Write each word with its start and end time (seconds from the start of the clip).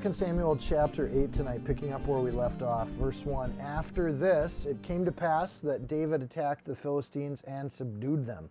2 0.00 0.10
Samuel 0.10 0.56
chapter 0.56 1.10
8 1.12 1.34
tonight, 1.34 1.62
picking 1.66 1.92
up 1.92 2.06
where 2.06 2.18
we 2.18 2.30
left 2.30 2.62
off. 2.62 2.88
Verse 2.98 3.26
1 3.26 3.58
After 3.60 4.10
this, 4.10 4.64
it 4.64 4.80
came 4.80 5.04
to 5.04 5.12
pass 5.12 5.60
that 5.60 5.86
David 5.86 6.22
attacked 6.22 6.64
the 6.64 6.74
Philistines 6.74 7.42
and 7.42 7.70
subdued 7.70 8.24
them. 8.24 8.48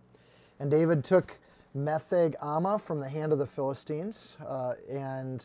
And 0.60 0.70
David 0.70 1.02
took 1.02 1.40
Metheg 1.76 2.36
Ammah 2.40 2.80
from 2.80 3.00
the 3.00 3.08
hand 3.08 3.32
of 3.32 3.40
the 3.40 3.46
Philistines, 3.46 4.36
uh, 4.46 4.74
and 4.88 5.44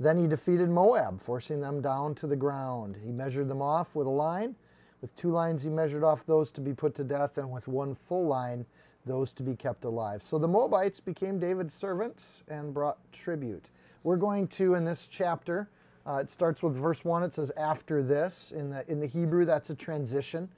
then 0.00 0.16
he 0.16 0.26
defeated 0.26 0.70
Moab, 0.70 1.20
forcing 1.20 1.60
them 1.60 1.82
down 1.82 2.14
to 2.14 2.26
the 2.26 2.36
ground. 2.36 2.96
He 3.04 3.12
measured 3.12 3.50
them 3.50 3.60
off 3.60 3.94
with 3.94 4.06
a 4.06 4.10
line. 4.10 4.56
With 5.02 5.14
two 5.14 5.30
lines, 5.30 5.62
he 5.62 5.68
measured 5.68 6.04
off 6.04 6.24
those 6.24 6.50
to 6.52 6.62
be 6.62 6.72
put 6.72 6.94
to 6.94 7.04
death, 7.04 7.36
and 7.36 7.50
with 7.50 7.68
one 7.68 7.94
full 7.94 8.26
line, 8.26 8.64
those 9.04 9.34
to 9.34 9.42
be 9.42 9.54
kept 9.54 9.84
alive. 9.84 10.22
So 10.22 10.38
the 10.38 10.48
Moabites 10.48 11.00
became 11.00 11.38
David's 11.38 11.74
servants 11.74 12.44
and 12.48 12.72
brought 12.72 12.96
tribute. 13.12 13.68
We're 14.04 14.16
going 14.16 14.46
to, 14.48 14.74
in 14.74 14.84
this 14.84 15.08
chapter, 15.08 15.68
uh, 16.06 16.18
it 16.22 16.30
starts 16.30 16.62
with 16.62 16.76
verse 16.76 17.04
1. 17.04 17.22
It 17.24 17.32
says, 17.32 17.50
after 17.56 18.02
this. 18.02 18.52
In 18.54 18.70
the, 18.70 18.88
in 18.90 19.00
the 19.00 19.06
Hebrew, 19.06 19.44
that's 19.44 19.70
a 19.70 19.74
transition. 19.74 20.48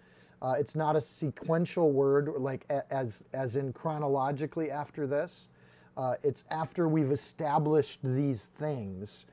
Uh, 0.42 0.54
it's 0.58 0.74
not 0.76 0.96
a 0.96 1.00
sequential 1.00 1.92
word, 1.92 2.28
like 2.36 2.66
as, 2.90 3.22
as 3.32 3.56
in 3.56 3.72
chronologically 3.72 4.70
after 4.70 5.06
this. 5.06 5.48
Uh, 5.96 6.16
it's 6.22 6.44
after 6.50 6.88
we've 6.88 7.12
established 7.12 8.00
these 8.02 8.50
things. 8.58 9.24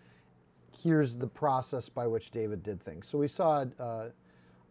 Here's 0.71 1.17
the 1.17 1.27
process 1.27 1.89
by 1.89 2.07
which 2.07 2.31
David 2.31 2.63
did 2.63 2.81
things. 2.81 3.07
So 3.07 3.17
we 3.17 3.27
saw 3.27 3.65
uh, 3.79 4.09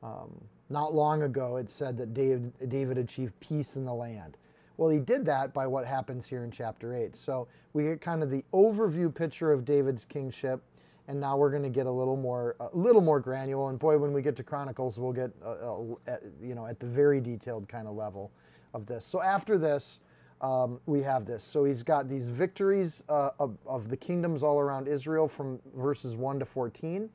um, 0.02 0.40
not 0.70 0.94
long 0.94 1.22
ago, 1.22 1.56
it 1.56 1.68
said 1.68 1.98
that 1.98 2.14
David, 2.14 2.52
David 2.68 2.96
achieved 2.96 3.38
peace 3.40 3.76
in 3.76 3.84
the 3.84 3.92
land. 3.92 4.38
Well, 4.76 4.90
he 4.90 4.98
did 4.98 5.24
that 5.26 5.52
by 5.52 5.66
what 5.66 5.86
happens 5.86 6.26
here 6.26 6.44
in 6.44 6.50
chapter 6.50 6.94
8. 6.94 7.14
So 7.16 7.48
we 7.72 7.84
get 7.84 8.00
kind 8.00 8.22
of 8.22 8.30
the 8.30 8.44
overview 8.52 9.14
picture 9.14 9.52
of 9.52 9.64
David's 9.64 10.04
kingship, 10.04 10.62
and 11.08 11.20
now 11.20 11.36
we're 11.36 11.50
going 11.50 11.62
to 11.62 11.68
get 11.68 11.86
a 11.86 11.90
little 11.90 12.16
more 12.16 12.56
a 12.60 12.68
little 12.72 13.02
more 13.02 13.20
granular. 13.20 13.70
And 13.70 13.78
boy, 13.78 13.98
when 13.98 14.12
we 14.12 14.22
get 14.22 14.36
to 14.36 14.42
Chronicles, 14.42 14.98
we'll 14.98 15.12
get 15.12 15.30
uh, 15.44 15.48
uh, 15.48 16.16
you 16.42 16.54
know 16.54 16.66
at 16.66 16.80
the 16.80 16.86
very 16.86 17.20
detailed 17.20 17.68
kind 17.68 17.86
of 17.86 17.94
level 17.94 18.30
of 18.74 18.86
this. 18.86 19.04
So 19.04 19.22
after 19.22 19.58
this, 19.58 20.00
um, 20.42 20.80
we 20.86 21.00
have 21.02 21.24
this. 21.24 21.44
So 21.44 21.64
he's 21.64 21.82
got 21.82 22.08
these 22.08 22.28
victories 22.28 23.02
uh, 23.08 23.30
of, 23.38 23.56
of 23.66 23.88
the 23.88 23.96
kingdoms 23.96 24.42
all 24.42 24.58
around 24.58 24.88
Israel 24.88 25.28
from 25.28 25.60
verses 25.76 26.16
1 26.16 26.40
to 26.40 26.44
14. 26.44 27.08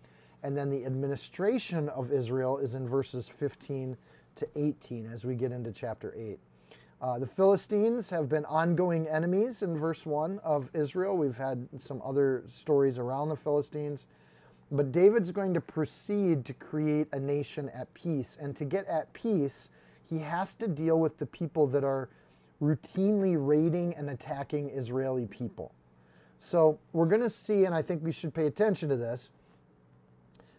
And 0.44 0.58
then 0.58 0.70
the 0.70 0.86
administration 0.86 1.90
of 1.90 2.12
Israel 2.12 2.58
is 2.58 2.74
in 2.74 2.88
verses 2.88 3.28
15 3.28 3.98
to 4.36 4.48
18 4.56 5.08
as 5.08 5.26
we 5.26 5.36
get 5.36 5.52
into 5.52 5.72
chapter 5.72 6.14
8. 6.16 6.40
Uh, 7.00 7.20
the 7.20 7.28
Philistines 7.28 8.10
have 8.10 8.28
been 8.28 8.46
ongoing 8.46 9.08
enemies 9.08 9.62
in 9.62 9.78
verse 9.78 10.04
1 10.06 10.40
of 10.40 10.70
Israel. 10.74 11.16
We've 11.16 11.38
had 11.38 11.68
some 11.78 12.02
other 12.04 12.44
stories 12.48 12.98
around 12.98 13.30
the 13.30 13.36
Philistines. 13.36 14.08
But 14.72 14.92
David's 14.92 15.32
going 15.32 15.54
to 15.54 15.62
proceed 15.62 16.44
to 16.46 16.54
create 16.54 17.08
a 17.14 17.20
nation 17.20 17.70
at 17.70 17.94
peace. 17.94 18.36
And 18.40 18.56
to 18.56 18.66
get 18.66 18.88
at 18.88 19.14
peace, 19.14 19.70
he 20.10 20.18
has 20.20 20.56
to 20.56 20.68
deal 20.68 21.00
with 21.00 21.20
the 21.20 21.28
people 21.28 21.68
that 21.68 21.84
are 21.84 22.10
routinely 22.62 23.36
raiding 23.38 23.96
and 23.96 24.10
attacking 24.10 24.72
Israeli 24.72 25.28
people. 25.28 25.72
So 26.40 26.80
we're 26.94 27.06
going 27.06 27.22
to 27.22 27.30
see, 27.30 27.66
and 27.66 27.76
I 27.76 27.84
think 27.84 28.04
we 28.04 28.12
should 28.12 28.34
pay 28.34 28.48
attention 28.48 28.90
to 28.90 28.98
this, 28.98 29.30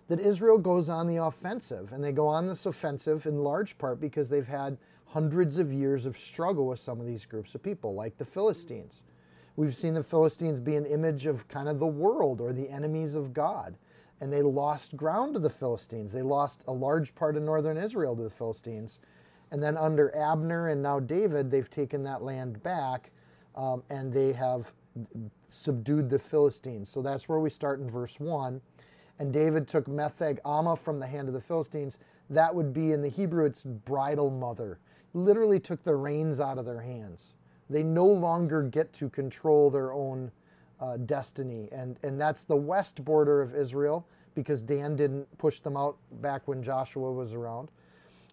that 0.07 0.21
Israel 0.21 0.57
goes 0.57 0.89
on 0.89 1.09
the 1.09 1.17
offensive. 1.17 1.93
And 1.93 2.03
they 2.03 2.13
go 2.13 2.29
on 2.29 2.47
this 2.47 2.65
offensive 2.65 3.27
in 3.27 3.43
large 3.43 3.77
part 3.77 4.01
because 4.01 4.29
they've 4.29 4.47
had 4.47 4.79
hundreds 5.09 5.59
of 5.59 5.73
years 5.73 6.05
of 6.05 6.17
struggle 6.17 6.67
with 6.67 6.79
some 6.79 7.01
of 7.01 7.07
these 7.07 7.25
groups 7.25 7.55
of 7.55 7.63
people, 7.63 7.95
like 7.95 8.19
the 8.19 8.25
Philistines. 8.25 9.03
We've 9.57 9.75
seen 9.75 9.95
the 9.95 10.03
Philistines 10.03 10.61
be 10.61 10.77
an 10.77 10.87
image 10.87 11.27
of 11.27 11.49
kind 11.49 11.69
of 11.69 11.79
the 11.79 11.87
world 11.87 12.41
or 12.41 12.53
the 12.53 12.69
enemies 12.71 13.15
of 13.15 13.33
God. 13.33 13.77
And 14.21 14.33
they 14.33 14.43
lost 14.43 14.97
ground 14.97 15.35
to 15.35 15.41
the 15.41 15.51
Philistines. 15.51 16.13
They 16.13 16.23
lost 16.23 16.63
a 16.69 16.73
large 16.73 17.15
part 17.15 17.37
of 17.37 17.43
northern 17.43 17.77
Israel 17.77 18.15
to 18.17 18.23
the 18.23 18.31
Philistines. 18.31 18.99
And 19.51 19.63
then 19.63 19.77
under 19.77 20.15
Abner 20.15 20.69
and 20.69 20.83
now 20.83 21.01
David, 21.01 21.51
they've 21.51 21.71
taken 21.71 22.03
that 22.05 22.23
land 22.23 22.63
back 22.63 23.11
um, 23.57 23.83
and 23.91 24.13
they 24.13 24.33
have 24.33 24.73
subdued 25.49 26.11
the 26.11 26.19
Philistines. 26.19 26.91
So 26.91 27.01
that's 27.01 27.29
where 27.29 27.39
we 27.39 27.51
start 27.51 27.81
in 27.81 27.89
verse 27.89 28.21
1. 28.21 28.61
And 29.19 29.33
David 29.33 29.67
took 29.67 29.87
Metheg 29.87 30.39
Ammah 30.45 30.79
from 30.79 31.01
the 31.01 31.07
hand 31.07 31.29
of 31.29 31.35
the 31.35 31.41
Philistines. 31.41 31.99
That 32.31 32.55
would 32.55 32.73
be 32.73 32.93
in 32.93 33.01
the 33.01 33.09
Hebrew, 33.09 33.47
it's 33.47 33.65
bridal 33.65 34.31
mother 34.31 34.79
literally 35.15 35.61
took 35.61 35.83
the 35.85 35.95
reins 35.95 36.41
out 36.41 36.59
of 36.59 36.65
their 36.65 36.81
hands. 36.81 37.35
They 37.71 37.83
no 37.83 38.07
longer 38.07 38.63
get 38.63 38.93
to 38.95 39.11
control 39.11 39.71
their 39.71 39.93
own 39.93 40.31
uh, 40.81 40.97
destiny. 40.99 41.69
And, 41.73 41.99
and 42.03 42.21
that's 42.21 42.45
the 42.45 42.57
west 42.57 43.05
border 43.05 43.43
of 43.43 43.55
Israel 43.55 44.07
because 44.35 44.63
Dan 44.63 44.97
didn't 44.97 45.27
push 45.39 45.61
them 45.61 45.77
out 45.77 45.97
back 46.23 46.47
when 46.47 46.63
Joshua 46.63 47.13
was 47.13 47.33
around. 47.33 47.71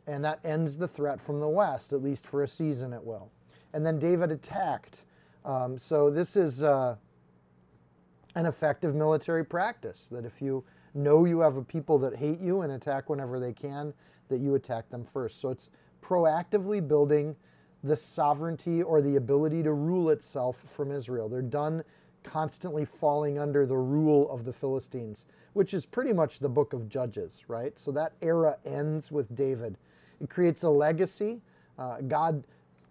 And 0.08 0.24
that 0.24 0.40
ends 0.44 0.78
the 0.78 0.88
threat 0.88 1.20
from 1.20 1.40
the 1.40 1.50
west, 1.50 1.92
at 1.92 2.04
least 2.04 2.28
for 2.28 2.44
a 2.44 2.48
season 2.48 2.94
it 2.94 3.04
will. 3.04 3.32
And 3.74 3.86
then 3.86 3.98
David 3.98 4.32
attacked. 4.32 5.04
Um, 5.44 5.78
so 5.78 6.10
this 6.10 6.36
is 6.36 6.62
uh, 6.62 6.96
an 8.36 8.46
effective 8.46 8.94
military 8.94 9.44
practice 9.44 10.08
that 10.12 10.26
if 10.26 10.42
you 10.42 10.64
know 10.94 11.26
you 11.26 11.40
have 11.40 11.58
a 11.58 11.62
people 11.62 11.98
that 12.00 12.16
hate 12.16 12.40
you 12.40 12.62
and 12.62 12.74
attack 12.74 13.10
whenever 13.10 13.40
they 13.40 13.52
can, 13.52 13.94
that 14.30 14.40
you 14.40 14.56
attack 14.56 14.90
them 14.90 15.06
first. 15.06 15.42
So 15.42 15.50
it's 15.50 15.70
proactively 16.06 16.86
building 16.86 17.36
the 17.84 17.96
sovereignty 17.96 18.82
or 18.84 19.02
the 19.02 19.16
ability 19.16 19.64
to 19.64 19.74
rule 19.74 20.10
itself 20.10 20.64
from 20.76 20.92
Israel. 20.92 21.30
They're 21.30 21.42
done 21.42 21.84
constantly 22.24 22.86
falling 22.86 23.38
under 23.38 23.66
the 23.66 23.78
rule 23.78 24.30
of 24.32 24.46
the 24.46 24.54
Philistines, 24.54 25.26
which 25.54 25.74
is 25.74 25.86
pretty 25.86 26.12
much 26.12 26.40
the 26.40 26.50
book 26.50 26.74
of 26.74 26.90
Judges, 26.90 27.44
right? 27.48 27.78
So 27.78 27.92
that 27.92 28.14
era 28.22 28.58
ends 28.66 29.12
with 29.12 29.34
David. 29.36 29.78
It 30.20 30.30
creates 30.30 30.64
a 30.64 30.70
legacy. 30.70 31.42
Uh, 31.78 32.02
God 32.02 32.44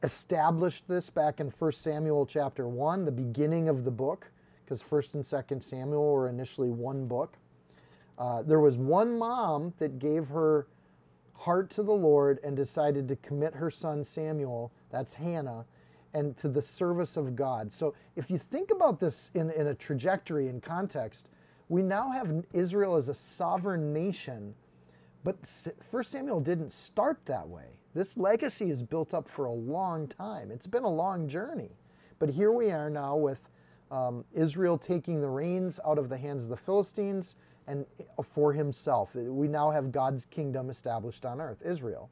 established 0.02 0.86
this 0.86 1.10
back 1.10 1.40
in 1.40 1.48
1 1.48 1.72
Samuel 1.72 2.26
chapter 2.26 2.68
1, 2.68 3.04
the 3.04 3.12
beginning 3.12 3.68
of 3.68 3.84
the 3.84 3.90
book, 3.90 4.30
because 4.64 4.82
1st 4.82 5.14
and 5.14 5.24
2nd 5.24 5.62
Samuel 5.62 6.12
were 6.12 6.28
initially 6.28 6.70
one 6.70 7.06
book. 7.06 7.36
Uh, 8.18 8.42
there 8.42 8.60
was 8.60 8.76
one 8.76 9.18
mom 9.18 9.72
that 9.78 9.98
gave 9.98 10.28
her 10.28 10.68
heart 11.34 11.70
to 11.70 11.82
the 11.82 11.92
Lord 11.92 12.40
and 12.42 12.56
decided 12.56 13.08
to 13.08 13.16
commit 13.16 13.54
her 13.54 13.70
son 13.70 14.04
Samuel, 14.04 14.72
that's 14.90 15.14
Hannah, 15.14 15.64
and 16.14 16.36
to 16.36 16.48
the 16.48 16.62
service 16.62 17.16
of 17.16 17.34
God. 17.34 17.72
So 17.72 17.94
if 18.16 18.30
you 18.30 18.38
think 18.38 18.70
about 18.70 19.00
this 19.00 19.30
in, 19.34 19.50
in 19.50 19.66
a 19.66 19.74
trajectory 19.74 20.48
and 20.48 20.62
context, 20.62 21.30
we 21.68 21.82
now 21.82 22.10
have 22.12 22.44
Israel 22.52 22.96
as 22.96 23.08
a 23.08 23.14
sovereign 23.14 23.92
nation, 23.92 24.54
but 25.24 25.36
1 25.90 26.04
Samuel 26.04 26.40
didn't 26.40 26.70
start 26.72 27.18
that 27.24 27.48
way. 27.48 27.66
This 27.94 28.16
legacy 28.16 28.70
is 28.70 28.82
built 28.82 29.14
up 29.14 29.28
for 29.28 29.46
a 29.46 29.52
long 29.52 30.06
time. 30.08 30.50
It's 30.50 30.66
been 30.66 30.82
a 30.84 30.90
long 30.90 31.28
journey. 31.28 31.70
But 32.18 32.28
here 32.28 32.52
we 32.52 32.70
are 32.70 32.90
now 32.90 33.16
with 33.16 33.48
um, 33.90 34.24
Israel 34.32 34.76
taking 34.78 35.20
the 35.20 35.28
reins 35.28 35.80
out 35.86 35.98
of 35.98 36.08
the 36.08 36.16
hands 36.16 36.44
of 36.44 36.48
the 36.48 36.56
Philistines 36.56 37.36
and 37.66 37.86
for 38.22 38.52
himself. 38.52 39.14
We 39.14 39.48
now 39.48 39.70
have 39.70 39.92
God's 39.92 40.26
kingdom 40.26 40.70
established 40.70 41.24
on 41.24 41.40
earth, 41.40 41.62
Israel. 41.64 42.10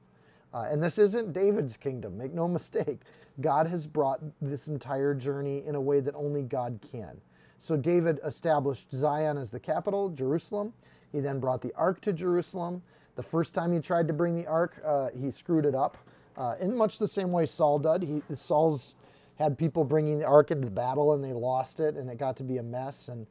Uh, 0.54 0.66
and 0.70 0.82
this 0.82 0.98
isn't 0.98 1.32
David's 1.32 1.76
kingdom, 1.76 2.16
make 2.16 2.32
no 2.32 2.46
mistake. 2.58 3.00
God 3.40 3.66
has 3.66 3.86
brought 3.86 4.20
this 4.40 4.68
entire 4.68 5.14
journey 5.14 5.64
in 5.66 5.74
a 5.74 5.80
way 5.80 6.00
that 6.00 6.14
only 6.14 6.42
God 6.42 6.78
can. 6.90 7.20
So 7.58 7.76
David 7.76 8.20
established 8.24 8.90
Zion 8.90 9.38
as 9.38 9.50
the 9.50 9.60
capital, 9.60 10.10
Jerusalem. 10.10 10.72
He 11.12 11.20
then 11.20 11.38
brought 11.38 11.62
the 11.62 11.72
ark 11.76 12.00
to 12.02 12.12
Jerusalem. 12.12 12.82
The 13.14 13.22
first 13.22 13.54
time 13.54 13.72
he 13.72 13.78
tried 13.78 14.08
to 14.08 14.12
bring 14.12 14.34
the 14.34 14.46
ark, 14.46 14.80
uh, 14.84 15.08
he 15.14 15.30
screwed 15.30 15.64
it 15.64 15.74
up. 15.74 15.96
Uh, 16.36 16.54
in 16.60 16.74
much 16.74 16.98
the 16.98 17.08
same 17.08 17.30
way 17.30 17.46
Saul 17.46 17.78
did. 17.78 18.02
He, 18.02 18.22
Saul's 18.34 18.94
had 19.38 19.56
people 19.56 19.84
bringing 19.84 20.18
the 20.18 20.24
ark 20.24 20.50
into 20.50 20.70
battle 20.70 21.12
and 21.14 21.22
they 21.22 21.32
lost 21.32 21.78
it 21.80 21.96
and 21.96 22.10
it 22.10 22.18
got 22.18 22.36
to 22.38 22.42
be 22.42 22.58
a 22.58 22.62
mess. 22.62 23.08
And 23.08 23.26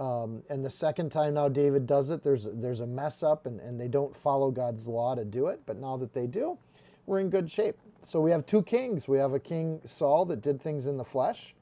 um, 0.00 0.42
and 0.50 0.64
the 0.64 0.70
second 0.70 1.10
time 1.12 1.34
now 1.34 1.48
David 1.48 1.86
does 1.86 2.10
it, 2.10 2.24
there's, 2.24 2.48
there's 2.54 2.80
a 2.80 2.86
mess 2.86 3.22
up 3.22 3.46
and, 3.46 3.60
and 3.60 3.80
they 3.80 3.88
don't 3.88 4.16
follow 4.16 4.50
God's 4.50 4.88
law 4.88 5.14
to 5.14 5.24
do 5.24 5.48
it. 5.48 5.60
But 5.66 5.78
now 5.78 5.98
that 5.98 6.14
they 6.14 6.26
do, 6.26 6.58
we're 7.06 7.20
in 7.20 7.30
good 7.30 7.50
shape. 7.50 7.76
So 8.02 8.20
we 8.20 8.30
have 8.32 8.46
two 8.46 8.62
kings. 8.62 9.08
We 9.08 9.18
have 9.18 9.34
a 9.34 9.40
king 9.40 9.80
Saul 9.84 10.24
that 10.26 10.42
did 10.42 10.60
things 10.60 10.86
in 10.86 10.96
the 10.96 11.04
flesh 11.04 11.54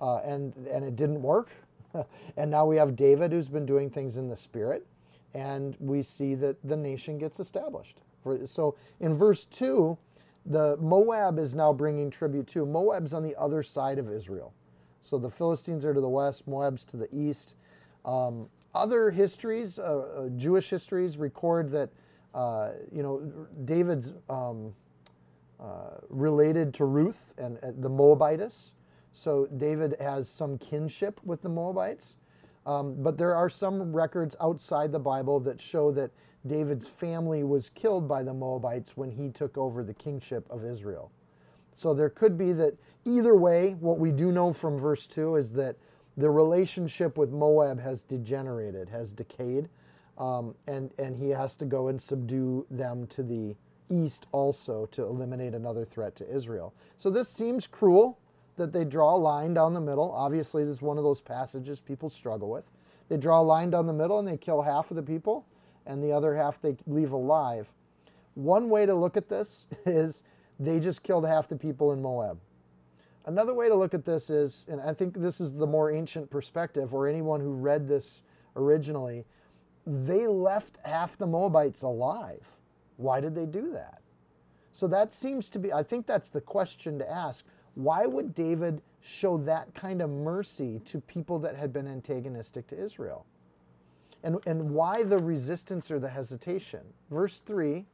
uh, 0.00 0.18
and, 0.18 0.54
and 0.72 0.84
it 0.84 0.96
didn't 0.96 1.22
work. 1.22 1.50
and 2.36 2.50
now 2.50 2.66
we 2.66 2.76
have 2.76 2.96
David 2.96 3.32
who's 3.32 3.48
been 3.48 3.66
doing 3.66 3.90
things 3.90 4.16
in 4.16 4.28
the 4.28 4.36
spirit, 4.36 4.86
and 5.34 5.76
we 5.80 6.02
see 6.02 6.34
that 6.36 6.56
the 6.64 6.76
nation 6.76 7.18
gets 7.18 7.40
established. 7.40 8.00
So 8.46 8.76
in 9.00 9.14
verse 9.14 9.44
2, 9.46 9.96
the 10.46 10.76
Moab 10.78 11.38
is 11.38 11.54
now 11.54 11.72
bringing 11.72 12.10
tribute 12.10 12.48
too. 12.48 12.66
Moab's 12.66 13.14
on 13.14 13.22
the 13.22 13.36
other 13.36 13.62
side 13.62 13.98
of 13.98 14.10
Israel. 14.10 14.52
So 15.00 15.18
the 15.18 15.30
Philistines 15.30 15.84
are 15.84 15.94
to 15.94 16.00
the 16.00 16.08
west, 16.08 16.48
Moab's 16.48 16.84
to 16.86 16.96
the 16.96 17.08
east. 17.12 17.54
Um, 18.06 18.48
other 18.74 19.10
histories, 19.10 19.78
uh, 19.78 19.82
uh, 19.82 20.28
Jewish 20.36 20.70
histories, 20.70 21.18
record 21.18 21.70
that 21.72 21.90
uh, 22.34 22.70
you 22.92 23.02
know 23.02 23.20
David's 23.64 24.12
um, 24.30 24.74
uh, 25.60 25.98
related 26.08 26.72
to 26.74 26.84
Ruth 26.84 27.34
and 27.38 27.58
the 27.80 27.88
Moabitess. 27.88 28.72
So 29.12 29.46
David 29.56 29.96
has 29.98 30.28
some 30.28 30.58
kinship 30.58 31.20
with 31.24 31.42
the 31.42 31.48
Moabites. 31.48 32.16
Um, 32.66 32.96
but 32.98 33.16
there 33.16 33.34
are 33.34 33.48
some 33.48 33.92
records 33.94 34.34
outside 34.40 34.90
the 34.90 34.98
Bible 34.98 35.38
that 35.40 35.60
show 35.60 35.92
that 35.92 36.10
David's 36.46 36.86
family 36.86 37.44
was 37.44 37.70
killed 37.70 38.08
by 38.08 38.22
the 38.22 38.34
Moabites 38.34 38.96
when 38.96 39.10
he 39.10 39.30
took 39.30 39.56
over 39.56 39.84
the 39.84 39.94
kingship 39.94 40.46
of 40.50 40.64
Israel. 40.64 41.12
So 41.76 41.94
there 41.94 42.10
could 42.10 42.36
be 42.36 42.52
that 42.54 42.76
either 43.04 43.36
way, 43.36 43.74
what 43.74 43.98
we 43.98 44.10
do 44.10 44.32
know 44.32 44.52
from 44.52 44.78
verse 44.78 45.06
2 45.06 45.36
is 45.36 45.52
that 45.52 45.76
the 46.16 46.30
relationship 46.30 47.18
with 47.18 47.30
Moab 47.30 47.80
has 47.80 48.02
degenerated, 48.02 48.88
has 48.88 49.12
decayed, 49.12 49.68
um, 50.18 50.54
and, 50.66 50.90
and 50.98 51.16
he 51.16 51.28
has 51.30 51.56
to 51.56 51.64
go 51.64 51.88
and 51.88 52.00
subdue 52.00 52.66
them 52.70 53.06
to 53.08 53.22
the 53.22 53.54
east 53.90 54.26
also 54.32 54.86
to 54.86 55.02
eliminate 55.02 55.54
another 55.54 55.84
threat 55.84 56.16
to 56.16 56.34
Israel. 56.34 56.74
So 56.96 57.10
this 57.10 57.28
seems 57.28 57.66
cruel 57.66 58.18
that 58.56 58.72
they 58.72 58.84
draw 58.84 59.14
a 59.14 59.18
line 59.18 59.54
down 59.54 59.74
the 59.74 59.80
middle. 59.80 60.10
Obviously, 60.12 60.64
this 60.64 60.76
is 60.76 60.82
one 60.82 60.96
of 60.98 61.04
those 61.04 61.20
passages 61.20 61.80
people 61.80 62.08
struggle 62.08 62.50
with. 62.50 62.64
They 63.08 63.16
draw 63.16 63.40
a 63.40 63.42
line 63.42 63.70
down 63.70 63.86
the 63.86 63.92
middle 63.92 64.18
and 64.18 64.26
they 64.26 64.38
kill 64.38 64.62
half 64.62 64.90
of 64.90 64.96
the 64.96 65.02
people, 65.02 65.46
and 65.86 66.02
the 66.02 66.12
other 66.12 66.34
half 66.34 66.60
they 66.60 66.76
leave 66.86 67.12
alive. 67.12 67.68
One 68.34 68.68
way 68.68 68.86
to 68.86 68.94
look 68.94 69.16
at 69.16 69.28
this 69.28 69.66
is 69.86 70.22
they 70.58 70.80
just 70.80 71.02
killed 71.02 71.26
half 71.26 71.48
the 71.48 71.56
people 71.56 71.92
in 71.92 72.02
Moab. 72.02 72.38
Another 73.26 73.54
way 73.54 73.68
to 73.68 73.74
look 73.74 73.92
at 73.92 74.04
this 74.04 74.30
is, 74.30 74.64
and 74.68 74.80
I 74.80 74.94
think 74.94 75.14
this 75.18 75.40
is 75.40 75.52
the 75.52 75.66
more 75.66 75.90
ancient 75.90 76.30
perspective, 76.30 76.94
or 76.94 77.08
anyone 77.08 77.40
who 77.40 77.52
read 77.52 77.88
this 77.88 78.22
originally, 78.54 79.24
they 79.84 80.26
left 80.26 80.78
half 80.84 81.18
the 81.18 81.26
Moabites 81.26 81.82
alive. 81.82 82.46
Why 82.96 83.20
did 83.20 83.34
they 83.34 83.46
do 83.46 83.72
that? 83.72 84.00
So 84.72 84.86
that 84.88 85.12
seems 85.12 85.50
to 85.50 85.58
be, 85.58 85.72
I 85.72 85.82
think 85.82 86.06
that's 86.06 86.28
the 86.28 86.40
question 86.40 86.98
to 86.98 87.10
ask. 87.10 87.44
Why 87.74 88.06
would 88.06 88.34
David 88.34 88.80
show 89.00 89.38
that 89.38 89.74
kind 89.74 90.02
of 90.02 90.10
mercy 90.10 90.80
to 90.84 91.00
people 91.00 91.38
that 91.40 91.56
had 91.56 91.72
been 91.72 91.88
antagonistic 91.88 92.66
to 92.68 92.78
Israel? 92.78 93.26
And, 94.22 94.38
and 94.46 94.70
why 94.70 95.02
the 95.02 95.18
resistance 95.18 95.90
or 95.90 95.98
the 95.98 96.08
hesitation? 96.08 96.80
Verse 97.10 97.40
3, 97.40 97.84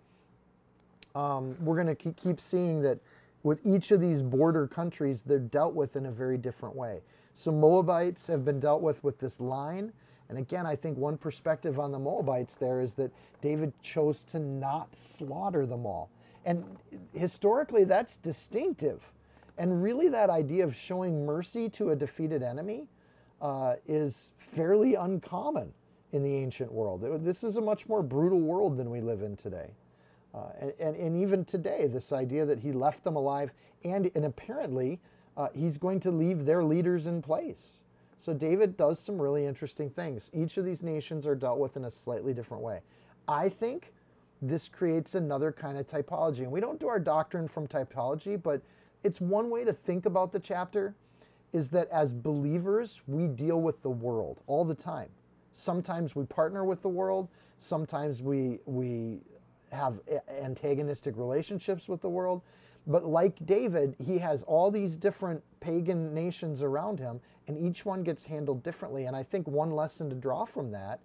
um, 1.14 1.56
we're 1.60 1.82
going 1.82 1.94
to 1.94 2.12
keep 2.12 2.40
seeing 2.40 2.80
that 2.82 2.98
with 3.42 3.60
each 3.66 3.90
of 3.90 4.00
these 4.00 4.22
border 4.22 4.66
countries, 4.66 5.22
they're 5.22 5.38
dealt 5.38 5.74
with 5.74 5.96
in 5.96 6.06
a 6.06 6.10
very 6.10 6.38
different 6.38 6.76
way. 6.76 7.00
So 7.34 7.50
Moabites 7.50 8.26
have 8.26 8.44
been 8.44 8.60
dealt 8.60 8.82
with 8.82 9.02
with 9.02 9.18
this 9.18 9.40
line. 9.40 9.92
And 10.28 10.38
again, 10.38 10.66
I 10.66 10.76
think 10.76 10.96
one 10.96 11.18
perspective 11.18 11.78
on 11.78 11.92
the 11.92 11.98
Moabites 11.98 12.56
there 12.56 12.80
is 12.80 12.94
that 12.94 13.10
David 13.40 13.72
chose 13.82 14.24
to 14.24 14.38
not 14.38 14.94
slaughter 14.96 15.66
them 15.66 15.84
all. 15.84 16.10
And 16.44 16.64
historically, 17.12 17.84
that's 17.84 18.16
distinctive. 18.16 19.12
And 19.58 19.82
really, 19.82 20.08
that 20.08 20.30
idea 20.30 20.64
of 20.64 20.74
showing 20.74 21.26
mercy 21.26 21.68
to 21.70 21.90
a 21.90 21.96
defeated 21.96 22.42
enemy 22.42 22.86
uh, 23.40 23.74
is 23.86 24.30
fairly 24.38 24.94
uncommon 24.94 25.72
in 26.12 26.22
the 26.22 26.34
ancient 26.34 26.72
world. 26.72 27.02
This 27.24 27.44
is 27.44 27.56
a 27.56 27.60
much 27.60 27.88
more 27.88 28.02
brutal 28.02 28.40
world 28.40 28.76
than 28.76 28.90
we 28.90 29.00
live 29.00 29.22
in 29.22 29.36
today. 29.36 29.70
Uh, 30.34 30.46
and, 30.60 30.72
and, 30.80 30.96
and, 30.96 31.20
even 31.20 31.44
today, 31.44 31.86
this 31.86 32.10
idea 32.10 32.46
that 32.46 32.58
he 32.58 32.72
left 32.72 33.04
them 33.04 33.16
alive, 33.16 33.52
and, 33.84 34.10
and 34.14 34.24
apparently 34.24 34.98
uh, 35.36 35.48
he's 35.54 35.76
going 35.76 36.00
to 36.00 36.10
leave 36.10 36.46
their 36.46 36.64
leaders 36.64 37.06
in 37.06 37.20
place. 37.20 37.72
So 38.16 38.32
David 38.32 38.76
does 38.76 38.98
some 38.98 39.20
really 39.20 39.44
interesting 39.44 39.90
things. 39.90 40.30
Each 40.32 40.56
of 40.56 40.64
these 40.64 40.82
nations 40.82 41.26
are 41.26 41.34
dealt 41.34 41.58
with 41.58 41.76
in 41.76 41.84
a 41.84 41.90
slightly 41.90 42.32
different 42.32 42.62
way. 42.62 42.80
I 43.28 43.48
think 43.48 43.92
this 44.42 44.68
creates 44.68 45.14
another 45.14 45.52
kind 45.52 45.78
of 45.78 45.86
typology. 45.86 46.40
And 46.40 46.50
we 46.50 46.60
don't 46.60 46.80
do 46.80 46.88
our 46.88 46.98
doctrine 46.98 47.46
from 47.46 47.68
typology, 47.68 48.42
but 48.42 48.60
it's 49.04 49.20
one 49.20 49.50
way 49.50 49.64
to 49.64 49.72
think 49.72 50.06
about 50.06 50.32
the 50.32 50.40
chapter 50.40 50.94
is 51.52 51.68
that 51.70 51.88
as 51.90 52.12
believers, 52.12 53.02
we 53.06 53.28
deal 53.28 53.60
with 53.60 53.82
the 53.82 53.90
world 53.90 54.40
all 54.46 54.64
the 54.64 54.74
time. 54.74 55.08
Sometimes 55.52 56.16
we 56.16 56.24
partner 56.24 56.64
with 56.64 56.82
the 56.82 56.88
world, 56.88 57.28
sometimes 57.58 58.22
we, 58.22 58.58
we 58.64 59.20
have 59.72 60.00
antagonistic 60.40 61.16
relationships 61.16 61.88
with 61.88 62.00
the 62.00 62.08
world. 62.08 62.42
But 62.86 63.04
like 63.04 63.44
David, 63.46 63.94
he 63.98 64.18
has 64.18 64.42
all 64.42 64.70
these 64.70 64.96
different 64.96 65.42
pagan 65.60 66.12
nations 66.14 66.62
around 66.62 66.98
him, 66.98 67.20
and 67.46 67.56
each 67.56 67.84
one 67.84 68.02
gets 68.02 68.24
handled 68.24 68.62
differently. 68.62 69.06
And 69.06 69.16
I 69.16 69.22
think 69.22 69.46
one 69.46 69.70
lesson 69.70 70.10
to 70.10 70.16
draw 70.16 70.44
from 70.44 70.72
that 70.72 71.00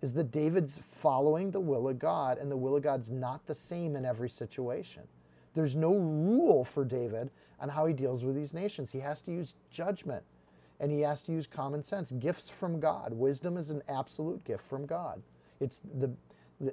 is 0.00 0.12
that 0.14 0.30
David's 0.30 0.78
following 0.78 1.50
the 1.50 1.60
will 1.60 1.88
of 1.88 1.98
God, 1.98 2.38
and 2.38 2.50
the 2.50 2.56
will 2.56 2.76
of 2.76 2.82
God's 2.82 3.10
not 3.10 3.46
the 3.46 3.54
same 3.54 3.96
in 3.96 4.04
every 4.04 4.28
situation. 4.28 5.02
There's 5.54 5.76
no 5.76 5.94
rule 5.94 6.64
for 6.64 6.84
David 6.84 7.30
on 7.60 7.68
how 7.68 7.86
he 7.86 7.92
deals 7.92 8.24
with 8.24 8.36
these 8.36 8.54
nations. 8.54 8.92
He 8.92 9.00
has 9.00 9.20
to 9.22 9.32
use 9.32 9.54
judgment 9.70 10.22
and 10.80 10.92
he 10.92 11.00
has 11.00 11.22
to 11.22 11.32
use 11.32 11.46
common 11.46 11.82
sense, 11.82 12.12
gifts 12.12 12.48
from 12.48 12.78
God. 12.78 13.12
Wisdom 13.12 13.56
is 13.56 13.70
an 13.70 13.82
absolute 13.88 14.44
gift 14.44 14.64
from 14.64 14.86
God. 14.86 15.20
It's 15.60 15.80
the 15.98 16.12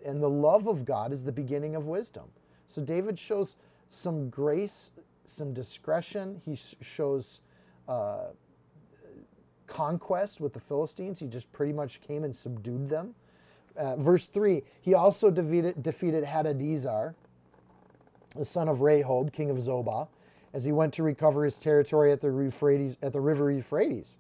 and 0.04 0.22
the 0.22 0.30
love 0.30 0.68
of 0.68 0.86
God 0.86 1.12
is 1.12 1.24
the 1.24 1.32
beginning 1.32 1.76
of 1.76 1.86
wisdom. 1.86 2.26
So 2.68 2.82
David 2.82 3.18
shows 3.20 3.58
some 3.90 4.30
grace, 4.30 4.92
some 5.26 5.54
discretion. 5.54 6.42
He 6.44 6.56
shows 6.56 7.42
uh, 7.88 8.28
conquest 9.68 10.42
with 10.42 10.54
the 10.54 10.60
Philistines. 10.60 11.20
He 11.20 11.28
just 11.28 11.52
pretty 11.52 11.74
much 11.74 12.02
came 12.02 12.24
and 12.24 12.36
subdued 12.36 12.90
them. 12.90 13.16
Uh, 13.78 13.96
verse 13.98 14.28
3 14.28 14.64
He 14.82 14.94
also 14.94 15.30
defeated, 15.30 15.84
defeated 15.84 16.24
Hadadezer, 16.24 17.14
the 18.36 18.46
son 18.46 18.70
of 18.70 18.80
Rehob, 18.80 19.34
king 19.34 19.50
of 19.50 19.58
Zobah, 19.58 20.08
as 20.54 20.64
he 20.64 20.72
went 20.72 20.94
to 20.94 21.04
recover 21.04 21.44
his 21.44 21.58
territory 21.58 22.12
at 22.12 22.22
the, 22.22 22.28
Euphrates, 22.28 22.98
at 23.02 23.14
the 23.14 23.22
river 23.22 23.52
Euphrates. 23.52 24.16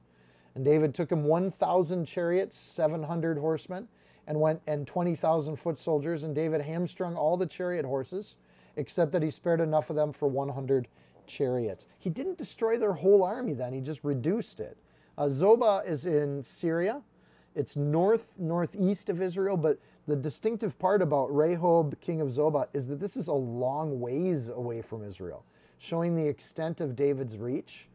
And 0.53 0.63
David 0.63 0.93
took 0.93 1.11
him 1.11 1.23
1,000 1.25 2.05
chariots, 2.05 2.57
700 2.57 3.37
horsemen, 3.37 3.87
and 4.27 4.39
went 4.39 4.61
and 4.67 4.87
20,000 4.87 5.55
foot 5.55 5.77
soldiers, 5.77 6.23
and 6.23 6.33
David 6.33 6.61
hamstrung 6.61 7.15
all 7.15 7.37
the 7.37 7.45
chariot 7.45 7.85
horses, 7.85 8.35
except 8.75 9.11
that 9.11 9.23
he 9.23 9.31
spared 9.31 9.61
enough 9.61 9.89
of 9.89 9.95
them 9.95 10.11
for 10.11 10.27
100 10.27 10.87
chariots. 11.27 11.85
He 11.99 12.09
didn't 12.09 12.37
destroy 12.37 12.77
their 12.77 12.93
whole 12.93 13.23
army 13.23 13.53
then, 13.53 13.73
he 13.73 13.81
just 13.81 14.03
reduced 14.03 14.59
it. 14.59 14.77
Uh, 15.17 15.25
Zobah 15.25 15.87
is 15.87 16.05
in 16.05 16.43
Syria. 16.43 17.01
It's 17.55 17.77
north, 17.77 18.33
northeast 18.37 19.09
of 19.09 19.21
Israel, 19.21 19.55
but 19.55 19.79
the 20.07 20.15
distinctive 20.15 20.77
part 20.77 21.01
about 21.01 21.29
Rehob, 21.29 21.99
king 22.01 22.19
of 22.19 22.27
Zobah, 22.27 22.67
is 22.73 22.87
that 22.87 22.99
this 22.99 23.15
is 23.15 23.29
a 23.29 23.33
long 23.33 23.99
ways 23.99 24.49
away 24.49 24.81
from 24.81 25.03
Israel, 25.03 25.45
showing 25.79 26.15
the 26.15 26.27
extent 26.27 26.81
of 26.81 26.95
David's 26.95 27.37
reach. 27.37 27.87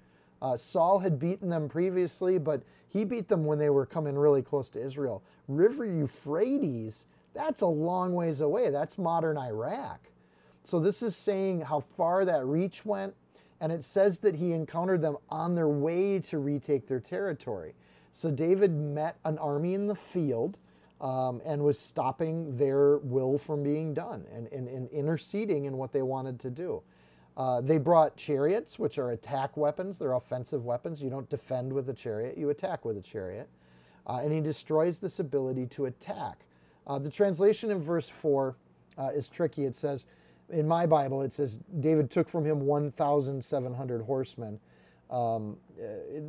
Uh, 0.42 0.56
Saul 0.56 0.99
had 1.00 1.18
beaten 1.18 1.49
them 1.49 1.68
previously, 1.68 2.38
but 2.38 2.62
he 2.88 3.04
beat 3.04 3.28
them 3.28 3.44
when 3.44 3.59
they 3.59 3.70
were 3.70 3.87
coming 3.87 4.16
really 4.16 4.42
close 4.42 4.68
to 4.70 4.82
Israel. 4.82 5.23
River 5.49 5.85
Euphrates, 5.85 7.04
that's 7.35 7.61
a 7.62 7.66
long 7.66 8.14
ways 8.14 8.40
away. 8.40 8.70
That's 8.70 8.99
modern 8.99 9.37
Iraq. 9.37 10.00
So 10.64 10.80
this 10.80 11.02
is 11.02 11.16
saying 11.16 11.62
how 11.62 11.80
far 11.80 12.25
that 12.25 12.44
reach 12.44 12.85
went, 12.85 13.14
and 13.61 13.70
it 13.70 13.85
says 13.85 14.18
that 14.20 14.37
he 14.37 14.52
encountered 14.52 15.02
them 15.02 15.16
on 15.28 15.54
their 15.54 15.68
way 15.68 16.18
to 16.20 16.38
retake 16.38 16.87
their 16.87 17.00
territory. 17.00 17.75
So 18.12 18.30
David 18.30 18.73
met 18.73 19.16
an 19.25 19.38
army 19.38 19.75
in 19.75 19.87
the 19.87 19.94
field 19.94 20.59
um, 21.00 21.40
and 21.44 21.62
was 21.62 21.78
stopping 21.78 22.56
their 22.56 22.99
will 22.99 23.38
from 23.38 23.62
being 23.62 23.94
done 23.94 24.26
and, 24.32 24.49
and, 24.49 24.68
and 24.68 24.88
interceding 24.90 25.64
in 25.64 25.76
what 25.76 25.92
they 25.92 26.02
wanted 26.02 26.40
to 26.40 26.50
do. 26.50 26.82
Uh, 27.40 27.59
they 27.59 27.78
brought 27.78 28.18
chariots, 28.18 28.78
which 28.78 28.99
are 28.99 29.12
attack 29.12 29.56
weapons. 29.56 29.99
They're 29.99 30.12
offensive 30.12 30.66
weapons. 30.66 31.02
You 31.02 31.09
don't 31.09 31.26
defend 31.30 31.73
with 31.73 31.88
a 31.88 31.94
chariot, 31.94 32.37
you 32.37 32.50
attack 32.50 32.85
with 32.85 32.99
a 32.99 33.00
chariot. 33.00 33.49
Uh, 34.06 34.20
and 34.23 34.30
he 34.30 34.42
destroys 34.42 34.99
this 34.99 35.20
ability 35.20 35.64
to 35.68 35.87
attack. 35.87 36.44
Uh, 36.87 36.99
the 36.99 37.09
translation 37.11 37.70
in 37.70 37.80
verse 37.80 38.11
4 38.11 38.56
uh, 38.99 39.09
is 39.14 39.30
tricky. 39.30 39.64
It 39.64 39.75
says, 39.75 40.04
in 40.50 40.68
my 40.68 40.85
Bible, 40.85 41.23
it 41.23 41.32
says, 41.32 41.61
David 41.80 42.11
took 42.11 42.28
from 42.28 42.44
him 42.44 42.61
1,700 42.61 44.02
horsemen. 44.02 44.61
Um, 45.09 45.56
it, 45.78 46.23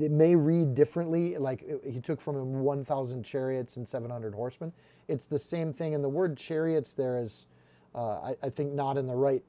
it, 0.00 0.10
may 0.10 0.34
read 0.34 0.74
differently, 0.74 1.36
like 1.36 1.66
he 1.84 2.00
took 2.00 2.18
from 2.18 2.34
him 2.34 2.60
1,000 2.60 3.22
chariots 3.24 3.76
and 3.76 3.86
700 3.86 4.34
horsemen. 4.34 4.72
It's 5.06 5.26
the 5.26 5.38
same 5.38 5.74
thing, 5.74 5.94
and 5.94 6.02
the 6.02 6.08
word 6.08 6.38
chariots 6.38 6.94
there 6.94 7.18
is, 7.18 7.44
uh, 7.94 8.20
I, 8.20 8.36
I 8.42 8.48
think, 8.48 8.72
not 8.72 8.96
in 8.96 9.06
the 9.06 9.14
right 9.14 9.42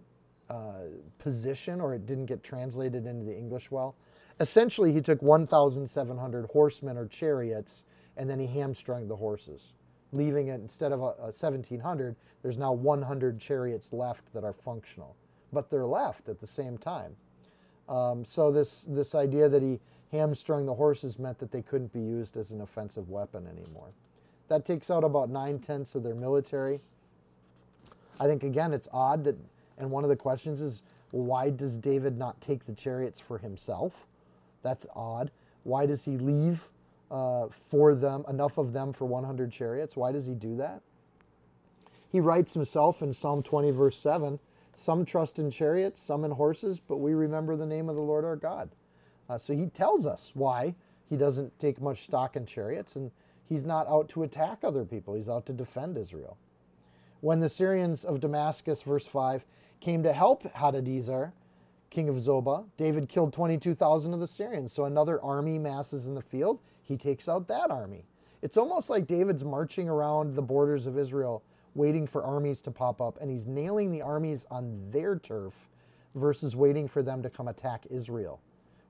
uh, 0.49 0.85
position 1.19 1.81
or 1.81 1.93
it 1.93 2.05
didn't 2.05 2.25
get 2.25 2.43
translated 2.43 3.05
into 3.05 3.25
the 3.25 3.37
English 3.37 3.71
well. 3.71 3.95
essentially, 4.39 4.93
he 4.93 5.01
took 5.01 5.21
1,700 5.21 6.45
horsemen 6.47 6.97
or 6.97 7.07
chariots 7.07 7.83
and 8.17 8.29
then 8.29 8.39
he 8.39 8.47
hamstrung 8.47 9.07
the 9.07 9.15
horses, 9.15 9.73
leaving 10.11 10.47
it 10.47 10.59
instead 10.61 10.91
of 10.91 11.01
a, 11.01 11.13
a 11.19 11.31
1,700, 11.31 12.15
there's 12.41 12.57
now 12.57 12.71
100 12.71 13.39
chariots 13.39 13.93
left 13.93 14.31
that 14.33 14.43
are 14.43 14.53
functional, 14.53 15.15
but 15.53 15.69
they're 15.69 15.85
left 15.85 16.29
at 16.29 16.39
the 16.39 16.47
same 16.47 16.77
time. 16.77 17.15
Um, 17.89 18.25
so 18.25 18.51
this 18.51 18.83
this 18.89 19.15
idea 19.15 19.47
that 19.47 19.61
he 19.61 19.79
hamstrung 20.11 20.65
the 20.65 20.73
horses 20.73 21.17
meant 21.19 21.39
that 21.39 21.51
they 21.51 21.61
couldn't 21.61 21.93
be 21.93 22.01
used 22.01 22.37
as 22.37 22.51
an 22.51 22.61
offensive 22.61 23.09
weapon 23.09 23.47
anymore. 23.47 23.93
That 24.49 24.65
takes 24.65 24.89
out 24.89 25.03
about 25.03 25.29
nine 25.29 25.59
tenths 25.59 25.95
of 25.95 26.03
their 26.03 26.15
military. 26.15 26.81
I 28.19 28.25
think 28.25 28.43
again 28.43 28.73
it's 28.73 28.87
odd 28.91 29.23
that, 29.25 29.35
and 29.77 29.89
one 29.89 30.03
of 30.03 30.09
the 30.09 30.15
questions 30.15 30.61
is 30.61 30.81
why 31.11 31.49
does 31.49 31.77
David 31.77 32.17
not 32.17 32.39
take 32.41 32.65
the 32.65 32.73
chariots 32.73 33.19
for 33.19 33.37
himself? 33.37 34.07
That's 34.61 34.85
odd. 34.95 35.31
Why 35.63 35.85
does 35.85 36.03
he 36.03 36.17
leave 36.17 36.67
uh, 37.09 37.47
for 37.47 37.95
them 37.95 38.25
enough 38.27 38.57
of 38.57 38.73
them 38.73 38.93
for 38.93 39.05
100 39.05 39.51
chariots? 39.51 39.95
Why 39.95 40.11
does 40.11 40.25
he 40.25 40.33
do 40.33 40.55
that? 40.57 40.81
He 42.09 42.19
writes 42.19 42.53
himself 42.53 43.01
in 43.01 43.13
Psalm 43.13 43.43
20, 43.43 43.71
verse 43.71 43.97
7 43.97 44.39
Some 44.75 45.05
trust 45.05 45.39
in 45.39 45.51
chariots, 45.51 46.01
some 46.01 46.23
in 46.23 46.31
horses, 46.31 46.79
but 46.79 46.97
we 46.97 47.13
remember 47.13 47.55
the 47.55 47.65
name 47.65 47.89
of 47.89 47.95
the 47.95 48.01
Lord 48.01 48.25
our 48.25 48.35
God. 48.35 48.69
Uh, 49.29 49.37
so 49.37 49.53
he 49.53 49.67
tells 49.67 50.05
us 50.05 50.31
why 50.33 50.75
he 51.09 51.17
doesn't 51.17 51.57
take 51.59 51.81
much 51.81 52.03
stock 52.03 52.35
in 52.35 52.45
chariots, 52.45 52.95
and 52.95 53.11
he's 53.47 53.63
not 53.63 53.87
out 53.87 54.09
to 54.09 54.23
attack 54.23 54.59
other 54.63 54.85
people, 54.85 55.15
he's 55.15 55.29
out 55.29 55.45
to 55.47 55.53
defend 55.53 55.97
Israel. 55.97 56.37
When 57.21 57.39
the 57.39 57.49
Syrians 57.49 58.05
of 58.05 58.19
Damascus, 58.19 58.83
verse 58.83 59.07
5, 59.07 59.45
came 59.79 60.03
to 60.03 60.13
help 60.13 60.43
Hadadezer, 60.53 61.31
king 61.89 62.09
of 62.09 62.15
Zobah, 62.15 62.65
David 62.77 63.09
killed 63.09 63.33
22,000 63.33 64.13
of 64.13 64.19
the 64.19 64.27
Syrians. 64.27 64.73
So 64.73 64.85
another 64.85 65.21
army 65.21 65.57
masses 65.57 66.07
in 66.07 66.15
the 66.15 66.21
field. 66.21 66.59
He 66.83 66.97
takes 66.97 67.29
out 67.29 67.47
that 67.47 67.71
army. 67.71 68.05
It's 68.41 68.57
almost 68.57 68.89
like 68.89 69.07
David's 69.07 69.43
marching 69.43 69.89
around 69.89 70.35
the 70.35 70.41
borders 70.41 70.85
of 70.85 70.97
Israel 70.97 71.43
waiting 71.75 72.07
for 72.07 72.23
armies 72.23 72.59
to 72.61 72.71
pop 72.71 73.01
up, 73.01 73.19
and 73.21 73.29
he's 73.29 73.45
nailing 73.45 73.91
the 73.91 74.01
armies 74.01 74.45
on 74.49 74.89
their 74.91 75.17
turf 75.17 75.69
versus 76.15 76.55
waiting 76.55 76.87
for 76.87 77.03
them 77.03 77.21
to 77.21 77.29
come 77.29 77.47
attack 77.47 77.85
Israel, 77.89 78.41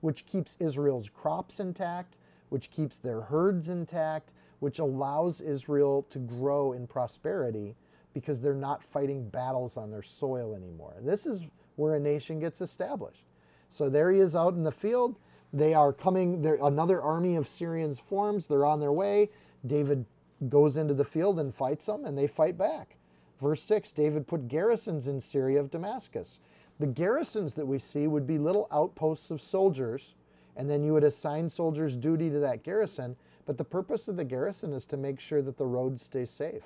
which 0.01 0.25
keeps 0.25 0.55
Israel's 0.59 1.09
crops 1.09 1.59
intact, 1.59 2.17
which 2.49 2.71
keeps 2.71 2.97
their 2.97 3.21
herds 3.21 3.67
intact, 3.67 4.33
which 4.59 4.79
allows 4.79 5.41
Israel 5.41 6.05
to 6.09 6.19
grow 6.19 6.71
in 6.71 6.87
prosperity 6.87 7.75
because 8.19 8.39
they're 8.39 8.53
not 8.53 8.83
fighting 8.83 9.27
battles 9.29 9.77
on 9.77 9.91
their 9.91 10.01
soil 10.01 10.55
anymore. 10.55 10.95
This 11.01 11.25
is 11.25 11.45
where 11.75 11.95
a 11.95 11.99
nation 11.99 12.39
gets 12.39 12.61
established. 12.61 13.25
So 13.69 13.89
there 13.89 14.11
he 14.11 14.19
is 14.19 14.35
out 14.35 14.53
in 14.53 14.63
the 14.63 14.71
field. 14.71 15.17
They 15.53 15.73
are 15.73 15.93
coming, 15.93 16.41
there 16.41 16.57
another 16.61 17.01
army 17.01 17.35
of 17.35 17.47
Syrians 17.47 17.99
forms, 17.99 18.47
they're 18.47 18.65
on 18.65 18.79
their 18.79 18.91
way. 18.91 19.29
David 19.65 20.05
goes 20.49 20.77
into 20.77 20.93
the 20.93 21.05
field 21.05 21.39
and 21.39 21.53
fights 21.53 21.85
them, 21.85 22.05
and 22.05 22.17
they 22.17 22.27
fight 22.27 22.57
back. 22.57 22.97
Verse 23.39 23.61
6 23.63 23.91
David 23.91 24.27
put 24.27 24.47
garrisons 24.47 25.07
in 25.07 25.19
Syria 25.21 25.59
of 25.59 25.71
Damascus. 25.71 26.39
The 26.79 26.87
garrisons 26.87 27.55
that 27.55 27.65
we 27.65 27.79
see 27.79 28.07
would 28.07 28.27
be 28.27 28.37
little 28.37 28.67
outposts 28.71 29.31
of 29.31 29.41
soldiers, 29.41 30.15
and 30.55 30.69
then 30.69 30.83
you 30.83 30.93
would 30.93 31.03
assign 31.03 31.49
soldiers 31.49 31.95
duty 31.95 32.29
to 32.29 32.39
that 32.39 32.63
garrison. 32.63 33.15
But 33.45 33.57
the 33.57 33.63
purpose 33.63 34.07
of 34.07 34.17
the 34.17 34.25
garrison 34.25 34.73
is 34.73 34.85
to 34.87 34.97
make 34.97 35.19
sure 35.19 35.41
that 35.41 35.57
the 35.57 35.65
roads 35.65 36.03
stay 36.03 36.25
safe. 36.25 36.63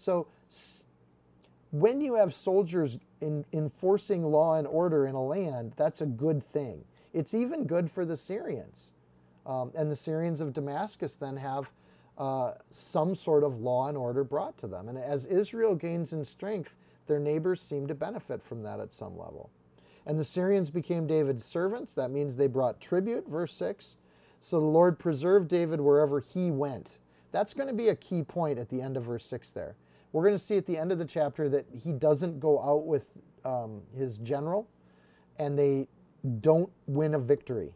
So 0.00 0.26
when 1.70 2.00
you 2.00 2.14
have 2.14 2.34
soldiers 2.34 2.98
in, 3.20 3.44
enforcing 3.52 4.24
law 4.24 4.54
and 4.54 4.66
order 4.66 5.06
in 5.06 5.14
a 5.14 5.22
land, 5.22 5.74
that's 5.76 6.00
a 6.00 6.06
good 6.06 6.42
thing. 6.42 6.84
It's 7.12 7.34
even 7.34 7.64
good 7.64 7.90
for 7.90 8.04
the 8.04 8.16
Syrians. 8.16 8.92
Um, 9.46 9.72
and 9.76 9.90
the 9.90 9.96
Syrians 9.96 10.40
of 10.40 10.52
Damascus 10.52 11.16
then 11.16 11.36
have 11.36 11.70
uh, 12.18 12.52
some 12.70 13.14
sort 13.14 13.44
of 13.44 13.60
law 13.60 13.88
and 13.88 13.96
order 13.96 14.24
brought 14.24 14.56
to 14.58 14.66
them. 14.66 14.88
And 14.88 14.98
as 14.98 15.24
Israel 15.26 15.74
gains 15.74 16.12
in 16.12 16.24
strength, 16.24 16.76
their 17.06 17.18
neighbors 17.18 17.60
seem 17.60 17.86
to 17.88 17.94
benefit 17.94 18.42
from 18.42 18.62
that 18.62 18.80
at 18.80 18.92
some 18.92 19.18
level. 19.18 19.50
And 20.06 20.18
the 20.18 20.24
Syrians 20.24 20.70
became 20.70 21.06
David's 21.06 21.44
servants. 21.44 21.94
That 21.94 22.10
means 22.10 22.36
they 22.36 22.46
brought 22.46 22.80
tribute, 22.80 23.28
verse 23.28 23.52
6. 23.54 23.96
So 24.40 24.58
the 24.58 24.66
Lord 24.66 24.98
preserved 24.98 25.48
David 25.48 25.80
wherever 25.80 26.20
he 26.20 26.50
went. 26.50 26.98
That's 27.32 27.54
going 27.54 27.68
to 27.68 27.74
be 27.74 27.88
a 27.88 27.96
key 27.96 28.22
point 28.22 28.58
at 28.58 28.68
the 28.68 28.80
end 28.80 28.96
of 28.96 29.04
verse 29.04 29.26
6 29.26 29.52
there. 29.52 29.76
We're 30.12 30.22
going 30.22 30.34
to 30.34 30.42
see 30.42 30.56
at 30.56 30.66
the 30.66 30.76
end 30.76 30.92
of 30.92 30.98
the 30.98 31.04
chapter 31.04 31.48
that 31.48 31.66
he 31.72 31.92
doesn't 31.92 32.40
go 32.40 32.60
out 32.60 32.86
with 32.86 33.10
um, 33.44 33.82
his 33.96 34.18
general 34.18 34.68
and 35.38 35.58
they 35.58 35.86
don't 36.40 36.70
win 36.86 37.14
a 37.14 37.18
victory. 37.18 37.72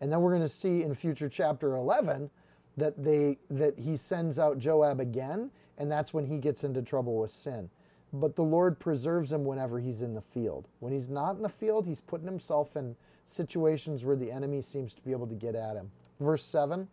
And 0.00 0.12
then 0.12 0.20
we're 0.20 0.30
going 0.30 0.42
to 0.42 0.48
see 0.48 0.82
in 0.82 0.94
future 0.94 1.28
chapter 1.28 1.76
11 1.76 2.30
that 2.76 3.02
they 3.02 3.38
that 3.50 3.78
he 3.78 3.96
sends 3.96 4.38
out 4.38 4.58
Joab 4.58 5.00
again 5.00 5.50
and 5.78 5.90
that's 5.90 6.14
when 6.14 6.26
he 6.26 6.38
gets 6.38 6.64
into 6.64 6.82
trouble 6.82 7.18
with 7.18 7.30
sin. 7.30 7.70
But 8.12 8.36
the 8.36 8.42
Lord 8.42 8.78
preserves 8.78 9.32
him 9.32 9.44
whenever 9.44 9.78
he's 9.78 10.00
in 10.02 10.14
the 10.14 10.22
field. 10.22 10.68
When 10.80 10.92
he's 10.92 11.08
not 11.08 11.36
in 11.36 11.42
the 11.42 11.48
field, 11.48 11.86
he's 11.86 12.00
putting 12.00 12.26
himself 12.26 12.76
in 12.76 12.96
situations 13.24 14.04
where 14.04 14.16
the 14.16 14.30
enemy 14.30 14.62
seems 14.62 14.94
to 14.94 15.02
be 15.02 15.10
able 15.10 15.26
to 15.26 15.34
get 15.34 15.54
at 15.54 15.76
him. 15.76 15.90
Verse 16.20 16.44
7 16.44 16.88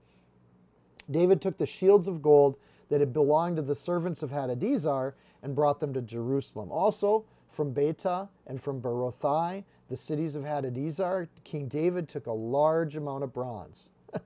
David 1.11 1.41
took 1.41 1.57
the 1.57 1.65
shields 1.65 2.07
of 2.07 2.21
gold 2.21 2.57
that 2.93 2.99
had 2.99 3.11
belonged 3.11 3.55
to 3.55 3.63
the 3.63 3.73
servants 3.73 4.21
of 4.21 4.29
Hadadezer 4.29 5.13
and 5.41 5.55
brought 5.55 5.79
them 5.79 5.95
to 5.95 6.01
Jerusalem. 6.03 6.71
Also, 6.71 7.25
from 7.49 7.73
Betah 7.73 8.29
and 8.45 8.61
from 8.61 8.83
Berothai, 8.83 9.63
the 9.89 9.97
cities 9.97 10.35
of 10.35 10.43
Hadadezer, 10.43 11.27
King 11.43 11.67
David 11.67 12.07
took 12.07 12.27
a 12.27 12.31
large 12.31 12.95
amount 12.95 13.23
of 13.23 13.33
bronze. 13.33 13.89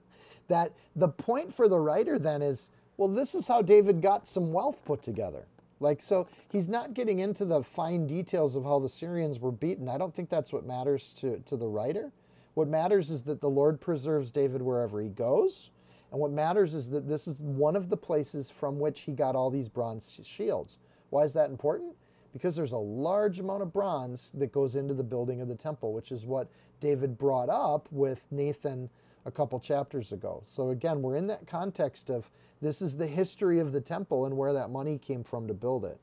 that 0.50 0.74
the 0.98 1.08
point 1.08 1.54
for 1.54 1.70
the 1.70 1.80
writer 1.80 2.20
then 2.20 2.42
is 2.42 2.70
well, 2.98 3.08
this 3.08 3.36
is 3.36 3.48
how 3.48 3.62
David 3.62 4.02
got 4.02 4.28
some 4.28 4.52
wealth 4.52 4.84
put 4.84 5.02
together. 5.02 5.46
Like, 5.80 6.02
so 6.02 6.28
he's 6.50 6.68
not 6.68 6.94
getting 6.94 7.20
into 7.20 7.46
the 7.46 7.64
fine 7.64 8.06
details 8.06 8.58
of 8.58 8.66
how 8.66 8.80
the 8.80 8.90
Syrians 8.90 9.40
were 9.40 9.54
beaten. 9.54 9.88
I 9.88 9.98
don't 9.98 10.14
think 10.14 10.30
that's 10.30 10.52
what 10.52 10.66
matters 10.66 11.14
to, 11.20 11.42
to 11.46 11.56
the 11.56 11.68
writer. 11.68 12.12
What 12.54 12.68
matters 12.68 13.12
is 13.12 13.24
that 13.24 13.40
the 13.40 13.50
Lord 13.50 13.80
preserves 13.80 14.30
David 14.30 14.62
wherever 14.62 15.00
he 15.00 15.08
goes 15.08 15.70
and 16.12 16.20
what 16.20 16.32
matters 16.32 16.74
is 16.74 16.90
that 16.92 17.08
this 17.08 17.28
is 17.28 17.40
one 17.40 17.76
of 17.76 17.90
the 17.90 17.98
places 17.98 18.50
from 18.50 18.80
which 18.80 19.02
he 19.02 19.12
got 19.12 19.36
all 19.36 19.50
these 19.50 19.70
bronze 19.70 20.20
shields. 20.24 20.78
Why 21.10 21.24
is 21.24 21.34
that 21.34 21.50
important? 21.50 21.96
Because 22.34 22.56
there's 22.56 22.72
a 22.72 22.78
large 22.78 23.40
amount 23.40 23.62
of 23.62 23.74
bronze 23.74 24.32
that 24.36 24.52
goes 24.52 24.76
into 24.76 24.94
the 24.94 25.04
building 25.04 25.42
of 25.42 25.48
the 25.48 25.56
temple, 25.56 25.94
which 25.94 26.12
is 26.12 26.26
what 26.26 26.48
David 26.80 27.18
brought 27.18 27.50
up 27.50 27.88
with 27.92 28.28
Nathan 28.32 28.90
a 29.26 29.32
couple 29.32 29.60
chapters 29.60 30.12
ago. 30.12 30.42
So 30.46 30.70
again, 30.70 31.02
we're 31.02 31.16
in 31.16 31.28
that 31.28 31.48
context 31.48 32.10
of 32.10 32.30
this 32.62 32.82
is 32.82 32.98
the 32.98 33.08
history 33.08 33.60
of 33.60 33.72
the 33.72 33.82
temple 33.82 34.26
and 34.26 34.38
where 34.38 34.54
that 34.54 34.70
money 34.70 34.98
came 34.98 35.24
from 35.24 35.48
to 35.48 35.54
build 35.54 35.84
it. 35.86 36.00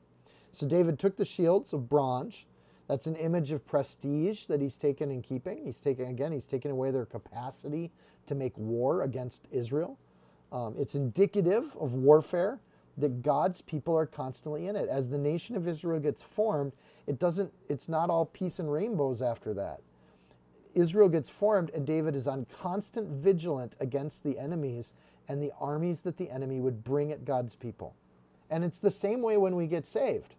So 0.51 0.67
David 0.67 0.99
took 0.99 1.17
the 1.17 1.25
shields 1.25 1.73
of 1.73 1.89
bronze. 1.89 2.45
That's 2.87 3.07
an 3.07 3.15
image 3.15 3.51
of 3.51 3.65
prestige 3.65 4.45
that 4.45 4.61
he's 4.61 4.77
taken 4.77 5.09
in 5.09 5.21
keeping. 5.21 5.65
He's 5.65 5.79
taken 5.79 6.07
again, 6.07 6.31
he's 6.31 6.45
taken 6.45 6.71
away 6.71 6.91
their 6.91 7.05
capacity 7.05 7.91
to 8.27 8.35
make 8.35 8.57
war 8.57 9.01
against 9.01 9.47
Israel. 9.51 9.97
Um, 10.51 10.75
it's 10.77 10.95
indicative 10.95 11.75
of 11.79 11.95
warfare 11.95 12.59
that 12.97 13.21
God's 13.21 13.61
people 13.61 13.95
are 13.97 14.05
constantly 14.05 14.67
in 14.67 14.75
it. 14.75 14.87
As 14.87 15.09
the 15.09 15.17
nation 15.17 15.55
of 15.55 15.67
Israel 15.67 15.99
gets 15.99 16.21
formed, 16.21 16.73
it 17.07 17.19
doesn't. 17.19 17.51
It's 17.69 17.89
not 17.89 18.09
all 18.09 18.25
peace 18.25 18.59
and 18.59 18.71
rainbows 18.71 19.21
after 19.21 19.53
that. 19.55 19.81
Israel 20.75 21.09
gets 21.09 21.29
formed, 21.29 21.71
and 21.71 21.85
David 21.85 22.15
is 22.15 22.27
on 22.27 22.45
constant 22.61 23.09
vigilant 23.09 23.75
against 23.79 24.23
the 24.23 24.37
enemies 24.37 24.93
and 25.27 25.41
the 25.41 25.51
armies 25.59 26.01
that 26.03 26.17
the 26.17 26.29
enemy 26.29 26.59
would 26.59 26.83
bring 26.83 27.11
at 27.11 27.25
God's 27.25 27.55
people. 27.55 27.95
And 28.49 28.63
it's 28.63 28.79
the 28.79 28.91
same 28.91 29.21
way 29.21 29.37
when 29.37 29.55
we 29.55 29.67
get 29.67 29.87
saved. 29.87 30.35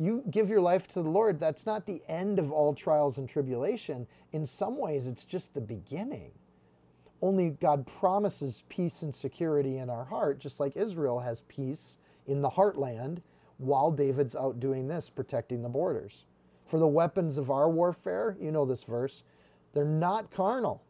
You 0.00 0.22
give 0.30 0.48
your 0.48 0.60
life 0.60 0.86
to 0.88 1.02
the 1.02 1.10
Lord, 1.10 1.40
that's 1.40 1.66
not 1.66 1.84
the 1.84 2.02
end 2.08 2.38
of 2.38 2.52
all 2.52 2.72
trials 2.72 3.18
and 3.18 3.28
tribulation. 3.28 4.06
In 4.32 4.46
some 4.46 4.78
ways, 4.78 5.08
it's 5.08 5.24
just 5.24 5.52
the 5.52 5.60
beginning. 5.60 6.30
Only 7.20 7.50
God 7.50 7.84
promises 7.84 8.62
peace 8.68 9.02
and 9.02 9.12
security 9.12 9.78
in 9.78 9.90
our 9.90 10.04
heart, 10.04 10.38
just 10.38 10.60
like 10.60 10.76
Israel 10.76 11.18
has 11.18 11.40
peace 11.48 11.98
in 12.28 12.42
the 12.42 12.50
heartland 12.50 13.22
while 13.56 13.90
David's 13.90 14.36
out 14.36 14.60
doing 14.60 14.86
this, 14.86 15.10
protecting 15.10 15.62
the 15.62 15.68
borders. 15.68 16.26
For 16.64 16.78
the 16.78 16.86
weapons 16.86 17.36
of 17.36 17.50
our 17.50 17.68
warfare, 17.68 18.36
you 18.40 18.52
know 18.52 18.64
this 18.64 18.84
verse, 18.84 19.24
they're 19.72 19.84
not 19.84 20.30
carnal, 20.30 20.84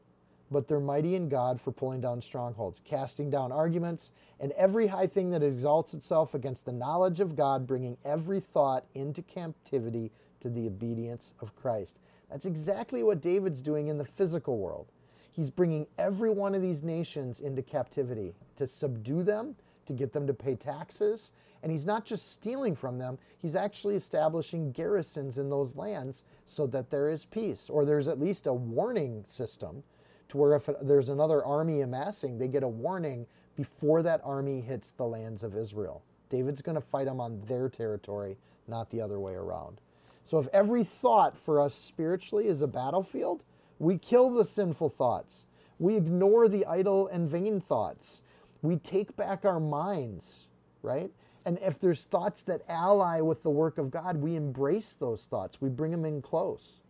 but 0.51 0.67
they're 0.67 0.81
mighty 0.81 1.15
in 1.15 1.29
God 1.29 1.61
for 1.61 1.73
pulling 1.73 2.01
down 2.01 2.21
strongholds, 2.23 2.81
casting 2.85 3.31
down 3.31 3.53
arguments, 3.53 4.11
and 4.41 4.53
every 4.53 4.87
high 4.87 5.07
thing 5.07 5.31
that 5.31 5.43
exalts 5.43 5.95
itself 5.95 6.35
against 6.35 6.65
the 6.65 6.73
knowledge 6.73 7.21
of 7.21 7.37
God, 7.37 7.67
bringing 7.67 7.97
every 8.05 8.41
thought 8.41 8.85
into 8.95 9.23
captivity 9.23 10.11
to 10.41 10.49
the 10.49 10.67
obedience 10.67 11.35
of 11.41 11.55
Christ. 11.57 11.99
That's 12.31 12.47
exactly 12.47 13.03
what 13.03 13.21
David's 13.21 13.63
doing 13.63 13.89
in 13.89 13.99
the 13.99 14.05
physical 14.05 14.59
world. 14.59 14.87
He's 15.33 15.51
bringing 15.51 15.87
every 15.99 16.31
one 16.31 16.55
of 16.55 16.63
these 16.63 16.83
nations 16.83 17.41
into 17.41 17.63
captivity 17.63 18.35
to 18.57 18.67
subdue 18.67 19.23
them, 19.23 19.55
to 19.87 19.93
get 19.93 20.13
them 20.13 20.27
to 20.27 20.35
pay 20.35 20.55
taxes. 20.55 21.33
And 21.63 21.73
he's 21.73 21.87
not 21.87 22.05
just 22.05 22.31
stealing 22.33 22.77
from 22.77 22.99
them, 22.99 23.19
he's 23.37 23.57
actually 23.57 23.97
establishing 23.97 24.73
garrisons 24.73 25.39
in 25.39 25.51
those 25.51 25.75
lands 25.75 26.23
so 26.47 26.67
that 26.69 26.91
there 26.91 27.09
is 27.09 27.25
peace, 27.25 27.69
or 27.69 27.85
there's 27.85 28.09
at 28.09 28.21
least 28.21 28.47
a 28.47 28.53
warning 28.53 29.25
system 29.27 29.83
to 30.29 30.37
where 30.37 30.55
if 30.55 30.69
there's 30.83 31.09
another 31.09 31.45
army 31.45 31.81
amassing, 31.81 32.39
they 32.39 32.49
get 32.49 32.63
a 32.63 32.69
warning 32.69 33.27
before 33.57 34.03
that 34.03 34.21
army 34.25 34.61
hits 34.61 34.93
the 34.93 35.05
lands 35.05 35.43
of 35.43 35.57
Israel. 35.57 36.03
David's 36.31 36.63
going 36.63 36.75
to 36.75 36.81
fight 36.81 37.07
them 37.07 37.21
on 37.21 37.41
their 37.47 37.69
territory, 37.69 38.37
not 38.67 38.91
the 38.91 39.01
other 39.01 39.19
way 39.19 39.35
around. 39.35 39.81
So 40.25 40.39
if 40.39 40.47
every 40.53 40.85
thought 40.85 41.39
for 41.39 41.61
us 41.61 41.75
spiritually 41.75 42.49
is 42.49 42.61
a 42.61 42.67
battlefield, 42.67 43.45
we 43.79 43.97
kill 43.97 44.31
the 44.31 44.45
sinful 44.45 44.91
thoughts. 44.91 45.47
We 45.79 45.97
ignore 45.97 46.49
the 46.49 46.67
idle 46.67 47.09
and 47.09 47.29
vain 47.29 47.61
thoughts. 47.61 48.21
We 48.63 48.77
take 48.77 49.17
back 49.17 49.45
our 49.45 49.61
minds, 49.61 50.49
right? 50.83 51.11
And 51.47 51.59
if 51.63 51.81
there's 51.81 52.05
thoughts 52.05 52.43
that 52.43 52.63
ally 52.69 53.21
with 53.21 53.43
the 53.43 53.51
work 53.51 53.79
of 53.79 53.91
God, 53.91 54.17
we 54.17 54.37
embrace 54.37 54.95
those 54.99 55.25
thoughts. 55.25 55.63
We 55.63 55.71
bring 55.71 55.93
them 55.93 56.05
in 56.05 56.21
close. 56.21 56.81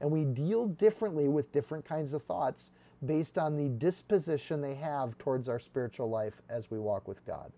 And 0.00 0.10
we 0.10 0.24
deal 0.24 0.66
differently 0.66 1.28
with 1.28 1.52
different 1.52 1.84
kinds 1.84 2.14
of 2.14 2.22
thoughts 2.22 2.70
based 3.04 3.38
on 3.38 3.56
the 3.56 3.68
disposition 3.68 4.60
they 4.60 4.74
have 4.74 5.16
towards 5.18 5.48
our 5.48 5.58
spiritual 5.58 6.10
life 6.10 6.42
as 6.48 6.70
we 6.70 6.78
walk 6.78 7.06
with 7.06 7.24
God. 7.24 7.52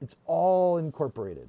It's 0.00 0.16
all 0.26 0.76
incorporated. 0.78 1.48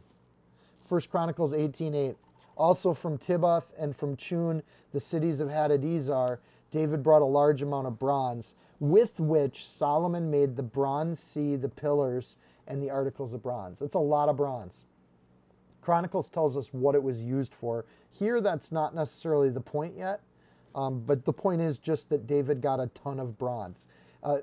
1 0.88 1.10
Chronicles 1.10 1.54
18:8 1.54 2.16
Also 2.56 2.94
from 2.94 3.18
Tibhath 3.18 3.68
and 3.78 3.96
from 3.96 4.16
Chun, 4.16 4.64
the 4.92 5.00
cities 5.00 5.40
of 5.40 5.50
Hadadezer, 5.50 6.38
David 6.72 7.04
brought 7.04 7.22
a 7.22 7.26
large 7.26 7.62
amount 7.62 7.88
of 7.88 8.00
bronze, 8.00 8.54
with 8.80 9.20
which 9.20 9.68
Solomon 9.68 10.30
made 10.30 10.56
the 10.56 10.64
bronze 10.64 11.20
sea, 11.20 11.56
the 11.56 11.70
pillars, 11.70 12.38
and 12.68 12.82
the 12.82 12.92
articles 12.92 13.34
of 13.34 13.44
bronze. 13.44 13.82
It's 13.82 13.96
a 13.96 14.00
lot 14.00 14.30
of 14.30 14.38
bronze. 14.38 14.84
Chronicles 15.82 16.30
tells 16.30 16.58
us 16.58 16.74
what 16.74 16.96
it 16.96 17.04
was 17.04 17.22
used 17.22 17.54
for. 17.54 17.86
Here, 18.10 18.42
that's 18.42 18.72
not 18.72 18.96
necessarily 18.96 19.50
the 19.50 19.62
point 19.62 19.96
yet, 19.96 20.22
um, 20.76 21.00
but 21.00 21.26
the 21.26 21.34
point 21.34 21.62
is 21.62 21.78
just 21.78 22.10
that 22.10 22.28
David 22.28 22.62
got 22.62 22.80
a 22.80 22.88
ton 22.88 23.20
of 23.20 23.38
bronze. 23.38 23.88
Uh, 24.22 24.40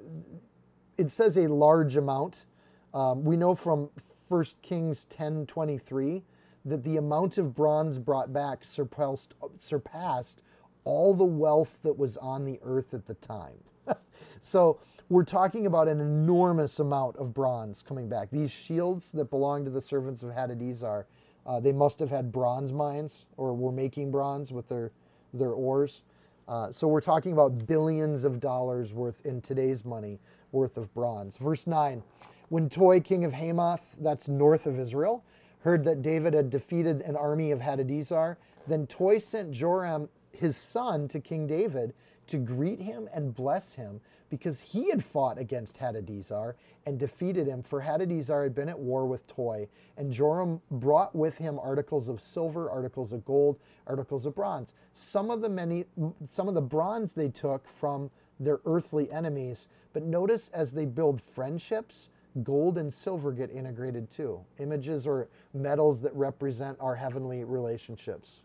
it 0.99 1.11
says 1.11 1.37
a 1.37 1.47
large 1.47 1.97
amount. 1.97 2.47
Um, 2.95 3.25
we 3.25 3.37
know 3.37 3.55
from 3.55 3.91
1 4.29 4.45
Kings 4.63 5.05
10 5.05 5.47
23 5.47 6.23
that 6.65 6.85
the 6.85 6.97
amount 6.97 7.39
of 7.39 7.55
bronze 7.55 7.99
brought 7.99 8.33
back 8.33 8.65
surpassed, 8.65 9.35
surpassed 9.59 10.43
all 10.85 11.15
the 11.15 11.25
wealth 11.25 11.79
that 11.83 11.97
was 11.97 12.17
on 12.17 12.45
the 12.45 12.59
earth 12.63 12.95
at 12.95 13.07
the 13.07 13.15
time. 13.15 13.59
so 14.41 14.81
we're 15.09 15.25
talking 15.25 15.67
about 15.67 15.89
an 15.89 16.01
enormous 16.01 16.79
amount 16.79 17.17
of 17.17 17.35
bronze 17.35 17.83
coming 17.87 18.09
back. 18.09 18.31
These 18.31 18.51
shields 18.51 19.13
that 19.13 19.27
belong 19.27 19.65
to 19.65 19.71
the 19.71 19.81
servants 19.81 20.23
of 20.23 20.31
Hadadezer, 20.31 21.05
uh, 21.45 21.61
they 21.61 21.73
must 21.73 21.99
have 21.99 22.11
had 22.11 22.33
bronze 22.33 22.73
mines 22.73 23.27
or 23.37 23.55
were 23.55 23.73
making 23.73 24.11
bronze 24.11 24.53
with 24.53 24.69
their, 24.69 24.93
their 25.35 25.51
ores. 25.51 26.03
Uh, 26.49 26.71
so 26.71 26.89
we're 26.89 27.01
talking 27.01 27.33
about 27.33 27.67
billions 27.67 28.25
of 28.25 28.41
dollars 28.41 28.93
worth 28.93 29.25
in 29.25 29.41
today's 29.41 29.85
money 29.85 30.21
worth 30.51 30.77
of 30.77 30.93
bronze. 30.95 31.37
Verse 31.37 31.67
9 31.67 32.03
When 32.49 32.69
Toi, 32.69 33.01
king 33.01 33.25
of 33.25 33.33
Hamath, 33.33 33.97
that's 34.01 34.29
north 34.29 34.67
of 34.67 34.79
Israel, 34.79 35.25
heard 35.61 35.85
that 35.85 36.03
David 36.03 36.35
had 36.35 36.51
defeated 36.51 37.03
an 37.03 37.17
army 37.17 37.53
of 37.53 37.61
Hadadezer, 37.61 38.37
then 38.67 38.87
Toi 38.87 39.19
sent 39.19 39.53
Joram 39.53 40.09
his 40.33 40.57
son 40.57 41.09
to 41.09 41.21
King 41.21 41.47
David 41.47 41.95
to 42.27 42.39
greet 42.39 42.81
him 42.81 43.09
and 43.13 43.35
bless 43.35 43.73
him 43.73 44.01
because 44.31 44.61
he 44.61 44.89
had 44.89 45.05
fought 45.05 45.39
against 45.39 45.79
Hadadezer 45.79 46.55
and 46.87 46.99
defeated 46.99 47.47
him, 47.47 47.63
for 47.63 47.83
Hadadezer 47.83 48.43
had 48.43 48.55
been 48.55 48.69
at 48.69 48.79
war 48.79 49.07
with 49.07 49.27
Toi. 49.27 49.69
And 49.97 50.11
Joram 50.11 50.61
brought 50.71 51.15
with 51.15 51.37
him 51.37 51.59
articles 51.59 52.09
of 52.09 52.21
silver, 52.21 52.71
articles 52.71 53.13
of 53.13 53.25
gold, 53.25 53.59
articles 53.87 54.25
of 54.25 54.35
bronze. 54.35 54.73
Some 54.95 55.31
of 55.31 55.43
the 55.43 55.49
many 55.51 55.85
some 56.31 56.49
of 56.49 56.55
the 56.55 56.63
bronze 56.63 57.13
they 57.13 57.29
took 57.29 57.69
from 57.69 58.11
their 58.41 58.61
earthly 58.65 59.11
enemies, 59.13 59.69
but 59.93 60.03
notice 60.03 60.49
as 60.55 60.73
they 60.73 60.87
build 60.87 61.21
friendships, 61.21 62.09
gold 62.43 62.79
and 62.79 62.93
silver 62.93 63.33
get 63.33 63.51
integrated 63.51 64.11
too. 64.11 64.41
Images 64.59 65.07
or 65.07 65.29
metals 65.53 66.01
that 66.01 66.15
represent 66.15 66.79
our 66.81 66.95
heavenly 66.95 67.45
relationships. 67.45 68.41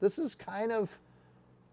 This 0.00 0.18
is 0.18 0.34
kind 0.34 0.70
of 0.70 0.96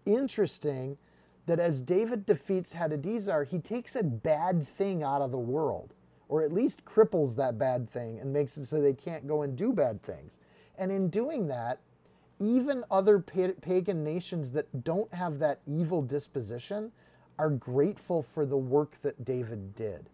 interesting 0.04 0.98
that 1.46 1.60
as 1.60 1.80
David 1.80 2.26
defeats 2.26 2.74
Hadadezer, 2.74 3.46
he 3.46 3.58
takes 3.58 3.96
a 3.96 4.02
bad 4.02 4.68
thing 4.68 5.02
out 5.02 5.22
of 5.22 5.30
the 5.30 5.38
world, 5.38 5.94
or 6.28 6.42
at 6.42 6.52
least 6.52 6.84
cripples 6.84 7.36
that 7.36 7.58
bad 7.58 7.88
thing 7.88 8.18
and 8.18 8.32
makes 8.32 8.56
it 8.56 8.66
so 8.66 8.80
they 8.80 8.92
can't 8.92 9.26
go 9.26 9.42
and 9.42 9.56
do 9.56 9.72
bad 9.72 10.02
things. 10.02 10.38
And 10.76 10.90
in 10.90 11.08
doing 11.08 11.46
that, 11.48 11.78
even 12.38 12.84
other 12.90 13.18
pagan 13.18 14.04
nations 14.04 14.52
that 14.52 14.84
don't 14.84 15.12
have 15.14 15.38
that 15.38 15.60
evil 15.66 16.02
disposition 16.02 16.92
are 17.38 17.50
grateful 17.50 18.22
for 18.22 18.44
the 18.44 18.56
work 18.56 19.00
that 19.02 19.24
David 19.24 19.74
did. 19.74 20.10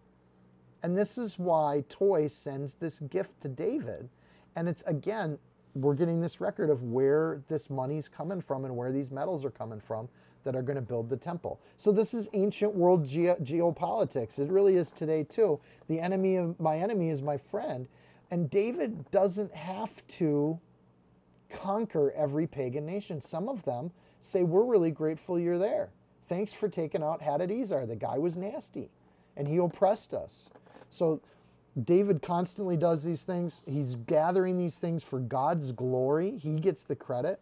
And 0.83 0.97
this 0.97 1.17
is 1.17 1.39
why 1.39 1.83
Toi 1.89 2.27
sends 2.27 2.75
this 2.75 2.99
gift 2.99 3.41
to 3.41 3.47
David. 3.49 4.09
And 4.55 4.69
it's 4.69 4.83
again, 4.83 5.37
we're 5.75 5.95
getting 5.95 6.21
this 6.21 6.39
record 6.39 6.69
of 6.69 6.83
where 6.83 7.41
this 7.47 7.69
money's 7.69 8.07
coming 8.07 8.41
from 8.41 8.65
and 8.65 8.75
where 8.75 8.91
these 8.91 9.09
metals 9.09 9.43
are 9.43 9.49
coming 9.49 9.79
from 9.79 10.07
that 10.43 10.55
are 10.55 10.61
going 10.61 10.75
to 10.75 10.81
build 10.81 11.09
the 11.09 11.17
temple. 11.17 11.59
So 11.77 11.91
this 11.91 12.13
is 12.13 12.29
ancient 12.33 12.73
world 12.75 13.05
ge- 13.05 13.37
geopolitics. 13.43 14.39
It 14.39 14.49
really 14.51 14.75
is 14.77 14.91
today 14.91 15.23
too. 15.23 15.59
The 15.87 15.99
enemy 15.99 16.37
of 16.37 16.59
my 16.59 16.77
enemy 16.77 17.09
is 17.09 17.21
my 17.21 17.37
friend. 17.37 17.87
And 18.31 18.49
David 18.49 19.09
doesn't 19.11 19.53
have 19.53 20.05
to 20.07 20.59
conquer 21.49 22.11
every 22.15 22.47
pagan 22.47 22.85
nation. 22.85 23.21
Some 23.21 23.47
of 23.49 23.63
them 23.63 23.91
say, 24.21 24.43
We're 24.43 24.65
really 24.65 24.91
grateful 24.91 25.39
you're 25.39 25.59
there. 25.59 25.89
Thanks 26.29 26.53
for 26.53 26.69
taking 26.69 27.03
out 27.03 27.21
Hadadezer. 27.21 27.87
The 27.87 27.95
guy 27.95 28.17
was 28.17 28.37
nasty 28.37 28.89
and 29.35 29.47
he 29.47 29.57
oppressed 29.57 30.13
us. 30.13 30.49
So 30.89 31.21
David 31.81 32.21
constantly 32.21 32.77
does 32.77 33.03
these 33.03 33.23
things. 33.23 33.61
He's 33.65 33.95
gathering 33.95 34.57
these 34.57 34.77
things 34.77 35.03
for 35.03 35.19
God's 35.19 35.71
glory. 35.71 36.37
He 36.37 36.59
gets 36.59 36.83
the 36.83 36.95
credit. 36.95 37.39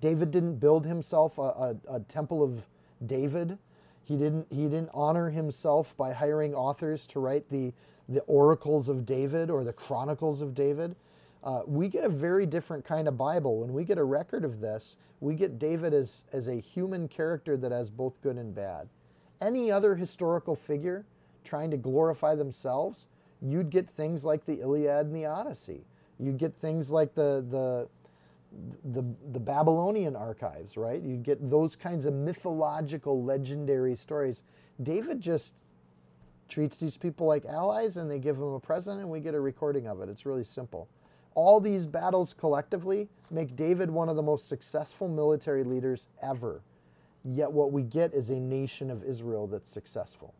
David 0.00 0.30
didn't 0.30 0.56
build 0.56 0.86
himself 0.86 1.38
a, 1.38 1.42
a, 1.42 1.76
a, 1.88 2.00
temple 2.00 2.42
of 2.42 2.62
David. 3.04 3.58
He 4.04 4.16
didn't, 4.16 4.46
he 4.50 4.64
didn't 4.64 4.90
honor 4.94 5.30
himself 5.30 5.96
by 5.96 6.12
hiring 6.12 6.54
authors 6.54 7.06
to 7.08 7.20
write 7.20 7.48
the, 7.50 7.72
the 8.08 8.20
oracles 8.20 8.88
of 8.88 9.04
David 9.04 9.50
or 9.50 9.64
the 9.64 9.72
chronicles 9.72 10.40
of 10.40 10.54
David. 10.54 10.94
Uh, 11.42 11.62
we 11.66 11.88
get 11.88 12.04
a 12.04 12.08
very 12.08 12.46
different 12.46 12.84
kind 12.84 13.08
of 13.08 13.16
Bible. 13.16 13.60
When 13.60 13.72
we 13.72 13.84
get 13.84 13.98
a 13.98 14.04
record 14.04 14.44
of 14.44 14.60
this, 14.60 14.96
we 15.20 15.34
get 15.34 15.58
David 15.58 15.92
as, 15.92 16.24
as 16.32 16.48
a 16.48 16.60
human 16.60 17.08
character 17.08 17.56
that 17.56 17.72
has 17.72 17.90
both 17.90 18.20
good 18.22 18.36
and 18.36 18.54
bad. 18.54 18.88
Any 19.40 19.70
other 19.70 19.94
historical 19.94 20.54
figure 20.54 21.04
trying 21.44 21.70
to 21.70 21.76
glorify 21.76 22.34
themselves, 22.34 23.06
you'd 23.40 23.70
get 23.70 23.88
things 23.88 24.24
like 24.24 24.44
the 24.44 24.60
Iliad 24.60 25.06
and 25.06 25.14
the 25.14 25.26
Odyssey. 25.26 25.84
You'd 26.18 26.38
get 26.38 26.54
things 26.56 26.90
like 26.90 27.14
the, 27.14 27.44
the, 27.48 27.88
the, 28.84 29.04
the 29.32 29.40
Babylonian 29.40 30.16
archives, 30.16 30.76
right? 30.76 31.02
You'd 31.02 31.22
get 31.22 31.50
those 31.50 31.76
kinds 31.76 32.04
of 32.04 32.14
mythological, 32.14 33.22
legendary 33.22 33.94
stories. 33.94 34.42
David 34.82 35.20
just 35.20 35.54
treats 36.48 36.80
these 36.80 36.96
people 36.96 37.26
like 37.26 37.44
allies 37.44 37.98
and 37.98 38.10
they 38.10 38.18
give 38.18 38.38
them 38.38 38.54
a 38.54 38.60
present 38.60 39.00
and 39.00 39.08
we 39.08 39.20
get 39.20 39.34
a 39.34 39.40
recording 39.40 39.86
of 39.86 40.00
it. 40.00 40.08
It's 40.08 40.24
really 40.24 40.44
simple. 40.44 40.88
All 41.34 41.60
these 41.60 41.86
battles 41.86 42.34
collectively 42.34 43.08
make 43.30 43.54
David 43.54 43.90
one 43.90 44.08
of 44.08 44.16
the 44.16 44.22
most 44.22 44.48
successful 44.48 45.08
military 45.08 45.62
leaders 45.62 46.08
ever. 46.22 46.62
Yet 47.24 47.52
what 47.52 47.70
we 47.70 47.82
get 47.82 48.14
is 48.14 48.30
a 48.30 48.40
nation 48.40 48.90
of 48.90 49.04
Israel 49.04 49.46
that's 49.46 49.70
successful. 49.70 50.34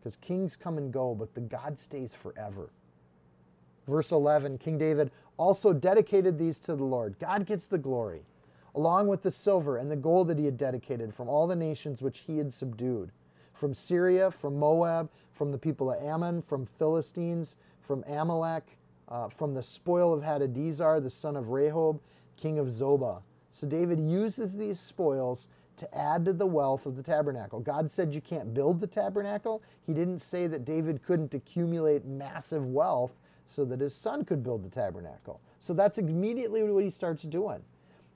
Because 0.00 0.16
kings 0.16 0.56
come 0.56 0.78
and 0.78 0.92
go, 0.92 1.14
but 1.14 1.34
the 1.34 1.42
God 1.42 1.78
stays 1.78 2.14
forever. 2.14 2.70
Verse 3.86 4.10
11 4.10 4.58
King 4.58 4.78
David 4.78 5.10
also 5.36 5.72
dedicated 5.72 6.38
these 6.38 6.60
to 6.60 6.74
the 6.74 6.84
Lord. 6.84 7.18
God 7.18 7.46
gets 7.46 7.66
the 7.66 7.78
glory, 7.78 8.22
along 8.74 9.08
with 9.08 9.22
the 9.22 9.30
silver 9.30 9.76
and 9.76 9.90
the 9.90 9.96
gold 9.96 10.28
that 10.28 10.38
he 10.38 10.44
had 10.44 10.56
dedicated 10.56 11.14
from 11.14 11.28
all 11.28 11.46
the 11.46 11.56
nations 11.56 12.02
which 12.02 12.20
he 12.20 12.38
had 12.38 12.52
subdued 12.52 13.12
from 13.56 13.72
Syria, 13.72 14.30
from 14.30 14.58
Moab, 14.58 15.10
from 15.32 15.50
the 15.50 15.58
people 15.58 15.90
of 15.90 16.02
Ammon, 16.02 16.42
from 16.42 16.66
Philistines, 16.66 17.56
from 17.80 18.04
Amalek, 18.06 18.76
uh, 19.08 19.28
from 19.28 19.54
the 19.54 19.62
spoil 19.62 20.12
of 20.12 20.22
Hadadezer, 20.22 21.02
the 21.02 21.10
son 21.10 21.36
of 21.36 21.46
Rehob, 21.46 21.98
king 22.36 22.58
of 22.58 22.66
Zobah. 22.66 23.22
So 23.50 23.66
David 23.66 23.98
uses 23.98 24.56
these 24.56 24.78
spoils 24.78 25.48
to 25.76 25.96
add 25.96 26.24
to 26.24 26.32
the 26.32 26.46
wealth 26.46 26.86
of 26.86 26.96
the 26.96 27.02
tabernacle. 27.02 27.60
God 27.60 27.90
said 27.90 28.12
you 28.12 28.20
can't 28.20 28.54
build 28.54 28.80
the 28.80 28.86
tabernacle. 28.86 29.62
He 29.86 29.94
didn't 29.94 30.20
say 30.20 30.46
that 30.46 30.64
David 30.64 31.02
couldn't 31.02 31.34
accumulate 31.34 32.04
massive 32.04 32.66
wealth 32.66 33.12
so 33.46 33.64
that 33.64 33.80
his 33.80 33.94
son 33.94 34.24
could 34.24 34.42
build 34.42 34.64
the 34.64 34.68
tabernacle. 34.68 35.40
So 35.58 35.72
that's 35.72 35.98
immediately 35.98 36.62
what 36.64 36.84
he 36.84 36.90
starts 36.90 37.22
doing. 37.22 37.62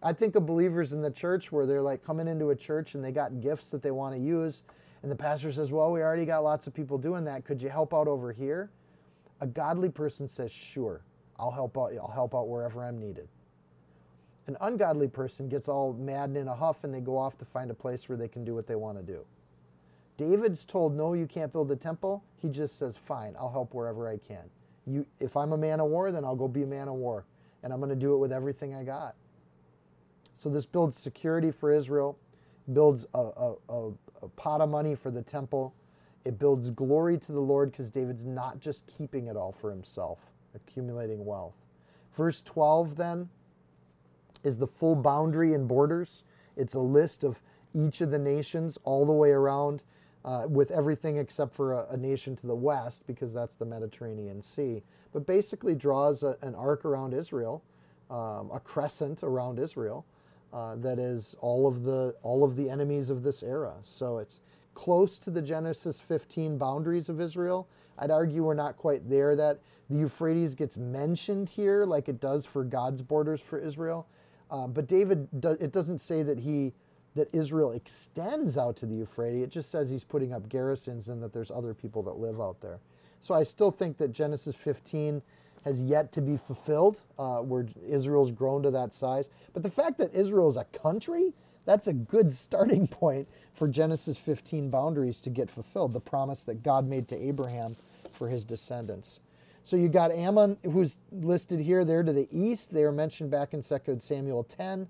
I 0.02 0.12
think 0.12 0.34
of 0.34 0.46
believers 0.46 0.92
in 0.92 1.02
the 1.02 1.10
church 1.10 1.52
where 1.52 1.66
they're 1.66 1.82
like 1.82 2.04
coming 2.04 2.26
into 2.26 2.50
a 2.50 2.56
church 2.56 2.94
and 2.94 3.04
they 3.04 3.12
got 3.12 3.40
gifts 3.40 3.68
that 3.70 3.82
they 3.82 3.90
want 3.90 4.14
to 4.14 4.20
use. 4.20 4.62
And 5.02 5.10
the 5.10 5.16
pastor 5.16 5.52
says, 5.52 5.70
Well, 5.72 5.92
we 5.92 6.02
already 6.02 6.24
got 6.24 6.42
lots 6.42 6.66
of 6.66 6.74
people 6.74 6.98
doing 6.98 7.24
that. 7.24 7.44
Could 7.44 7.62
you 7.62 7.68
help 7.68 7.94
out 7.94 8.08
over 8.08 8.32
here? 8.32 8.70
A 9.40 9.46
godly 9.46 9.88
person 9.88 10.28
says, 10.28 10.52
Sure, 10.52 11.02
I'll 11.38 11.50
help 11.50 11.76
out. 11.78 11.92
I'll 11.96 12.10
help 12.12 12.34
out 12.34 12.48
wherever 12.48 12.84
I'm 12.84 12.98
needed. 12.98 13.28
An 14.46 14.56
ungodly 14.62 15.08
person 15.08 15.48
gets 15.48 15.68
all 15.68 15.92
mad 15.92 16.30
and 16.30 16.36
in 16.36 16.48
a 16.48 16.54
huff 16.54 16.82
and 16.82 16.92
they 16.92 17.00
go 17.00 17.16
off 17.16 17.38
to 17.38 17.44
find 17.44 17.70
a 17.70 17.74
place 17.74 18.08
where 18.08 18.18
they 18.18 18.28
can 18.28 18.44
do 18.44 18.54
what 18.54 18.66
they 18.66 18.74
want 18.74 18.98
to 18.98 19.04
do. 19.04 19.24
David's 20.16 20.64
told, 20.64 20.94
no, 20.94 21.14
you 21.14 21.26
can't 21.26 21.52
build 21.52 21.68
the 21.68 21.76
temple. 21.76 22.22
He 22.38 22.48
just 22.48 22.76
says, 22.78 22.96
fine, 22.96 23.34
I'll 23.38 23.50
help 23.50 23.72
wherever 23.72 24.08
I 24.08 24.18
can. 24.18 24.50
You, 24.86 25.06
if 25.20 25.36
I'm 25.36 25.52
a 25.52 25.58
man 25.58 25.80
of 25.80 25.88
war, 25.88 26.10
then 26.12 26.24
I'll 26.24 26.36
go 26.36 26.48
be 26.48 26.62
a 26.62 26.66
man 26.66 26.88
of 26.88 26.94
war. 26.94 27.24
And 27.62 27.72
I'm 27.72 27.78
going 27.80 27.90
to 27.90 27.96
do 27.96 28.14
it 28.14 28.18
with 28.18 28.32
everything 28.32 28.74
I 28.74 28.82
got. 28.84 29.14
So 30.36 30.48
this 30.48 30.64
builds 30.64 30.96
security 30.96 31.50
for 31.50 31.70
Israel, 31.70 32.18
builds 32.72 33.04
a, 33.14 33.18
a, 33.18 33.54
a, 33.68 33.90
a 34.22 34.28
pot 34.36 34.62
of 34.62 34.70
money 34.70 34.94
for 34.94 35.10
the 35.10 35.20
temple. 35.22 35.74
It 36.24 36.38
builds 36.38 36.70
glory 36.70 37.18
to 37.18 37.32
the 37.32 37.40
Lord 37.40 37.70
because 37.72 37.90
David's 37.90 38.24
not 38.24 38.60
just 38.60 38.86
keeping 38.86 39.26
it 39.26 39.36
all 39.36 39.52
for 39.52 39.70
himself, 39.70 40.18
accumulating 40.54 41.24
wealth. 41.24 41.56
Verse 42.14 42.42
12 42.42 42.96
then 42.96 43.28
is 44.42 44.56
the 44.56 44.66
full 44.66 44.94
boundary 44.94 45.52
and 45.52 45.68
borders. 45.68 46.24
It's 46.56 46.74
a 46.74 46.80
list 46.80 47.24
of 47.24 47.40
each 47.74 48.00
of 48.00 48.10
the 48.10 48.18
nations 48.18 48.78
all 48.84 49.06
the 49.06 49.12
way 49.12 49.30
around 49.30 49.82
uh, 50.24 50.46
with 50.48 50.70
everything 50.70 51.16
except 51.16 51.54
for 51.54 51.72
a, 51.72 51.86
a, 51.90 51.96
nation 51.96 52.36
to 52.36 52.46
the 52.46 52.54
west 52.54 53.06
because 53.06 53.32
that's 53.32 53.54
the 53.54 53.64
Mediterranean 53.64 54.42
Sea. 54.42 54.82
But 55.12 55.26
basically 55.26 55.74
draws 55.74 56.22
a, 56.22 56.36
an 56.42 56.54
arc 56.54 56.84
around 56.84 57.14
Israel, 57.14 57.62
um, 58.10 58.50
a 58.52 58.60
crescent 58.62 59.22
around 59.22 59.58
Israel. 59.58 60.04
Uh, 60.52 60.74
that 60.76 60.98
is 60.98 61.36
all 61.40 61.66
of 61.66 61.84
the 61.84 62.14
all 62.22 62.42
of 62.42 62.56
the 62.56 62.68
enemies 62.68 63.08
of 63.08 63.22
this 63.22 63.42
era. 63.42 63.74
So 63.82 64.18
it's 64.18 64.40
close 64.74 65.18
to 65.20 65.30
the 65.30 65.40
Genesis 65.40 66.00
15 66.00 66.58
boundaries 66.58 67.08
of 67.08 67.20
Israel. 67.20 67.68
I'd 67.98 68.10
argue 68.10 68.42
we're 68.42 68.54
not 68.54 68.76
quite 68.76 69.08
there. 69.08 69.36
That 69.36 69.60
the 69.88 69.96
Euphrates 69.96 70.54
gets 70.54 70.76
mentioned 70.76 71.48
here, 71.48 71.84
like 71.84 72.08
it 72.08 72.20
does 72.20 72.46
for 72.46 72.64
God's 72.64 73.00
borders 73.00 73.40
for 73.40 73.58
Israel. 73.58 74.06
Uh, 74.50 74.66
but 74.66 74.88
David, 74.88 75.28
do, 75.40 75.50
it 75.60 75.72
doesn't 75.72 75.98
say 75.98 76.22
that 76.24 76.38
he 76.38 76.72
that 77.14 77.28
Israel 77.32 77.72
extends 77.72 78.56
out 78.56 78.76
to 78.76 78.86
the 78.86 78.94
Euphrates. 78.94 79.42
It 79.42 79.50
just 79.50 79.70
says 79.70 79.88
he's 79.88 80.04
putting 80.04 80.32
up 80.32 80.48
garrisons 80.48 81.08
and 81.08 81.22
that 81.22 81.32
there's 81.32 81.50
other 81.50 81.74
people 81.74 82.02
that 82.04 82.18
live 82.18 82.40
out 82.40 82.60
there. 82.60 82.78
So 83.20 83.34
I 83.34 83.42
still 83.42 83.70
think 83.70 83.98
that 83.98 84.12
Genesis 84.12 84.56
15 84.56 85.22
has 85.64 85.80
yet 85.82 86.12
to 86.12 86.22
be 86.22 86.36
fulfilled, 86.36 87.00
uh, 87.18 87.38
where 87.38 87.66
Israel's 87.86 88.30
grown 88.30 88.62
to 88.62 88.70
that 88.70 88.94
size. 88.94 89.28
But 89.52 89.62
the 89.62 89.70
fact 89.70 89.98
that 89.98 90.14
Israel 90.14 90.48
is 90.48 90.56
a 90.56 90.64
country, 90.64 91.34
that's 91.66 91.86
a 91.86 91.92
good 91.92 92.32
starting 92.36 92.86
point 92.86 93.28
for 93.54 93.68
Genesis 93.68 94.16
15 94.16 94.70
boundaries 94.70 95.20
to 95.20 95.30
get 95.30 95.50
fulfilled, 95.50 95.92
the 95.92 96.00
promise 96.00 96.44
that 96.44 96.62
God 96.62 96.88
made 96.88 97.08
to 97.08 97.16
Abraham 97.16 97.76
for 98.10 98.28
his 98.28 98.44
descendants. 98.44 99.20
So 99.62 99.76
you 99.76 99.88
got 99.88 100.10
Ammon, 100.10 100.56
who's 100.64 100.98
listed 101.12 101.60
here, 101.60 101.84
there 101.84 102.02
to 102.02 102.12
the 102.12 102.28
east. 102.32 102.72
They 102.72 102.82
are 102.82 102.92
mentioned 102.92 103.30
back 103.30 103.52
in 103.52 103.62
2 103.62 103.98
Samuel 103.98 104.44
10. 104.44 104.88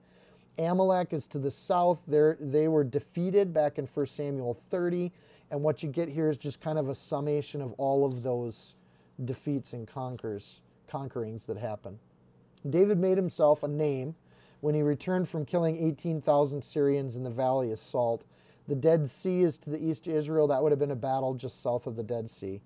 Amalek 0.59 1.13
is 1.13 1.27
to 1.29 1.39
the 1.39 1.51
south. 1.51 2.01
They're, 2.07 2.37
they 2.41 2.69
were 2.69 2.85
defeated 2.85 3.53
back 3.53 3.79
in 3.79 3.87
1 3.87 4.07
Samuel 4.07 4.55
30. 4.55 5.13
And 5.51 5.63
what 5.63 5.83
you 5.83 5.89
get 5.89 6.09
here 6.09 6.29
is 6.29 6.37
just 6.37 6.61
kind 6.61 6.79
of 6.79 6.89
a 6.89 6.95
summation 6.95 7.61
of 7.61 7.73
all 7.73 8.05
of 8.05 8.23
those 8.23 8.75
defeats 9.25 9.73
and 9.73 9.87
conquers, 9.87 10.61
conquerings 10.89 11.47
that 11.47 11.57
happen. 11.57 11.99
David 12.69 12.99
made 12.99 13.17
himself 13.17 13.63
a 13.63 13.69
name 13.69 14.15
when 14.61 14.75
he 14.75 14.83
returned 14.83 15.29
from 15.29 15.45
killing 15.45 15.77
18,000 15.83 16.63
Syrians 16.63 17.17
in 17.17 17.23
the 17.23 17.31
valley 17.31 17.73
of 17.73 17.79
Salt. 17.79 18.25
The 18.69 18.75
Dead 18.75 19.09
Sea 19.09 19.43
is 19.43 19.59
to 19.59 19.71
the 19.71 19.83
east 19.83 20.07
of 20.07 20.15
Israel. 20.15 20.47
That 20.47 20.63
would 20.63 20.73
have 20.73 20.79
been 20.79 20.91
a 20.91 20.97
battle 20.97 21.35
just 21.35 21.63
south 21.63 21.87
of 21.87 21.97
the 21.97 22.03
Dead 22.03 22.29
Sea. 22.29 22.61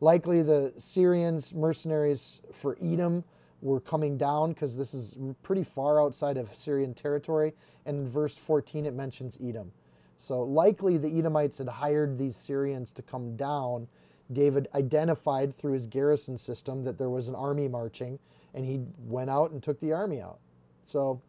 Likely 0.00 0.42
the 0.42 0.72
Syrians, 0.78 1.52
mercenaries 1.54 2.40
for 2.52 2.76
Edom, 2.82 3.24
were 3.62 3.80
coming 3.80 4.18
down 4.18 4.52
because 4.52 4.76
this 4.76 4.92
is 4.92 5.16
pretty 5.42 5.64
far 5.64 6.02
outside 6.02 6.36
of 6.36 6.54
Syrian 6.54 6.92
territory. 6.92 7.54
And 7.86 8.00
in 8.00 8.08
verse 8.08 8.36
14, 8.36 8.84
it 8.84 8.94
mentions 8.94 9.38
Edom. 9.42 9.72
So 10.18 10.42
likely 10.42 10.98
the 10.98 11.18
Edomites 11.18 11.58
had 11.58 11.68
hired 11.68 12.18
these 12.18 12.36
Syrians 12.36 12.92
to 12.92 13.02
come 13.02 13.36
down. 13.36 13.88
David 14.32 14.68
identified 14.74 15.54
through 15.54 15.72
his 15.72 15.86
garrison 15.86 16.38
system 16.38 16.84
that 16.84 16.98
there 16.98 17.10
was 17.10 17.28
an 17.28 17.34
army 17.34 17.68
marching, 17.68 18.18
and 18.54 18.64
he 18.64 18.80
went 19.06 19.30
out 19.30 19.50
and 19.50 19.62
took 19.62 19.80
the 19.80 19.92
army 19.92 20.20
out. 20.20 20.38
So, 20.84 21.20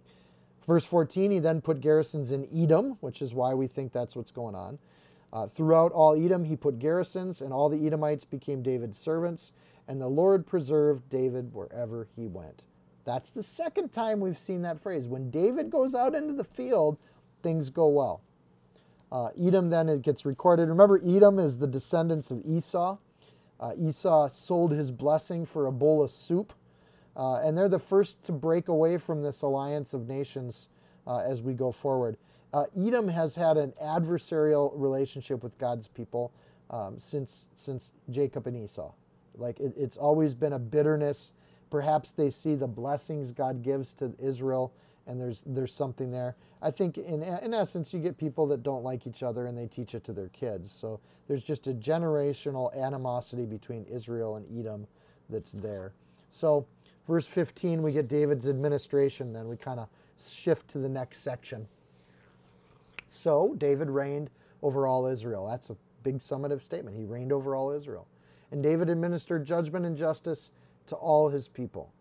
verse 0.65 0.85
14, 0.85 1.31
he 1.31 1.39
then 1.39 1.61
put 1.61 1.81
garrisons 1.81 2.31
in 2.31 2.47
Edom, 2.55 2.97
which 3.01 3.21
is 3.21 3.33
why 3.33 3.53
we 3.53 3.67
think 3.67 3.91
that's 3.91 4.15
what's 4.15 4.31
going 4.31 4.55
on. 4.55 4.79
Uh, 5.31 5.47
throughout 5.47 5.91
all 5.91 6.13
Edom, 6.15 6.45
he 6.45 6.55
put 6.55 6.77
garrisons, 6.77 7.41
and 7.41 7.51
all 7.51 7.69
the 7.69 7.87
Edomites 7.87 8.25
became 8.25 8.61
David's 8.61 8.97
servants, 8.97 9.51
and 9.87 10.01
the 10.01 10.07
Lord 10.07 10.45
preserved 10.45 11.09
David 11.09 11.53
wherever 11.53 12.07
he 12.15 12.27
went. 12.27 12.65
That's 13.05 13.31
the 13.31 13.43
second 13.43 13.91
time 13.91 14.19
we've 14.19 14.37
seen 14.37 14.61
that 14.61 14.79
phrase. 14.79 15.07
When 15.07 15.29
David 15.29 15.69
goes 15.69 15.93
out 15.93 16.15
into 16.15 16.33
the 16.33 16.43
field, 16.43 16.97
things 17.41 17.69
go 17.69 17.87
well. 17.87 18.21
Uh, 19.11 19.29
Edom 19.39 19.69
then 19.69 19.89
it 19.89 20.01
gets 20.01 20.25
recorded. 20.25 20.69
Remember, 20.69 20.99
Edom 21.05 21.37
is 21.37 21.57
the 21.57 21.67
descendants 21.67 22.31
of 22.31 22.41
Esau. 22.45 22.97
Uh, 23.59 23.73
Esau 23.77 24.27
sold 24.29 24.71
his 24.71 24.91
blessing 24.91 25.45
for 25.45 25.67
a 25.67 25.71
bowl 25.71 26.03
of 26.03 26.11
soup, 26.11 26.53
uh, 27.15 27.39
and 27.43 27.57
they're 27.57 27.69
the 27.69 27.77
first 27.79 28.23
to 28.23 28.31
break 28.31 28.69
away 28.69 28.97
from 28.97 29.21
this 29.21 29.41
alliance 29.43 29.93
of 29.93 30.07
nations 30.07 30.69
uh, 31.05 31.19
as 31.19 31.41
we 31.41 31.53
go 31.53 31.71
forward. 31.71 32.17
Uh, 32.53 32.65
Edom 32.77 33.07
has 33.07 33.35
had 33.35 33.57
an 33.57 33.73
adversarial 33.81 34.71
relationship 34.75 35.43
with 35.43 35.57
God's 35.57 35.87
people 35.87 36.31
um, 36.69 36.99
since 36.99 37.47
since 37.55 37.91
Jacob 38.09 38.47
and 38.47 38.57
Esau. 38.57 38.91
Like 39.35 39.59
it, 39.59 39.73
it's 39.77 39.97
always 39.97 40.33
been 40.33 40.53
a 40.53 40.59
bitterness. 40.59 41.33
Perhaps 41.69 42.11
they 42.11 42.29
see 42.29 42.55
the 42.55 42.67
blessings 42.67 43.31
God 43.31 43.63
gives 43.63 43.93
to 43.95 44.13
Israel, 44.19 44.73
and 45.07 45.19
there's 45.19 45.43
there's 45.45 45.73
something 45.73 46.11
there. 46.11 46.35
I 46.61 46.71
think 46.71 46.97
in 46.97 47.23
in 47.23 47.53
essence, 47.53 47.93
you 47.93 47.99
get 47.99 48.17
people 48.17 48.47
that 48.47 48.63
don't 48.63 48.83
like 48.83 49.07
each 49.07 49.23
other, 49.23 49.47
and 49.47 49.57
they 49.57 49.67
teach 49.67 49.95
it 49.95 50.03
to 50.05 50.13
their 50.13 50.29
kids. 50.29 50.71
So 50.71 50.99
there's 51.27 51.43
just 51.43 51.67
a 51.67 51.73
generational 51.73 52.75
animosity 52.75 53.45
between 53.45 53.85
Israel 53.85 54.35
and 54.35 54.45
Edom 54.59 54.87
that's 55.29 55.53
there. 55.53 55.93
So 56.29 56.65
verse 57.07 57.27
15, 57.27 57.81
we 57.81 57.91
get 57.91 58.07
David's 58.07 58.47
administration. 58.47 59.33
Then 59.33 59.47
we 59.47 59.57
kind 59.57 59.79
of 59.79 59.87
shift 60.19 60.67
to 60.69 60.77
the 60.79 60.89
next 60.89 61.19
section. 61.19 61.67
So 63.07 63.55
David 63.57 63.89
reigned 63.89 64.29
over 64.61 64.87
all 64.87 65.05
Israel. 65.05 65.47
That's 65.47 65.69
a 65.69 65.77
big 66.03 66.19
summative 66.19 66.61
statement. 66.61 66.95
He 66.97 67.03
reigned 67.05 67.31
over 67.31 67.55
all 67.55 67.71
Israel. 67.71 68.07
And 68.53 68.61
David 68.61 68.87
administered 68.87 69.45
judgment 69.45 69.83
and 69.83 69.97
justice 69.97 70.51
to 70.85 70.95
all 70.95 71.29
his 71.29 71.47
people. 71.47 71.91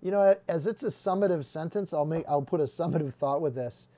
You 0.00 0.12
know, 0.12 0.36
as 0.46 0.68
it's 0.68 0.84
a 0.84 0.86
summative 0.86 1.44
sentence, 1.44 1.92
I'll 1.92 2.04
make 2.04 2.24
I'll 2.28 2.42
put 2.42 2.60
a 2.60 2.64
summative 2.64 3.12
thought 3.12 3.40
with 3.40 3.56
this. 3.56 3.88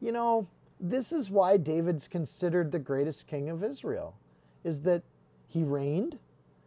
You 0.00 0.10
know, 0.10 0.48
this 0.80 1.12
is 1.12 1.30
why 1.30 1.58
David's 1.58 2.08
considered 2.08 2.72
the 2.72 2.80
greatest 2.80 3.28
king 3.28 3.48
of 3.48 3.62
Israel. 3.62 4.16
Is 4.64 4.82
that 4.82 5.04
he 5.46 5.62
reigned, 5.62 6.18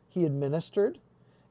he 0.08 0.24
administered, 0.24 1.00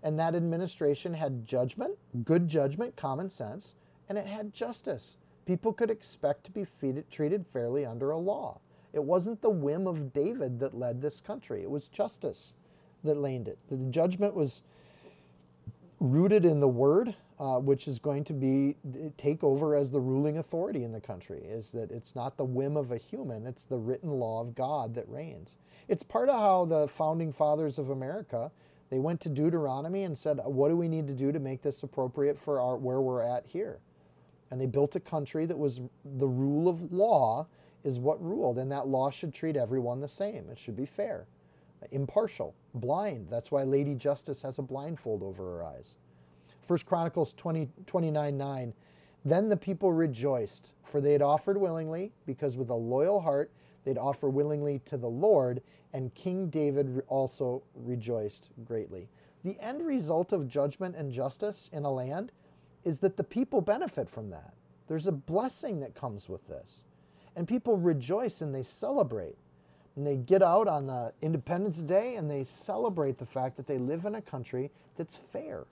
and 0.03 0.19
that 0.19 0.35
administration 0.35 1.13
had 1.13 1.45
judgment, 1.45 1.99
good 2.25 2.49
judgment, 2.49 2.97
common 2.97 3.29
sense, 3.29 3.75
and 4.09 4.17
it 4.17 4.27
had 4.27 4.55
justice 4.55 5.17
people 5.45 5.75
could 5.75 5.91
expect 5.91 6.45
to 6.45 6.51
be 6.51 6.65
treated 7.11 7.47
fairly 7.47 7.85
under 7.85 8.13
a 8.13 8.19
law. 8.19 8.61
It 8.95 9.05
wasn't 9.05 9.43
the 9.43 9.51
whim 9.51 9.87
of 9.87 10.15
David 10.15 10.59
that 10.61 10.73
led 10.73 11.03
this 11.03 11.21
country, 11.21 11.63
it 11.63 11.71
was 11.71 11.89
justice 11.89 12.55
that 13.05 13.19
laned 13.19 13.49
it. 13.49 13.59
The 13.69 13.77
judgment 13.77 14.35
was 14.35 14.63
rooted 16.01 16.45
in 16.45 16.61
the 16.61 16.69
word, 16.69 17.15
uh, 17.39 17.59
which 17.59 17.87
is 17.87 17.99
going 17.99 18.25
to 18.25 18.33
be 18.33 18.77
take 19.17 19.43
over 19.45 19.75
as 19.75 19.91
the 19.91 20.01
ruling 20.01 20.39
authority 20.39 20.85
in 20.85 20.93
the 20.93 21.01
country. 21.01 21.43
Is 21.45 21.73
that 21.73 21.91
it's 21.91 22.15
not 22.15 22.37
the 22.37 22.45
whim 22.45 22.77
of 22.77 22.93
a 22.93 22.99
human; 22.99 23.47
it's 23.47 23.65
the 23.65 23.79
written 23.79 24.11
law 24.11 24.41
of 24.41 24.55
God 24.55 24.95
that 24.95 25.09
reigns. 25.09 25.59
It's 25.89 26.03
part 26.03 26.29
of 26.29 26.39
how 26.39 26.65
the 26.65 26.89
founding 26.89 27.33
fathers 27.33 27.79
of 27.79 27.91
America 27.91 28.51
they 28.91 28.99
went 28.99 29.21
to 29.23 29.31
Deuteronomy 29.31 30.03
and 30.05 30.17
said, 30.17 30.41
"What 30.45 30.69
do 30.69 30.77
we 30.77 30.89
need 30.89 31.07
to 31.09 31.15
do 31.15 31.33
to 31.33 31.39
make 31.39 31.63
this 31.63 31.83
appropriate 31.83 32.39
for 32.39 32.61
our 32.61 32.77
where 32.77 33.01
we're 33.01 33.23
at 33.23 33.47
here?" 33.47 33.81
and 34.53 34.61
they 34.61 34.67
built 34.67 34.95
a 34.95 35.01
country 35.01 35.47
that 35.47 35.59
was 35.59 35.81
the 36.05 36.29
rule 36.29 36.69
of 36.69 36.93
law 36.93 37.47
is 37.85 37.99
what 37.99 38.23
ruled 38.23 38.59
and 38.59 38.71
that 38.71 38.87
law 38.87 39.11
should 39.11 39.33
treat 39.33 39.57
everyone 39.57 39.99
the 40.01 40.09
same 40.09 40.49
it 40.51 40.59
should 40.59 40.77
be 40.77 40.85
fair 40.85 41.27
impartial 41.91 42.55
blind 42.75 43.29
that's 43.31 43.51
why 43.51 43.63
lady 43.63 43.95
justice 43.95 44.43
has 44.43 44.59
a 44.59 44.63
blindfold 44.63 45.23
over 45.23 45.45
her 45.45 45.65
eyes 45.65 45.95
First 46.63 46.87
chronicles 46.87 47.33
20, 47.33 47.69
29 47.87 48.37
9 48.37 48.75
then 49.25 49.49
the 49.49 49.57
people 49.57 49.93
rejoiced 49.93 50.75
for 50.85 51.01
they 51.01 51.13
had 51.13 51.23
offered 51.23 51.59
willingly 51.59 52.13
because 52.27 52.57
with 52.57 52.71
a 52.71 52.75
loyal 52.75 53.21
heart 53.21 53.51
they'd 53.85 53.99
offer 53.99 54.29
willingly 54.31 54.81
to 54.87 54.97
the 54.97 55.09
lord 55.09 55.63
and 55.93 56.15
king 56.15 56.49
david 56.49 57.03
also 57.09 57.63
rejoiced 57.75 58.51
greatly 58.65 59.09
the 59.45 59.59
end 59.61 59.85
result 59.85 60.33
of 60.33 60.49
judgment 60.49 60.95
and 60.97 61.13
justice 61.13 61.69
in 61.73 61.85
a 61.85 61.91
land 61.91 62.33
is 62.85 63.01
that 63.01 63.17
the 63.17 63.25
people 63.25 63.61
benefit 63.61 64.09
from 64.09 64.31
that. 64.31 64.55
There's 64.89 65.07
a 65.07 65.13
blessing 65.13 65.81
that 65.81 65.95
comes 65.95 66.29
with 66.29 66.47
this. 66.49 66.83
And 67.35 67.49
people 67.49 67.77
rejoice 67.77 68.41
and 68.41 68.55
they 68.55 68.63
celebrate. 68.63 69.37
And 69.97 70.07
they 70.07 70.17
get 70.17 70.43
out 70.43 70.69
on 70.69 70.87
the 70.87 71.13
Independence 71.21 71.83
Day 71.83 72.17
and 72.17 72.31
they 72.31 72.45
celebrate 72.45 73.19
the 73.19 73.27
fact 73.27 73.57
that 73.57 73.67
they 73.67 73.79
live 73.79 74.05
in 74.05 74.15
a 74.15 74.23
country 74.23 74.71
that's 74.97 75.17
fair, 75.17 75.65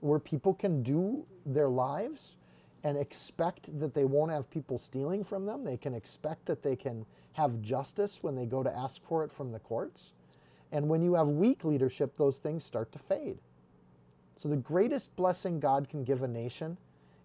where 0.00 0.20
people 0.20 0.54
can 0.54 0.82
do 0.82 1.26
their 1.44 1.68
lives 1.68 2.36
and 2.84 2.96
expect 2.96 3.78
that 3.80 3.94
they 3.94 4.04
won't 4.04 4.30
have 4.30 4.50
people 4.50 4.78
stealing 4.78 5.24
from 5.24 5.46
them. 5.46 5.64
They 5.64 5.76
can 5.76 5.94
expect 5.94 6.46
that 6.46 6.62
they 6.62 6.76
can 6.76 7.04
have 7.32 7.60
justice 7.60 8.18
when 8.22 8.36
they 8.36 8.46
go 8.46 8.62
to 8.62 8.76
ask 8.76 9.02
for 9.04 9.24
it 9.24 9.32
from 9.32 9.50
the 9.50 9.58
courts. 9.58 10.12
And 10.70 10.88
when 10.88 11.02
you 11.02 11.14
have 11.14 11.28
weak 11.28 11.64
leadership, 11.64 12.16
those 12.16 12.38
things 12.38 12.64
start 12.64 12.92
to 12.92 12.98
fade. 12.98 13.38
So, 14.36 14.48
the 14.48 14.56
greatest 14.56 15.14
blessing 15.16 15.58
God 15.58 15.88
can 15.88 16.04
give 16.04 16.22
a 16.22 16.28
nation 16.28 16.78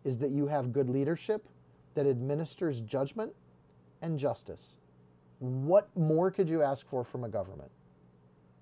is 0.03 0.17
that 0.17 0.31
you 0.31 0.47
have 0.47 0.73
good 0.73 0.89
leadership 0.89 1.47
that 1.93 2.07
administers 2.07 2.81
judgment 2.81 3.33
and 4.01 4.17
justice. 4.17 4.73
What 5.43 5.89
more 5.97 6.31
could 6.31 6.49
you 6.49 6.63
ask 6.63 6.87
for 6.87 7.03
from 7.03 7.25
a 7.25 7.29
government? 7.29 7.69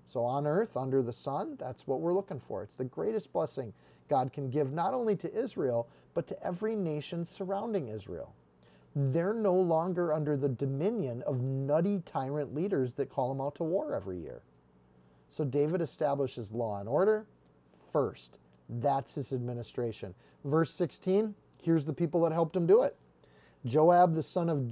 So, 0.04 0.24
on 0.24 0.48
earth, 0.48 0.76
under 0.76 1.00
the 1.00 1.12
sun, 1.12 1.54
that's 1.56 1.86
what 1.86 2.00
we're 2.00 2.12
looking 2.12 2.40
for. 2.40 2.64
It's 2.64 2.74
the 2.74 2.84
greatest 2.84 3.32
blessing 3.32 3.72
God 4.08 4.32
can 4.32 4.50
give 4.50 4.72
not 4.72 4.92
only 4.92 5.14
to 5.14 5.32
Israel, 5.32 5.88
but 6.12 6.26
to 6.26 6.42
every 6.44 6.74
nation 6.74 7.24
surrounding 7.24 7.86
Israel. 7.86 8.34
They're 8.96 9.32
no 9.32 9.54
longer 9.54 10.12
under 10.12 10.36
the 10.36 10.48
dominion 10.48 11.22
of 11.22 11.40
nutty 11.40 12.02
tyrant 12.04 12.52
leaders 12.52 12.94
that 12.94 13.10
call 13.10 13.28
them 13.28 13.40
out 13.40 13.54
to 13.54 13.62
war 13.62 13.94
every 13.94 14.18
year. 14.18 14.42
So 15.28 15.44
David 15.44 15.82
establishes 15.82 16.50
law 16.50 16.80
and 16.80 16.88
order 16.88 17.26
first. 17.92 18.40
That's 18.68 19.14
his 19.14 19.32
administration. 19.32 20.16
Verse 20.44 20.74
16, 20.74 21.36
here's 21.62 21.84
the 21.84 21.92
people 21.92 22.22
that 22.22 22.32
helped 22.32 22.56
him 22.56 22.66
do 22.66 22.82
it. 22.82 22.96
Joab, 23.64 24.16
the 24.16 24.22
son 24.24 24.48
of 24.48 24.68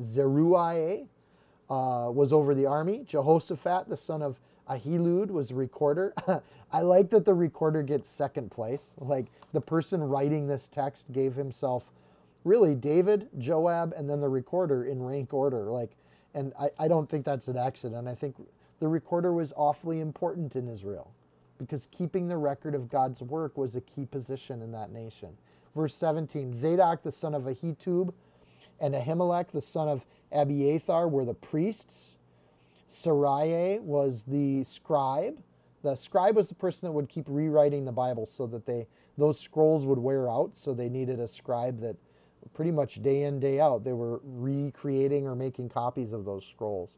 Zeruiah, 0.00 1.06
uh, 1.70 2.10
was 2.12 2.32
over 2.32 2.54
the 2.54 2.66
army. 2.66 3.04
Jehoshaphat, 3.06 3.88
the 3.88 3.96
son 3.96 4.22
of 4.22 4.40
Ahilud, 4.68 5.30
was 5.30 5.50
a 5.50 5.54
recorder. 5.54 6.12
I 6.72 6.82
like 6.82 7.10
that 7.10 7.24
the 7.24 7.34
recorder 7.34 7.82
gets 7.82 8.08
second 8.08 8.50
place. 8.50 8.94
Like 8.98 9.26
the 9.52 9.60
person 9.60 10.02
writing 10.02 10.46
this 10.46 10.68
text 10.68 11.12
gave 11.12 11.34
himself 11.34 11.90
really 12.44 12.74
David, 12.74 13.28
Joab, 13.38 13.94
and 13.96 14.08
then 14.08 14.20
the 14.20 14.28
recorder 14.28 14.84
in 14.84 15.02
rank 15.02 15.32
order. 15.32 15.70
Like, 15.70 15.92
and 16.34 16.52
I, 16.58 16.70
I 16.78 16.88
don't 16.88 17.08
think 17.08 17.24
that's 17.24 17.48
an 17.48 17.56
accident. 17.56 18.08
I 18.08 18.14
think 18.14 18.36
the 18.80 18.88
recorder 18.88 19.32
was 19.32 19.52
awfully 19.56 20.00
important 20.00 20.56
in 20.56 20.68
Israel 20.68 21.12
because 21.58 21.86
keeping 21.90 22.28
the 22.28 22.36
record 22.36 22.74
of 22.74 22.88
God's 22.88 23.22
work 23.22 23.58
was 23.58 23.76
a 23.76 23.80
key 23.82 24.06
position 24.06 24.62
in 24.62 24.72
that 24.72 24.90
nation. 24.90 25.30
Verse 25.76 25.94
17 25.94 26.54
Zadok 26.54 27.02
the 27.02 27.12
son 27.12 27.34
of 27.34 27.44
Ahitub 27.44 28.12
and 28.80 28.94
Ahimelech 28.94 29.50
the 29.50 29.60
son 29.60 29.88
of 29.88 30.04
Abiathar 30.32 31.08
were 31.08 31.24
the 31.24 31.34
priests. 31.34 32.16
Seraiah 32.88 33.80
was 33.80 34.24
the 34.24 34.64
scribe. 34.64 35.42
The 35.82 35.96
scribe 35.96 36.36
was 36.36 36.48
the 36.48 36.54
person 36.54 36.86
that 36.86 36.92
would 36.92 37.08
keep 37.08 37.26
rewriting 37.28 37.84
the 37.84 37.92
Bible 37.92 38.26
so 38.26 38.46
that 38.48 38.66
they 38.66 38.86
those 39.16 39.38
scrolls 39.38 39.86
would 39.86 39.98
wear 39.98 40.28
out. 40.28 40.56
So 40.56 40.74
they 40.74 40.88
needed 40.88 41.20
a 41.20 41.28
scribe 41.28 41.80
that 41.80 41.96
pretty 42.54 42.70
much 42.70 43.02
day 43.02 43.24
in 43.24 43.38
day 43.38 43.60
out 43.60 43.84
they 43.84 43.92
were 43.92 44.20
recreating 44.24 45.26
or 45.26 45.34
making 45.34 45.68
copies 45.68 46.12
of 46.12 46.24
those 46.24 46.44
scrolls. 46.44 46.90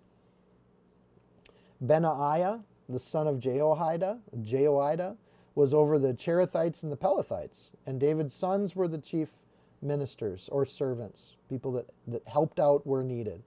Benaiah, 1.80 2.62
the 2.88 2.98
son 2.98 3.26
of 3.26 3.40
Jehoiada, 3.40 4.20
Jehoiada, 4.40 5.16
was 5.54 5.74
over 5.74 5.98
the 5.98 6.14
Cherethites 6.14 6.82
and 6.82 6.92
the 6.92 6.96
Pelethites. 6.96 7.70
And 7.84 8.00
David's 8.00 8.34
sons 8.34 8.74
were 8.74 8.88
the 8.88 8.98
chief 8.98 9.40
ministers 9.82 10.48
or 10.50 10.64
servants, 10.64 11.36
people 11.48 11.72
that, 11.72 11.86
that 12.06 12.26
helped 12.26 12.60
out 12.60 12.86
where 12.86 13.02
needed. 13.02 13.42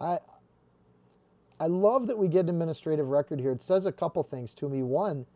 I, 0.00 0.18
I 1.60 1.66
love 1.66 2.06
that 2.06 2.18
we 2.18 2.28
get 2.28 2.40
an 2.40 2.50
administrative 2.50 3.08
record 3.08 3.40
here. 3.40 3.50
It 3.50 3.62
says 3.62 3.86
a 3.86 3.92
couple 3.92 4.22
things 4.22 4.54
to 4.54 4.68
me. 4.68 4.82
One, 4.82 5.26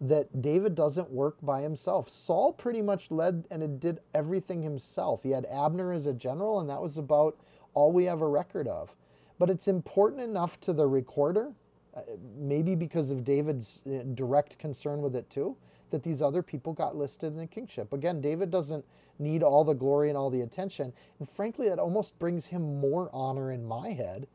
that 0.00 0.42
David 0.42 0.74
doesn't 0.74 1.10
work 1.10 1.36
by 1.42 1.62
himself. 1.62 2.08
Saul 2.08 2.52
pretty 2.52 2.82
much 2.82 3.10
led 3.10 3.46
and 3.50 3.80
did 3.80 4.00
everything 4.14 4.62
himself. 4.62 5.22
He 5.22 5.30
had 5.30 5.46
Abner 5.46 5.92
as 5.92 6.06
a 6.06 6.12
general, 6.12 6.60
and 6.60 6.68
that 6.68 6.82
was 6.82 6.98
about 6.98 7.36
all 7.74 7.92
we 7.92 8.04
have 8.04 8.20
a 8.20 8.28
record 8.28 8.68
of. 8.68 8.94
But 9.38 9.50
it's 9.50 9.68
important 9.68 10.22
enough 10.22 10.60
to 10.60 10.72
the 10.72 10.86
recorder 10.86 11.52
uh, 11.96 12.02
maybe 12.38 12.74
because 12.74 13.10
of 13.10 13.24
David's 13.24 13.80
uh, 13.86 14.02
direct 14.14 14.58
concern 14.58 15.00
with 15.00 15.16
it 15.16 15.28
too, 15.30 15.56
that 15.90 16.02
these 16.02 16.20
other 16.20 16.42
people 16.42 16.72
got 16.72 16.96
listed 16.96 17.32
in 17.32 17.38
the 17.38 17.46
kingship. 17.46 17.92
Again, 17.92 18.20
David 18.20 18.50
doesn't 18.50 18.84
need 19.18 19.42
all 19.42 19.64
the 19.64 19.74
glory 19.74 20.08
and 20.08 20.18
all 20.18 20.30
the 20.30 20.42
attention. 20.42 20.92
And 21.18 21.28
frankly, 21.28 21.68
that 21.68 21.78
almost 21.78 22.18
brings 22.18 22.46
him 22.46 22.80
more 22.80 23.08
honor 23.12 23.52
in 23.52 23.66
my 23.66 23.90
head 23.90 24.26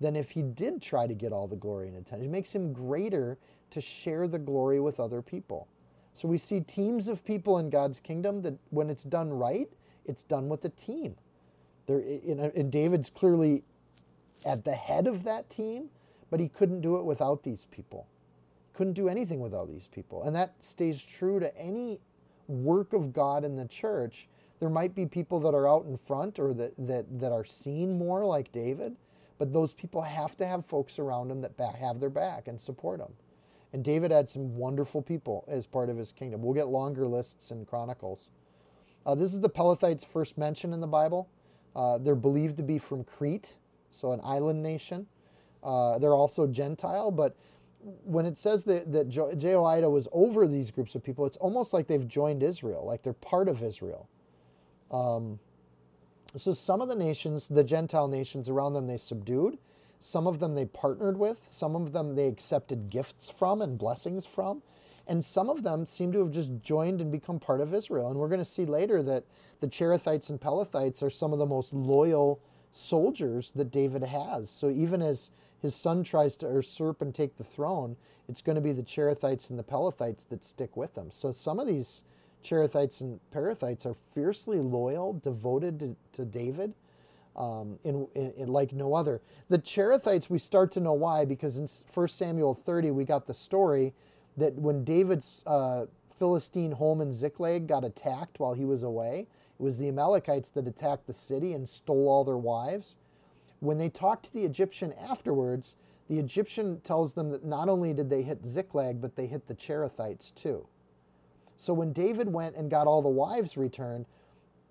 than 0.00 0.16
if 0.16 0.30
he 0.30 0.42
did 0.42 0.80
try 0.80 1.06
to 1.06 1.14
get 1.14 1.32
all 1.32 1.46
the 1.46 1.56
glory 1.56 1.88
and 1.88 1.96
attention. 1.96 2.26
It 2.26 2.30
makes 2.30 2.52
him 2.52 2.72
greater 2.72 3.38
to 3.70 3.80
share 3.80 4.26
the 4.28 4.38
glory 4.38 4.80
with 4.80 4.98
other 4.98 5.20
people. 5.20 5.68
So 6.14 6.26
we 6.26 6.38
see 6.38 6.60
teams 6.60 7.08
of 7.08 7.24
people 7.24 7.58
in 7.58 7.70
God's 7.70 8.00
kingdom 8.00 8.42
that 8.42 8.54
when 8.70 8.90
it's 8.90 9.04
done 9.04 9.30
right, 9.30 9.68
it's 10.06 10.22
done 10.22 10.48
with 10.48 10.64
a 10.64 10.70
team. 10.70 11.16
There, 11.86 11.98
and 11.98 12.70
David's 12.70 13.10
clearly 13.10 13.62
at 14.44 14.64
the 14.64 14.72
head 14.72 15.06
of 15.06 15.24
that 15.24 15.50
team, 15.50 15.90
but 16.30 16.40
he 16.40 16.48
couldn't 16.48 16.80
do 16.80 16.96
it 16.96 17.04
without 17.04 17.42
these 17.42 17.66
people. 17.70 18.06
Couldn't 18.72 18.94
do 18.94 19.08
anything 19.08 19.40
without 19.40 19.68
these 19.68 19.86
people. 19.86 20.22
And 20.22 20.34
that 20.36 20.54
stays 20.60 21.04
true 21.04 21.40
to 21.40 21.56
any 21.56 22.00
work 22.48 22.92
of 22.92 23.12
God 23.12 23.44
in 23.44 23.56
the 23.56 23.66
church. 23.66 24.28
There 24.58 24.70
might 24.70 24.94
be 24.94 25.06
people 25.06 25.40
that 25.40 25.54
are 25.54 25.68
out 25.68 25.86
in 25.86 25.96
front 25.96 26.38
or 26.38 26.52
that, 26.54 26.74
that, 26.78 27.20
that 27.20 27.32
are 27.32 27.44
seen 27.44 27.96
more 27.98 28.24
like 28.24 28.52
David, 28.52 28.96
but 29.38 29.52
those 29.52 29.72
people 29.72 30.02
have 30.02 30.36
to 30.36 30.46
have 30.46 30.66
folks 30.66 30.98
around 30.98 31.28
them 31.28 31.40
that 31.40 31.56
back, 31.56 31.76
have 31.76 32.00
their 32.00 32.10
back 32.10 32.48
and 32.48 32.60
support 32.60 32.98
them. 32.98 33.12
And 33.72 33.84
David 33.84 34.10
had 34.10 34.28
some 34.28 34.56
wonderful 34.56 35.00
people 35.00 35.44
as 35.48 35.66
part 35.66 35.88
of 35.88 35.96
his 35.96 36.12
kingdom. 36.12 36.42
We'll 36.42 36.54
get 36.54 36.68
longer 36.68 37.06
lists 37.06 37.50
in 37.50 37.64
Chronicles. 37.64 38.30
Uh, 39.06 39.14
this 39.14 39.32
is 39.32 39.40
the 39.40 39.48
Pelethites' 39.48 40.04
first 40.04 40.36
mention 40.36 40.72
in 40.72 40.80
the 40.80 40.86
Bible. 40.86 41.28
Uh, 41.74 41.98
they're 41.98 42.14
believed 42.14 42.56
to 42.56 42.62
be 42.62 42.78
from 42.78 43.04
Crete, 43.04 43.54
so 43.90 44.12
an 44.12 44.20
island 44.24 44.62
nation. 44.62 45.06
Uh, 45.62 45.98
they're 45.98 46.14
also 46.14 46.46
Gentile, 46.46 47.10
but 47.10 47.36
when 48.04 48.26
it 48.26 48.36
says 48.36 48.64
that, 48.64 48.92
that 48.92 49.08
Jehoiada 49.08 49.88
was 49.88 50.08
over 50.12 50.46
these 50.46 50.70
groups 50.70 50.94
of 50.94 51.02
people, 51.02 51.24
it's 51.26 51.36
almost 51.38 51.72
like 51.72 51.86
they've 51.86 52.06
joined 52.06 52.42
Israel, 52.42 52.84
like 52.84 53.02
they're 53.02 53.12
part 53.12 53.48
of 53.48 53.62
Israel. 53.62 54.08
Um, 54.90 55.38
so 56.36 56.52
some 56.52 56.80
of 56.80 56.88
the 56.88 56.94
nations, 56.94 57.48
the 57.48 57.64
Gentile 57.64 58.08
nations 58.08 58.48
around 58.48 58.74
them, 58.74 58.86
they 58.86 58.98
subdued. 58.98 59.58
Some 59.98 60.26
of 60.26 60.38
them 60.40 60.54
they 60.54 60.64
partnered 60.66 61.18
with. 61.18 61.44
Some 61.48 61.74
of 61.74 61.92
them 61.92 62.14
they 62.14 62.26
accepted 62.26 62.90
gifts 62.90 63.30
from 63.30 63.60
and 63.60 63.78
blessings 63.78 64.26
from. 64.26 64.62
And 65.06 65.24
some 65.24 65.50
of 65.50 65.62
them 65.62 65.86
seem 65.86 66.12
to 66.12 66.20
have 66.20 66.30
just 66.30 66.50
joined 66.62 67.00
and 67.00 67.10
become 67.10 67.40
part 67.40 67.60
of 67.60 67.74
Israel. 67.74 68.08
And 68.08 68.18
we're 68.18 68.28
going 68.28 68.40
to 68.40 68.44
see 68.44 68.64
later 68.64 69.02
that 69.02 69.24
the 69.60 69.66
Cherethites 69.66 70.30
and 70.30 70.40
Pelethites 70.40 71.02
are 71.02 71.10
some 71.10 71.32
of 71.32 71.38
the 71.38 71.46
most 71.46 71.74
loyal 71.74 72.40
soldiers 72.70 73.50
that 73.56 73.70
David 73.72 74.04
has. 74.04 74.48
So 74.48 74.70
even 74.70 75.02
as 75.02 75.30
his 75.62 75.74
son 75.74 76.02
tries 76.02 76.36
to 76.38 76.46
usurp 76.46 77.02
and 77.02 77.14
take 77.14 77.36
the 77.36 77.44
throne, 77.44 77.96
it's 78.28 78.42
going 78.42 78.56
to 78.56 78.62
be 78.62 78.72
the 78.72 78.82
Cherethites 78.82 79.50
and 79.50 79.58
the 79.58 79.64
Pelethites 79.64 80.28
that 80.28 80.44
stick 80.44 80.76
with 80.76 80.96
him. 80.96 81.10
So 81.10 81.32
some 81.32 81.58
of 81.58 81.66
these 81.66 82.02
Cherethites 82.44 83.00
and 83.00 83.20
Perethites 83.34 83.84
are 83.84 83.94
fiercely 84.12 84.58
loyal, 84.58 85.14
devoted 85.14 85.78
to, 85.80 85.96
to 86.12 86.24
David. 86.24 86.74
Um, 87.36 87.78
in, 87.84 88.08
in, 88.16 88.32
in, 88.32 88.48
like 88.48 88.72
no 88.72 88.92
other. 88.92 89.20
The 89.48 89.58
Cherethites, 89.58 90.28
we 90.28 90.38
start 90.38 90.72
to 90.72 90.80
know 90.80 90.92
why 90.92 91.24
because 91.24 91.58
in 91.58 91.68
1 91.94 92.08
Samuel 92.08 92.54
30, 92.54 92.90
we 92.90 93.04
got 93.04 93.28
the 93.28 93.34
story 93.34 93.94
that 94.36 94.54
when 94.54 94.82
David's 94.82 95.44
uh, 95.46 95.86
Philistine 96.20 96.72
home 96.72 97.00
in 97.00 97.12
Ziklag 97.12 97.68
got 97.68 97.84
attacked 97.84 98.40
while 98.40 98.54
he 98.54 98.64
was 98.64 98.82
away, 98.82 99.28
it 99.58 99.62
was 99.62 99.78
the 99.78 99.88
Amalekites 99.88 100.50
that 100.50 100.66
attacked 100.66 101.06
the 101.06 101.14
city 101.14 101.54
and 101.54 101.68
stole 101.68 102.08
all 102.08 102.24
their 102.24 102.36
wives. 102.36 102.96
When 103.60 103.78
they 103.78 103.88
talk 103.88 104.22
to 104.22 104.32
the 104.32 104.44
Egyptian 104.44 104.92
afterwards, 104.94 105.76
the 106.08 106.18
Egyptian 106.18 106.80
tells 106.80 107.14
them 107.14 107.30
that 107.30 107.44
not 107.44 107.68
only 107.68 107.92
did 107.92 108.10
they 108.10 108.22
hit 108.22 108.44
Ziklag, 108.44 109.00
but 109.00 109.14
they 109.14 109.26
hit 109.26 109.46
the 109.46 109.54
Cherethites 109.54 110.34
too. 110.34 110.66
So 111.56 111.72
when 111.74 111.92
David 111.92 112.32
went 112.32 112.56
and 112.56 112.70
got 112.70 112.86
all 112.86 113.02
the 113.02 113.08
wives 113.08 113.56
returned, 113.56 114.06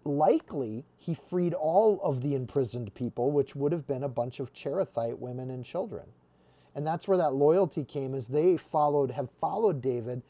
likely 0.04 0.86
he 0.98 1.14
freed 1.14 1.54
all 1.54 2.02
of 2.02 2.22
the 2.22 2.34
imprisoned 2.34 2.94
people, 2.96 3.32
which 3.32 3.56
would 3.56 3.72
have 3.72 3.88
been 3.88 4.04
a 4.04 4.10
bunch 4.10 4.40
of 4.40 4.54
Cherethite 4.54 5.20
women 5.20 5.52
and 5.52 5.64
children. 5.64 6.08
And 6.76 6.86
that's 6.86 7.08
where 7.08 7.18
that 7.18 7.36
loyalty 7.36 7.84
came 7.84 8.16
as 8.16 8.28
they 8.28 8.58
followed 8.58 9.12
have 9.12 9.30
followed 9.40 9.82
David 9.82 10.24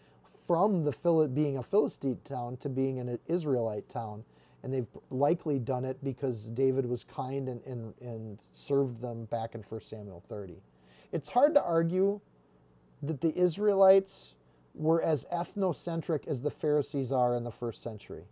from 0.45 0.83
the 0.83 1.27
being 1.33 1.57
a 1.57 1.63
Philistine 1.63 2.19
town 2.23 2.57
to 2.57 2.69
being 2.69 2.99
an 2.99 3.19
Israelite 3.27 3.87
town 3.87 4.23
and 4.63 4.73
they've 4.73 4.87
likely 5.09 5.59
done 5.59 5.85
it 5.85 6.03
because 6.03 6.49
David 6.49 6.85
was 6.85 7.03
kind 7.03 7.47
and, 7.47 7.61
and, 7.65 7.93
and 8.01 8.39
served 8.51 9.01
them 9.01 9.25
back 9.25 9.55
in 9.55 9.61
1 9.61 9.81
Samuel 9.81 10.23
30. 10.27 10.61
It's 11.11 11.29
hard 11.29 11.53
to 11.55 11.63
argue 11.63 12.19
that 13.01 13.21
the 13.21 13.35
Israelites 13.35 14.35
were 14.75 15.01
as 15.01 15.25
ethnocentric 15.33 16.27
as 16.27 16.41
the 16.41 16.51
Pharisees 16.51 17.11
are 17.11 17.35
in 17.35 17.43
the 17.43 17.51
first 17.51 17.81
century. 17.81 18.25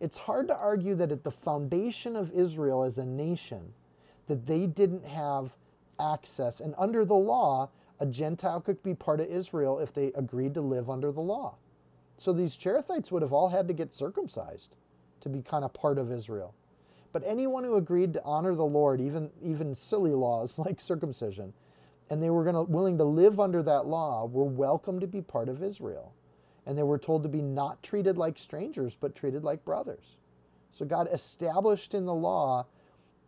It's 0.00 0.16
hard 0.16 0.48
to 0.48 0.56
argue 0.56 0.94
that 0.96 1.10
at 1.10 1.24
the 1.24 1.30
foundation 1.30 2.16
of 2.16 2.30
Israel 2.32 2.82
as 2.82 2.98
a 2.98 3.04
nation, 3.04 3.72
that 4.28 4.46
they 4.46 4.66
didn't 4.66 5.04
have 5.04 5.52
access. 5.98 6.60
And 6.60 6.74
under 6.78 7.04
the 7.04 7.14
law, 7.14 7.70
a 7.98 8.06
Gentile 8.06 8.60
could 8.60 8.82
be 8.82 8.94
part 8.94 9.20
of 9.20 9.26
Israel 9.26 9.78
if 9.78 9.92
they 9.92 10.12
agreed 10.14 10.54
to 10.54 10.60
live 10.60 10.90
under 10.90 11.10
the 11.10 11.20
law. 11.20 11.56
So 12.18 12.32
these 12.32 12.56
Cherethites 12.56 13.10
would 13.10 13.22
have 13.22 13.32
all 13.32 13.48
had 13.48 13.68
to 13.68 13.74
get 13.74 13.92
circumcised 13.92 14.76
to 15.26 15.30
be 15.30 15.42
kind 15.42 15.64
of 15.64 15.74
part 15.74 15.98
of 15.98 16.10
Israel. 16.10 16.54
But 17.12 17.24
anyone 17.26 17.64
who 17.64 17.76
agreed 17.76 18.12
to 18.14 18.22
honor 18.24 18.54
the 18.54 18.64
Lord, 18.64 19.00
even, 19.00 19.30
even 19.42 19.74
silly 19.74 20.12
laws 20.12 20.58
like 20.66 20.80
circumcision, 20.80 21.52
and 22.08 22.22
they 22.22 22.30
were 22.30 22.44
gonna, 22.44 22.62
willing 22.62 22.98
to 22.98 23.04
live 23.04 23.40
under 23.40 23.62
that 23.64 23.86
law, 23.86 24.26
were 24.26 24.44
welcome 24.44 25.00
to 25.00 25.06
be 25.06 25.20
part 25.20 25.48
of 25.48 25.62
Israel. 25.62 26.14
And 26.64 26.78
they 26.78 26.84
were 26.84 26.98
told 26.98 27.22
to 27.24 27.28
be 27.28 27.42
not 27.42 27.82
treated 27.82 28.16
like 28.16 28.38
strangers, 28.38 28.96
but 29.00 29.14
treated 29.14 29.44
like 29.44 29.64
brothers. 29.64 30.16
So 30.70 30.84
God 30.84 31.08
established 31.12 31.94
in 31.94 32.06
the 32.06 32.14
law 32.14 32.66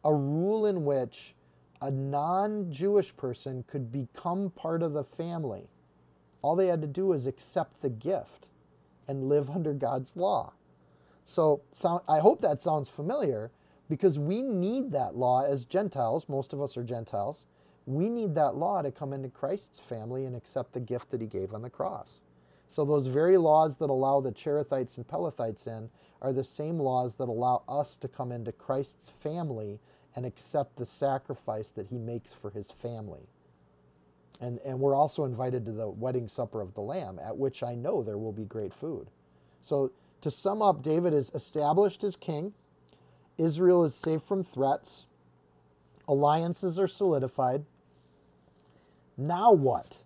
a 0.04 0.14
rule 0.14 0.66
in 0.66 0.84
which 0.84 1.34
a 1.80 1.90
non 1.90 2.70
Jewish 2.70 3.16
person 3.16 3.64
could 3.66 3.90
become 3.90 4.50
part 4.50 4.82
of 4.82 4.92
the 4.92 5.04
family. 5.04 5.68
All 6.42 6.56
they 6.56 6.66
had 6.66 6.80
to 6.82 6.88
do 6.88 7.06
was 7.06 7.26
accept 7.26 7.80
the 7.80 7.90
gift 7.90 8.48
and 9.08 9.28
live 9.28 9.50
under 9.54 9.72
God's 9.72 10.16
law. 10.16 10.52
So, 11.28 11.60
so 11.74 12.02
I 12.08 12.20
hope 12.20 12.40
that 12.40 12.62
sounds 12.62 12.88
familiar 12.88 13.50
because 13.90 14.18
we 14.18 14.40
need 14.40 14.92
that 14.92 15.14
law 15.14 15.44
as 15.44 15.66
Gentiles. 15.66 16.26
Most 16.26 16.54
of 16.54 16.62
us 16.62 16.74
are 16.78 16.82
Gentiles. 16.82 17.44
We 17.84 18.08
need 18.08 18.34
that 18.36 18.56
law 18.56 18.80
to 18.80 18.90
come 18.90 19.12
into 19.12 19.28
Christ's 19.28 19.78
family 19.78 20.24
and 20.24 20.34
accept 20.34 20.72
the 20.72 20.80
gift 20.80 21.10
that 21.10 21.20
he 21.20 21.26
gave 21.26 21.52
on 21.52 21.60
the 21.60 21.68
cross. 21.68 22.20
So, 22.66 22.82
those 22.82 23.08
very 23.08 23.36
laws 23.36 23.76
that 23.76 23.90
allow 23.90 24.22
the 24.22 24.32
Cherethites 24.32 24.96
and 24.96 25.06
Pelethites 25.06 25.66
in 25.66 25.90
are 26.22 26.32
the 26.32 26.42
same 26.42 26.78
laws 26.78 27.14
that 27.16 27.28
allow 27.28 27.62
us 27.68 27.98
to 27.98 28.08
come 28.08 28.32
into 28.32 28.50
Christ's 28.50 29.10
family 29.10 29.80
and 30.16 30.24
accept 30.24 30.76
the 30.76 30.86
sacrifice 30.86 31.70
that 31.72 31.88
he 31.88 31.98
makes 31.98 32.32
for 32.32 32.48
his 32.48 32.70
family. 32.70 33.28
And, 34.40 34.60
and 34.64 34.80
we're 34.80 34.94
also 34.94 35.26
invited 35.26 35.66
to 35.66 35.72
the 35.72 35.90
wedding 35.90 36.26
supper 36.26 36.62
of 36.62 36.72
the 36.72 36.80
Lamb, 36.80 37.18
at 37.22 37.36
which 37.36 37.62
I 37.62 37.74
know 37.74 38.02
there 38.02 38.16
will 38.16 38.32
be 38.32 38.46
great 38.46 38.72
food. 38.72 39.10
So, 39.60 39.92
to 40.20 40.31
sum 40.31 40.62
up, 40.62 40.83
David 40.83 41.12
is 41.14 41.31
established 41.35 42.02
as 42.04 42.16
king. 42.16 42.52
Israel 43.37 43.85
is 43.85 43.94
safe 43.94 44.22
from 44.22 44.42
threats. 44.42 45.07
Alliances 46.09 46.78
are 46.78 46.88
solidified. 46.88 47.64
Now 49.16 49.52
what? 49.52 49.98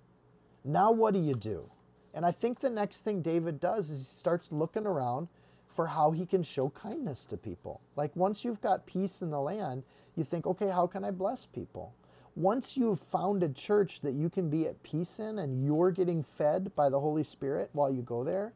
Now 0.65 0.93
what 0.93 1.15
do 1.15 1.21
you 1.21 1.35
do? 1.35 1.71
And 2.15 2.27
I 2.27 2.33
think 2.33 2.61
the 2.61 2.71
next 2.71 3.03
thing 3.03 3.23
David 3.23 3.59
does 3.59 3.91
is 3.91 4.01
he 4.01 4.05
starts 4.05 4.53
looking 4.53 4.87
around 4.87 5.29
for 5.67 5.87
how 5.87 6.11
he 6.11 6.27
can 6.27 6.43
show 6.43 6.69
kindness 6.71 7.25
to 7.27 7.37
people. 7.37 7.81
Like 7.97 8.15
once 8.15 8.45
you've 8.45 8.61
got 8.61 8.87
peace 8.87 9.23
in 9.23 9.31
the 9.31 9.41
land, 9.41 9.85
you 10.15 10.25
think, 10.25 10.47
okay, 10.47 10.69
how 10.69 10.87
can 10.87 11.05
I 11.05 11.11
bless 11.11 11.47
people? 11.47 11.95
Once 12.35 12.77
you've 12.77 13.01
found 13.01 13.43
a 13.43 13.49
church 13.49 14.01
that 14.03 14.15
you 14.15 14.29
can 14.29 14.51
be 14.51 14.67
at 14.67 14.83
peace 14.83 15.19
in 15.19 15.39
and 15.39 15.65
you're 15.65 15.91
getting 15.91 16.23
fed 16.23 16.75
by 16.75 16.89
the 16.89 17.01
Holy 17.01 17.25
Spirit 17.25 17.71
while 17.73 17.91
you 17.93 18.03
go 18.03 18.25
there, 18.25 18.53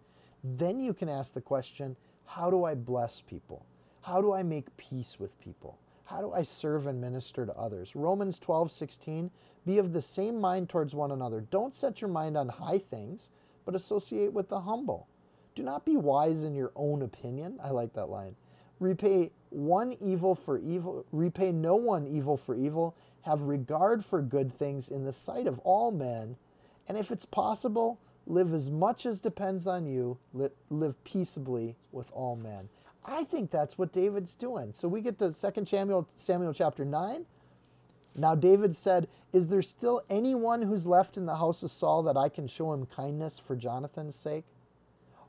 then 0.59 0.81
you 0.81 0.95
can 0.95 1.09
ask 1.09 1.35
the 1.35 1.41
question, 1.41 1.97
how 2.25 2.51
do 2.51 2.65
I 2.65 2.75
bless 2.75 3.21
people? 3.21 3.67
How 4.03 4.21
do 4.21 4.33
I 4.33 4.43
make 4.43 4.77
peace 4.77 5.19
with 5.19 5.39
people? 5.41 5.79
How 6.05 6.21
do 6.21 6.33
I 6.33 6.43
serve 6.43 6.87
and 6.87 7.01
minister 7.01 7.45
to 7.45 7.55
others? 7.55 7.97
Romans 7.97 8.39
12, 8.39 8.71
16, 8.71 9.31
be 9.67 9.79
of 9.79 9.93
the 9.93 10.03
same 10.03 10.41
mind 10.41 10.69
towards 10.69 10.95
one 10.95 11.11
another. 11.11 11.41
Don't 11.41 11.75
set 11.75 12.01
your 12.01 12.11
mind 12.11 12.37
on 12.37 12.49
high 12.49 12.79
things, 12.79 13.31
but 13.65 13.75
associate 13.75 14.33
with 14.33 14.49
the 14.49 14.61
humble. 14.61 15.09
Do 15.57 15.63
not 15.63 15.85
be 15.85 15.97
wise 15.97 16.45
in 16.45 16.55
your 16.55 16.71
own 16.77 17.03
opinion. 17.03 17.59
I 17.63 17.71
like 17.71 17.93
that 17.95 18.11
line. 18.11 18.37
Repay 18.79 19.33
one 19.51 19.97
evil 20.01 20.35
for 20.35 20.59
evil, 20.59 21.05
repay 21.11 21.51
no 21.51 21.77
one 21.77 22.07
evil 22.07 22.37
for 22.37 22.55
evil. 22.55 22.95
Have 23.23 23.43
regard 23.43 24.05
for 24.05 24.23
good 24.23 24.53
things 24.57 24.89
in 24.89 25.05
the 25.05 25.13
sight 25.13 25.49
of 25.49 25.59
all 25.61 25.91
men. 25.91 26.37
And 26.87 26.97
if 26.97 27.11
it's 27.11 27.25
possible, 27.25 27.99
live 28.27 28.53
as 28.53 28.71
much 28.71 29.07
as 29.07 29.21
depends 29.21 29.67
on 29.67 29.87
you, 29.87 30.19
live 30.71 31.05
peaceably 31.05 31.77
with 31.93 32.11
all 32.13 32.37
men. 32.37 32.69
I 33.05 33.25
think 33.25 33.51
that's 33.51 33.79
what 33.79 33.93
David's 33.93 34.35
doing. 34.35 34.73
So 34.73 34.89
we 34.89 35.01
get 35.01 35.19
to 35.21 35.33
2 35.33 35.65
Samuel, 35.65 36.09
Samuel 36.17 36.53
chapter 36.53 36.85
9. 36.85 37.25
Now 38.17 38.35
David 38.35 38.75
said, 38.75 39.09
Is 39.33 39.47
there 39.49 39.63
still 39.63 40.03
anyone 40.11 40.63
who's 40.63 40.87
left 40.87 41.17
in 41.17 41.27
the 41.27 41.37
house 41.37 41.63
of 41.63 41.71
Saul 41.71 42.03
that 42.05 42.17
I 42.17 42.29
can 42.29 42.49
show 42.49 42.73
him 42.73 42.87
kindness 42.87 43.39
for 43.39 43.55
Jonathan's 43.55 44.17
sake? 44.17 44.45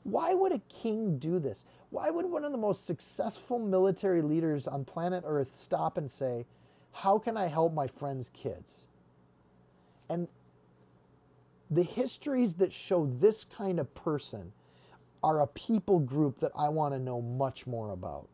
Why 0.02 0.34
would 0.34 0.52
a 0.52 0.62
king 0.68 1.18
do 1.18 1.38
this? 1.38 1.64
Why 1.90 2.10
would 2.10 2.26
one 2.26 2.44
of 2.44 2.52
the 2.52 2.58
most 2.58 2.86
successful 2.86 3.58
military 3.58 4.22
leaders 4.22 4.66
on 4.66 4.84
planet 4.84 5.22
Earth 5.26 5.54
stop 5.54 5.98
and 5.98 6.10
say, 6.10 6.46
How 6.92 7.18
can 7.18 7.36
I 7.36 7.46
help 7.46 7.74
my 7.74 7.86
friend's 7.86 8.30
kids? 8.30 8.86
And 10.08 10.26
the 11.70 11.82
histories 11.82 12.54
that 12.54 12.72
show 12.72 13.06
this 13.06 13.44
kind 13.44 13.78
of 13.78 13.94
person 13.94 14.52
are 15.22 15.40
a 15.40 15.46
people 15.46 15.98
group 15.98 16.40
that 16.40 16.52
I 16.56 16.68
want 16.68 16.94
to 16.94 16.98
know 16.98 17.20
much 17.20 17.66
more 17.66 17.90
about 17.90 18.28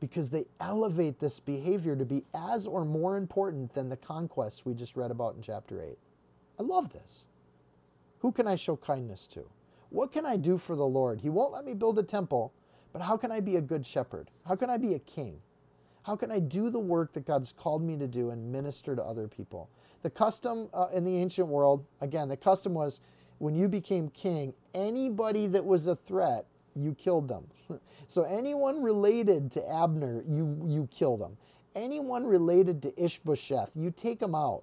because 0.00 0.30
they 0.30 0.46
elevate 0.60 1.18
this 1.18 1.40
behavior 1.40 1.96
to 1.96 2.04
be 2.04 2.24
as 2.34 2.66
or 2.66 2.84
more 2.84 3.16
important 3.16 3.72
than 3.72 3.88
the 3.88 3.96
conquests 3.96 4.64
we 4.64 4.74
just 4.74 4.96
read 4.96 5.10
about 5.10 5.36
in 5.36 5.42
chapter 5.42 5.80
8. 5.80 5.96
I 6.58 6.62
love 6.62 6.92
this. 6.92 7.24
Who 8.20 8.32
can 8.32 8.46
I 8.46 8.56
show 8.56 8.76
kindness 8.76 9.26
to? 9.28 9.44
What 9.90 10.12
can 10.12 10.26
I 10.26 10.36
do 10.36 10.58
for 10.58 10.76
the 10.76 10.86
Lord? 10.86 11.20
He 11.20 11.30
won't 11.30 11.52
let 11.52 11.64
me 11.64 11.74
build 11.74 11.98
a 11.98 12.02
temple, 12.02 12.52
but 12.92 13.02
how 13.02 13.16
can 13.16 13.30
I 13.30 13.40
be 13.40 13.56
a 13.56 13.60
good 13.60 13.86
shepherd? 13.86 14.30
How 14.46 14.56
can 14.56 14.70
I 14.70 14.76
be 14.76 14.94
a 14.94 14.98
king? 14.98 15.40
How 16.04 16.16
can 16.16 16.30
I 16.30 16.38
do 16.38 16.68
the 16.68 16.78
work 16.78 17.14
that 17.14 17.26
God's 17.26 17.52
called 17.52 17.82
me 17.82 17.96
to 17.96 18.06
do 18.06 18.30
and 18.30 18.52
minister 18.52 18.94
to 18.94 19.02
other 19.02 19.26
people? 19.26 19.70
The 20.02 20.10
custom 20.10 20.68
uh, 20.74 20.88
in 20.92 21.02
the 21.02 21.16
ancient 21.16 21.48
world, 21.48 21.86
again, 22.02 22.28
the 22.28 22.36
custom 22.36 22.74
was 22.74 23.00
when 23.38 23.54
you 23.54 23.68
became 23.68 24.10
king, 24.10 24.52
anybody 24.74 25.46
that 25.46 25.64
was 25.64 25.86
a 25.86 25.96
threat, 25.96 26.44
you 26.76 26.94
killed 26.94 27.26
them. 27.26 27.46
so 28.06 28.22
anyone 28.24 28.82
related 28.82 29.50
to 29.52 29.66
Abner, 29.70 30.22
you, 30.28 30.62
you 30.66 30.88
kill 30.90 31.16
them. 31.16 31.38
Anyone 31.74 32.24
related 32.26 32.82
to 32.82 33.02
Ishbosheth, 33.02 33.70
you 33.74 33.90
take 33.90 34.20
them 34.20 34.34
out 34.34 34.62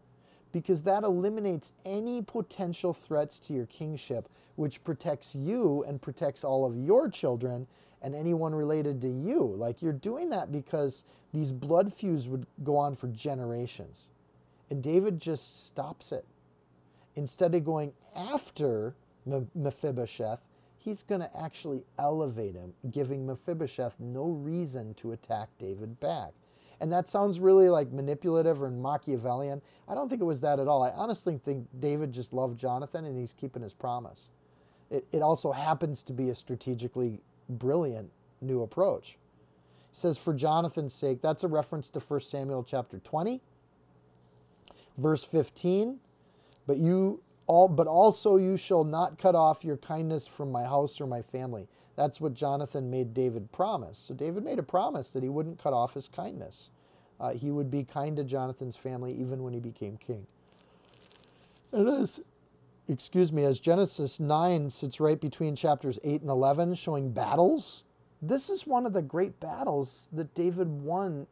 because 0.52 0.84
that 0.84 1.04
eliminates 1.04 1.72
any 1.86 2.22
potential 2.22 2.94
threats 2.94 3.40
to 3.40 3.54
your 3.54 3.66
kingship, 3.66 4.30
which 4.58 4.84
protects 4.84 5.34
you 5.34 5.84
and 5.88 6.02
protects 6.02 6.44
all 6.44 6.66
of 6.66 6.78
your 6.78 7.10
children 7.10 7.66
and 8.02 8.16
anyone 8.16 8.54
related 8.54 9.02
to 9.02 9.10
you. 9.10 9.44
Like 9.58 9.82
you're 9.82 9.94
doing 9.94 10.30
that 10.30 10.52
because 10.52 11.04
these 11.34 11.52
blood 11.52 11.94
feuds 11.94 12.28
would 12.28 12.46
go 12.64 12.78
on 12.78 12.96
for 12.96 13.08
generations. 13.08 14.10
And 14.70 14.82
David 14.82 15.20
just 15.20 15.66
stops 15.66 16.12
it 16.12 16.26
instead 17.16 17.54
of 17.56 17.66
going 17.66 17.94
after 18.16 18.96
Mephibosheth, 19.56 20.40
he's 20.78 21.04
going 21.04 21.22
to 21.22 21.30
actually 21.40 21.84
elevate 22.00 22.56
him, 22.56 22.74
giving 22.90 23.26
Mephibosheth 23.26 24.00
no 24.00 24.26
reason 24.30 24.94
to 24.96 25.12
attack 25.12 25.50
David 25.60 26.00
back. 26.00 26.32
And 26.80 26.92
that 26.92 27.08
sounds 27.08 27.40
really 27.40 27.70
like 27.70 27.92
manipulative 27.92 28.64
or 28.64 28.72
Machiavellian. 28.72 29.62
I 29.88 29.94
don't 29.94 30.10
think 30.10 30.22
it 30.22 30.26
was 30.26 30.42
that 30.42 30.60
at 30.60 30.68
all. 30.68 30.82
I 30.82 30.90
honestly 30.90 31.38
think 31.38 31.68
David 31.80 32.12
just 32.12 32.34
loved 32.34 32.58
Jonathan 32.60 33.06
and 33.06 33.20
he's 33.20 33.34
keeping 33.34 33.62
his 33.62 33.74
promise. 33.74 34.30
It, 34.90 35.06
it 35.12 35.22
also 35.22 35.52
happens 35.52 36.02
to 36.04 36.14
be 36.14 36.30
a 36.30 36.36
strategically 36.36 37.22
brilliant 37.50 38.12
new 38.42 38.62
approach. 38.62 39.18
He 39.92 39.98
says, 39.98 40.18
for 40.18 40.34
Jonathan's 40.34 40.94
sake, 40.94 41.22
that's 41.22 41.44
a 41.44 41.48
reference 41.48 41.90
to 41.92 42.00
1 42.00 42.20
Samuel 42.22 42.64
chapter 42.64 43.00
20, 43.00 43.42
verse 44.98 45.24
15. 45.24 46.00
But 46.68 46.78
you 46.78 47.22
all 47.48 47.68
but 47.68 47.88
also 47.88 48.38
you 48.38 48.56
shall 48.56 48.84
not 48.84 49.18
cut 49.18 49.36
off 49.36 49.66
your 49.66 49.78
kindness 49.78 50.28
from 50.28 50.52
my 50.52 50.64
house 50.64 51.02
or 51.02 51.08
my 51.08 51.22
family. 51.22 51.68
That's 51.98 52.22
what 52.22 52.34
Jonathan 52.34 52.90
made 52.90 53.14
David 53.14 53.52
promise. 53.52 53.98
So 53.98 54.14
David 54.14 54.46
made 54.46 54.60
a 54.60 54.64
promise 54.64 55.10
that 55.10 55.24
he 55.24 55.30
wouldn't 55.30 55.62
cut 55.62 55.74
off 55.74 55.94
his 55.94 56.08
kindness. 56.08 56.70
Uh, 57.20 57.34
he 57.34 57.52
would 57.52 57.70
be 57.70 57.84
kind 57.84 58.16
to 58.18 58.24
Jonathan's 58.24 58.78
family 58.78 59.14
even 59.14 59.44
when 59.44 59.54
he 59.54 59.60
became 59.60 59.98
king. 59.98 60.26
And 61.72 61.88
as, 61.90 62.22
excuse 62.92 63.32
me, 63.32 63.44
as 63.46 63.60
Genesis 63.60 64.20
9 64.20 64.70
sits 64.70 65.00
right 65.00 65.20
between 65.20 65.56
chapters 65.56 65.98
8 66.04 66.22
and 66.22 66.30
11, 66.30 66.76
showing 66.76 67.12
battles, 67.12 67.84
this 68.22 68.50
is 68.50 68.68
one 68.68 68.86
of 68.86 68.94
the 68.94 69.02
great 69.02 69.40
battles 69.40 70.08
that 70.12 70.36
David 70.36 70.68
won 70.68 71.28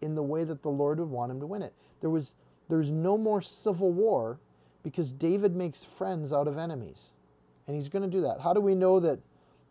in 0.00 0.14
the 0.14 0.22
way 0.22 0.44
that 0.44 0.62
the 0.62 0.68
Lord 0.68 0.98
would 0.98 1.10
want 1.10 1.30
him 1.30 1.40
to 1.40 1.46
win 1.46 1.62
it. 1.62 1.74
There 2.00 2.10
was 2.10 2.34
there's 2.68 2.90
no 2.90 3.18
more 3.18 3.42
civil 3.42 3.92
war 3.92 4.38
because 4.82 5.12
David 5.12 5.54
makes 5.54 5.84
friends 5.84 6.32
out 6.32 6.48
of 6.48 6.56
enemies. 6.56 7.10
And 7.66 7.76
he's 7.76 7.88
going 7.88 8.02
to 8.02 8.08
do 8.08 8.22
that. 8.22 8.40
How 8.40 8.52
do 8.52 8.60
we 8.60 8.74
know 8.74 8.98
that, 9.00 9.20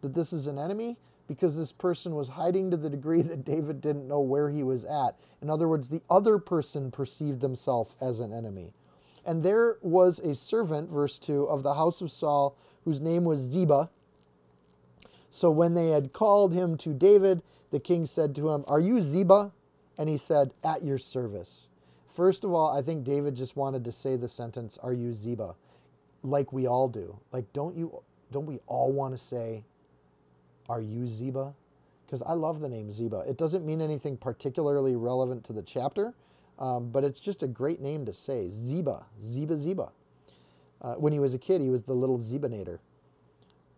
that 0.02 0.14
this 0.14 0.32
is 0.32 0.48
an 0.48 0.58
enemy? 0.58 0.98
Because 1.28 1.58
this 1.58 1.72
person 1.72 2.16
was 2.16 2.30
hiding 2.30 2.72
to 2.72 2.78
the 2.78 2.90
degree 2.90 3.22
that 3.24 3.44
David 3.44 3.82
didn't 3.82 4.08
know 4.08 4.20
where 4.20 4.50
he 4.50 4.64
was 4.64 4.86
at. 4.86 5.16
In 5.42 5.50
other 5.50 5.68
words, 5.68 5.90
the 5.90 6.02
other 6.10 6.38
person 6.38 6.92
perceived 6.92 7.42
themselves 7.42 7.96
as 8.00 8.20
an 8.20 8.32
enemy. 8.32 8.74
And 9.26 9.44
there 9.44 9.78
was 9.82 10.20
a 10.20 10.36
servant, 10.36 10.90
verse 10.90 11.20
2, 11.20 11.46
of 11.46 11.64
the 11.64 11.76
house 11.76 12.02
of 12.02 12.12
Saul, 12.12 12.56
whose 12.86 13.00
name 13.00 13.24
was 13.24 13.40
Ziba. 13.40 13.90
So 15.30 15.52
when 15.52 15.74
they 15.74 15.90
had 15.90 16.14
called 16.14 16.54
him 16.54 16.78
to 16.78 16.94
David, 16.94 17.42
the 17.72 17.80
king 17.80 18.06
said 18.06 18.36
to 18.36 18.50
him, 18.50 18.66
Are 18.68 18.80
you 18.80 19.00
Ziba? 19.02 19.52
And 19.98 20.10
he 20.10 20.18
said, 20.18 20.54
At 20.64 20.84
your 20.84 20.98
service. 20.98 21.68
First 22.12 22.44
of 22.44 22.54
all, 22.54 22.70
I 22.76 22.82
think 22.82 23.06
David 23.06 23.36
just 23.36 23.56
wanted 23.56 23.86
to 23.86 23.92
say 23.92 24.18
the 24.18 24.28
sentence, 24.28 24.78
"Are 24.84 24.94
you 24.94 25.14
Ziba?" 25.14 25.56
like 26.24 26.52
we 26.52 26.68
all 26.68 26.90
do. 26.90 27.18
Like 27.32 27.52
don't 27.54 27.76
you 27.76 28.04
don't 28.32 28.46
we 28.46 28.60
all 28.68 28.92
want 28.92 29.14
to 29.14 29.18
say, 29.18 29.64
"Are 30.68 30.82
you 30.82 31.08
Ziba?" 31.08 31.54
because 32.06 32.22
I 32.24 32.34
love 32.34 32.60
the 32.60 32.68
name 32.68 32.92
Ziba. 32.92 33.24
It 33.28 33.38
doesn't 33.38 33.66
mean 33.66 33.80
anything 33.82 34.18
particularly 34.18 34.98
relevant 34.98 35.46
to 35.46 35.54
the 35.54 35.62
chapter, 35.64 36.14
um, 36.62 36.92
but 36.92 37.04
it's 37.04 37.20
just 37.20 37.44
a 37.44 37.48
great 37.48 37.82
name 37.82 38.06
to 38.06 38.14
say. 38.14 38.48
Ziba, 38.50 39.06
Ziba, 39.22 39.58
Ziba. 39.58 39.92
Uh, 40.82 40.96
when 40.96 41.12
he 41.12 41.20
was 41.20 41.34
a 41.34 41.40
kid, 41.40 41.62
he 41.62 41.70
was 41.70 41.84
the 41.84 41.94
little 41.94 42.20
Zibanator. 42.20 42.80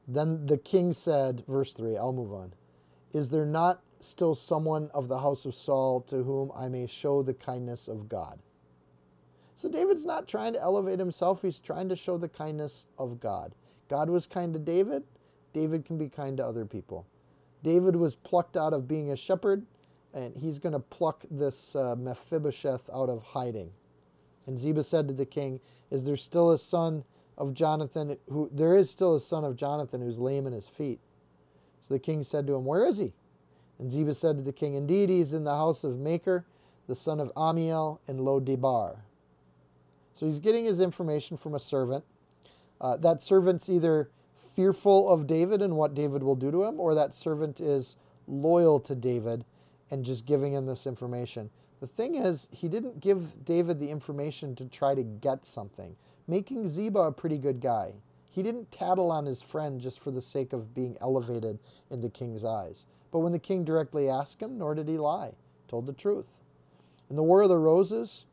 Then 0.07 0.45
the 0.45 0.57
king 0.57 0.93
said, 0.93 1.45
verse 1.47 1.73
3, 1.73 1.97
I'll 1.97 2.13
move 2.13 2.33
on. 2.33 2.53
Is 3.13 3.29
there 3.29 3.45
not 3.45 3.81
still 4.01 4.35
someone 4.35 4.91
of 4.93 5.07
the 5.07 5.19
house 5.19 5.45
of 5.45 5.55
Saul 5.55 6.01
to 6.01 6.23
whom 6.23 6.51
I 6.55 6.69
may 6.69 6.85
show 6.87 7.23
the 7.23 7.33
kindness 7.33 7.87
of 7.87 8.09
God? 8.09 8.39
So 9.55 9.69
David's 9.69 10.05
not 10.05 10.27
trying 10.27 10.53
to 10.53 10.61
elevate 10.61 10.99
himself, 10.99 11.41
he's 11.41 11.59
trying 11.59 11.87
to 11.89 11.95
show 11.95 12.17
the 12.17 12.27
kindness 12.27 12.85
of 12.97 13.19
God. 13.19 13.55
God 13.87 14.09
was 14.09 14.27
kind 14.27 14.53
to 14.53 14.59
David, 14.59 15.03
David 15.53 15.85
can 15.85 15.97
be 15.97 16.09
kind 16.09 16.37
to 16.37 16.45
other 16.45 16.65
people. 16.65 17.07
David 17.63 17.95
was 17.95 18.15
plucked 18.15 18.57
out 18.57 18.73
of 18.73 18.89
being 18.89 19.11
a 19.11 19.15
shepherd, 19.15 19.65
and 20.13 20.35
he's 20.37 20.59
going 20.59 20.73
to 20.73 20.79
pluck 20.79 21.23
this 21.31 21.75
uh, 21.75 21.95
Mephibosheth 21.95 22.89
out 22.93 23.09
of 23.09 23.23
hiding. 23.23 23.71
And 24.45 24.59
Ziba 24.59 24.83
said 24.83 25.07
to 25.07 25.13
the 25.13 25.25
king, 25.25 25.59
Is 25.89 26.03
there 26.03 26.15
still 26.15 26.51
a 26.51 26.57
son 26.57 27.03
of 27.37 27.53
Jonathan 27.53 28.17
who 28.29 28.49
there 28.53 28.75
is 28.75 28.89
still 28.89 29.15
a 29.15 29.19
son 29.19 29.43
of 29.43 29.55
Jonathan 29.55 30.01
who's 30.01 30.19
lame 30.19 30.45
in 30.45 30.53
his 30.53 30.67
feet? 30.67 30.99
So 31.81 31.93
the 31.93 31.99
king 31.99 32.23
said 32.23 32.45
to 32.47 32.55
him, 32.55 32.65
Where 32.65 32.85
is 32.85 32.97
he? 32.97 33.13
And 33.79 33.91
Ziba 33.91 34.13
said 34.13 34.37
to 34.37 34.43
the 34.43 34.53
king, 34.53 34.75
Indeed, 34.75 35.09
he 35.09 35.19
is 35.19 35.33
in 35.33 35.43
the 35.43 35.55
house 35.55 35.83
of 35.83 35.99
Machir, 35.99 36.45
the 36.87 36.95
son 36.95 37.19
of 37.19 37.31
Ammiel, 37.35 37.99
in 38.07 38.19
Lo 38.19 38.39
Debar. 38.39 39.03
So 40.13 40.27
he's 40.27 40.39
getting 40.39 40.65
his 40.65 40.79
information 40.79 41.37
from 41.37 41.55
a 41.55 41.59
servant. 41.59 42.03
Uh, 42.79 42.97
that 42.97 43.23
servant's 43.23 43.67
either 43.69 44.09
fearful 44.55 45.09
of 45.09 45.25
David 45.25 45.61
and 45.61 45.75
what 45.75 45.95
David 45.95 46.21
will 46.21 46.35
do 46.35 46.51
to 46.51 46.63
him, 46.65 46.79
or 46.79 46.93
that 46.93 47.15
servant 47.15 47.59
is 47.59 47.95
loyal 48.27 48.79
to 48.81 48.93
David 48.93 49.43
and 49.93 50.03
just 50.03 50.25
giving 50.25 50.53
him 50.53 50.65
this 50.65 50.87
information. 50.87 51.51
The 51.79 51.85
thing 51.85 52.15
is, 52.15 52.47
he 52.49 52.67
didn't 52.67 52.99
give 52.99 53.45
David 53.45 53.79
the 53.79 53.91
information 53.91 54.55
to 54.55 54.65
try 54.65 54.95
to 54.95 55.03
get 55.03 55.45
something, 55.45 55.95
making 56.27 56.67
Ziba 56.67 56.99
a 56.99 57.11
pretty 57.11 57.37
good 57.37 57.61
guy. 57.61 57.93
He 58.31 58.41
didn't 58.41 58.71
tattle 58.71 59.11
on 59.11 59.23
his 59.23 59.43
friend 59.43 59.79
just 59.79 59.99
for 59.99 60.09
the 60.09 60.19
sake 60.21 60.51
of 60.51 60.73
being 60.73 60.97
elevated 60.99 61.59
in 61.91 62.01
the 62.01 62.09
king's 62.09 62.43
eyes. 62.43 62.85
But 63.11 63.19
when 63.19 63.33
the 63.33 63.37
king 63.37 63.63
directly 63.63 64.09
asked 64.09 64.41
him, 64.41 64.57
nor 64.57 64.73
did 64.73 64.87
he 64.87 64.97
lie, 64.97 65.33
told 65.67 65.85
the 65.85 65.93
truth. 65.93 66.37
In 67.11 67.15
the 67.15 67.21
War 67.21 67.43
of 67.43 67.49
the 67.49 67.59
Roses, 67.59 68.25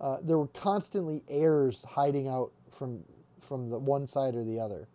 uh, 0.00 0.16
there 0.20 0.36
were 0.36 0.48
constantly 0.48 1.22
heirs 1.28 1.84
hiding 1.88 2.26
out 2.26 2.50
from, 2.72 3.04
from 3.40 3.70
the 3.70 3.78
one 3.78 4.08
side 4.08 4.34
or 4.34 4.42
the 4.42 4.58
other. 4.58 4.88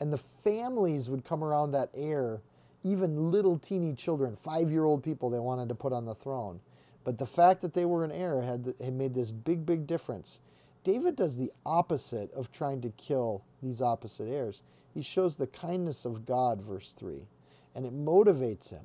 And 0.00 0.10
the 0.10 0.16
families 0.16 1.10
would 1.10 1.26
come 1.26 1.44
around 1.44 1.72
that 1.72 1.90
heir, 1.92 2.40
even 2.84 3.30
little 3.30 3.58
teeny 3.58 3.94
children, 3.94 4.36
five 4.36 4.70
year 4.70 4.84
old 4.84 5.02
people 5.02 5.30
they 5.30 5.38
wanted 5.38 5.68
to 5.68 5.74
put 5.74 5.92
on 5.92 6.04
the 6.04 6.14
throne. 6.14 6.60
But 7.04 7.18
the 7.18 7.26
fact 7.26 7.62
that 7.62 7.74
they 7.74 7.84
were 7.84 8.04
an 8.04 8.12
heir 8.12 8.42
had, 8.42 8.74
had 8.82 8.94
made 8.94 9.14
this 9.14 9.30
big, 9.32 9.66
big 9.66 9.86
difference. 9.86 10.40
David 10.84 11.16
does 11.16 11.36
the 11.36 11.52
opposite 11.64 12.32
of 12.32 12.52
trying 12.52 12.80
to 12.82 12.90
kill 12.90 13.44
these 13.62 13.80
opposite 13.80 14.28
heirs. 14.28 14.62
He 14.94 15.02
shows 15.02 15.36
the 15.36 15.46
kindness 15.46 16.04
of 16.04 16.26
God, 16.26 16.60
verse 16.60 16.94
3, 16.98 17.26
and 17.74 17.86
it 17.86 17.94
motivates 17.94 18.70
him. 18.70 18.84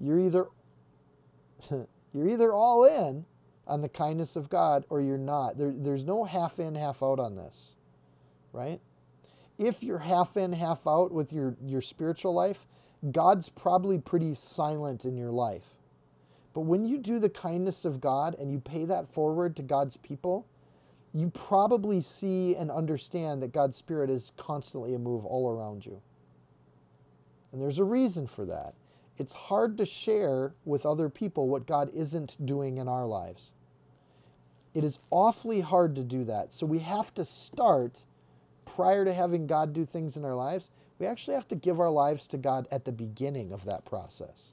You're 0.00 0.18
either 0.18 0.46
you're 2.12 2.28
either 2.28 2.52
all 2.52 2.84
in 2.84 3.24
on 3.66 3.82
the 3.82 3.88
kindness 3.88 4.36
of 4.36 4.48
God 4.48 4.84
or 4.88 5.00
you're 5.00 5.18
not. 5.18 5.56
There, 5.58 5.72
there's 5.74 6.04
no 6.04 6.24
half 6.24 6.58
in, 6.58 6.74
half 6.74 7.02
out 7.02 7.20
on 7.20 7.36
this, 7.36 7.72
right? 8.52 8.80
If 9.60 9.82
you're 9.82 9.98
half 9.98 10.36
in, 10.36 10.52
half 10.52 10.86
out 10.86 11.12
with 11.12 11.32
your, 11.32 11.54
your 11.62 11.82
spiritual 11.82 12.32
life, 12.32 12.66
God's 13.12 13.50
probably 13.50 13.98
pretty 13.98 14.34
silent 14.34 15.04
in 15.04 15.16
your 15.16 15.30
life. 15.30 15.76
But 16.54 16.62
when 16.62 16.84
you 16.84 16.98
do 16.98 17.18
the 17.18 17.28
kindness 17.28 17.84
of 17.84 18.00
God 18.00 18.34
and 18.38 18.50
you 18.50 18.58
pay 18.58 18.86
that 18.86 19.12
forward 19.12 19.54
to 19.56 19.62
God's 19.62 19.98
people, 19.98 20.46
you 21.12 21.30
probably 21.30 22.00
see 22.00 22.56
and 22.56 22.70
understand 22.70 23.42
that 23.42 23.52
God's 23.52 23.76
Spirit 23.76 24.10
is 24.10 24.32
constantly 24.36 24.94
a 24.94 24.98
move 24.98 25.24
all 25.26 25.50
around 25.50 25.84
you. 25.84 26.00
And 27.52 27.60
there's 27.60 27.78
a 27.78 27.84
reason 27.84 28.26
for 28.26 28.46
that. 28.46 28.74
It's 29.18 29.32
hard 29.34 29.76
to 29.78 29.84
share 29.84 30.54
with 30.64 30.86
other 30.86 31.10
people 31.10 31.48
what 31.48 31.66
God 31.66 31.90
isn't 31.94 32.44
doing 32.46 32.78
in 32.78 32.88
our 32.88 33.06
lives. 33.06 33.50
It 34.72 34.84
is 34.84 34.98
awfully 35.10 35.60
hard 35.60 35.94
to 35.96 36.02
do 36.02 36.24
that. 36.24 36.52
So 36.52 36.64
we 36.64 36.78
have 36.78 37.12
to 37.14 37.24
start 37.24 38.04
prior 38.74 39.04
to 39.04 39.12
having 39.12 39.46
God 39.46 39.72
do 39.72 39.84
things 39.84 40.16
in 40.16 40.24
our 40.24 40.34
lives, 40.34 40.70
we 40.98 41.06
actually 41.06 41.34
have 41.34 41.48
to 41.48 41.54
give 41.54 41.80
our 41.80 41.90
lives 41.90 42.26
to 42.28 42.38
God 42.38 42.68
at 42.70 42.84
the 42.84 42.92
beginning 42.92 43.52
of 43.52 43.64
that 43.64 43.84
process. 43.84 44.52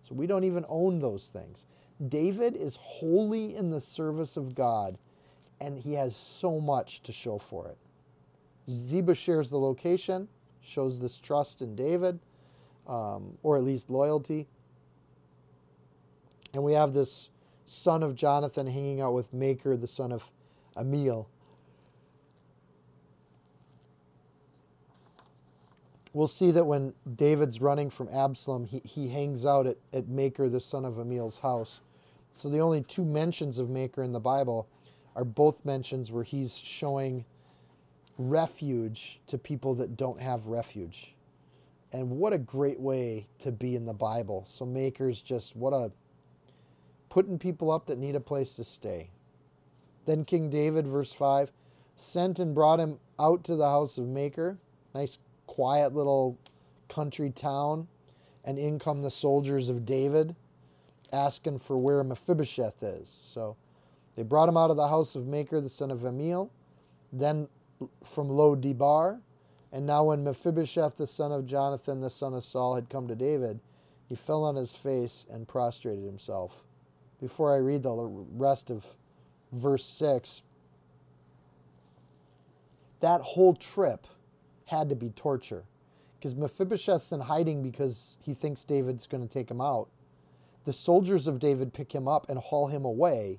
So 0.00 0.14
we 0.14 0.26
don't 0.26 0.44
even 0.44 0.64
own 0.68 0.98
those 0.98 1.28
things. 1.28 1.66
David 2.08 2.56
is 2.56 2.76
wholly 2.76 3.56
in 3.56 3.70
the 3.70 3.80
service 3.80 4.36
of 4.36 4.54
God, 4.54 4.98
and 5.60 5.78
he 5.78 5.94
has 5.94 6.14
so 6.14 6.60
much 6.60 7.02
to 7.02 7.12
show 7.12 7.38
for 7.38 7.68
it. 7.68 7.78
Ziba 8.70 9.14
shares 9.14 9.48
the 9.48 9.58
location, 9.58 10.28
shows 10.60 10.98
this 10.98 11.18
trust 11.18 11.62
in 11.62 11.74
David, 11.74 12.18
um, 12.86 13.36
or 13.42 13.56
at 13.56 13.62
least 13.62 13.90
loyalty. 13.90 14.46
And 16.52 16.62
we 16.62 16.72
have 16.72 16.92
this 16.92 17.30
son 17.66 18.02
of 18.02 18.14
Jonathan 18.14 18.66
hanging 18.66 19.00
out 19.00 19.14
with 19.14 19.32
Machir, 19.32 19.76
the 19.76 19.88
son 19.88 20.12
of 20.12 20.28
Ammiel. 20.76 21.26
We'll 26.16 26.28
see 26.28 26.50
that 26.52 26.64
when 26.64 26.94
David's 27.16 27.60
running 27.60 27.90
from 27.90 28.08
Absalom, 28.08 28.64
he, 28.64 28.80
he 28.84 29.06
hangs 29.06 29.44
out 29.44 29.66
at, 29.66 29.76
at 29.92 30.08
Machir, 30.08 30.48
the 30.48 30.62
son 30.62 30.86
of 30.86 30.98
Ammiel's 30.98 31.36
house. 31.36 31.80
So 32.36 32.48
the 32.48 32.58
only 32.60 32.84
two 32.84 33.04
mentions 33.04 33.58
of 33.58 33.68
Machir 33.68 34.02
in 34.02 34.12
the 34.12 34.18
Bible 34.18 34.66
are 35.14 35.26
both 35.26 35.62
mentions 35.66 36.10
where 36.10 36.24
he's 36.24 36.56
showing 36.56 37.26
refuge 38.16 39.20
to 39.26 39.36
people 39.36 39.74
that 39.74 39.98
don't 39.98 40.18
have 40.18 40.46
refuge. 40.46 41.14
And 41.92 42.08
what 42.08 42.32
a 42.32 42.38
great 42.38 42.80
way 42.80 43.26
to 43.40 43.52
be 43.52 43.76
in 43.76 43.84
the 43.84 43.92
Bible. 43.92 44.42
So 44.46 44.64
Machir's 44.64 45.20
just 45.20 45.54
what 45.54 45.74
a 45.74 45.92
putting 47.10 47.38
people 47.38 47.70
up 47.70 47.84
that 47.88 47.98
need 47.98 48.16
a 48.16 48.20
place 48.20 48.54
to 48.54 48.64
stay. 48.64 49.10
Then 50.06 50.24
King 50.24 50.48
David, 50.48 50.86
verse 50.86 51.12
5, 51.12 51.52
sent 51.96 52.38
and 52.38 52.54
brought 52.54 52.80
him 52.80 52.98
out 53.18 53.44
to 53.44 53.54
the 53.54 53.68
house 53.68 53.98
of 53.98 54.08
Machir. 54.08 54.56
Nice 54.94 55.18
quiet 55.46 55.94
little 55.94 56.38
country 56.88 57.30
town, 57.30 57.88
and 58.44 58.58
in 58.58 58.78
come 58.78 59.02
the 59.02 59.10
soldiers 59.10 59.68
of 59.68 59.84
David 59.84 60.34
asking 61.12 61.58
for 61.58 61.78
where 61.78 62.02
Mephibosheth 62.04 62.82
is. 62.82 63.16
So 63.22 63.56
they 64.16 64.22
brought 64.22 64.48
him 64.48 64.56
out 64.56 64.70
of 64.70 64.76
the 64.76 64.88
house 64.88 65.14
of 65.14 65.26
Machir, 65.26 65.60
the 65.60 65.68
son 65.68 65.90
of 65.90 66.00
Ammiel, 66.00 66.50
then 67.12 67.48
from 68.04 68.28
Lo 68.28 68.54
Debar. 68.54 69.20
And 69.72 69.84
now, 69.84 70.04
when 70.04 70.24
Mephibosheth, 70.24 70.96
the 70.96 71.06
son 71.06 71.32
of 71.32 71.44
Jonathan, 71.44 72.00
the 72.00 72.08
son 72.08 72.34
of 72.34 72.44
Saul, 72.44 72.74
had 72.74 72.88
come 72.88 73.08
to 73.08 73.14
David, 73.14 73.60
he 74.08 74.14
fell 74.14 74.44
on 74.44 74.54
his 74.54 74.72
face 74.72 75.26
and 75.30 75.46
prostrated 75.46 76.04
himself. 76.04 76.64
Before 77.20 77.52
I 77.52 77.58
read 77.58 77.82
the 77.82 77.92
rest 77.92 78.70
of 78.70 78.86
verse 79.52 79.84
6, 79.84 80.42
that 83.00 83.20
whole 83.20 83.54
trip 83.54 84.06
had 84.66 84.88
to 84.90 84.94
be 84.94 85.10
torture. 85.10 85.64
Because 86.18 86.34
Mephibosheth's 86.34 87.12
in 87.12 87.20
hiding 87.20 87.62
because 87.62 88.16
he 88.20 88.34
thinks 88.34 88.64
David's 88.64 89.06
going 89.06 89.26
to 89.26 89.32
take 89.32 89.50
him 89.50 89.60
out. 89.60 89.88
The 90.64 90.72
soldiers 90.72 91.26
of 91.26 91.38
David 91.38 91.72
pick 91.72 91.92
him 91.92 92.08
up 92.08 92.28
and 92.28 92.38
haul 92.38 92.66
him 92.66 92.84
away. 92.84 93.38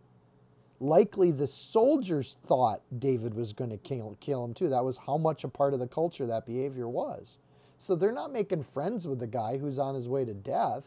Likely 0.79 1.31
the 1.31 1.47
soldiers 1.47 2.37
thought 2.47 2.81
David 2.99 3.33
was 3.33 3.51
going 3.51 3.71
to 3.71 3.77
kill, 3.77 4.15
kill 4.19 4.45
him 4.45 4.53
too. 4.53 4.69
That 4.69 4.85
was 4.85 4.97
how 4.97 5.17
much 5.17 5.43
a 5.43 5.49
part 5.49 5.73
of 5.73 5.79
the 5.79 5.87
culture 5.87 6.25
that 6.27 6.45
behavior 6.45 6.87
was. 6.87 7.37
So 7.79 7.95
they're 7.95 8.11
not 8.11 8.31
making 8.31 8.63
friends 8.63 9.07
with 9.07 9.19
the 9.19 9.27
guy 9.27 9.57
who's 9.57 9.79
on 9.79 9.95
his 9.95 10.07
way 10.07 10.23
to 10.23 10.33
death. 10.33 10.85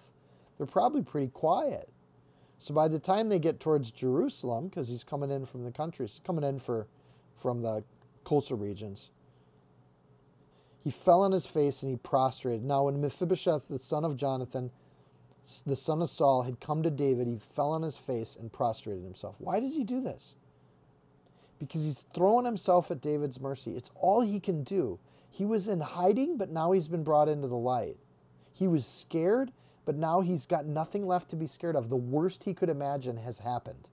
They're 0.56 0.66
probably 0.66 1.02
pretty 1.02 1.28
quiet. 1.28 1.88
So 2.58 2.74
by 2.74 2.88
the 2.88 2.98
time 2.98 3.28
they 3.28 3.38
get 3.38 3.58
towards 3.58 3.90
Jerusalem, 3.90 4.68
because 4.68 4.88
he's 4.88 5.04
coming 5.04 5.30
in 5.30 5.46
from 5.46 5.64
the 5.64 5.70
country, 5.70 6.06
he's 6.06 6.20
coming 6.24 6.44
in 6.44 6.58
for, 6.58 6.86
from 7.36 7.62
the 7.62 7.82
coastal 8.24 8.58
regions, 8.58 9.10
he 10.82 10.90
fell 10.90 11.22
on 11.22 11.32
his 11.32 11.46
face 11.46 11.82
and 11.82 11.90
he 11.90 11.96
prostrated. 11.96 12.64
Now, 12.64 12.84
when 12.84 13.00
Mephibosheth, 13.00 13.68
the 13.68 13.78
son 13.78 14.04
of 14.04 14.16
Jonathan, 14.16 14.70
the 15.66 15.76
son 15.76 16.02
of 16.02 16.10
Saul, 16.10 16.42
had 16.42 16.60
come 16.60 16.82
to 16.82 16.90
David, 16.90 17.26
he 17.26 17.38
fell 17.38 17.72
on 17.72 17.82
his 17.82 17.96
face 17.96 18.36
and 18.38 18.52
prostrated 18.52 19.04
himself. 19.04 19.36
Why 19.38 19.60
does 19.60 19.76
he 19.76 19.84
do 19.84 20.00
this? 20.00 20.34
Because 21.58 21.84
he's 21.84 22.04
throwing 22.14 22.46
himself 22.46 22.90
at 22.90 23.02
David's 23.02 23.40
mercy. 23.40 23.76
It's 23.76 23.90
all 23.94 24.22
he 24.22 24.40
can 24.40 24.64
do. 24.64 24.98
He 25.30 25.44
was 25.44 25.68
in 25.68 25.80
hiding, 25.80 26.38
but 26.38 26.50
now 26.50 26.72
he's 26.72 26.88
been 26.88 27.04
brought 27.04 27.28
into 27.28 27.48
the 27.48 27.56
light. 27.56 27.96
He 28.52 28.66
was 28.66 28.86
scared, 28.86 29.52
but 29.84 29.96
now 29.96 30.20
he's 30.20 30.46
got 30.46 30.66
nothing 30.66 31.06
left 31.06 31.28
to 31.30 31.36
be 31.36 31.46
scared 31.46 31.76
of. 31.76 31.88
The 31.88 31.96
worst 31.96 32.44
he 32.44 32.54
could 32.54 32.68
imagine 32.68 33.16
has 33.18 33.38
happened, 33.38 33.90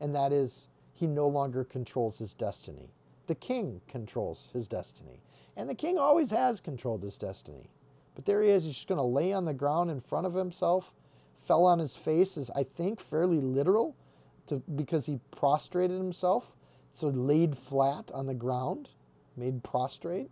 and 0.00 0.14
that 0.14 0.32
is 0.32 0.68
he 0.92 1.06
no 1.06 1.26
longer 1.28 1.64
controls 1.64 2.18
his 2.18 2.34
destiny. 2.34 2.90
The 3.26 3.34
king 3.34 3.80
controls 3.88 4.48
his 4.52 4.68
destiny. 4.68 5.20
And 5.56 5.68
the 5.68 5.74
king 5.74 5.98
always 5.98 6.30
has 6.30 6.60
controlled 6.60 7.02
his 7.02 7.16
destiny. 7.16 7.70
But 8.14 8.24
there 8.24 8.42
he 8.42 8.50
is. 8.50 8.64
He's 8.64 8.74
just 8.74 8.88
going 8.88 8.98
to 8.98 9.04
lay 9.04 9.32
on 9.32 9.44
the 9.44 9.54
ground 9.54 9.90
in 9.90 10.00
front 10.00 10.26
of 10.26 10.34
himself. 10.34 10.92
Fell 11.40 11.64
on 11.64 11.78
his 11.78 11.96
face 11.96 12.36
is, 12.36 12.50
I 12.50 12.62
think, 12.62 13.00
fairly 13.00 13.40
literal 13.40 13.96
to, 14.46 14.62
because 14.74 15.06
he 15.06 15.20
prostrated 15.36 15.98
himself. 15.98 16.52
So 16.92 17.08
laid 17.08 17.56
flat 17.56 18.10
on 18.12 18.26
the 18.26 18.34
ground, 18.34 18.88
made 19.36 19.62
prostrate. 19.64 20.30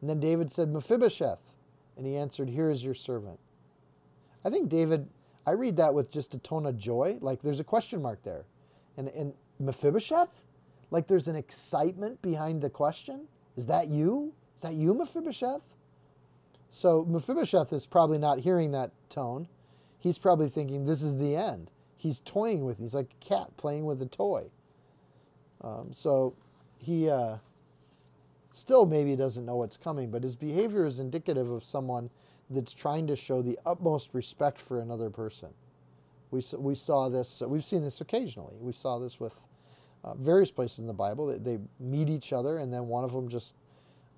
And 0.00 0.08
then 0.08 0.20
David 0.20 0.50
said, 0.50 0.70
Mephibosheth. 0.70 1.40
And 1.96 2.06
he 2.06 2.16
answered, 2.16 2.48
Here 2.48 2.70
is 2.70 2.82
your 2.82 2.94
servant. 2.94 3.38
I 4.44 4.50
think 4.50 4.68
David, 4.68 5.08
I 5.46 5.52
read 5.52 5.76
that 5.76 5.94
with 5.94 6.10
just 6.10 6.34
a 6.34 6.38
tone 6.38 6.66
of 6.66 6.76
joy. 6.76 7.18
Like 7.20 7.42
there's 7.42 7.60
a 7.60 7.64
question 7.64 8.02
mark 8.02 8.22
there. 8.22 8.44
And, 8.96 9.08
and 9.08 9.34
Mephibosheth? 9.58 10.46
Like 10.90 11.08
there's 11.08 11.28
an 11.28 11.36
excitement 11.36 12.22
behind 12.22 12.62
the 12.62 12.70
question. 12.70 13.28
Is 13.56 13.66
that 13.66 13.88
you? 13.88 14.32
Is 14.54 14.62
that 14.62 14.74
you, 14.74 14.94
Mephibosheth? 14.94 15.62
So 16.70 17.04
Mephibosheth 17.06 17.72
is 17.72 17.86
probably 17.86 18.18
not 18.18 18.40
hearing 18.40 18.72
that 18.72 18.90
tone. 19.08 19.48
He's 19.98 20.18
probably 20.18 20.48
thinking, 20.48 20.84
this 20.84 21.02
is 21.02 21.16
the 21.16 21.34
end. 21.36 21.70
He's 21.96 22.20
toying 22.20 22.64
with 22.64 22.78
me. 22.78 22.84
He's 22.84 22.94
like 22.94 23.10
a 23.20 23.24
cat 23.24 23.56
playing 23.56 23.86
with 23.86 24.00
a 24.02 24.06
toy. 24.06 24.44
Um, 25.62 25.88
so 25.92 26.34
he 26.78 27.08
uh, 27.08 27.38
still 28.52 28.86
maybe 28.86 29.16
doesn't 29.16 29.44
know 29.44 29.56
what's 29.56 29.76
coming, 29.76 30.10
but 30.10 30.22
his 30.22 30.36
behavior 30.36 30.84
is 30.84 31.00
indicative 31.00 31.50
of 31.50 31.64
someone 31.64 32.10
that's 32.50 32.72
trying 32.72 33.06
to 33.06 33.16
show 33.16 33.42
the 33.42 33.58
utmost 33.66 34.10
respect 34.12 34.60
for 34.60 34.80
another 34.80 35.10
person. 35.10 35.48
We, 36.30 36.42
we 36.58 36.74
saw 36.74 37.08
this, 37.08 37.42
we've 37.46 37.64
seen 37.64 37.82
this 37.82 38.00
occasionally. 38.00 38.54
We 38.60 38.72
saw 38.72 38.98
this 38.98 39.18
with 39.18 39.32
uh, 40.06 40.14
various 40.14 40.50
places 40.50 40.78
in 40.78 40.86
the 40.86 40.94
Bible. 40.94 41.26
They, 41.26 41.38
they, 41.38 41.58
meet 41.80 42.08
each 42.08 42.32
other, 42.32 42.58
and 42.58 42.72
then 42.72 42.86
one 42.86 43.04
of 43.04 43.12
them 43.12 43.28
just 43.28 43.54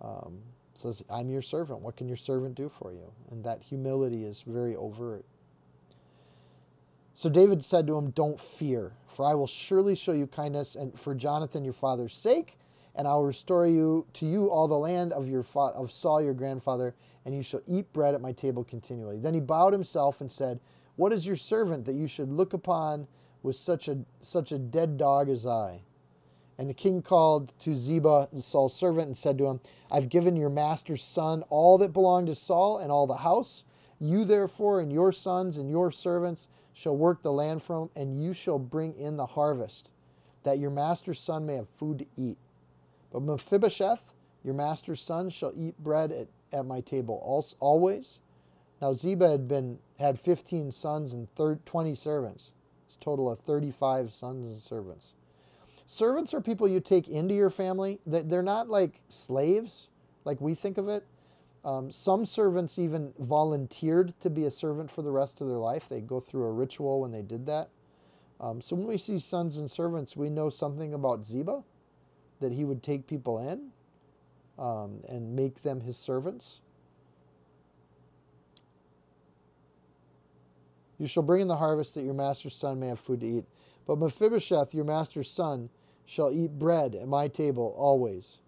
um, 0.02 0.38
says, 0.74 1.02
I'm 1.10 1.30
your 1.30 1.42
servant. 1.42 1.80
What 1.80 1.96
can 1.96 2.06
your 2.06 2.16
servant 2.16 2.54
do 2.54 2.68
for 2.68 2.92
you? 2.92 3.10
And 3.30 3.42
that 3.44 3.62
humility 3.62 4.24
is 4.24 4.42
very 4.46 4.76
overt. 4.76 5.24
So 7.14 7.28
David 7.28 7.64
said 7.64 7.86
to 7.88 7.96
him, 7.96 8.10
Don't 8.10 8.38
fear, 8.38 8.92
for 9.08 9.26
I 9.26 9.34
will 9.34 9.46
surely 9.46 9.94
show 9.94 10.12
you 10.12 10.26
kindness, 10.26 10.76
and 10.76 10.98
for 10.98 11.14
Jonathan 11.14 11.64
your 11.64 11.72
father's 11.72 12.14
sake, 12.14 12.58
and 12.94 13.08
I 13.08 13.14
will 13.14 13.24
restore 13.24 13.66
you 13.66 14.06
to 14.14 14.26
you 14.26 14.50
all 14.50 14.68
the 14.68 14.78
land 14.78 15.12
of 15.12 15.26
your 15.28 15.42
fa- 15.42 15.72
of 15.74 15.90
Saul 15.90 16.22
your 16.22 16.34
grandfather, 16.34 16.94
and 17.24 17.34
you 17.34 17.42
shall 17.42 17.62
eat 17.66 17.92
bread 17.92 18.14
at 18.14 18.20
my 18.20 18.32
table 18.32 18.62
continually. 18.62 19.18
Then 19.18 19.34
he 19.34 19.40
bowed 19.40 19.72
himself 19.72 20.20
and 20.20 20.30
said, 20.30 20.60
What 20.96 21.12
is 21.12 21.26
your 21.26 21.36
servant 21.36 21.86
that 21.86 21.94
you 21.94 22.06
should 22.06 22.30
look 22.30 22.52
upon 22.52 23.08
with 23.42 23.56
such 23.56 23.88
a 23.88 23.98
such 24.20 24.52
a 24.52 24.58
dead 24.58 24.96
dog 24.96 25.28
as 25.28 25.46
I? 25.46 25.82
And 26.58 26.68
the 26.68 26.74
king 26.74 27.02
called 27.02 27.52
to 27.60 27.76
Ziba, 27.76 28.28
Saul's 28.40 28.74
servant, 28.74 29.06
and 29.06 29.16
said 29.16 29.38
to 29.38 29.46
him, 29.46 29.60
I've 29.92 30.08
given 30.08 30.34
your 30.34 30.50
master's 30.50 31.04
son 31.04 31.44
all 31.50 31.78
that 31.78 31.92
belonged 31.92 32.26
to 32.26 32.34
Saul 32.34 32.78
and 32.78 32.90
all 32.90 33.06
the 33.06 33.18
house. 33.18 33.62
You 34.00 34.24
therefore 34.24 34.80
and 34.80 34.92
your 34.92 35.12
sons 35.12 35.56
and 35.56 35.70
your 35.70 35.92
servants 35.92 36.48
shall 36.72 36.96
work 36.96 37.22
the 37.22 37.32
land 37.32 37.62
for 37.62 37.82
him, 37.82 37.90
and 37.96 38.20
you 38.20 38.32
shall 38.32 38.58
bring 38.58 38.96
in 38.96 39.16
the 39.16 39.26
harvest, 39.26 39.90
that 40.44 40.58
your 40.58 40.70
master's 40.70 41.20
son 41.20 41.46
may 41.46 41.54
have 41.54 41.68
food 41.68 41.98
to 41.98 42.06
eat. 42.16 42.38
But 43.12 43.22
Mephibosheth, 43.22 44.12
your 44.44 44.54
master's 44.54 45.00
son, 45.00 45.30
shall 45.30 45.52
eat 45.56 45.76
bread 45.78 46.12
at, 46.12 46.28
at 46.52 46.66
my 46.66 46.80
table 46.80 47.44
always. 47.60 48.20
Now 48.80 48.92
Ziba 48.94 49.28
had 49.28 49.48
been 49.48 49.78
had 49.98 50.18
15 50.20 50.70
sons 50.70 51.12
and 51.12 51.28
30, 51.34 51.60
20 51.66 51.94
servants. 51.94 52.52
It's 52.88 52.96
total 52.96 53.30
of 53.30 53.38
35 53.40 54.14
sons 54.14 54.48
and 54.48 54.58
servants. 54.58 55.12
Servants 55.86 56.32
are 56.32 56.40
people 56.40 56.66
you 56.66 56.80
take 56.80 57.06
into 57.06 57.34
your 57.34 57.50
family. 57.50 58.00
They're 58.06 58.42
not 58.42 58.70
like 58.70 59.02
slaves, 59.10 59.88
like 60.24 60.40
we 60.40 60.54
think 60.54 60.78
of 60.78 60.88
it. 60.88 61.04
Um, 61.66 61.92
some 61.92 62.24
servants 62.24 62.78
even 62.78 63.12
volunteered 63.18 64.18
to 64.22 64.30
be 64.30 64.46
a 64.46 64.50
servant 64.50 64.90
for 64.90 65.02
the 65.02 65.10
rest 65.10 65.42
of 65.42 65.48
their 65.48 65.58
life. 65.58 65.86
They 65.90 66.00
go 66.00 66.18
through 66.18 66.44
a 66.44 66.50
ritual 66.50 67.02
when 67.02 67.12
they 67.12 67.20
did 67.20 67.44
that. 67.44 67.68
Um, 68.40 68.62
so 68.62 68.74
when 68.74 68.86
we 68.86 68.96
see 68.96 69.18
sons 69.18 69.58
and 69.58 69.70
servants, 69.70 70.16
we 70.16 70.30
know 70.30 70.48
something 70.48 70.94
about 70.94 71.26
Ziba, 71.26 71.62
that 72.40 72.52
he 72.52 72.64
would 72.64 72.82
take 72.82 73.06
people 73.06 73.38
in 73.38 73.68
um, 74.58 75.00
and 75.06 75.36
make 75.36 75.60
them 75.60 75.82
his 75.82 75.98
servants. 75.98 76.62
You 80.98 81.06
shall 81.06 81.22
bring 81.22 81.42
in 81.42 81.48
the 81.48 81.56
harvest 81.56 81.94
that 81.94 82.04
your 82.04 82.14
master's 82.14 82.54
son 82.54 82.80
may 82.80 82.88
have 82.88 83.00
food 83.00 83.20
to 83.20 83.26
eat. 83.26 83.44
But 83.86 83.98
Mephibosheth, 83.98 84.74
your 84.74 84.84
master's 84.84 85.30
son, 85.30 85.70
shall 86.06 86.30
eat 86.32 86.58
bread 86.58 86.94
at 86.94 87.08
my 87.08 87.28
table 87.28 87.74
always. 87.76 88.38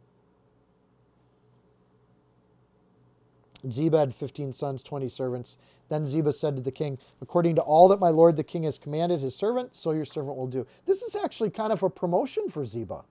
Ziba 3.71 3.99
had 3.99 4.15
15 4.15 4.53
sons, 4.53 4.83
20 4.83 5.09
servants. 5.09 5.57
Then 5.89 6.07
Ziba 6.07 6.33
said 6.33 6.57
to 6.57 6.63
the 6.63 6.71
king, 6.71 6.99
According 7.21 7.57
to 7.57 7.63
all 7.63 7.89
that 7.89 8.01
my 8.01 8.09
lord 8.09 8.37
the 8.37 8.45
king 8.45 8.63
has 8.63 8.79
commanded 8.79 9.21
his 9.21 9.35
servant, 9.35 9.77
so 9.77 9.93
your 9.93 10.05
servant 10.05 10.37
will 10.37 10.47
do. 10.47 10.67
This 10.87 11.03
is 11.03 11.17
actually 11.17 11.51
kind 11.51 11.73
of 11.73 11.83
a 11.83 11.91
promotion 11.91 12.49
for 12.49 12.65
Ziba. 12.65 13.05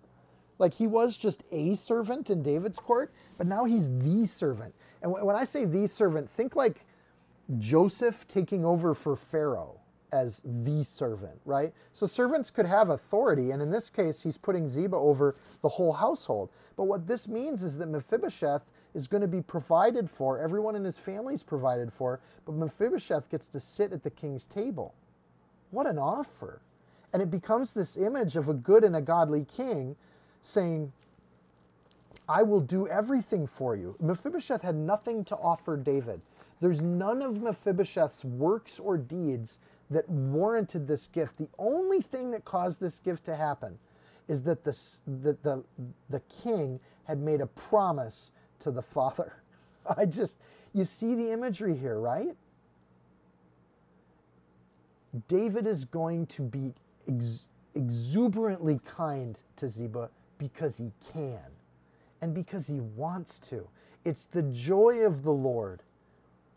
Like 0.57 0.73
he 0.73 0.87
was 0.87 1.15
just 1.15 1.43
a 1.51 1.75
servant 1.75 2.29
in 2.29 2.41
David's 2.41 2.79
court, 2.79 3.13
but 3.37 3.47
now 3.47 3.65
he's 3.65 3.87
the 3.99 4.25
servant. 4.25 4.73
And 5.01 5.11
when 5.11 5.35
I 5.35 5.43
say 5.43 5.65
the 5.65 5.87
servant, 5.87 6.29
think 6.29 6.55
like 6.55 6.85
Joseph 7.57 8.27
taking 8.27 8.63
over 8.63 8.93
for 8.93 9.15
Pharaoh 9.15 9.79
as 10.11 10.41
the 10.63 10.83
servant, 10.83 11.39
right? 11.45 11.73
So 11.93 12.05
servants 12.05 12.49
could 12.49 12.65
have 12.65 12.89
authority, 12.89 13.51
and 13.51 13.61
in 13.61 13.69
this 13.69 13.89
case, 13.89 14.21
he's 14.21 14.37
putting 14.37 14.67
Ziba 14.67 14.95
over 14.95 15.35
the 15.61 15.69
whole 15.69 15.93
household. 15.93 16.49
But 16.75 16.85
what 16.85 17.07
this 17.07 17.27
means 17.27 17.63
is 17.63 17.77
that 17.77 17.89
Mephibosheth 17.89 18.63
is 18.95 19.07
going 19.07 19.21
to 19.21 19.27
be 19.27 19.41
provided 19.41 20.09
for, 20.09 20.39
everyone 20.39 20.75
in 20.75 20.83
his 20.83 20.97
family 20.97 21.33
is 21.33 21.43
provided 21.43 21.93
for, 21.93 22.19
but 22.45 22.55
Mephibosheth 22.55 23.29
gets 23.29 23.47
to 23.49 23.59
sit 23.59 23.93
at 23.93 24.03
the 24.03 24.09
king's 24.09 24.45
table. 24.45 24.95
What 25.71 25.85
an 25.87 25.99
offer! 25.99 26.61
And 27.13 27.21
it 27.21 27.29
becomes 27.29 27.73
this 27.73 27.97
image 27.97 28.35
of 28.35 28.49
a 28.49 28.53
good 28.53 28.83
and 28.83 28.95
a 28.95 29.01
godly 29.01 29.45
king 29.45 29.95
saying, 30.41 30.91
I 32.27 32.43
will 32.43 32.61
do 32.61 32.87
everything 32.87 33.47
for 33.47 33.75
you. 33.75 33.95
Mephibosheth 33.99 34.61
had 34.61 34.75
nothing 34.75 35.25
to 35.25 35.35
offer 35.35 35.75
David. 35.77 36.21
There's 36.61 36.81
none 36.81 37.21
of 37.21 37.41
Mephibosheth's 37.41 38.25
works 38.25 38.79
or 38.79 38.97
deeds 38.97 39.59
that 39.89 40.07
warranted 40.09 40.87
this 40.87 41.07
gift. 41.07 41.37
The 41.37 41.49
only 41.57 42.01
thing 42.01 42.31
that 42.31 42.45
caused 42.45 42.79
this 42.79 42.99
gift 42.99 43.25
to 43.25 43.35
happen 43.35 43.77
is 44.27 44.43
that 44.43 44.63
the, 44.63 44.77
the, 45.41 45.63
the 46.09 46.19
king 46.43 46.79
had 47.05 47.19
made 47.19 47.41
a 47.41 47.47
promise 47.47 48.31
to 48.59 48.71
the 48.71 48.81
father. 48.81 49.41
I 49.97 50.05
just, 50.05 50.39
you 50.73 50.85
see 50.85 51.15
the 51.15 51.31
imagery 51.31 51.75
here, 51.75 51.99
right? 51.99 52.35
David 55.27 55.65
is 55.65 55.85
going 55.85 56.27
to 56.27 56.43
be 56.43 56.73
ex- 57.07 57.47
exuberantly 57.73 58.79
kind 58.85 59.37
to 59.55 59.67
Ziba 59.67 60.09
because 60.37 60.77
he 60.77 60.91
can 61.11 61.39
and 62.21 62.33
because 62.33 62.67
he 62.67 62.79
wants 62.79 63.39
to. 63.39 63.67
It's 64.05 64.25
the 64.25 64.43
joy 64.43 64.99
of 64.99 65.23
the 65.23 65.31
Lord 65.31 65.81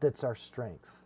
that's 0.02 0.22
our 0.22 0.34
strength. 0.34 1.04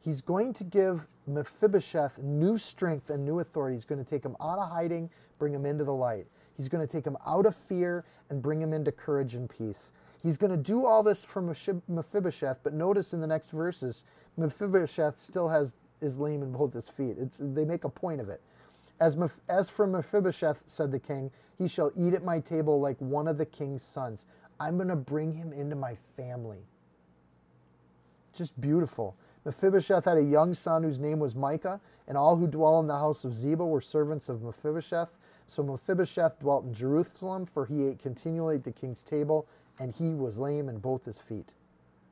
He's 0.00 0.20
going 0.20 0.52
to 0.52 0.62
give 0.62 1.08
Mephibosheth 1.26 2.20
new 2.20 2.58
strength 2.58 3.10
and 3.10 3.24
new 3.24 3.40
authority. 3.40 3.74
He's 3.74 3.84
going 3.84 4.02
to 4.02 4.08
take 4.08 4.24
him 4.24 4.36
out 4.40 4.60
of 4.60 4.70
hiding, 4.70 5.10
bring 5.40 5.52
him 5.52 5.66
into 5.66 5.82
the 5.82 5.92
light. 5.92 6.26
He's 6.56 6.68
going 6.68 6.86
to 6.86 6.90
take 6.90 7.04
him 7.04 7.16
out 7.26 7.44
of 7.44 7.56
fear 7.56 8.04
and 8.30 8.40
bring 8.40 8.62
him 8.62 8.72
into 8.72 8.92
courage 8.92 9.34
and 9.34 9.50
peace. 9.50 9.90
He's 10.22 10.38
going 10.38 10.52
to 10.52 10.56
do 10.56 10.86
all 10.86 11.02
this 11.02 11.24
for 11.24 11.42
Mephibosheth, 11.88 12.58
but 12.62 12.72
notice 12.72 13.12
in 13.12 13.20
the 13.20 13.26
next 13.26 13.50
verses, 13.50 14.04
Mephibosheth 14.36 15.16
still 15.16 15.48
has 15.48 15.74
is 16.00 16.18
lame 16.18 16.42
in 16.42 16.52
both 16.52 16.72
his 16.72 16.88
feet. 16.88 17.16
It's, 17.18 17.40
they 17.42 17.64
make 17.64 17.84
a 17.84 17.88
point 17.88 18.20
of 18.20 18.28
it. 18.28 18.40
As, 19.00 19.16
as 19.48 19.70
for 19.70 19.86
Mephibosheth, 19.86 20.62
said 20.66 20.90
the 20.92 20.98
king, 20.98 21.30
he 21.58 21.68
shall 21.68 21.90
eat 21.96 22.14
at 22.14 22.24
my 22.24 22.38
table 22.38 22.80
like 22.80 22.98
one 22.98 23.28
of 23.28 23.38
the 23.38 23.46
king's 23.46 23.82
sons. 23.82 24.26
I'm 24.60 24.76
going 24.76 24.88
to 24.88 24.96
bring 24.96 25.32
him 25.32 25.52
into 25.52 25.76
my 25.76 25.96
family. 26.16 26.60
Just 28.36 28.60
beautiful. 28.60 29.16
Mephibosheth 29.46 30.04
had 30.04 30.18
a 30.18 30.22
young 30.22 30.52
son 30.52 30.82
whose 30.82 30.98
name 30.98 31.18
was 31.18 31.34
Micah, 31.34 31.80
and 32.06 32.18
all 32.18 32.36
who 32.36 32.46
dwell 32.46 32.78
in 32.80 32.86
the 32.86 32.98
house 32.98 33.24
of 33.24 33.34
Ziba 33.34 33.64
were 33.64 33.80
servants 33.80 34.28
of 34.28 34.42
Mephibosheth. 34.42 35.08
So 35.46 35.62
Mephibosheth 35.62 36.38
dwelt 36.38 36.66
in 36.66 36.74
Jerusalem, 36.74 37.46
for 37.46 37.64
he 37.64 37.88
ate 37.88 37.98
continually 37.98 38.56
at 38.56 38.64
the 38.64 38.72
king's 38.72 39.02
table, 39.02 39.46
and 39.78 39.94
he 39.94 40.12
was 40.12 40.38
lame 40.38 40.68
in 40.68 40.78
both 40.78 41.06
his 41.06 41.18
feet. 41.18 41.54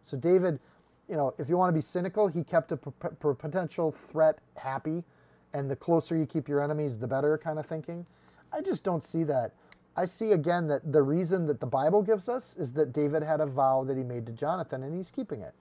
So 0.01 0.17
David, 0.17 0.61
you 1.09 1.17
know, 1.17 1.35
if 1.37 1.51
you 1.51 1.59
want 1.59 1.69
to 1.69 1.75
be 1.75 1.83
cynical, 1.83 2.27
he 2.27 2.43
kept 2.43 2.73
a 2.73 2.77
potential 2.79 3.93
threat 3.93 4.39
happy, 4.57 5.05
and 5.53 5.71
the 5.71 5.77
closer 5.77 6.17
you 6.17 6.25
keep 6.25 6.49
your 6.49 6.63
enemies, 6.63 6.97
the 6.97 7.07
better 7.07 7.37
kind 7.37 7.59
of 7.59 7.67
thinking. 7.67 8.07
I 8.51 8.63
just 8.63 8.83
don't 8.83 9.03
see 9.03 9.25
that. 9.25 9.53
I 9.95 10.07
see 10.07 10.33
again 10.33 10.69
that 10.69 10.91
the 10.91 11.03
reason 11.03 11.47
that 11.49 11.61
the 11.61 11.67
Bible 11.67 12.03
gives 12.03 12.31
us 12.31 12.57
is 12.57 12.73
that 12.73 12.95
David 12.95 13.23
had 13.23 13.43
a 13.43 13.47
vow 13.47 13.85
that 13.85 13.99
he 13.99 14.03
made 14.03 14.25
to 14.27 14.33
Jonathan, 14.33 14.85
and 14.85 14.97
he's 14.97 15.11
keeping 15.11 15.43
it 15.43 15.55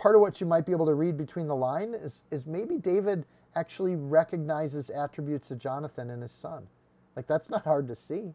part 0.00 0.16
of 0.16 0.22
what 0.22 0.40
you 0.40 0.48
might 0.48 0.66
be 0.66 0.72
able 0.72 0.86
to 0.86 0.94
read 0.94 1.18
between 1.18 1.48
the 1.48 1.56
line 1.56 1.94
is, 1.94 2.24
is 2.32 2.46
maybe 2.46 2.78
David 2.78 3.26
actually 3.56 3.96
recognizes 3.96 4.90
attributes 4.90 5.52
of 5.52 5.58
Jonathan 5.60 6.10
and 6.10 6.22
his 6.22 6.32
son. 6.32 6.68
Like 7.16 7.28
that's 7.28 7.50
not 7.50 7.64
hard 7.64 7.88
to 7.88 7.96
see. 7.96 8.34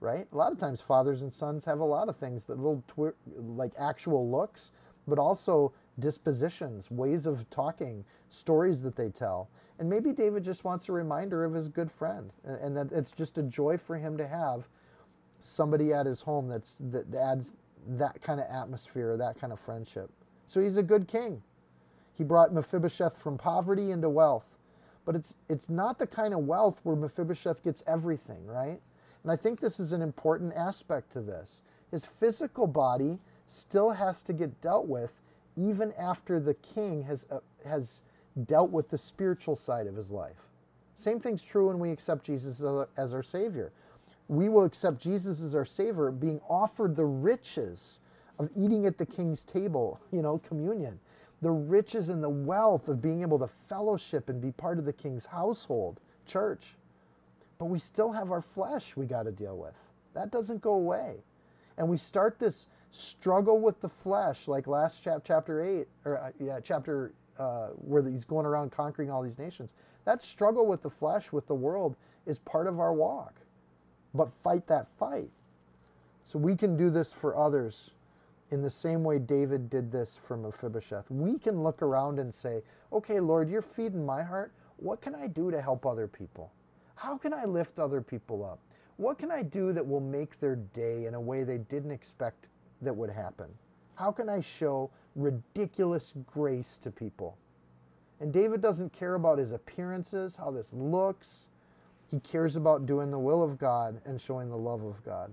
right? 0.00 0.28
A 0.32 0.36
lot 0.36 0.52
of 0.52 0.58
times, 0.58 0.80
fathers 0.82 1.22
and 1.22 1.32
sons 1.32 1.66
have 1.66 1.80
a 1.80 1.84
lot 1.86 2.08
of 2.10 2.16
things 2.16 2.46
that 2.46 2.58
little 2.58 2.84
twi- 2.88 3.12
like 3.36 3.72
actual 3.78 4.30
looks, 4.30 4.72
but 5.08 5.18
also 5.18 5.72
dispositions, 6.00 6.90
ways 6.92 7.26
of 7.26 7.48
talking, 7.50 8.04
stories 8.30 8.82
that 8.82 8.96
they 8.96 9.10
tell. 9.10 9.50
And 9.80 9.90
maybe 9.90 10.12
David 10.12 10.44
just 10.44 10.64
wants 10.64 10.88
a 10.90 10.92
reminder 10.92 11.44
of 11.44 11.54
his 11.54 11.68
good 11.68 11.92
friend, 11.92 12.32
and, 12.44 12.58
and 12.60 12.78
that 12.78 12.96
it's 12.98 13.12
just 13.12 13.38
a 13.38 13.44
joy 13.44 13.78
for 13.78 13.98
him 13.98 14.18
to 14.18 14.28
have 14.28 14.68
somebody 15.40 15.92
at 15.92 16.06
his 16.06 16.22
home 16.22 16.48
that's 16.48 16.76
that 16.80 17.14
adds 17.14 17.54
that 17.88 18.22
kind 18.22 18.40
of 18.40 18.46
atmosphere, 18.50 19.16
that 19.18 19.40
kind 19.40 19.52
of 19.52 19.60
friendship. 19.60 20.10
So 20.50 20.60
he's 20.60 20.76
a 20.76 20.82
good 20.82 21.06
king. 21.06 21.44
He 22.12 22.24
brought 22.24 22.52
Mephibosheth 22.52 23.16
from 23.16 23.38
poverty 23.38 23.92
into 23.92 24.08
wealth. 24.08 24.58
But 25.04 25.14
it's 25.14 25.36
it's 25.48 25.68
not 25.68 26.00
the 26.00 26.08
kind 26.08 26.34
of 26.34 26.40
wealth 26.40 26.80
where 26.82 26.96
Mephibosheth 26.96 27.62
gets 27.62 27.84
everything, 27.86 28.44
right? 28.48 28.80
And 29.22 29.30
I 29.30 29.36
think 29.36 29.60
this 29.60 29.78
is 29.78 29.92
an 29.92 30.02
important 30.02 30.52
aspect 30.54 31.12
to 31.12 31.20
this. 31.20 31.60
His 31.92 32.04
physical 32.04 32.66
body 32.66 33.20
still 33.46 33.90
has 33.90 34.24
to 34.24 34.32
get 34.32 34.60
dealt 34.60 34.88
with 34.88 35.12
even 35.56 35.92
after 35.92 36.40
the 36.40 36.54
king 36.54 37.04
has 37.04 37.26
uh, 37.30 37.38
has 37.64 38.02
dealt 38.44 38.72
with 38.72 38.90
the 38.90 38.98
spiritual 38.98 39.54
side 39.54 39.86
of 39.86 39.94
his 39.94 40.10
life. 40.10 40.48
Same 40.96 41.20
thing's 41.20 41.44
true 41.44 41.68
when 41.68 41.78
we 41.78 41.92
accept 41.92 42.24
Jesus 42.24 42.64
as 42.96 43.12
our 43.12 43.22
savior. 43.22 43.70
We 44.26 44.48
will 44.48 44.64
accept 44.64 45.00
Jesus 45.00 45.40
as 45.40 45.54
our 45.54 45.64
savior 45.64 46.10
being 46.10 46.40
offered 46.48 46.96
the 46.96 47.04
riches 47.04 47.99
of 48.40 48.48
eating 48.56 48.86
at 48.86 48.96
the 48.96 49.04
king's 49.04 49.44
table, 49.44 50.00
you 50.12 50.22
know, 50.22 50.38
communion. 50.38 50.98
The 51.42 51.50
riches 51.50 52.08
and 52.08 52.22
the 52.22 52.28
wealth 52.28 52.88
of 52.88 53.00
being 53.00 53.22
able 53.22 53.38
to 53.38 53.46
fellowship 53.46 54.28
and 54.28 54.40
be 54.40 54.50
part 54.50 54.78
of 54.78 54.84
the 54.84 54.92
king's 54.92 55.26
household, 55.26 56.00
church. 56.26 56.74
But 57.58 57.66
we 57.66 57.78
still 57.78 58.12
have 58.12 58.30
our 58.30 58.42
flesh 58.42 58.96
we 58.96 59.06
got 59.06 59.22
to 59.24 59.32
deal 59.32 59.56
with. 59.56 59.74
That 60.14 60.30
doesn't 60.30 60.60
go 60.60 60.72
away. 60.72 61.16
And 61.78 61.88
we 61.88 61.96
start 61.96 62.38
this 62.38 62.66
struggle 62.90 63.60
with 63.60 63.80
the 63.80 63.88
flesh, 63.88 64.48
like 64.48 64.66
last 64.66 65.02
chap- 65.02 65.22
chapter 65.24 65.62
8, 65.62 65.86
or 66.04 66.18
uh, 66.18 66.30
yeah, 66.38 66.60
chapter 66.62 67.12
uh, 67.38 67.68
where 67.68 68.02
he's 68.02 68.24
going 68.24 68.44
around 68.44 68.72
conquering 68.72 69.10
all 69.10 69.22
these 69.22 69.38
nations. 69.38 69.74
That 70.04 70.22
struggle 70.22 70.66
with 70.66 70.82
the 70.82 70.90
flesh, 70.90 71.32
with 71.32 71.46
the 71.46 71.54
world, 71.54 71.96
is 72.26 72.38
part 72.40 72.66
of 72.66 72.80
our 72.80 72.92
walk. 72.92 73.34
But 74.14 74.30
fight 74.42 74.66
that 74.66 74.88
fight. 74.98 75.30
So 76.24 76.38
we 76.38 76.54
can 76.54 76.76
do 76.76 76.90
this 76.90 77.12
for 77.12 77.36
others 77.36 77.92
in 78.50 78.62
the 78.62 78.70
same 78.70 79.04
way 79.04 79.18
David 79.18 79.70
did 79.70 79.90
this 79.90 80.18
for 80.22 80.36
Mephibosheth. 80.36 81.10
We 81.10 81.38
can 81.38 81.62
look 81.62 81.82
around 81.82 82.18
and 82.18 82.34
say, 82.34 82.62
okay, 82.92 83.20
Lord, 83.20 83.48
you're 83.48 83.62
feeding 83.62 84.04
my 84.04 84.22
heart. 84.22 84.52
What 84.76 85.00
can 85.00 85.14
I 85.14 85.26
do 85.26 85.50
to 85.50 85.60
help 85.60 85.86
other 85.86 86.08
people? 86.08 86.52
How 86.96 87.16
can 87.16 87.32
I 87.32 87.44
lift 87.44 87.78
other 87.78 88.00
people 88.00 88.44
up? 88.44 88.58
What 88.96 89.18
can 89.18 89.30
I 89.30 89.42
do 89.42 89.72
that 89.72 89.86
will 89.86 90.00
make 90.00 90.38
their 90.38 90.56
day 90.56 91.06
in 91.06 91.14
a 91.14 91.20
way 91.20 91.44
they 91.44 91.58
didn't 91.58 91.90
expect 91.90 92.48
that 92.82 92.94
would 92.94 93.10
happen? 93.10 93.48
How 93.94 94.10
can 94.10 94.28
I 94.28 94.40
show 94.40 94.90
ridiculous 95.14 96.12
grace 96.26 96.76
to 96.78 96.90
people? 96.90 97.38
And 98.20 98.32
David 98.32 98.60
doesn't 98.60 98.92
care 98.92 99.14
about 99.14 99.38
his 99.38 99.52
appearances, 99.52 100.36
how 100.36 100.50
this 100.50 100.72
looks. 100.74 101.46
He 102.10 102.20
cares 102.20 102.56
about 102.56 102.84
doing 102.84 103.10
the 103.10 103.18
will 103.18 103.42
of 103.42 103.58
God 103.58 104.00
and 104.04 104.20
showing 104.20 104.50
the 104.50 104.56
love 104.56 104.82
of 104.82 105.02
God. 105.04 105.32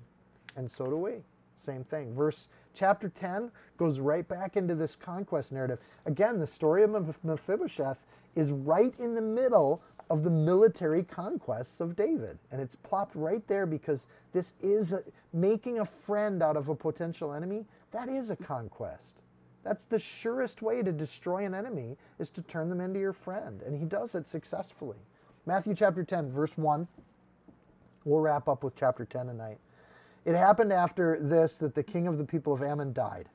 And 0.56 0.70
so 0.70 0.86
do 0.86 0.96
we. 0.96 1.16
Same 1.58 1.84
thing. 1.84 2.14
Verse 2.14 2.48
chapter 2.78 3.10
10 3.10 3.52
goes 3.78 4.00
right 4.00 4.28
back 4.28 4.56
into 4.56 4.76
this 4.76 4.96
conquest 4.96 5.52
narrative. 5.52 5.80
Again, 6.06 6.40
the 6.40 6.48
story 6.48 6.84
of 6.84 7.24
Mephibosheth 7.24 7.98
is 8.36 8.52
right 8.52 8.94
in 9.00 9.16
the 9.16 9.22
middle 9.22 9.82
of 10.10 10.24
the 10.24 10.30
military 10.30 11.04
conquests 11.04 11.82
of 11.82 11.96
David. 11.96 12.38
And 12.52 12.62
it's 12.62 12.76
plopped 12.76 13.16
right 13.16 13.46
there 13.48 13.66
because 13.66 14.06
this 14.32 14.54
is 14.62 14.94
a, 14.94 15.04
making 15.34 15.80
a 15.80 15.86
friend 15.86 16.42
out 16.42 16.56
of 16.56 16.70
a 16.70 16.76
potential 16.76 17.34
enemy. 17.34 17.66
That 17.92 18.08
is 18.10 18.30
a 18.30 18.36
conquest. 18.36 19.22
That's 19.64 19.86
the 19.86 20.00
surest 20.00 20.62
way 20.62 20.82
to 20.82 20.92
destroy 20.92 21.46
an 21.46 21.54
enemy 21.54 21.98
is 22.20 22.30
to 22.32 22.42
turn 22.44 22.70
them 22.70 22.80
into 22.80 23.00
your 23.00 23.12
friend. 23.12 23.62
And 23.64 23.78
he 23.78 23.86
does 23.86 24.16
it 24.16 24.28
successfully. 24.28 24.98
Matthew 25.46 25.74
chapter 25.74 26.04
10, 26.04 26.32
verse 26.32 26.58
1. 26.58 26.88
We'll 28.06 28.22
wrap 28.22 28.48
up 28.48 28.64
with 28.64 28.76
chapter 28.76 29.04
10 29.04 29.26
tonight. 29.28 29.58
It 30.28 30.36
happened 30.36 30.74
after 30.74 31.18
this 31.22 31.58
that 31.60 31.74
the 31.74 31.84
king 31.84 32.06
of 32.06 32.18
the 32.18 32.26
people 32.26 32.52
of 32.52 32.62
Ammon 32.62 32.92
died, 32.92 33.30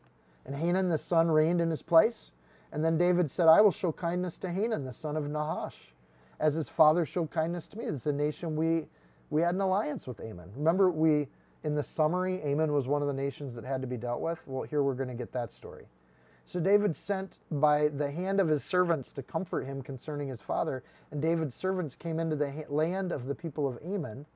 and 0.45 0.55
Hanun 0.55 0.91
the 0.91 0.99
son 0.99 1.31
reigned 1.31 1.61
in 1.61 1.71
his 1.71 1.81
place. 1.81 2.31
And 2.71 2.85
then 2.85 2.99
David 2.99 3.31
said, 3.31 3.49
I 3.49 3.63
will 3.63 3.71
show 3.71 3.93
kindness 3.93 4.37
to 4.39 4.51
Hanun 4.51 4.85
the 4.85 4.93
son 4.93 5.17
of 5.17 5.29
Nahash, 5.29 5.95
as 6.39 6.53
his 6.53 6.69
father 6.69 7.07
showed 7.07 7.31
kindness 7.31 7.67
to 7.69 7.79
me. 7.79 7.87
This 7.87 8.03
is 8.03 8.07
a 8.07 8.13
nation 8.13 8.57
we 8.57 8.87
we 9.31 9.41
had 9.41 9.55
an 9.55 9.63
alliance 9.63 10.07
with 10.07 10.21
Ammon. 10.21 10.53
Remember, 10.55 10.91
we 10.91 11.29
in 11.65 11.75
the 11.75 11.83
summary, 11.83 12.43
Ammon 12.43 12.73
was 12.73 12.87
one 12.87 13.01
of 13.01 13.09
the 13.09 13.15
nations 13.15 13.55
that 13.55 13.65
had 13.65 13.81
to 13.81 13.87
be 13.87 13.97
dealt 13.97 14.21
with. 14.21 14.47
Well, 14.47 14.65
here 14.65 14.83
we're 14.83 14.95
going 14.95 15.09
to 15.09 15.15
get 15.15 15.33
that 15.33 15.51
story. 15.51 15.87
So 16.45 16.61
David 16.61 16.95
sent 16.95 17.39
by 17.51 17.89
the 17.89 18.11
hand 18.11 18.39
of 18.41 18.49
his 18.49 18.65
servants 18.65 19.13
to 19.13 19.23
comfort 19.23 19.65
him 19.65 19.81
concerning 19.81 20.29
his 20.29 20.43
father, 20.43 20.83
and 21.11 21.23
David's 21.23 21.55
servants 21.55 21.95
came 21.95 22.19
into 22.21 22.37
the 22.37 22.67
land 22.69 23.13
of 23.13 23.27
the 23.27 23.35
people 23.35 23.67
of 23.67 23.79
Ammon. 23.83 24.27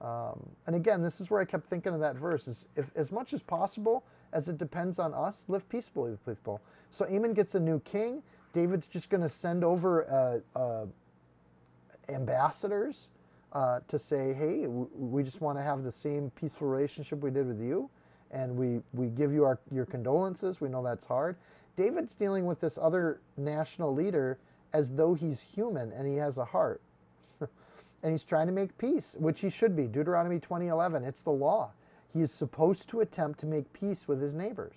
Um, 0.00 0.48
and 0.66 0.76
again, 0.76 1.02
this 1.02 1.20
is 1.20 1.30
where 1.30 1.40
I 1.40 1.44
kept 1.44 1.68
thinking 1.68 1.94
of 1.94 2.00
that 2.00 2.16
verse: 2.16 2.48
is 2.48 2.64
if 2.76 2.90
as 2.96 3.10
much 3.10 3.32
as 3.32 3.42
possible 3.42 4.04
as 4.32 4.48
it 4.48 4.58
depends 4.58 4.98
on 4.98 5.14
us, 5.14 5.46
live 5.48 5.68
peaceably 5.68 6.10
with 6.10 6.24
people. 6.26 6.60
So 6.90 7.06
Ammon 7.08 7.32
gets 7.32 7.54
a 7.54 7.60
new 7.60 7.80
king. 7.80 8.22
David's 8.52 8.86
just 8.86 9.10
going 9.10 9.22
to 9.22 9.28
send 9.28 9.64
over 9.64 10.42
uh, 10.54 10.58
uh, 10.58 10.86
ambassadors 12.08 13.08
uh, 13.52 13.80
to 13.88 13.98
say, 13.98 14.32
hey, 14.34 14.66
we 14.66 15.22
just 15.22 15.40
want 15.40 15.58
to 15.58 15.62
have 15.62 15.82
the 15.82 15.92
same 15.92 16.30
peaceful 16.30 16.68
relationship 16.68 17.22
we 17.22 17.30
did 17.30 17.46
with 17.46 17.60
you, 17.60 17.88
and 18.30 18.54
we, 18.56 18.80
we 18.92 19.06
give 19.08 19.32
you 19.32 19.44
our, 19.44 19.58
your 19.70 19.86
condolences. 19.86 20.60
We 20.60 20.68
know 20.68 20.82
that's 20.82 21.04
hard. 21.06 21.36
David's 21.76 22.14
dealing 22.14 22.46
with 22.46 22.60
this 22.60 22.78
other 22.80 23.20
national 23.36 23.94
leader 23.94 24.38
as 24.72 24.90
though 24.90 25.14
he's 25.14 25.40
human 25.40 25.92
and 25.92 26.06
he 26.06 26.16
has 26.16 26.38
a 26.38 26.44
heart. 26.44 26.80
And 28.02 28.12
he's 28.12 28.22
trying 28.22 28.46
to 28.46 28.52
make 28.52 28.76
peace, 28.78 29.16
which 29.18 29.40
he 29.40 29.50
should 29.50 29.74
be. 29.74 29.86
Deuteronomy 29.86 30.38
20:11, 30.38 31.04
it's 31.04 31.22
the 31.22 31.30
law. 31.30 31.72
He 32.12 32.22
is 32.22 32.32
supposed 32.32 32.88
to 32.90 33.00
attempt 33.00 33.40
to 33.40 33.46
make 33.46 33.72
peace 33.72 34.08
with 34.08 34.20
his 34.20 34.34
neighbors. 34.34 34.76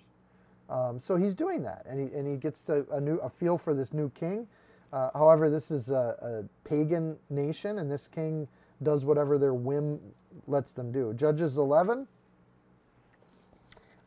Um, 0.70 1.00
so 1.00 1.16
he's 1.16 1.34
doing 1.34 1.64
that, 1.64 1.86
and 1.88 2.00
he, 2.00 2.16
and 2.16 2.28
he 2.28 2.38
gets 2.38 2.64
to 2.66 2.86
a 2.92 3.02
new 3.02 3.18
a 3.18 3.30
feel 3.30 3.58
for 3.58 3.74
this 3.74 3.94
new 3.94 4.10
king. 4.12 4.48
Uh, 4.92 5.10
however, 5.14 5.50
this 5.50 5.72
is 5.72 5.90
a, 5.90 6.44
a, 6.46 6.68
pagan 6.68 7.16
nation, 7.30 7.80
and 7.80 7.92
this 7.92 8.08
king 8.08 8.48
does 8.82 9.06
whatever 9.06 9.38
their 9.38 9.54
whim 9.54 10.00
lets 10.48 10.72
them 10.72 10.92
do. 10.92 11.14
Judges 11.14 11.58
11. 11.58 12.08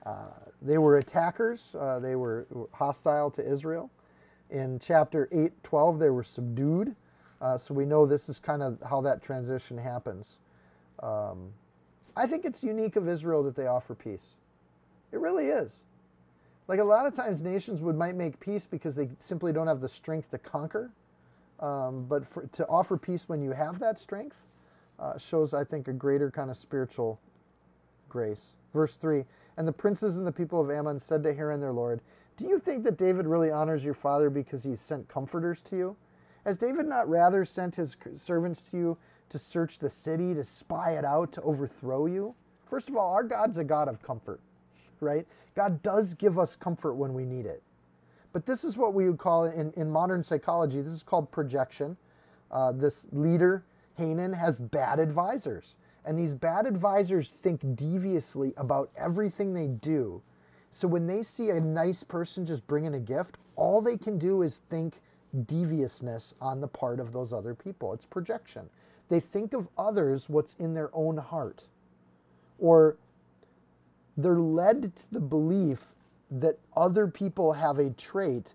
Uh, 0.05 0.15
they 0.61 0.79
were 0.79 0.99
attackers. 0.99 1.75
Uh, 1.79 1.99
they 2.01 2.17
were 2.17 2.47
hostile 2.73 3.31
to 3.31 3.47
Israel. 3.47 3.91
In 4.51 4.79
chapter 4.79 5.29
8, 5.33 5.53
12, 5.63 5.99
they 5.99 6.11
were 6.11 6.25
subdued. 6.25 6.95
Uh, 7.43 7.59
so 7.59 7.75
we 7.75 7.85
know 7.85 8.07
this 8.07 8.29
is 8.29 8.39
kind 8.39 8.63
of 8.63 8.79
how 8.89 9.01
that 9.01 9.21
transition 9.21 9.77
happens. 9.77 10.39
Um, 11.03 11.53
I 12.17 12.27
think 12.27 12.45
it's 12.45 12.63
unique 12.63 12.95
of 12.95 13.09
Israel 13.09 13.43
that 13.43 13.57
they 13.57 13.67
offer 13.67 13.97
peace. 13.97 14.37
It 15.11 15.19
really 15.19 15.49
is. 15.49 15.73
Like 16.69 16.79
a 16.79 16.85
lot 16.85 17.05
of 17.05 17.15
times, 17.15 17.43
nations 17.43 17.81
would 17.81 17.97
might 17.97 18.15
make 18.15 18.39
peace 18.39 18.65
because 18.65 18.95
they 18.95 19.09
simply 19.19 19.53
don't 19.53 19.67
have 19.67 19.81
the 19.81 19.89
strength 19.89 20.31
to 20.31 20.39
conquer. 20.39 20.91
Um, 21.59 22.07
but 22.09 22.27
for, 22.27 22.47
to 22.47 22.67
offer 22.69 22.97
peace 22.97 23.29
when 23.29 23.43
you 23.43 23.51
have 23.51 23.81
that 23.81 23.99
strength 23.99 24.37
uh, 25.01 25.19
shows, 25.19 25.53
I 25.53 25.65
think, 25.65 25.89
a 25.89 25.93
greater 25.93 26.31
kind 26.31 26.49
of 26.51 26.57
spiritual 26.57 27.19
grace. 28.09 28.55
Verse 28.73 28.97
3 28.97 29.25
And 29.57 29.67
the 29.67 29.73
princes 29.73 30.17
and 30.17 30.27
the 30.27 30.33
people 30.33 30.61
of 30.61 30.71
Ammon 30.71 31.01
said 31.01 31.25
to 31.25 31.35
Hiram 31.35 31.61
their 31.61 31.73
Lord, 31.73 32.01
Do 32.37 32.47
you 32.47 32.59
think 32.59 32.85
that 32.85 32.97
David 32.97 33.27
really 33.27 33.51
honors 33.51 33.85
your 33.85 33.95
father 33.95 34.31
because 34.31 34.63
he 34.63 34.77
sent 34.77 35.09
comforters 35.09 35.61
to 35.63 35.77
you? 35.77 35.97
Has 36.45 36.59
David 36.59 36.87
not 36.87 37.09
rather 37.09 37.45
sent 37.45 37.77
his 37.77 37.97
servants 38.17 38.63
to 38.65 38.77
you 38.77 38.99
to 39.29 39.39
search 39.39 39.79
the 39.79 39.91
city, 39.91 40.35
to 40.35 40.45
spy 40.45 40.93
it 40.93 41.05
out, 41.05 41.33
to 41.33 41.43
overthrow 41.43 42.07
you? 42.07 42.35
First 42.69 42.89
of 42.89 42.97
all, 42.97 43.13
our 43.13 43.23
God's 43.23 43.59
a 43.59 43.65
God 43.65 43.89
of 43.89 44.03
comfort, 44.03 44.41
right? 45.01 45.27
God 45.55 45.83
does 45.83 46.15
give 46.15 46.39
us 46.39 46.57
comfort 46.57 46.95
when 46.95 47.15
we 47.15 47.25
need 47.25 47.47
it. 47.47 47.63
But 48.33 48.47
this 48.47 48.65
is 48.65 48.77
what 48.77 48.95
we 48.95 49.09
would 49.09 49.19
call 49.19 49.45
in, 49.45 49.73
in 49.77 49.91
modern 49.91 50.23
psychology, 50.23 50.81
this 50.81 50.93
is 50.93 51.03
called 51.03 51.31
projection. 51.31 51.97
Uh, 52.51 52.73
this 52.73 53.07
leader, 53.13 53.65
Hanun, 53.99 54.33
has 54.33 54.59
bad 54.59 54.99
advisors. 54.99 55.77
And 56.05 56.19
these 56.19 56.35
bad 56.35 56.67
advisors 56.67 57.31
think 57.43 57.61
deviously 57.77 58.53
about 58.57 58.91
everything 58.97 59.55
they 59.55 59.69
do. 59.69 60.21
So 60.71 60.89
when 60.89 61.07
they 61.07 61.23
see 61.23 61.51
a 61.51 61.61
nice 61.61 62.03
person 62.03 62.45
just 62.45 62.67
bringing 62.67 62.95
a 62.95 62.99
gift, 62.99 63.37
all 63.57 63.81
they 63.81 63.97
can 63.97 64.19
do 64.19 64.43
is 64.43 64.63
think 64.71 65.01
deviousness 65.47 66.35
on 66.41 66.61
the 66.61 66.69
part 66.69 67.01
of 67.01 67.13
those 67.13 67.33
other 67.33 67.55
people. 67.55 67.93
It's 67.93 68.05
projection. 68.05 68.69
They 69.09 69.21
think 69.21 69.53
of 69.53 69.69
others 69.77 70.29
what's 70.29 70.55
in 70.59 70.75
their 70.75 70.91
own 70.93 71.17
heart. 71.17 71.65
Or 72.59 72.97
they're 74.17 74.41
led 74.41 74.95
to 74.97 75.13
the 75.13 75.21
belief 75.21 75.95
that 76.31 76.59
other 76.77 77.07
people 77.07 77.53
have 77.53 77.79
a 77.79 77.91
trait 77.91 78.55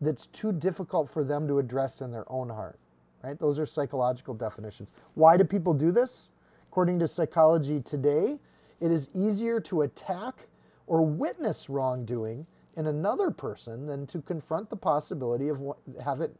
that's 0.00 0.26
too 0.26 0.52
difficult 0.52 1.08
for 1.08 1.24
them 1.24 1.48
to 1.48 1.58
address 1.58 2.00
in 2.00 2.12
their 2.12 2.30
own 2.30 2.48
heart. 2.48 2.78
Right? 3.22 3.38
Those 3.38 3.58
are 3.58 3.66
psychological 3.66 4.34
definitions. 4.34 4.92
Why 5.14 5.36
do 5.36 5.44
people 5.44 5.74
do 5.74 5.90
this? 5.90 6.28
According 6.70 6.98
to 7.00 7.08
Psychology 7.08 7.80
Today, 7.80 8.38
it 8.80 8.92
is 8.92 9.10
easier 9.14 9.58
to 9.60 9.82
attack 9.82 10.46
or 10.86 11.04
witness 11.04 11.68
wrongdoing 11.68 12.46
in 12.76 12.86
another 12.86 13.30
person 13.30 13.86
than 13.86 14.06
to 14.06 14.20
confront 14.20 14.70
the 14.70 14.76
possibility 14.76 15.48
of 15.48 15.62
have 16.04 16.20
it 16.20 16.36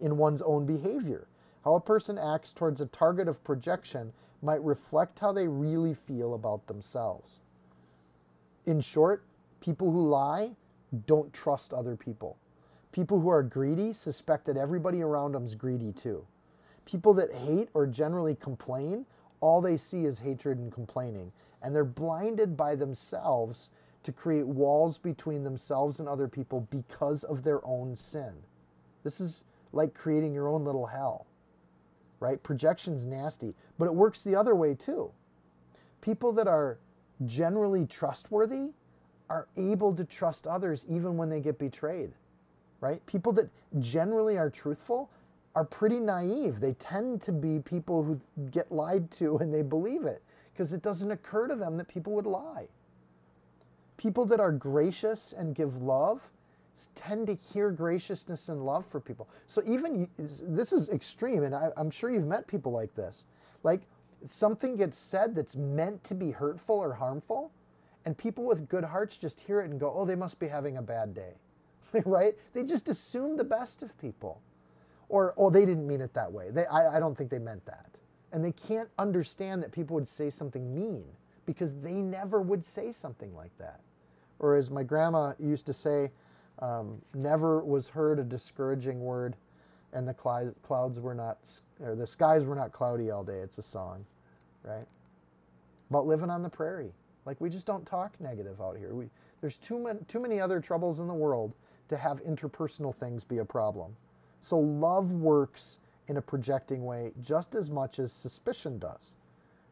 in 0.00 0.16
one's 0.16 0.42
own 0.42 0.66
behavior. 0.66 1.28
How 1.64 1.74
a 1.74 1.80
person 1.80 2.18
acts 2.18 2.52
towards 2.52 2.80
a 2.80 2.86
target 2.86 3.28
of 3.28 3.44
projection 3.44 4.12
might 4.42 4.62
reflect 4.62 5.18
how 5.18 5.32
they 5.32 5.48
really 5.48 5.94
feel 5.94 6.34
about 6.34 6.66
themselves. 6.66 7.40
In 8.66 8.80
short, 8.80 9.24
people 9.60 9.90
who 9.90 10.08
lie 10.08 10.56
don't 11.06 11.32
trust 11.32 11.72
other 11.72 11.96
people. 11.96 12.38
People 12.92 13.20
who 13.20 13.28
are 13.28 13.42
greedy 13.42 13.92
suspect 13.92 14.46
that 14.46 14.56
everybody 14.56 15.02
around 15.02 15.32
them 15.32 15.44
is 15.44 15.54
greedy 15.54 15.92
too. 15.92 16.26
People 16.84 17.14
that 17.14 17.32
hate 17.32 17.68
or 17.74 17.86
generally 17.86 18.34
complain, 18.36 19.06
all 19.40 19.60
they 19.60 19.76
see 19.76 20.04
is 20.04 20.18
hatred 20.18 20.58
and 20.58 20.70
complaining. 20.70 21.32
And 21.62 21.74
they're 21.74 21.84
blinded 21.84 22.56
by 22.56 22.74
themselves 22.74 23.70
to 24.04 24.12
create 24.12 24.46
walls 24.46 24.98
between 24.98 25.42
themselves 25.42 25.98
and 25.98 26.08
other 26.08 26.28
people 26.28 26.68
because 26.70 27.24
of 27.24 27.42
their 27.42 27.66
own 27.66 27.96
sin. 27.96 28.32
This 29.02 29.20
is 29.20 29.44
like 29.72 29.94
creating 29.94 30.32
your 30.32 30.48
own 30.48 30.64
little 30.64 30.86
hell, 30.86 31.26
right? 32.20 32.42
Projection's 32.42 33.04
nasty, 33.04 33.54
but 33.78 33.86
it 33.86 33.94
works 33.94 34.22
the 34.22 34.36
other 34.36 34.54
way 34.54 34.74
too. 34.74 35.10
People 36.00 36.32
that 36.34 36.46
are 36.46 36.78
generally 37.26 37.86
trustworthy 37.86 38.70
are 39.30 39.48
able 39.56 39.94
to 39.94 40.04
trust 40.04 40.46
others 40.46 40.84
even 40.88 41.16
when 41.16 41.30
they 41.30 41.40
get 41.40 41.58
betrayed, 41.58 42.12
right? 42.80 43.04
People 43.06 43.32
that 43.32 43.48
generally 43.80 44.36
are 44.36 44.50
truthful 44.50 45.10
are 45.54 45.64
pretty 45.64 45.98
naive. 45.98 46.60
They 46.60 46.74
tend 46.74 47.22
to 47.22 47.32
be 47.32 47.60
people 47.60 48.02
who 48.02 48.20
get 48.50 48.70
lied 48.70 49.10
to 49.12 49.38
and 49.38 49.52
they 49.52 49.62
believe 49.62 50.04
it 50.04 50.22
because 50.52 50.72
it 50.72 50.82
doesn't 50.82 51.10
occur 51.10 51.48
to 51.48 51.56
them 51.56 51.76
that 51.78 51.88
people 51.88 52.12
would 52.12 52.26
lie. 52.26 52.66
People 54.04 54.26
that 54.26 54.38
are 54.38 54.52
gracious 54.52 55.32
and 55.32 55.54
give 55.54 55.80
love 55.80 56.20
tend 56.94 57.26
to 57.26 57.34
hear 57.34 57.70
graciousness 57.70 58.50
and 58.50 58.62
love 58.62 58.84
for 58.84 59.00
people. 59.00 59.30
So 59.46 59.62
even 59.66 60.06
this 60.18 60.74
is 60.74 60.90
extreme, 60.90 61.42
and 61.42 61.54
I, 61.54 61.70
am 61.78 61.88
sure 61.88 62.10
you've 62.10 62.26
met 62.26 62.46
people 62.46 62.70
like 62.70 62.94
this. 62.94 63.24
Like 63.62 63.80
something 64.26 64.76
gets 64.76 64.98
said 64.98 65.34
that's 65.34 65.56
meant 65.56 66.04
to 66.04 66.14
be 66.14 66.32
hurtful 66.32 66.76
or 66.76 66.92
harmful, 66.92 67.50
and 68.04 68.14
people 68.14 68.44
with 68.44 68.68
good 68.68 68.84
hearts 68.84 69.16
just 69.16 69.40
hear 69.40 69.62
it 69.62 69.70
and 69.70 69.80
go, 69.80 69.90
"Oh, 69.96 70.04
they 70.04 70.16
must 70.16 70.38
be 70.38 70.48
having 70.48 70.76
a 70.76 70.82
bad 70.82 71.14
day," 71.14 71.32
right? 72.04 72.34
They 72.52 72.62
just 72.62 72.90
assume 72.90 73.38
the 73.38 73.44
best 73.44 73.82
of 73.82 73.96
people, 73.96 74.42
or 75.08 75.32
"Oh, 75.38 75.48
they 75.48 75.64
didn't 75.64 75.86
mean 75.86 76.02
it 76.02 76.12
that 76.12 76.30
way." 76.30 76.50
They, 76.50 76.66
I, 76.66 76.98
I 76.98 77.00
don't 77.00 77.16
think 77.16 77.30
they 77.30 77.38
meant 77.38 77.64
that, 77.64 77.88
and 78.32 78.44
they 78.44 78.52
can't 78.52 78.90
understand 78.98 79.62
that 79.62 79.72
people 79.72 79.94
would 79.94 80.08
say 80.08 80.28
something 80.28 80.74
mean 80.74 81.06
because 81.46 81.74
they 81.76 82.02
never 82.02 82.42
would 82.42 82.66
say 82.66 82.92
something 82.92 83.34
like 83.34 83.56
that. 83.56 83.80
Or 84.38 84.56
as 84.56 84.70
my 84.70 84.82
grandma 84.82 85.32
used 85.38 85.66
to 85.66 85.72
say, 85.72 86.10
um, 86.60 87.00
never 87.14 87.64
was 87.64 87.88
heard 87.88 88.18
a 88.18 88.24
discouraging 88.24 89.00
word, 89.00 89.36
and 89.92 90.06
the 90.06 90.14
cl- 90.20 90.54
clouds 90.62 91.00
were 91.00 91.14
not, 91.14 91.38
or 91.80 91.94
the 91.94 92.06
skies 92.06 92.44
were 92.44 92.54
not 92.54 92.72
cloudy 92.72 93.10
all 93.10 93.24
day. 93.24 93.38
It's 93.38 93.58
a 93.58 93.62
song, 93.62 94.04
right? 94.62 94.86
About 95.90 96.06
living 96.06 96.30
on 96.30 96.42
the 96.42 96.48
prairie. 96.48 96.92
Like 97.26 97.40
we 97.40 97.50
just 97.50 97.66
don't 97.66 97.86
talk 97.86 98.12
negative 98.20 98.60
out 98.60 98.76
here. 98.76 98.94
We, 98.94 99.08
there's 99.40 99.58
too 99.58 99.78
many, 99.78 100.00
too 100.08 100.20
many 100.20 100.40
other 100.40 100.60
troubles 100.60 101.00
in 101.00 101.06
the 101.06 101.14
world 101.14 101.54
to 101.88 101.96
have 101.96 102.22
interpersonal 102.24 102.94
things 102.94 103.24
be 103.24 103.38
a 103.38 103.44
problem. 103.44 103.96
So 104.40 104.58
love 104.58 105.12
works 105.12 105.78
in 106.08 106.16
a 106.18 106.22
projecting 106.22 106.84
way 106.84 107.12
just 107.22 107.54
as 107.54 107.70
much 107.70 107.98
as 107.98 108.12
suspicion 108.12 108.78
does. 108.78 109.12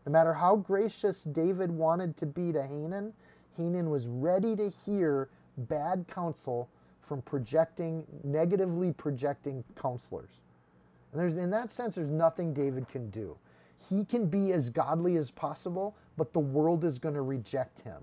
No 0.06 0.12
matter 0.12 0.32
how 0.32 0.56
gracious 0.56 1.24
David 1.24 1.70
wanted 1.70 2.16
to 2.18 2.26
be 2.26 2.52
to 2.52 2.62
Hanun, 2.62 3.12
Hanun 3.56 3.90
was 3.90 4.06
ready 4.06 4.56
to 4.56 4.70
hear 4.84 5.28
bad 5.56 6.06
counsel 6.08 6.68
from 7.00 7.22
projecting, 7.22 8.04
negatively 8.24 8.92
projecting 8.92 9.64
counselors. 9.80 10.40
And 11.12 11.20
there's, 11.20 11.36
in 11.36 11.50
that 11.50 11.70
sense, 11.70 11.96
there's 11.96 12.10
nothing 12.10 12.54
David 12.54 12.88
can 12.88 13.10
do. 13.10 13.36
He 13.90 14.04
can 14.04 14.26
be 14.26 14.52
as 14.52 14.70
godly 14.70 15.16
as 15.16 15.30
possible, 15.30 15.96
but 16.16 16.32
the 16.32 16.40
world 16.40 16.84
is 16.84 16.98
going 16.98 17.14
to 17.14 17.22
reject 17.22 17.80
him. 17.82 18.02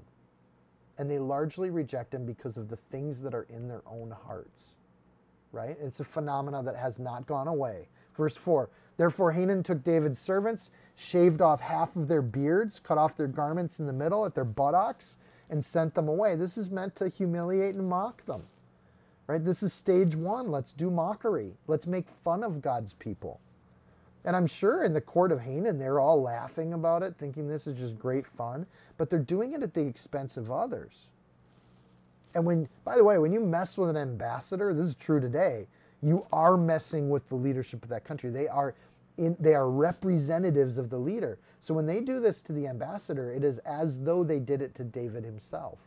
And 0.98 1.10
they 1.10 1.18
largely 1.18 1.70
reject 1.70 2.14
him 2.14 2.26
because 2.26 2.58
of 2.58 2.68
the 2.68 2.76
things 2.76 3.22
that 3.22 3.34
are 3.34 3.48
in 3.50 3.68
their 3.68 3.82
own 3.88 4.14
hearts. 4.26 4.74
Right? 5.52 5.78
It's 5.82 6.02
a 6.02 6.04
phenomena 6.04 6.62
that 6.64 6.76
has 6.76 7.00
not 7.00 7.26
gone 7.26 7.48
away. 7.48 7.88
Verse 8.16 8.36
4 8.36 8.70
Therefore 8.98 9.32
Hanun 9.32 9.64
took 9.64 9.82
David's 9.82 10.20
servants, 10.20 10.70
shaved 10.96 11.42
off 11.42 11.62
half 11.62 11.96
of 11.96 12.10
their 12.10 12.22
beards, 12.22 12.80
cut 12.80 12.98
off 12.98 13.16
their 13.16 13.28
garments 13.28 13.80
in 13.80 13.88
the 13.88 13.94
middle 13.94 14.26
at 14.26 14.36
their 14.36 14.44
buttocks, 14.44 15.16
and 15.50 15.64
sent 15.64 15.96
them 15.96 16.08
away. 16.08 16.36
This 16.36 16.58
is 16.58 16.70
meant 16.70 16.96
to 16.98 17.10
humiliate 17.10 17.76
and 17.76 17.88
mock 17.88 18.26
them. 18.26 18.44
Right? 19.28 19.44
This 19.44 19.62
is 19.62 19.74
stage 19.74 20.16
one. 20.16 20.52
Let's 20.52 20.74
do 20.74 20.90
mockery. 20.90 21.54
Let's 21.68 21.86
make 21.86 22.08
fun 22.24 22.44
of 22.44 22.62
God's 22.62 22.94
people. 22.94 23.40
And 24.26 24.36
I'm 24.36 24.48
sure 24.48 24.84
in 24.84 24.94
the 24.94 25.02
court 25.02 25.32
of 25.32 25.40
Hanun, 25.40 25.80
they're 25.80 26.00
all 26.00 26.22
laughing 26.22 26.74
about 26.74 27.04
it, 27.04 27.16
thinking 27.18 27.48
this 27.48 27.68
is 27.68 27.78
just 27.78 27.98
great 27.98 28.28
fun, 28.28 28.66
but 28.98 29.10
they're 29.10 29.20
doing 29.20 29.54
it 29.54 29.64
at 29.64 29.74
the 29.74 29.86
expense 29.86 30.36
of 30.36 30.52
others. 30.52 31.08
And 32.36 32.46
when, 32.46 32.68
by 32.84 32.96
the 32.98 33.04
way, 33.04 33.18
when 33.18 33.32
you 33.32 33.40
mess 33.40 33.78
with 33.78 33.90
an 33.90 33.98
ambassador, 33.98 34.74
this 34.74 34.88
is 34.88 34.96
true 34.96 35.20
today, 35.20 35.68
you 36.02 36.26
are 36.32 36.58
messing 36.58 37.10
with 37.10 37.28
the 37.30 37.36
leadership 37.36 37.84
of 37.84 37.90
that 37.90 38.06
country. 38.06 38.30
They 38.30 38.48
are 38.48 38.76
in, 39.20 39.36
they 39.40 39.54
are 39.54 39.70
representatives 39.70 40.78
of 40.78 40.90
the 40.90 40.98
leader. 40.98 41.40
So 41.60 41.74
when 41.74 41.86
they 41.86 42.00
do 42.00 42.20
this 42.20 42.42
to 42.44 42.54
the 42.54 42.68
ambassador, 42.68 43.32
it 43.32 43.44
is 43.44 43.60
as 43.60 44.00
though 44.00 44.24
they 44.24 44.40
did 44.40 44.62
it 44.62 44.74
to 44.76 44.84
David 44.84 45.24
himself. 45.24 45.80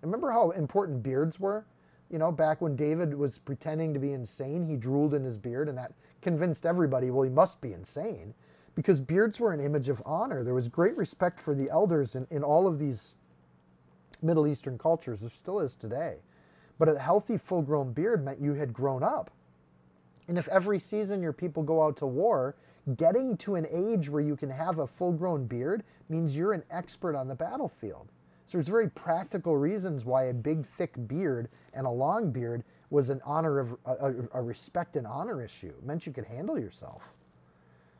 Remember 0.00 0.32
how 0.32 0.50
important 0.50 1.02
beards 1.02 1.38
were? 1.38 1.64
You 2.10 2.18
know, 2.18 2.32
back 2.32 2.60
when 2.60 2.74
David 2.76 3.14
was 3.14 3.38
pretending 3.38 3.94
to 3.94 4.00
be 4.00 4.12
insane, 4.12 4.66
he 4.66 4.76
drooled 4.76 5.14
in 5.14 5.24
his 5.24 5.38
beard, 5.38 5.68
and 5.68 5.78
that 5.78 5.92
convinced 6.20 6.66
everybody, 6.66 7.10
well, 7.10 7.22
he 7.22 7.30
must 7.30 7.60
be 7.60 7.72
insane. 7.72 8.34
Because 8.74 9.00
beards 9.00 9.38
were 9.38 9.52
an 9.52 9.60
image 9.60 9.88
of 9.88 10.02
honor. 10.04 10.42
There 10.42 10.54
was 10.54 10.68
great 10.68 10.96
respect 10.96 11.38
for 11.40 11.54
the 11.54 11.70
elders 11.70 12.14
in, 12.14 12.26
in 12.30 12.42
all 12.42 12.66
of 12.66 12.78
these 12.78 13.14
Middle 14.22 14.46
Eastern 14.46 14.78
cultures. 14.78 15.20
There 15.20 15.30
still 15.30 15.60
is 15.60 15.74
today. 15.74 16.16
But 16.78 16.88
a 16.88 16.98
healthy, 16.98 17.36
full 17.36 17.62
grown 17.62 17.92
beard 17.92 18.24
meant 18.24 18.40
you 18.40 18.54
had 18.54 18.72
grown 18.72 19.02
up. 19.02 19.30
And 20.28 20.38
if 20.38 20.48
every 20.48 20.78
season 20.78 21.22
your 21.22 21.32
people 21.32 21.62
go 21.62 21.82
out 21.82 21.96
to 21.98 22.06
war, 22.06 22.56
getting 22.96 23.36
to 23.38 23.56
an 23.56 23.66
age 23.70 24.08
where 24.08 24.22
you 24.22 24.36
can 24.36 24.50
have 24.50 24.78
a 24.78 24.86
full 24.86 25.12
grown 25.12 25.46
beard 25.46 25.84
means 26.08 26.36
you're 26.36 26.52
an 26.52 26.64
expert 26.70 27.16
on 27.16 27.28
the 27.28 27.34
battlefield. 27.34 28.08
So 28.46 28.58
there's 28.58 28.68
very 28.68 28.90
practical 28.90 29.56
reasons 29.56 30.04
why 30.04 30.24
a 30.24 30.34
big 30.34 30.66
thick 30.66 30.92
beard 31.06 31.48
and 31.72 31.86
a 31.86 31.90
long 31.90 32.30
beard 32.30 32.64
was 32.90 33.08
an 33.08 33.20
honor 33.24 33.58
of 33.58 33.76
a, 33.86 34.12
a, 34.34 34.42
respect 34.42 34.96
and 34.96 35.06
honor 35.06 35.42
issue. 35.42 35.68
It 35.68 35.82
meant 35.84 36.06
you 36.06 36.12
could 36.12 36.26
handle 36.26 36.58
yourself. 36.58 37.02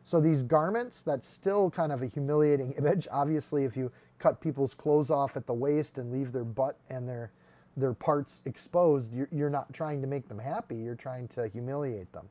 So 0.05 0.21
these 0.21 0.43
garments, 0.43 1.03
that's 1.03 1.27
still 1.27 1.71
kind 1.71 1.93
of 1.93 2.03
a 2.03 2.07
humiliating 2.07 2.73
image. 2.79 3.09
Obviously, 3.11 3.65
if 3.65 3.77
you 3.77 3.91
cut 4.19 4.41
people's 4.41 4.75
clothes 4.75 5.11
off 5.11 5.37
at 5.37 5.47
the 5.47 5.55
waist 5.55 5.97
and 5.97 6.13
leave 6.13 6.33
their 6.33 6.45
butt 6.45 6.77
and 6.91 7.09
their 7.09 7.33
their 7.77 7.95
parts 7.95 8.43
exposed, 8.45 9.13
you're, 9.15 9.29
you're 9.33 9.51
not 9.51 9.73
trying 9.73 10.01
to 10.03 10.07
make 10.07 10.29
them 10.29 10.39
happy, 10.39 10.77
you're 10.77 10.95
trying 10.95 11.29
to 11.29 11.49
humiliate 11.49 12.13
them. 12.13 12.29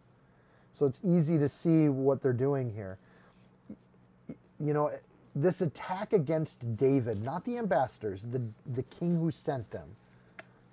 So 0.73 0.85
it's 0.85 0.99
easy 1.03 1.37
to 1.37 1.49
see 1.49 1.89
what 1.89 2.21
they're 2.21 2.33
doing 2.33 2.71
here. 2.71 2.97
You 4.59 4.73
know, 4.73 4.91
this 5.35 5.61
attack 5.61 6.13
against 6.13 6.77
David, 6.77 7.23
not 7.23 7.43
the 7.45 7.57
ambassadors, 7.57 8.25
the, 8.31 8.41
the 8.73 8.83
king 8.83 9.17
who 9.17 9.31
sent 9.31 9.69
them, 9.71 9.89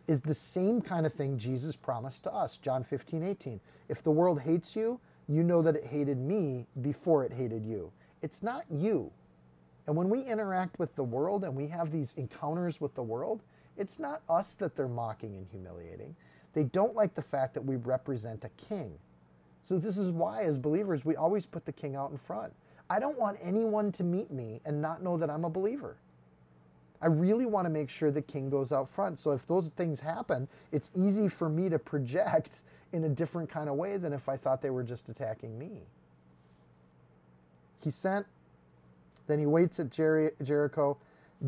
is 0.06 0.20
the 0.20 0.34
same 0.34 0.80
kind 0.80 1.06
of 1.06 1.12
thing 1.12 1.38
Jesus 1.38 1.76
promised 1.76 2.22
to 2.24 2.32
us. 2.32 2.56
John 2.56 2.82
15, 2.84 3.22
18. 3.22 3.60
If 3.88 4.02
the 4.02 4.10
world 4.10 4.40
hates 4.40 4.74
you, 4.74 5.00
you 5.28 5.42
know 5.42 5.62
that 5.62 5.76
it 5.76 5.84
hated 5.84 6.18
me 6.18 6.66
before 6.80 7.24
it 7.24 7.32
hated 7.32 7.64
you. 7.64 7.92
It's 8.22 8.42
not 8.42 8.64
you. 8.70 9.10
And 9.86 9.96
when 9.96 10.08
we 10.08 10.22
interact 10.22 10.78
with 10.78 10.94
the 10.96 11.02
world 11.02 11.44
and 11.44 11.54
we 11.54 11.66
have 11.68 11.90
these 11.90 12.14
encounters 12.16 12.80
with 12.80 12.94
the 12.94 13.02
world, 13.02 13.42
it's 13.78 13.98
not 13.98 14.22
us 14.28 14.54
that 14.54 14.76
they're 14.76 14.88
mocking 14.88 15.36
and 15.36 15.46
humiliating. 15.50 16.14
They 16.52 16.64
don't 16.64 16.94
like 16.94 17.14
the 17.14 17.22
fact 17.22 17.54
that 17.54 17.64
we 17.64 17.76
represent 17.76 18.44
a 18.44 18.50
king. 18.68 18.92
So, 19.62 19.78
this 19.78 19.98
is 19.98 20.10
why, 20.10 20.42
as 20.44 20.58
believers, 20.58 21.04
we 21.04 21.16
always 21.16 21.46
put 21.46 21.64
the 21.64 21.72
king 21.72 21.96
out 21.96 22.10
in 22.10 22.18
front. 22.18 22.52
I 22.90 22.98
don't 22.98 23.18
want 23.18 23.38
anyone 23.42 23.92
to 23.92 24.04
meet 24.04 24.30
me 24.30 24.60
and 24.64 24.80
not 24.80 25.02
know 25.02 25.16
that 25.18 25.30
I'm 25.30 25.44
a 25.44 25.50
believer. 25.50 25.96
I 27.00 27.06
really 27.06 27.46
want 27.46 27.66
to 27.66 27.70
make 27.70 27.90
sure 27.90 28.10
the 28.10 28.22
king 28.22 28.50
goes 28.50 28.72
out 28.72 28.88
front. 28.88 29.18
So, 29.18 29.32
if 29.32 29.46
those 29.46 29.70
things 29.70 30.00
happen, 30.00 30.48
it's 30.72 30.90
easy 30.96 31.28
for 31.28 31.48
me 31.48 31.68
to 31.68 31.78
project 31.78 32.60
in 32.92 33.04
a 33.04 33.08
different 33.08 33.50
kind 33.50 33.68
of 33.68 33.76
way 33.76 33.96
than 33.98 34.12
if 34.12 34.28
I 34.28 34.36
thought 34.36 34.62
they 34.62 34.70
were 34.70 34.82
just 34.82 35.08
attacking 35.08 35.58
me. 35.58 35.82
He 37.82 37.90
sent, 37.90 38.26
then 39.26 39.38
he 39.38 39.46
waits 39.46 39.78
at 39.78 39.90
Jer- 39.90 40.32
Jericho. 40.42 40.96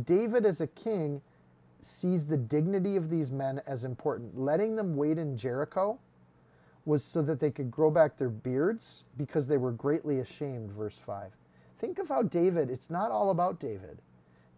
David, 0.05 0.47
as 0.47 0.61
a 0.61 0.67
king, 0.69 1.21
sees 1.85 2.27
the 2.27 2.37
dignity 2.37 2.97
of 2.97 3.11
these 3.11 3.31
men 3.31 3.61
as 3.67 3.85
important. 3.85 4.39
Letting 4.39 4.77
them 4.77 4.97
wait 4.97 5.19
in 5.19 5.37
Jericho 5.37 5.99
was 6.85 7.05
so 7.05 7.23
that 7.23 7.41
they 7.41 7.51
could 7.51 7.71
grow 7.71 7.91
back 7.91 8.17
their 8.17 8.31
beards 8.31 9.05
because 9.17 9.47
they 9.47 9.59
were 9.59 9.73
greatly 9.73 10.21
ashamed, 10.21 10.71
verse 10.73 10.99
5. 11.05 11.31
think 11.79 11.99
of 11.99 12.09
how 12.09 12.23
David, 12.23 12.71
it's 12.71 12.91
not 12.91 13.11
all 13.11 13.31
about 13.31 13.59
David. 13.59 13.99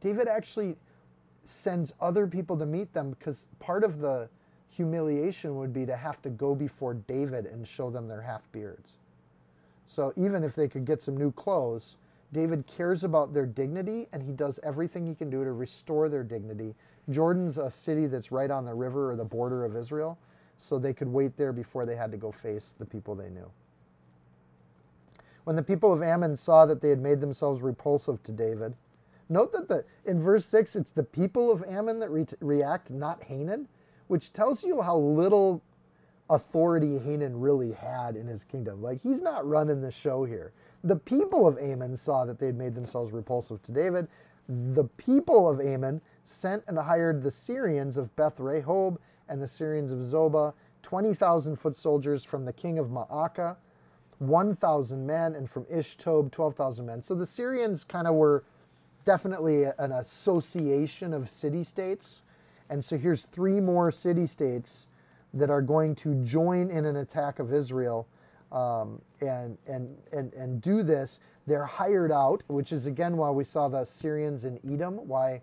David 0.00 0.26
actually 0.26 0.76
sends 1.44 1.94
other 2.00 2.26
people 2.26 2.56
to 2.58 2.66
meet 2.66 2.92
them 2.92 3.10
because 3.10 3.46
part 3.60 3.84
of 3.84 4.00
the 4.00 4.28
humiliation 4.68 5.56
would 5.56 5.72
be 5.72 5.86
to 5.86 5.96
have 5.96 6.20
to 6.22 6.30
go 6.30 6.54
before 6.54 6.94
David 6.94 7.46
and 7.46 7.66
show 7.66 7.90
them 7.90 8.08
their 8.08 8.22
half 8.22 8.50
beards. 8.52 8.94
So 9.86 10.12
even 10.16 10.42
if 10.42 10.54
they 10.54 10.68
could 10.68 10.84
get 10.84 11.02
some 11.02 11.16
new 11.16 11.30
clothes, 11.30 11.96
David 12.32 12.66
cares 12.66 13.04
about 13.04 13.34
their 13.34 13.46
dignity 13.46 14.08
and 14.12 14.22
he 14.22 14.32
does 14.32 14.58
everything 14.62 15.06
he 15.06 15.14
can 15.14 15.28
do 15.28 15.44
to 15.44 15.52
restore 15.52 16.08
their 16.08 16.24
dignity. 16.24 16.74
Jordan's 17.10 17.58
a 17.58 17.70
city 17.70 18.06
that's 18.06 18.30
right 18.32 18.50
on 18.50 18.64
the 18.64 18.74
river 18.74 19.10
or 19.10 19.16
the 19.16 19.24
border 19.24 19.64
of 19.64 19.76
Israel, 19.76 20.18
so 20.56 20.78
they 20.78 20.92
could 20.92 21.08
wait 21.08 21.36
there 21.36 21.52
before 21.52 21.84
they 21.84 21.96
had 21.96 22.12
to 22.12 22.16
go 22.16 22.30
face 22.30 22.74
the 22.78 22.86
people 22.86 23.14
they 23.14 23.30
knew. 23.30 23.50
When 25.44 25.56
the 25.56 25.62
people 25.62 25.92
of 25.92 26.02
Ammon 26.02 26.36
saw 26.36 26.66
that 26.66 26.80
they 26.80 26.88
had 26.88 27.00
made 27.00 27.20
themselves 27.20 27.62
repulsive 27.62 28.22
to 28.22 28.32
David, 28.32 28.74
note 29.28 29.52
that 29.52 29.66
the 29.66 29.84
in 30.04 30.22
verse 30.22 30.46
6 30.46 30.76
it's 30.76 30.92
the 30.92 31.02
people 31.02 31.50
of 31.50 31.64
Ammon 31.64 31.98
that 31.98 32.10
re- 32.10 32.26
react, 32.40 32.90
not 32.90 33.22
Hanun, 33.24 33.66
which 34.06 34.32
tells 34.32 34.62
you 34.62 34.80
how 34.80 34.96
little 34.96 35.60
authority 36.30 36.98
Hanun 36.98 37.40
really 37.40 37.72
had 37.72 38.14
in 38.14 38.26
his 38.28 38.44
kingdom. 38.44 38.80
Like 38.80 39.00
he's 39.00 39.20
not 39.20 39.46
running 39.46 39.80
the 39.80 39.90
show 39.90 40.24
here. 40.24 40.52
The 40.84 40.96
people 40.96 41.48
of 41.48 41.58
Ammon 41.58 41.96
saw 41.96 42.24
that 42.24 42.38
they 42.38 42.46
had 42.46 42.56
made 42.56 42.74
themselves 42.74 43.12
repulsive 43.12 43.62
to 43.62 43.72
David. 43.72 44.06
The 44.48 44.84
people 44.96 45.48
of 45.48 45.60
Ammon 45.60 46.00
sent 46.24 46.62
and 46.68 46.78
hired 46.78 47.22
the 47.22 47.30
Syrians 47.30 47.96
of 47.96 48.14
Beth 48.16 48.38
Rehob 48.38 48.96
and 49.28 49.42
the 49.42 49.48
Syrians 49.48 49.92
of 49.92 49.98
Zobah, 50.00 50.52
20,000 50.82 51.56
foot 51.56 51.76
soldiers 51.76 52.24
from 52.24 52.44
the 52.44 52.52
king 52.52 52.78
of 52.78 52.88
Maacah, 52.88 53.56
1,000 54.18 55.06
men, 55.06 55.34
and 55.34 55.50
from 55.50 55.64
Ishtob, 55.64 56.30
12,000 56.30 56.86
men. 56.86 57.02
So 57.02 57.14
the 57.14 57.26
Syrians 57.26 57.84
kind 57.84 58.06
of 58.06 58.14
were 58.14 58.44
definitely 59.04 59.64
an 59.64 59.92
association 59.92 61.12
of 61.12 61.28
city 61.28 61.64
states. 61.64 62.22
And 62.70 62.84
so 62.84 62.96
here's 62.96 63.26
three 63.26 63.60
more 63.60 63.90
city 63.90 64.26
states 64.26 64.86
that 65.34 65.50
are 65.50 65.62
going 65.62 65.94
to 65.96 66.14
join 66.24 66.70
in 66.70 66.84
an 66.84 66.96
attack 66.96 67.38
of 67.38 67.52
Israel 67.52 68.06
um, 68.52 69.00
and, 69.20 69.56
and, 69.66 69.96
and, 70.12 70.32
and 70.34 70.60
do 70.60 70.82
this. 70.82 71.18
They're 71.46 71.64
hired 71.64 72.12
out, 72.12 72.42
which 72.46 72.72
is 72.72 72.86
again 72.86 73.16
why 73.16 73.30
we 73.30 73.44
saw 73.44 73.68
the 73.68 73.84
Syrians 73.84 74.44
in 74.44 74.60
Edom, 74.70 74.96
why 75.08 75.40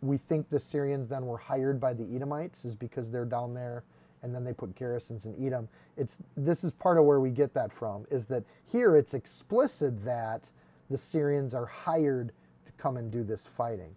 we 0.00 0.16
think 0.16 0.48
the 0.48 0.60
Syrians 0.60 1.08
then 1.08 1.26
were 1.26 1.36
hired 1.36 1.80
by 1.80 1.92
the 1.92 2.04
Edomites, 2.14 2.64
is 2.64 2.74
because 2.74 3.10
they're 3.10 3.24
down 3.24 3.54
there 3.54 3.84
and 4.22 4.34
then 4.34 4.44
they 4.44 4.52
put 4.52 4.74
garrisons 4.74 5.26
in 5.26 5.46
Edom. 5.46 5.68
It's, 5.96 6.18
this 6.36 6.64
is 6.64 6.72
part 6.72 6.98
of 6.98 7.04
where 7.04 7.20
we 7.20 7.30
get 7.30 7.52
that 7.54 7.72
from, 7.72 8.06
is 8.10 8.24
that 8.26 8.42
here 8.64 8.96
it's 8.96 9.14
explicit 9.14 10.04
that 10.04 10.48
the 10.90 10.98
Syrians 10.98 11.54
are 11.54 11.66
hired 11.66 12.32
to 12.64 12.72
come 12.72 12.96
and 12.96 13.10
do 13.10 13.22
this 13.22 13.46
fighting. 13.46 13.94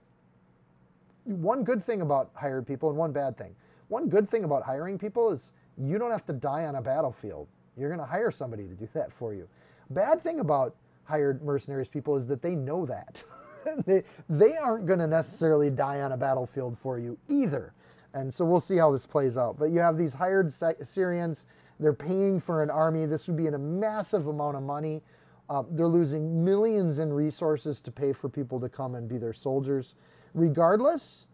One 1.24 1.64
good 1.64 1.84
thing 1.84 2.02
about 2.02 2.32
hired 2.34 2.68
people 2.68 2.90
and 2.90 2.98
one 2.98 3.12
bad 3.12 3.38
thing. 3.38 3.56
One 3.88 4.10
good 4.10 4.30
thing 4.30 4.44
about 4.44 4.64
hiring 4.64 4.98
people 4.98 5.32
is 5.32 5.52
you 5.78 5.98
don't 5.98 6.12
have 6.12 6.26
to 6.28 6.34
die 6.34 6.66
on 6.66 6.76
a 6.76 6.82
battlefield. 6.82 7.48
You're 7.78 7.90
going 7.90 8.00
to 8.00 8.06
hire 8.06 8.32
somebody 8.32 8.68
to 8.68 8.74
do 8.74 8.88
that 8.94 9.12
for 9.12 9.34
you. 9.34 9.48
Bad 9.90 10.22
thing 10.22 10.42
about 10.42 10.76
hired 11.06 11.42
mercenaries 11.42 11.88
people 11.88 12.16
is 12.16 12.28
that 12.28 12.42
they 12.42 12.56
know 12.56 12.86
that. 12.86 13.24
they, 13.86 14.03
they 14.30 14.57
aren't 14.57 14.86
going 14.86 14.99
to 14.99 15.07
necessarily 15.07 15.70
die 15.70 16.01
on 16.01 16.12
a 16.12 16.18
battlefield 16.18 16.78
for 16.78 16.99
you 16.99 17.18
either. 17.28 17.74
And 18.14 18.34
so 18.34 18.43
we'll 18.45 18.60
see 18.60 18.78
how 18.78 18.91
this 18.91 19.05
plays 19.05 19.38
out. 19.38 19.57
But 19.60 19.66
you 19.66 19.80
have 19.80 19.97
these 19.97 20.14
hired 20.14 20.51
Syrians, 20.51 21.45
they're 21.80 21.93
paying 21.93 22.39
for 22.39 22.62
an 22.62 22.70
army. 22.70 23.05
This 23.05 23.28
would 23.28 23.38
be 23.38 23.47
in 23.47 23.53
a 23.53 23.60
massive 23.60 24.28
amount 24.28 24.57
of 24.57 24.64
money. 24.64 25.01
Uh, 25.49 25.64
they're 25.72 25.88
losing 25.88 26.43
millions 26.43 26.99
in 26.99 27.12
resources 27.12 27.82
to 27.82 27.91
pay 27.91 28.14
for 28.14 28.30
people 28.30 28.60
to 28.60 28.70
come 28.70 28.95
and 28.95 29.07
be 29.07 29.18
their 29.18 29.34
soldiers. 29.34 29.95
Regardless, 30.34 31.26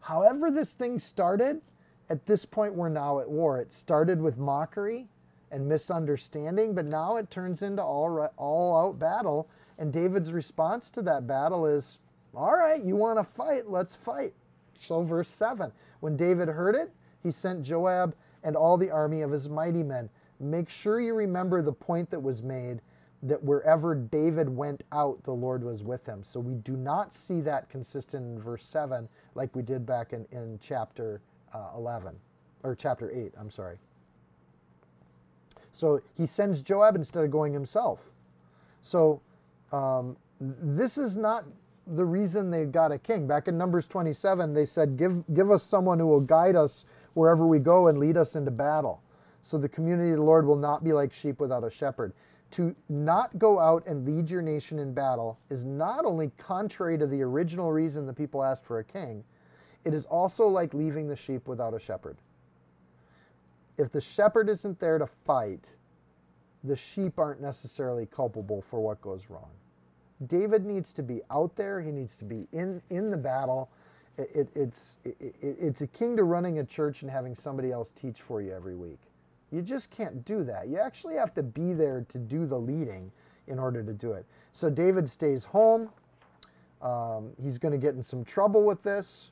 however, 0.00 0.50
this 0.50 0.74
thing 0.74 0.98
started, 0.98 1.60
at 2.10 2.26
this 2.26 2.44
point, 2.44 2.74
we're 2.74 2.88
now 2.88 3.20
at 3.20 3.28
war. 3.28 3.58
It 3.58 3.72
started 3.72 4.20
with 4.20 4.36
mockery 4.36 5.08
and 5.50 5.66
misunderstanding, 5.66 6.74
but 6.74 6.86
now 6.86 7.16
it 7.16 7.30
turns 7.30 7.62
into 7.62 7.82
all, 7.82 8.28
all 8.36 8.86
out 8.86 8.98
battle. 8.98 9.48
And 9.78 9.92
David's 9.92 10.32
response 10.32 10.90
to 10.90 11.02
that 11.02 11.26
battle 11.26 11.66
is, 11.66 11.98
All 12.34 12.56
right, 12.56 12.82
you 12.82 12.96
want 12.96 13.18
to 13.18 13.24
fight? 13.24 13.68
Let's 13.68 13.94
fight. 13.94 14.34
So, 14.78 15.02
verse 15.02 15.28
7 15.28 15.72
When 16.00 16.16
David 16.16 16.48
heard 16.48 16.74
it, 16.74 16.92
he 17.22 17.30
sent 17.30 17.62
Joab 17.62 18.14
and 18.42 18.56
all 18.56 18.76
the 18.76 18.90
army 18.90 19.22
of 19.22 19.30
his 19.30 19.48
mighty 19.48 19.82
men. 19.82 20.08
Make 20.40 20.68
sure 20.68 21.00
you 21.00 21.14
remember 21.14 21.62
the 21.62 21.72
point 21.72 22.10
that 22.10 22.20
was 22.20 22.42
made 22.42 22.80
that 23.22 23.42
wherever 23.42 23.94
David 23.94 24.48
went 24.48 24.82
out, 24.90 25.22
the 25.22 25.32
Lord 25.32 25.62
was 25.62 25.84
with 25.84 26.04
him. 26.04 26.24
So 26.24 26.40
we 26.40 26.54
do 26.54 26.76
not 26.76 27.14
see 27.14 27.40
that 27.42 27.70
consistent 27.70 28.24
in 28.24 28.42
verse 28.42 28.64
7 28.64 29.08
like 29.36 29.54
we 29.54 29.62
did 29.62 29.86
back 29.86 30.12
in, 30.12 30.26
in 30.32 30.58
chapter 30.60 31.20
uh, 31.54 31.68
11, 31.76 32.16
or 32.64 32.74
chapter 32.74 33.12
8, 33.12 33.32
I'm 33.38 33.50
sorry. 33.50 33.76
So 35.72 36.02
he 36.16 36.26
sends 36.26 36.60
Joab 36.60 36.96
instead 36.96 37.24
of 37.24 37.30
going 37.30 37.52
himself. 37.52 38.00
So 38.82 39.20
um, 39.72 40.16
this 40.40 40.98
is 40.98 41.16
not 41.16 41.44
the 41.86 42.04
reason 42.04 42.50
they 42.50 42.64
got 42.64 42.92
a 42.92 42.98
king. 42.98 43.26
Back 43.26 43.48
in 43.48 43.58
Numbers 43.58 43.86
27, 43.86 44.54
they 44.54 44.66
said, 44.66 44.96
give, 44.96 45.24
give 45.34 45.50
us 45.50 45.62
someone 45.62 45.98
who 45.98 46.06
will 46.06 46.20
guide 46.20 46.56
us 46.56 46.84
wherever 47.14 47.46
we 47.46 47.58
go 47.58 47.88
and 47.88 47.98
lead 47.98 48.16
us 48.16 48.36
into 48.36 48.50
battle. 48.50 49.02
So 49.42 49.58
the 49.58 49.68
community 49.68 50.10
of 50.10 50.18
the 50.18 50.22
Lord 50.22 50.46
will 50.46 50.56
not 50.56 50.84
be 50.84 50.92
like 50.92 51.12
sheep 51.12 51.40
without 51.40 51.64
a 51.64 51.70
shepherd. 51.70 52.12
To 52.52 52.74
not 52.88 53.38
go 53.38 53.58
out 53.58 53.84
and 53.86 54.04
lead 54.06 54.30
your 54.30 54.42
nation 54.42 54.78
in 54.78 54.92
battle 54.92 55.38
is 55.50 55.64
not 55.64 56.04
only 56.04 56.30
contrary 56.38 56.98
to 56.98 57.06
the 57.06 57.22
original 57.22 57.72
reason 57.72 58.06
the 58.06 58.12
people 58.12 58.42
asked 58.42 58.64
for 58.64 58.78
a 58.78 58.84
king, 58.84 59.24
it 59.84 59.94
is 59.94 60.04
also 60.06 60.46
like 60.46 60.74
leaving 60.74 61.08
the 61.08 61.16
sheep 61.16 61.48
without 61.48 61.74
a 61.74 61.80
shepherd 61.80 62.18
if 63.78 63.90
the 63.90 64.00
shepherd 64.00 64.48
isn't 64.48 64.78
there 64.78 64.98
to 64.98 65.06
fight, 65.06 65.66
the 66.64 66.76
sheep 66.76 67.18
aren't 67.18 67.40
necessarily 67.40 68.06
culpable 68.06 68.62
for 68.62 68.80
what 68.80 69.00
goes 69.00 69.26
wrong. 69.28 69.50
David 70.26 70.64
needs 70.64 70.92
to 70.92 71.02
be 71.02 71.20
out 71.30 71.56
there. 71.56 71.80
He 71.80 71.90
needs 71.90 72.16
to 72.18 72.24
be 72.24 72.46
in, 72.52 72.80
in 72.90 73.10
the 73.10 73.16
battle. 73.16 73.70
It, 74.18 74.30
it, 74.34 74.48
it's, 74.54 74.96
it, 75.04 75.34
it's 75.40 75.80
akin 75.80 76.16
to 76.16 76.24
running 76.24 76.58
a 76.58 76.64
church 76.64 77.02
and 77.02 77.10
having 77.10 77.34
somebody 77.34 77.72
else 77.72 77.90
teach 77.90 78.20
for 78.20 78.40
you 78.40 78.52
every 78.52 78.76
week. 78.76 79.00
You 79.50 79.62
just 79.62 79.90
can't 79.90 80.24
do 80.24 80.44
that. 80.44 80.68
You 80.68 80.78
actually 80.78 81.16
have 81.16 81.34
to 81.34 81.42
be 81.42 81.72
there 81.72 82.06
to 82.08 82.18
do 82.18 82.46
the 82.46 82.58
leading 82.58 83.10
in 83.48 83.58
order 83.58 83.82
to 83.82 83.92
do 83.92 84.12
it. 84.12 84.24
So 84.52 84.70
David 84.70 85.08
stays 85.08 85.44
home. 85.44 85.90
Um, 86.80 87.30
he's 87.42 87.58
going 87.58 87.72
to 87.72 87.78
get 87.78 87.94
in 87.94 88.02
some 88.02 88.24
trouble 88.24 88.62
with 88.64 88.82
this. 88.82 89.30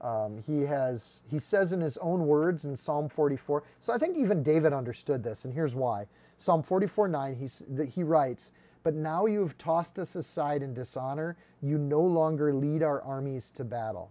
Um, 0.00 0.42
he 0.44 0.62
has 0.62 1.22
he 1.30 1.38
says 1.38 1.72
in 1.72 1.80
his 1.80 1.96
own 1.98 2.26
words 2.26 2.64
in 2.64 2.74
Psalm 2.74 3.08
44. 3.08 3.62
So 3.78 3.92
I 3.92 3.98
think 3.98 4.16
even 4.16 4.42
David 4.42 4.72
understood 4.72 5.22
this, 5.22 5.44
and 5.44 5.54
here's 5.54 5.76
why. 5.76 6.06
Psalm 6.38 6.62
44 6.62 7.08
9, 7.08 7.34
he's, 7.34 7.62
he 7.88 8.02
writes, 8.02 8.50
But 8.82 8.94
now 8.94 9.26
you 9.26 9.40
have 9.40 9.56
tossed 9.58 9.98
us 9.98 10.16
aside 10.16 10.62
in 10.62 10.74
dishonor. 10.74 11.36
You 11.60 11.78
no 11.78 12.00
longer 12.00 12.52
lead 12.52 12.82
our 12.82 13.00
armies 13.02 13.50
to 13.52 13.64
battle. 13.64 14.10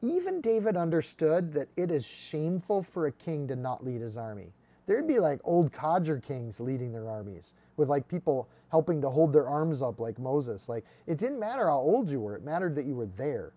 Even 0.00 0.40
David 0.40 0.76
understood 0.76 1.52
that 1.52 1.68
it 1.76 1.90
is 1.90 2.06
shameful 2.06 2.82
for 2.82 3.06
a 3.06 3.12
king 3.12 3.48
to 3.48 3.56
not 3.56 3.84
lead 3.84 4.00
his 4.00 4.16
army. 4.16 4.52
There'd 4.86 5.08
be 5.08 5.18
like 5.18 5.40
old 5.44 5.72
codger 5.72 6.18
kings 6.18 6.60
leading 6.60 6.92
their 6.92 7.10
armies 7.10 7.52
with 7.76 7.88
like 7.88 8.08
people 8.08 8.48
helping 8.70 9.00
to 9.02 9.10
hold 9.10 9.32
their 9.32 9.46
arms 9.46 9.82
up 9.82 10.00
like 10.00 10.18
Moses. 10.18 10.68
Like 10.68 10.84
it 11.06 11.18
didn't 11.18 11.40
matter 11.40 11.66
how 11.66 11.78
old 11.78 12.08
you 12.08 12.20
were, 12.20 12.36
it 12.36 12.44
mattered 12.44 12.74
that 12.76 12.86
you 12.86 12.94
were 12.94 13.08
there, 13.16 13.52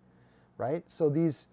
right? 0.57 0.83
So 0.87 1.09
these 1.09 1.47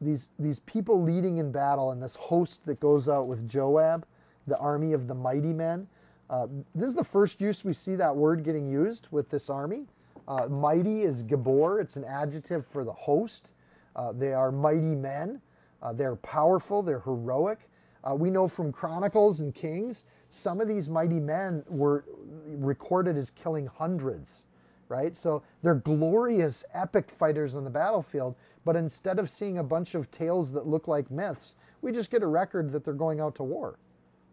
these, 0.00 0.30
these 0.38 0.60
people 0.60 1.02
leading 1.02 1.38
in 1.38 1.52
battle 1.52 1.90
and 1.90 2.02
this 2.02 2.16
host 2.16 2.64
that 2.66 2.80
goes 2.80 3.08
out 3.08 3.26
with 3.26 3.46
Joab, 3.46 4.06
the 4.50 4.58
army 4.58 4.92
of 4.92 5.08
the 5.08 5.14
mighty 5.14 5.54
men. 5.54 5.86
Uh, 6.28 6.46
this 6.74 6.88
is 6.88 6.94
the 6.94 7.02
first 7.04 7.40
use 7.40 7.64
we 7.64 7.72
see 7.72 7.96
that 7.96 8.14
word 8.14 8.44
getting 8.44 8.68
used 8.68 9.06
with 9.10 9.30
this 9.30 9.48
army. 9.48 9.86
Uh, 10.28 10.46
mighty 10.48 11.02
is 11.02 11.22
Gabor, 11.22 11.80
it's 11.80 11.96
an 11.96 12.04
adjective 12.04 12.66
for 12.66 12.84
the 12.84 12.92
host. 12.92 13.50
Uh, 13.96 14.12
they 14.12 14.34
are 14.34 14.52
mighty 14.52 14.94
men, 14.94 15.40
uh, 15.82 15.92
they're 15.92 16.16
powerful, 16.16 16.82
they're 16.82 17.00
heroic. 17.00 17.68
Uh, 18.04 18.14
we 18.14 18.30
know 18.30 18.46
from 18.46 18.72
Chronicles 18.72 19.40
and 19.40 19.54
Kings, 19.54 20.04
some 20.30 20.60
of 20.60 20.68
these 20.68 20.88
mighty 20.88 21.20
men 21.20 21.64
were 21.68 22.04
recorded 22.46 23.16
as 23.16 23.30
killing 23.30 23.66
hundreds, 23.66 24.44
right? 24.88 25.16
So 25.16 25.42
they're 25.62 25.74
glorious, 25.74 26.64
epic 26.74 27.10
fighters 27.10 27.54
on 27.54 27.64
the 27.64 27.70
battlefield, 27.70 28.36
but 28.64 28.76
instead 28.76 29.18
of 29.18 29.28
seeing 29.28 29.58
a 29.58 29.64
bunch 29.64 29.94
of 29.94 30.10
tales 30.10 30.52
that 30.52 30.66
look 30.66 30.86
like 30.86 31.10
myths, 31.10 31.56
we 31.82 31.92
just 31.92 32.10
get 32.10 32.22
a 32.22 32.26
record 32.26 32.70
that 32.72 32.84
they're 32.84 32.94
going 32.94 33.20
out 33.20 33.34
to 33.36 33.42
war, 33.42 33.78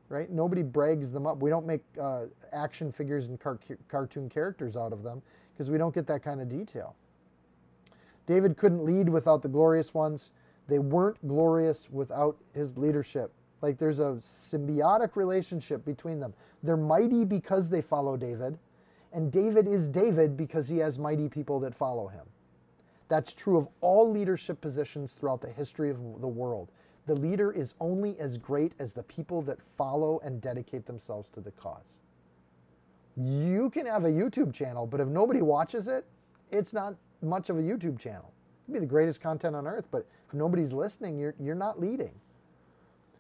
right? 0.10 0.30
Nobody 0.30 0.64
brags 0.64 1.12
them 1.12 1.28
up. 1.28 1.41
We 1.41 1.49
don't 1.49 1.66
make 1.66 1.82
uh, 2.01 2.26
action 2.53 2.91
figures 2.91 3.28
and 3.28 3.39
car- 3.39 3.60
cartoon 3.89 4.30
characters 4.30 4.78
out 4.78 4.93
of 4.93 5.03
them 5.03 5.22
because 5.53 5.70
we 5.70 5.78
don't 5.78 5.93
get 5.93 6.08
that 6.08 6.24
kind 6.24 6.41
of 6.41 6.49
detail. 6.49 6.95
David 8.26 8.58
couldn't 8.58 8.86
lead 8.86 9.10
without 9.10 9.41
the 9.41 9.47
glorious 9.47 9.93
ones. 9.93 10.32
They 10.68 10.80
weren't 10.80 11.26
glorious 11.28 11.89
without 11.89 12.38
his 12.53 12.78
leadership. 12.78 13.32
Like 13.62 13.78
there's 13.78 13.99
a 13.99 14.20
symbiotic 14.22 15.16
relationship 15.16 15.84
between 15.86 16.20
them. 16.20 16.34
They're 16.62 16.78
mighty 16.78 17.26
because 17.26 17.70
they 17.70 17.82
follow 17.82 18.18
David, 18.18 18.58
And 19.14 19.32
David 19.32 19.68
is 19.68 19.88
David 19.88 20.36
because 20.36 20.68
he 20.68 20.78
has 20.80 20.99
mighty 20.99 21.30
people 21.30 21.60
that 21.62 21.74
follow 21.74 22.08
him. 22.08 22.26
That's 23.08 23.34
true 23.34 23.58
of 23.58 23.70
all 23.80 24.12
leadership 24.12 24.60
positions 24.60 25.14
throughout 25.14 25.41
the 25.41 25.49
history 25.49 25.89
of 25.89 25.97
the 26.20 26.28
world. 26.28 26.70
The 27.08 27.16
leader 27.16 27.51
is 27.51 27.74
only 27.80 28.20
as 28.20 28.38
great 28.38 28.74
as 28.80 28.93
the 28.93 29.03
people 29.03 29.41
that 29.43 29.58
follow 29.78 30.20
and 30.24 30.41
dedicate 30.41 30.86
themselves 30.86 31.30
to 31.32 31.41
the 31.41 31.51
cause. 31.51 31.93
You 33.16 33.70
can 33.72 33.86
have 33.88 34.05
a 34.05 34.10
YouTube 34.10 34.53
channel, 34.53 34.86
but 34.86 34.99
if 34.99 35.08
nobody 35.08 35.41
watches 35.41 35.88
it, 35.88 36.05
it's 36.51 36.74
not 36.74 36.95
much 37.22 37.49
of 37.49 37.58
a 37.58 37.62
YouTube 37.62 37.97
channel. 37.97 38.32
It 38.68 38.74
be 38.74 38.80
the 38.80 38.86
greatest 38.86 39.22
content 39.22 39.55
on 39.55 39.66
earth, 39.66 39.88
but 39.89 40.05
if 40.28 40.34
nobody's 40.34 40.74
listening, 40.74 41.18
you're, 41.18 41.34
you're 41.39 41.55
not 41.55 41.80
leading. 41.80 42.12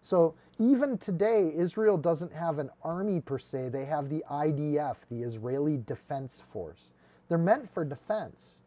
So 0.01 0.35
even 0.59 0.97
today, 0.97 1.51
Israel 1.55 1.97
doesn't 1.97 2.33
have 2.33 2.59
an 2.59 2.69
army 2.83 3.21
per 3.21 3.39
se. 3.39 3.69
They 3.69 3.85
have 3.85 4.09
the 4.09 4.23
IDF, 4.29 4.97
the 5.09 5.23
Israeli 5.23 5.77
Defense 5.85 6.41
Force. 6.51 6.89
They're 7.29 7.37
meant 7.37 7.73
for 7.73 7.83
defense. 7.83 8.57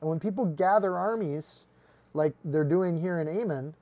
And 0.00 0.08
when 0.08 0.18
people 0.20 0.46
gather 0.46 0.96
armies, 0.96 1.60
like 2.14 2.34
they're 2.44 2.64
doing 2.64 2.98
here 3.00 3.20
in 3.20 3.28
Ammon, 3.28 3.74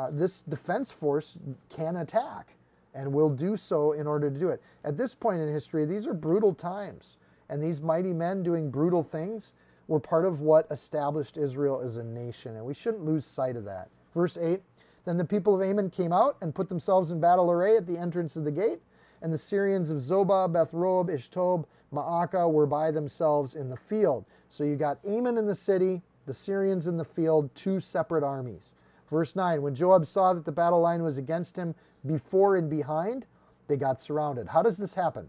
uh, 0.00 0.10
this 0.10 0.40
defense 0.40 0.90
force 0.90 1.36
can 1.68 1.96
attack 1.96 2.54
and 2.94 3.12
will 3.12 3.28
do 3.28 3.54
so 3.54 3.92
in 3.92 4.06
order 4.06 4.30
to 4.30 4.38
do 4.38 4.48
it. 4.48 4.62
At 4.82 4.96
this 4.96 5.14
point 5.14 5.42
in 5.42 5.52
history, 5.52 5.84
these 5.84 6.06
are 6.06 6.14
brutal 6.14 6.54
times. 6.54 7.18
And 7.50 7.62
these 7.62 7.82
mighty 7.82 8.14
men 8.14 8.42
doing 8.42 8.70
brutal 8.70 9.02
things 9.02 9.52
were 9.88 10.00
part 10.00 10.24
of 10.24 10.40
what 10.40 10.66
established 10.70 11.36
Israel 11.36 11.82
as 11.84 11.98
a 11.98 12.02
nation. 12.02 12.56
And 12.56 12.64
we 12.64 12.72
shouldn't 12.72 13.04
lose 13.04 13.26
sight 13.26 13.56
of 13.56 13.64
that. 13.66 13.88
Verse 14.14 14.38
8 14.38 14.62
Then 15.04 15.18
the 15.18 15.24
people 15.24 15.54
of 15.54 15.60
Ammon 15.60 15.90
came 15.90 16.14
out 16.14 16.38
and 16.40 16.54
put 16.54 16.70
themselves 16.70 17.10
in 17.10 17.20
battle 17.20 17.50
array 17.50 17.76
at 17.76 17.86
the 17.86 17.98
entrance 17.98 18.36
of 18.36 18.44
the 18.44 18.50
gate. 18.50 18.80
And 19.20 19.30
the 19.30 19.38
Syrians 19.38 19.90
of 19.90 19.98
Zobah, 19.98 20.50
Beth 20.50 20.72
Rehob, 20.72 21.10
Ishtob, 21.10 21.66
Maacah 21.92 22.50
were 22.50 22.66
by 22.66 22.90
themselves 22.90 23.54
in 23.54 23.68
the 23.68 23.76
field. 23.76 24.24
So 24.48 24.64
you 24.64 24.76
got 24.76 24.98
Ammon 25.06 25.36
in 25.36 25.46
the 25.46 25.54
city, 25.54 26.00
the 26.24 26.32
Syrians 26.32 26.86
in 26.86 26.96
the 26.96 27.04
field, 27.04 27.54
two 27.54 27.80
separate 27.80 28.24
armies. 28.24 28.72
Verse 29.10 29.34
9 29.34 29.60
When 29.62 29.74
Joab 29.74 30.06
saw 30.06 30.32
that 30.32 30.44
the 30.44 30.52
battle 30.52 30.80
line 30.80 31.02
was 31.02 31.18
against 31.18 31.56
him 31.56 31.74
before 32.06 32.56
and 32.56 32.70
behind, 32.70 33.26
they 33.68 33.76
got 33.76 34.00
surrounded. 34.00 34.48
How 34.48 34.62
does 34.62 34.76
this 34.76 34.94
happen? 34.94 35.28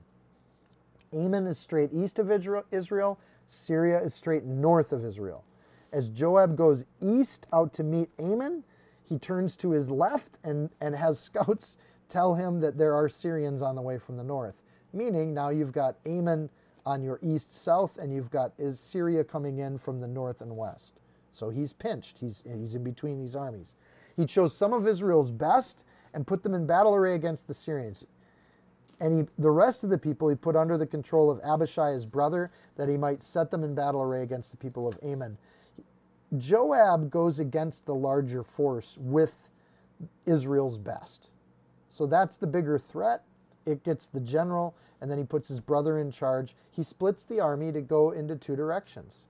Ammon 1.14 1.48
is 1.48 1.58
straight 1.58 1.90
east 1.94 2.20
of 2.20 2.32
Israel, 2.32 3.20
Syria 3.48 4.02
is 4.02 4.14
straight 4.14 4.46
north 4.46 4.94
of 4.94 5.04
Israel. 5.04 5.44
As 5.92 6.08
Joab 6.08 6.56
goes 6.56 6.86
east 7.02 7.48
out 7.52 7.74
to 7.74 7.84
meet 7.84 8.10
Ammon, 8.18 8.64
he 9.04 9.20
turns 9.20 9.58
to 9.58 9.72
his 9.72 9.92
left 9.92 10.40
and, 10.44 10.70
and 10.80 10.96
has 10.96 11.20
scouts 11.20 11.78
tell 12.08 12.36
him 12.36 12.62
that 12.62 12.78
there 12.78 12.94
are 12.94 13.10
Syrians 13.10 13.62
on 13.62 13.76
the 13.76 13.82
way 13.82 13.98
from 13.98 14.18
the 14.18 14.24
north. 14.24 14.56
Meaning 14.94 15.34
now 15.34 15.50
you've 15.50 15.72
got 15.72 15.98
Ammon 16.06 16.50
on 16.86 17.02
your 17.02 17.20
east 17.22 17.52
south, 17.52 17.98
and 17.98 18.14
you've 18.14 18.32
got 18.32 18.54
is 18.58 18.80
Syria 18.80 19.24
coming 19.24 19.60
in 19.60 19.78
from 19.78 20.02
the 20.02 20.08
north 20.08 20.42
and 20.42 20.58
west. 20.58 21.01
So 21.32 21.50
he's 21.50 21.74
pinched. 21.74 22.20
He's, 22.20 22.44
he's 22.46 22.76
in 22.76 22.84
between 22.84 23.20
these 23.20 23.36
armies. 23.36 23.76
He 24.16 24.26
chose 24.26 24.56
some 24.56 24.74
of 24.74 24.88
Israel's 24.88 25.32
best 25.32 25.86
and 26.14 26.28
put 26.28 26.44
them 26.44 26.54
in 26.54 26.66
battle 26.68 26.96
array 26.96 27.16
against 27.16 27.48
the 27.48 27.54
Syrians. 27.54 28.06
And 29.00 29.22
he, 29.22 29.28
the 29.40 29.50
rest 29.50 29.84
of 29.84 29.90
the 29.90 29.98
people 29.98 30.30
he 30.30 30.36
put 30.36 30.56
under 30.56 30.78
the 30.78 30.86
control 30.86 31.32
of 31.32 31.40
Abishai, 31.44 31.92
his 31.94 32.06
brother, 32.06 32.52
that 32.76 32.90
he 32.90 32.98
might 32.98 33.24
set 33.24 33.50
them 33.50 33.64
in 33.64 33.74
battle 33.74 34.02
array 34.02 34.22
against 34.22 34.52
the 34.52 34.58
people 34.58 34.88
of 34.88 35.00
Ammon. 35.02 35.38
Joab 36.38 37.10
goes 37.10 37.40
against 37.40 37.86
the 37.86 37.96
larger 37.96 38.44
force 38.44 38.98
with 39.00 39.50
Israel's 40.26 40.78
best. 40.78 41.30
So 41.90 42.06
that's 42.06 42.38
the 42.38 42.48
bigger 42.48 42.78
threat. 42.78 43.24
It 43.66 43.84
gets 43.84 44.08
the 44.08 44.20
general 44.20 44.76
and 45.02 45.10
then 45.10 45.18
he 45.18 45.24
puts 45.24 45.48
his 45.48 45.60
brother 45.60 45.98
in 45.98 46.12
charge. 46.12 46.56
He 46.70 46.84
splits 46.84 47.24
the 47.24 47.40
army 47.40 47.72
to 47.72 47.82
go 47.82 48.12
into 48.12 48.36
two 48.36 48.56
directions, 48.56 49.26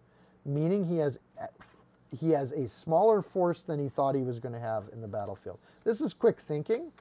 meaning 0.45 0.83
he 0.83 0.97
has 0.97 1.17
he 2.17 2.31
has 2.31 2.51
a 2.51 2.67
smaller 2.67 3.21
force 3.21 3.63
than 3.63 3.79
he 3.79 3.89
thought 3.89 4.15
he 4.15 4.23
was 4.23 4.39
going 4.39 4.53
to 4.53 4.59
have 4.59 4.85
in 4.93 5.01
the 5.01 5.07
battlefield. 5.07 5.59
This 5.83 6.01
is 6.01 6.13
quick 6.13 6.39
thinking, 6.39 6.91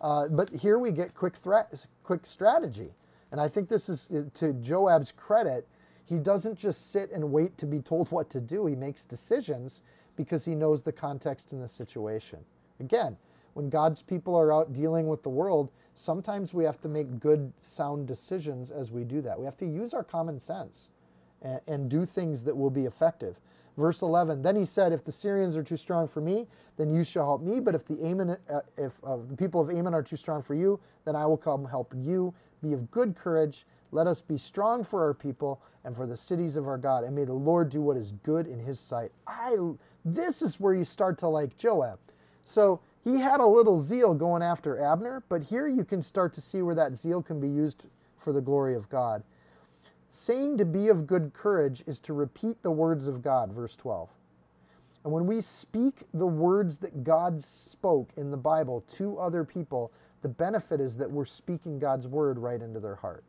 uh, 0.00 0.28
but 0.28 0.50
here 0.50 0.78
we 0.78 0.92
get 0.92 1.14
quick 1.14 1.36
threat, 1.36 1.86
quick 2.04 2.26
strategy, 2.26 2.90
and 3.32 3.40
I 3.40 3.48
think 3.48 3.68
this 3.68 3.88
is 3.88 4.08
to 4.34 4.52
Joab's 4.54 5.12
credit. 5.12 5.66
He 6.06 6.16
doesn't 6.18 6.58
just 6.58 6.90
sit 6.90 7.10
and 7.12 7.30
wait 7.30 7.58
to 7.58 7.66
be 7.66 7.80
told 7.80 8.08
what 8.12 8.30
to 8.30 8.40
do. 8.40 8.66
He 8.66 8.76
makes 8.76 9.04
decisions 9.04 9.82
because 10.16 10.44
he 10.44 10.54
knows 10.54 10.82
the 10.82 10.92
context 10.92 11.52
and 11.52 11.62
the 11.62 11.68
situation. 11.68 12.40
Again, 12.80 13.16
when 13.54 13.70
God's 13.70 14.02
people 14.02 14.36
are 14.36 14.52
out 14.52 14.72
dealing 14.72 15.08
with 15.08 15.22
the 15.22 15.28
world, 15.28 15.70
sometimes 15.94 16.54
we 16.54 16.64
have 16.64 16.80
to 16.80 16.88
make 16.88 17.18
good, 17.20 17.52
sound 17.60 18.06
decisions 18.06 18.70
as 18.70 18.90
we 18.90 19.04
do 19.04 19.20
that. 19.22 19.38
We 19.38 19.44
have 19.44 19.56
to 19.58 19.66
use 19.66 19.94
our 19.94 20.04
common 20.04 20.38
sense 20.38 20.88
and, 21.42 21.60
and 21.66 21.88
do 21.88 22.06
things 22.06 22.44
that 22.44 22.56
will 22.56 22.70
be 22.70 22.84
effective. 22.84 23.36
Verse 23.78 24.02
11, 24.02 24.42
then 24.42 24.56
he 24.56 24.64
said, 24.64 24.92
If 24.92 25.04
the 25.04 25.12
Syrians 25.12 25.56
are 25.56 25.62
too 25.62 25.76
strong 25.76 26.08
for 26.08 26.20
me, 26.20 26.48
then 26.76 26.92
you 26.92 27.04
shall 27.04 27.24
help 27.24 27.42
me. 27.42 27.60
But 27.60 27.76
if 27.76 27.86
the, 27.86 28.04
Ammon, 28.04 28.30
uh, 28.30 28.60
if 28.76 28.92
uh, 29.04 29.18
the 29.18 29.36
people 29.36 29.60
of 29.60 29.70
Ammon 29.70 29.94
are 29.94 30.02
too 30.02 30.16
strong 30.16 30.42
for 30.42 30.54
you, 30.54 30.80
then 31.04 31.14
I 31.14 31.24
will 31.26 31.36
come 31.36 31.64
help 31.64 31.94
you. 31.96 32.34
Be 32.60 32.72
of 32.72 32.90
good 32.90 33.14
courage. 33.14 33.66
Let 33.92 34.08
us 34.08 34.20
be 34.20 34.36
strong 34.36 34.82
for 34.82 35.04
our 35.04 35.14
people 35.14 35.62
and 35.84 35.94
for 35.94 36.08
the 36.08 36.16
cities 36.16 36.56
of 36.56 36.66
our 36.66 36.76
God. 36.76 37.04
And 37.04 37.14
may 37.14 37.24
the 37.24 37.32
Lord 37.32 37.70
do 37.70 37.80
what 37.80 37.96
is 37.96 38.12
good 38.24 38.48
in 38.48 38.58
his 38.58 38.80
sight. 38.80 39.12
I, 39.28 39.56
this 40.04 40.42
is 40.42 40.58
where 40.58 40.74
you 40.74 40.84
start 40.84 41.16
to 41.18 41.28
like 41.28 41.56
Joab. 41.56 42.00
So 42.44 42.80
he 43.04 43.20
had 43.20 43.38
a 43.38 43.46
little 43.46 43.78
zeal 43.78 44.12
going 44.12 44.42
after 44.42 44.76
Abner, 44.76 45.22
but 45.28 45.44
here 45.44 45.68
you 45.68 45.84
can 45.84 46.02
start 46.02 46.32
to 46.32 46.40
see 46.40 46.62
where 46.62 46.74
that 46.74 46.96
zeal 46.96 47.22
can 47.22 47.38
be 47.38 47.48
used 47.48 47.84
for 48.16 48.32
the 48.32 48.40
glory 48.40 48.74
of 48.74 48.88
God. 48.88 49.22
Saying 50.10 50.58
to 50.58 50.64
be 50.64 50.88
of 50.88 51.06
good 51.06 51.32
courage 51.34 51.84
is 51.86 52.00
to 52.00 52.12
repeat 52.12 52.62
the 52.62 52.70
words 52.70 53.08
of 53.08 53.22
God, 53.22 53.52
verse 53.52 53.76
12. 53.76 54.08
And 55.04 55.12
when 55.12 55.26
we 55.26 55.40
speak 55.40 56.02
the 56.12 56.26
words 56.26 56.78
that 56.78 57.04
God 57.04 57.42
spoke 57.42 58.10
in 58.16 58.30
the 58.30 58.36
Bible 58.36 58.84
to 58.96 59.18
other 59.18 59.44
people, 59.44 59.92
the 60.22 60.28
benefit 60.28 60.80
is 60.80 60.96
that 60.96 61.10
we're 61.10 61.24
speaking 61.24 61.78
God's 61.78 62.06
word 62.06 62.38
right 62.38 62.60
into 62.60 62.80
their 62.80 62.96
heart. 62.96 63.24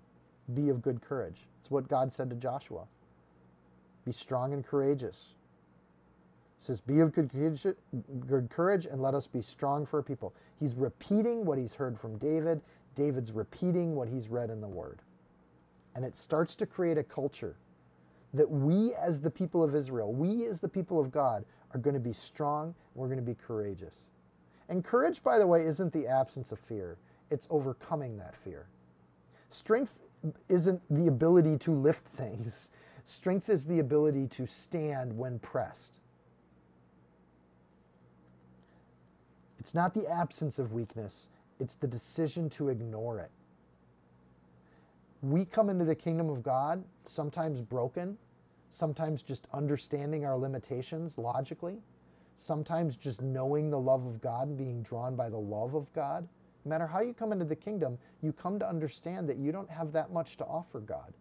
Be 0.54 0.70
of 0.70 0.82
good 0.82 1.02
courage. 1.02 1.48
It's 1.60 1.70
what 1.70 1.88
God 1.88 2.12
said 2.12 2.30
to 2.32 2.36
Joshua. 2.36 2.86
Be 4.06 4.12
strong 4.12 4.54
and 4.54 4.66
courageous. 4.66 5.36
It 6.58 6.64
says, 6.64 6.82
Be 6.82 7.00
of 7.00 7.14
good 7.14 7.32
courage, 7.32 7.66
good 8.28 8.50
courage 8.50 8.86
and 8.86 9.02
let 9.02 9.14
us 9.14 9.28
be 9.28 9.42
strong 9.42 9.86
for 9.86 10.02
people. 10.02 10.34
He's 10.60 10.76
repeating 10.76 11.46
what 11.46 11.58
he's 11.58 11.74
heard 11.76 12.00
from 12.00 12.18
David. 12.18 12.62
David's 12.96 13.32
repeating 13.32 13.96
what 13.96 14.10
he's 14.10 14.28
read 14.28 14.50
in 14.50 14.60
the 14.60 14.68
Word. 14.68 15.00
And 16.00 16.06
it 16.06 16.16
starts 16.16 16.56
to 16.56 16.66
create 16.66 16.98
a 16.98 17.04
culture 17.04 17.58
that 18.34 18.50
we, 18.50 18.94
as 18.94 19.20
the 19.20 19.30
people 19.30 19.62
of 19.62 19.76
Israel, 19.76 20.14
we, 20.14 20.46
as 20.46 20.62
the 20.62 20.70
people 20.70 20.98
of 20.98 21.12
God, 21.12 21.44
are 21.74 21.78
going 21.78 21.94
to 21.94 22.00
be 22.00 22.14
strong 22.14 22.74
we're 22.96 23.08
going 23.08 23.20
to 23.20 23.22
be 23.22 23.36
courageous. 23.36 23.96
And 24.70 24.82
courage, 24.82 25.22
by 25.22 25.40
the 25.40 25.46
way, 25.46 25.66
isn't 25.66 25.92
the 25.92 26.08
absence 26.08 26.54
of 26.54 26.60
fear, 26.60 26.96
it's 27.30 27.48
overcoming 27.50 28.18
that 28.20 28.34
fear. 28.34 28.68
Strength 29.50 30.00
isn't 30.48 30.82
the 30.90 31.08
ability 31.08 31.58
to 31.58 31.74
lift 31.74 32.08
things, 32.08 32.70
strength 33.04 33.50
is 33.50 33.66
the 33.66 33.80
ability 33.80 34.28
to 34.28 34.48
stand 34.48 35.18
when 35.18 35.38
pressed. 35.40 35.96
It's 39.60 39.76
not 39.76 39.94
the 39.94 40.08
absence 40.08 40.60
of 40.60 40.72
weakness, 40.72 41.28
it's 41.60 41.76
the 41.76 41.88
decision 41.88 42.50
to 42.52 42.70
ignore 42.70 43.20
it. 43.20 43.32
We 45.22 45.44
come 45.44 45.70
into 45.70 45.86
the 45.86 45.96
kingdom 45.96 46.30
of 46.30 46.44
God 46.44 46.84
sometimes 47.06 47.62
broken, 47.62 48.18
sometimes 48.70 49.22
just 49.22 49.48
understanding 49.54 50.26
our 50.26 50.38
limitations 50.38 51.18
logically, 51.18 51.82
sometimes 52.38 52.96
just 52.96 53.22
knowing 53.22 53.70
the 53.70 53.80
love 53.80 54.06
of 54.06 54.22
God 54.22 54.48
and 54.48 54.58
being 54.58 54.82
drawn 54.82 55.16
by 55.16 55.30
the 55.30 55.38
love 55.38 55.76
of 55.76 55.92
God. 55.94 56.28
No 56.64 56.70
matter 56.70 56.88
how 56.88 57.02
you 57.02 57.14
come 57.14 57.34
into 57.34 57.46
the 57.46 57.56
kingdom, 57.56 57.98
you 58.22 58.32
come 58.32 58.60
to 58.60 58.68
understand 58.68 59.28
that 59.28 59.38
you 59.38 59.52
don't 59.52 59.70
have 59.70 59.92
that 59.92 60.12
much 60.12 60.38
to 60.38 60.46
offer 60.46 60.80
God. 60.80 61.14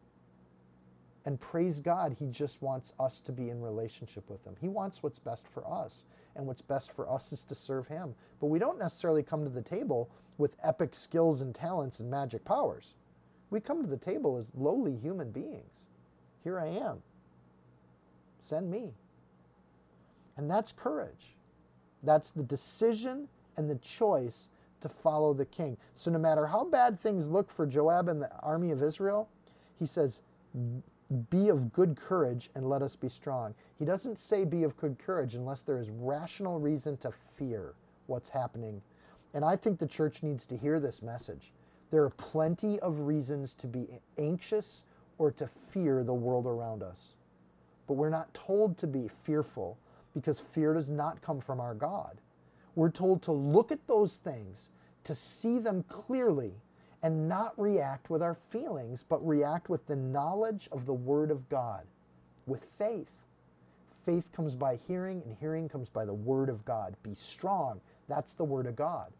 And 1.25 1.41
praise 1.41 1.81
God, 1.81 2.17
He 2.19 2.27
just 2.29 2.63
wants 2.63 2.95
us 3.01 3.21
to 3.23 3.33
be 3.33 3.51
in 3.51 3.61
relationship 3.61 4.31
with 4.31 4.45
Him. 4.45 4.55
He 4.61 4.69
wants 4.69 5.03
what's 5.03 5.19
best 5.19 5.47
for 5.49 5.67
us 5.71 6.05
and 6.37 6.47
what's 6.47 6.63
best 6.63 6.93
for 6.93 7.11
us 7.11 7.33
is 7.33 7.45
to 7.45 7.55
serve 7.55 7.89
Him. 7.89 8.15
But 8.41 8.47
we 8.47 8.59
don't 8.59 8.79
necessarily 8.79 9.23
come 9.23 9.43
to 9.45 9.51
the 9.51 9.61
table 9.61 10.09
with 10.39 10.57
epic 10.63 10.95
skills 10.95 11.41
and 11.41 11.55
talents 11.55 11.99
and 12.01 12.09
magic 12.09 12.45
powers. 12.45 12.95
We 13.51 13.61
come 13.61 13.83
to 13.83 13.89
the 13.89 13.97
table 13.97 14.37
as 14.37 14.51
lowly 14.55 14.97
human 14.97 15.31
beings. 15.31 15.87
Here 16.45 16.59
I 16.59 16.67
am. 16.67 17.03
Send 18.41 18.71
me. 18.71 18.93
And 20.37 20.51
that's 20.51 20.73
courage. 20.73 21.35
That's 22.03 22.31
the 22.31 22.43
decision 22.43 23.29
and 23.57 23.69
the 23.69 23.77
choice 23.77 24.51
to 24.81 24.89
follow 24.89 25.35
the 25.35 25.47
king. 25.47 25.77
So 25.95 26.11
no 26.11 26.19
matter 26.19 26.47
how 26.47 26.65
bad 26.65 27.01
things 27.01 27.29
look 27.29 27.51
for 27.51 27.67
Joab 27.67 28.09
and 28.09 28.23
the 28.23 28.31
army 28.41 28.71
of 28.71 28.83
Israel, 28.83 29.29
he 29.79 29.87
says, 29.87 30.21
be 31.31 31.49
of 31.49 31.73
good 31.73 31.97
courage 31.97 32.51
and 32.55 32.69
let 32.69 32.83
us 32.83 32.95
be 32.95 33.09
strong. 33.09 33.55
He 33.79 33.85
doesn't 33.85 34.19
say 34.19 34.45
be 34.45 34.63
of 34.63 34.77
good 34.77 34.99
courage 34.99 35.35
unless 35.35 35.63
there 35.63 35.79
is 35.79 35.91
rational 35.91 36.61
reason 36.61 36.97
to 36.99 37.13
fear 37.37 37.75
what's 38.07 38.29
happening. 38.29 38.83
And 39.35 39.45
I 39.45 39.57
think 39.57 39.79
the 39.79 39.87
church 39.87 40.23
needs 40.23 40.47
to 40.47 40.57
hear 40.57 40.79
this 40.81 41.03
message. 41.03 41.53
There 41.91 42.05
are 42.05 42.11
plenty 42.11 42.78
of 42.80 43.01
reasons 43.01 43.55
to 43.55 43.66
be 43.66 43.89
anxious, 44.18 44.82
or 45.18 45.30
to 45.32 45.49
fear 45.70 46.05
the 46.05 46.14
world 46.14 46.47
around 46.47 46.82
us. 46.82 47.14
But 47.86 47.95
we're 47.95 48.11
not 48.11 48.32
told 48.34 48.78
to 48.78 48.86
be 48.86 49.09
fearful 49.24 49.78
because 50.14 50.39
fear 50.39 50.74
does 50.74 50.89
not 50.89 51.22
come 51.22 51.41
from 51.41 51.61
our 51.61 51.74
God. 51.74 52.18
We're 52.74 52.91
told 52.91 53.22
to 53.22 53.32
look 53.32 53.72
at 53.72 53.86
those 53.86 54.16
things, 54.16 54.68
to 55.05 55.14
see 55.14 55.59
them 55.59 55.82
clearly, 55.89 56.53
and 57.03 57.28
not 57.28 57.59
react 57.59 58.11
with 58.11 58.22
our 58.22 58.34
feelings, 58.34 59.05
but 59.09 59.26
react 59.26 59.68
with 59.68 59.86
the 59.86 59.97
knowledge 59.97 60.68
of 60.70 60.86
the 60.86 60.95
Word 60.95 61.30
of 61.30 61.49
God, 61.49 61.84
with 62.47 62.64
faith. 62.78 63.11
Faith 64.05 64.30
comes 64.32 64.55
by 64.55 64.76
hearing, 64.76 65.22
and 65.24 65.36
hearing 65.41 65.68
comes 65.68 65.89
by 65.89 66.05
the 66.05 66.14
Word 66.14 66.49
of 66.49 66.64
God. 66.64 66.95
Be 67.03 67.14
strong, 67.14 67.80
that's 68.09 68.34
the 68.34 68.45
Word 68.45 68.66
of 68.66 68.76
God. 68.76 69.12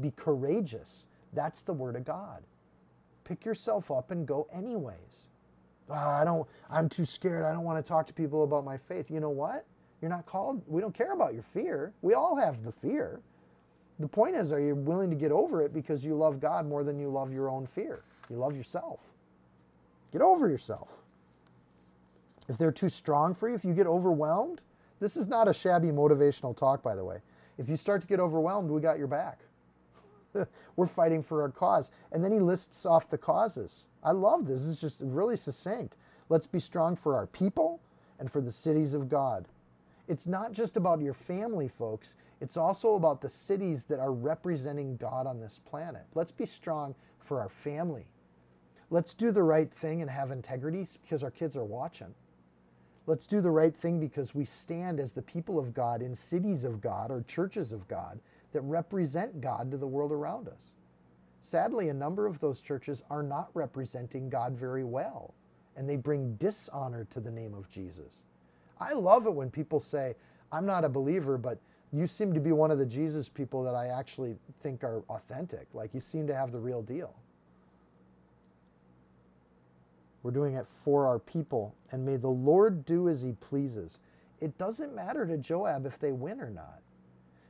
Be 0.00 0.12
courageous, 0.12 1.06
that's 1.32 1.62
the 1.62 1.72
Word 1.72 1.96
of 1.96 2.04
God. 2.04 2.42
Pick 3.24 3.44
yourself 3.44 3.90
up 3.90 4.10
and 4.10 4.26
go 4.26 4.46
anyways. 4.52 5.26
Oh, 5.90 5.94
I 5.94 6.24
don't, 6.24 6.46
I'm 6.70 6.88
too 6.88 7.04
scared. 7.04 7.44
I 7.44 7.52
don't 7.52 7.64
want 7.64 7.84
to 7.84 7.88
talk 7.88 8.06
to 8.08 8.12
people 8.12 8.44
about 8.44 8.64
my 8.64 8.76
faith. 8.76 9.10
You 9.10 9.20
know 9.20 9.30
what? 9.30 9.66
You're 10.00 10.10
not 10.10 10.26
called, 10.26 10.62
we 10.66 10.80
don't 10.80 10.94
care 10.94 11.12
about 11.12 11.34
your 11.34 11.42
fear. 11.42 11.92
We 12.02 12.14
all 12.14 12.36
have 12.36 12.62
the 12.64 12.72
fear. 12.72 13.20
The 13.98 14.08
point 14.08 14.36
is, 14.36 14.52
are 14.52 14.60
you 14.60 14.74
willing 14.74 15.10
to 15.10 15.16
get 15.16 15.32
over 15.32 15.62
it 15.62 15.72
because 15.72 16.04
you 16.04 16.14
love 16.14 16.38
God 16.38 16.66
more 16.66 16.84
than 16.84 16.98
you 16.98 17.08
love 17.08 17.32
your 17.32 17.48
own 17.48 17.66
fear? 17.66 18.02
You 18.28 18.36
love 18.36 18.54
yourself. 18.54 19.00
Get 20.12 20.20
over 20.20 20.48
yourself. 20.48 20.90
If 22.48 22.58
they're 22.58 22.72
too 22.72 22.88
strong 22.90 23.34
for 23.34 23.48
you, 23.48 23.54
if 23.54 23.64
you 23.64 23.74
get 23.74 23.86
overwhelmed, 23.86 24.60
this 25.00 25.16
is 25.16 25.28
not 25.28 25.48
a 25.48 25.54
shabby 25.54 25.88
motivational 25.88 26.56
talk, 26.56 26.82
by 26.82 26.94
the 26.94 27.04
way. 27.04 27.18
If 27.58 27.68
you 27.68 27.76
start 27.76 28.02
to 28.02 28.06
get 28.06 28.20
overwhelmed, 28.20 28.70
we 28.70 28.80
got 28.80 28.98
your 28.98 29.06
back. 29.06 29.40
We're 30.76 30.86
fighting 30.86 31.22
for 31.22 31.42
our 31.42 31.50
cause. 31.50 31.90
And 32.12 32.22
then 32.22 32.32
he 32.32 32.40
lists 32.40 32.86
off 32.86 33.10
the 33.10 33.18
causes. 33.18 33.86
I 34.02 34.12
love 34.12 34.46
this. 34.46 34.62
Is 34.62 34.80
just 34.80 35.00
really 35.00 35.36
succinct. 35.36 35.96
Let's 36.28 36.46
be 36.46 36.60
strong 36.60 36.96
for 36.96 37.14
our 37.14 37.26
people 37.26 37.80
and 38.18 38.30
for 38.30 38.40
the 38.40 38.52
cities 38.52 38.94
of 38.94 39.08
God. 39.08 39.46
It's 40.08 40.26
not 40.26 40.52
just 40.52 40.76
about 40.76 41.00
your 41.00 41.14
family, 41.14 41.68
folks. 41.68 42.14
It's 42.40 42.56
also 42.56 42.94
about 42.94 43.20
the 43.20 43.30
cities 43.30 43.84
that 43.84 43.98
are 43.98 44.12
representing 44.12 44.96
God 44.96 45.26
on 45.26 45.40
this 45.40 45.60
planet. 45.64 46.04
Let's 46.14 46.30
be 46.32 46.46
strong 46.46 46.94
for 47.18 47.40
our 47.40 47.48
family. 47.48 48.06
Let's 48.90 49.14
do 49.14 49.32
the 49.32 49.42
right 49.42 49.72
thing 49.72 50.00
and 50.00 50.10
have 50.10 50.30
integrity 50.30 50.86
because 51.02 51.24
our 51.24 51.30
kids 51.30 51.56
are 51.56 51.64
watching. 51.64 52.14
Let's 53.06 53.26
do 53.26 53.40
the 53.40 53.50
right 53.50 53.74
thing 53.74 54.00
because 54.00 54.34
we 54.34 54.44
stand 54.44 55.00
as 55.00 55.12
the 55.12 55.22
people 55.22 55.58
of 55.58 55.74
God 55.74 56.02
in 56.02 56.14
cities 56.14 56.64
of 56.64 56.80
God 56.80 57.10
or 57.10 57.22
churches 57.22 57.72
of 57.72 57.86
God 57.88 58.20
that 58.56 58.62
represent 58.62 59.42
God 59.42 59.70
to 59.70 59.76
the 59.76 59.86
world 59.86 60.12
around 60.12 60.48
us. 60.48 60.72
Sadly, 61.42 61.90
a 61.90 61.94
number 61.94 62.26
of 62.26 62.40
those 62.40 62.62
churches 62.62 63.04
are 63.10 63.22
not 63.22 63.50
representing 63.52 64.30
God 64.30 64.56
very 64.56 64.82
well, 64.82 65.34
and 65.76 65.86
they 65.86 65.96
bring 65.96 66.36
dishonor 66.36 67.06
to 67.10 67.20
the 67.20 67.30
name 67.30 67.52
of 67.52 67.68
Jesus. 67.68 68.22
I 68.80 68.94
love 68.94 69.26
it 69.26 69.34
when 69.34 69.50
people 69.50 69.78
say, 69.78 70.14
I'm 70.50 70.64
not 70.64 70.86
a 70.86 70.88
believer, 70.88 71.36
but 71.36 71.58
you 71.92 72.06
seem 72.06 72.32
to 72.32 72.40
be 72.40 72.52
one 72.52 72.70
of 72.70 72.78
the 72.78 72.86
Jesus 72.86 73.28
people 73.28 73.62
that 73.64 73.74
I 73.74 73.88
actually 73.88 74.36
think 74.62 74.82
are 74.82 75.02
authentic. 75.10 75.66
Like 75.74 75.92
you 75.92 76.00
seem 76.00 76.26
to 76.28 76.34
have 76.34 76.50
the 76.50 76.58
real 76.58 76.80
deal. 76.80 77.14
We're 80.22 80.30
doing 80.30 80.54
it 80.54 80.66
for 80.66 81.06
our 81.06 81.18
people, 81.18 81.74
and 81.92 82.06
may 82.06 82.16
the 82.16 82.28
Lord 82.28 82.86
do 82.86 83.10
as 83.10 83.20
he 83.20 83.32
pleases. 83.32 83.98
It 84.40 84.56
doesn't 84.56 84.94
matter 84.94 85.26
to 85.26 85.36
Joab 85.36 85.84
if 85.84 85.98
they 85.98 86.12
win 86.12 86.40
or 86.40 86.48
not. 86.48 86.80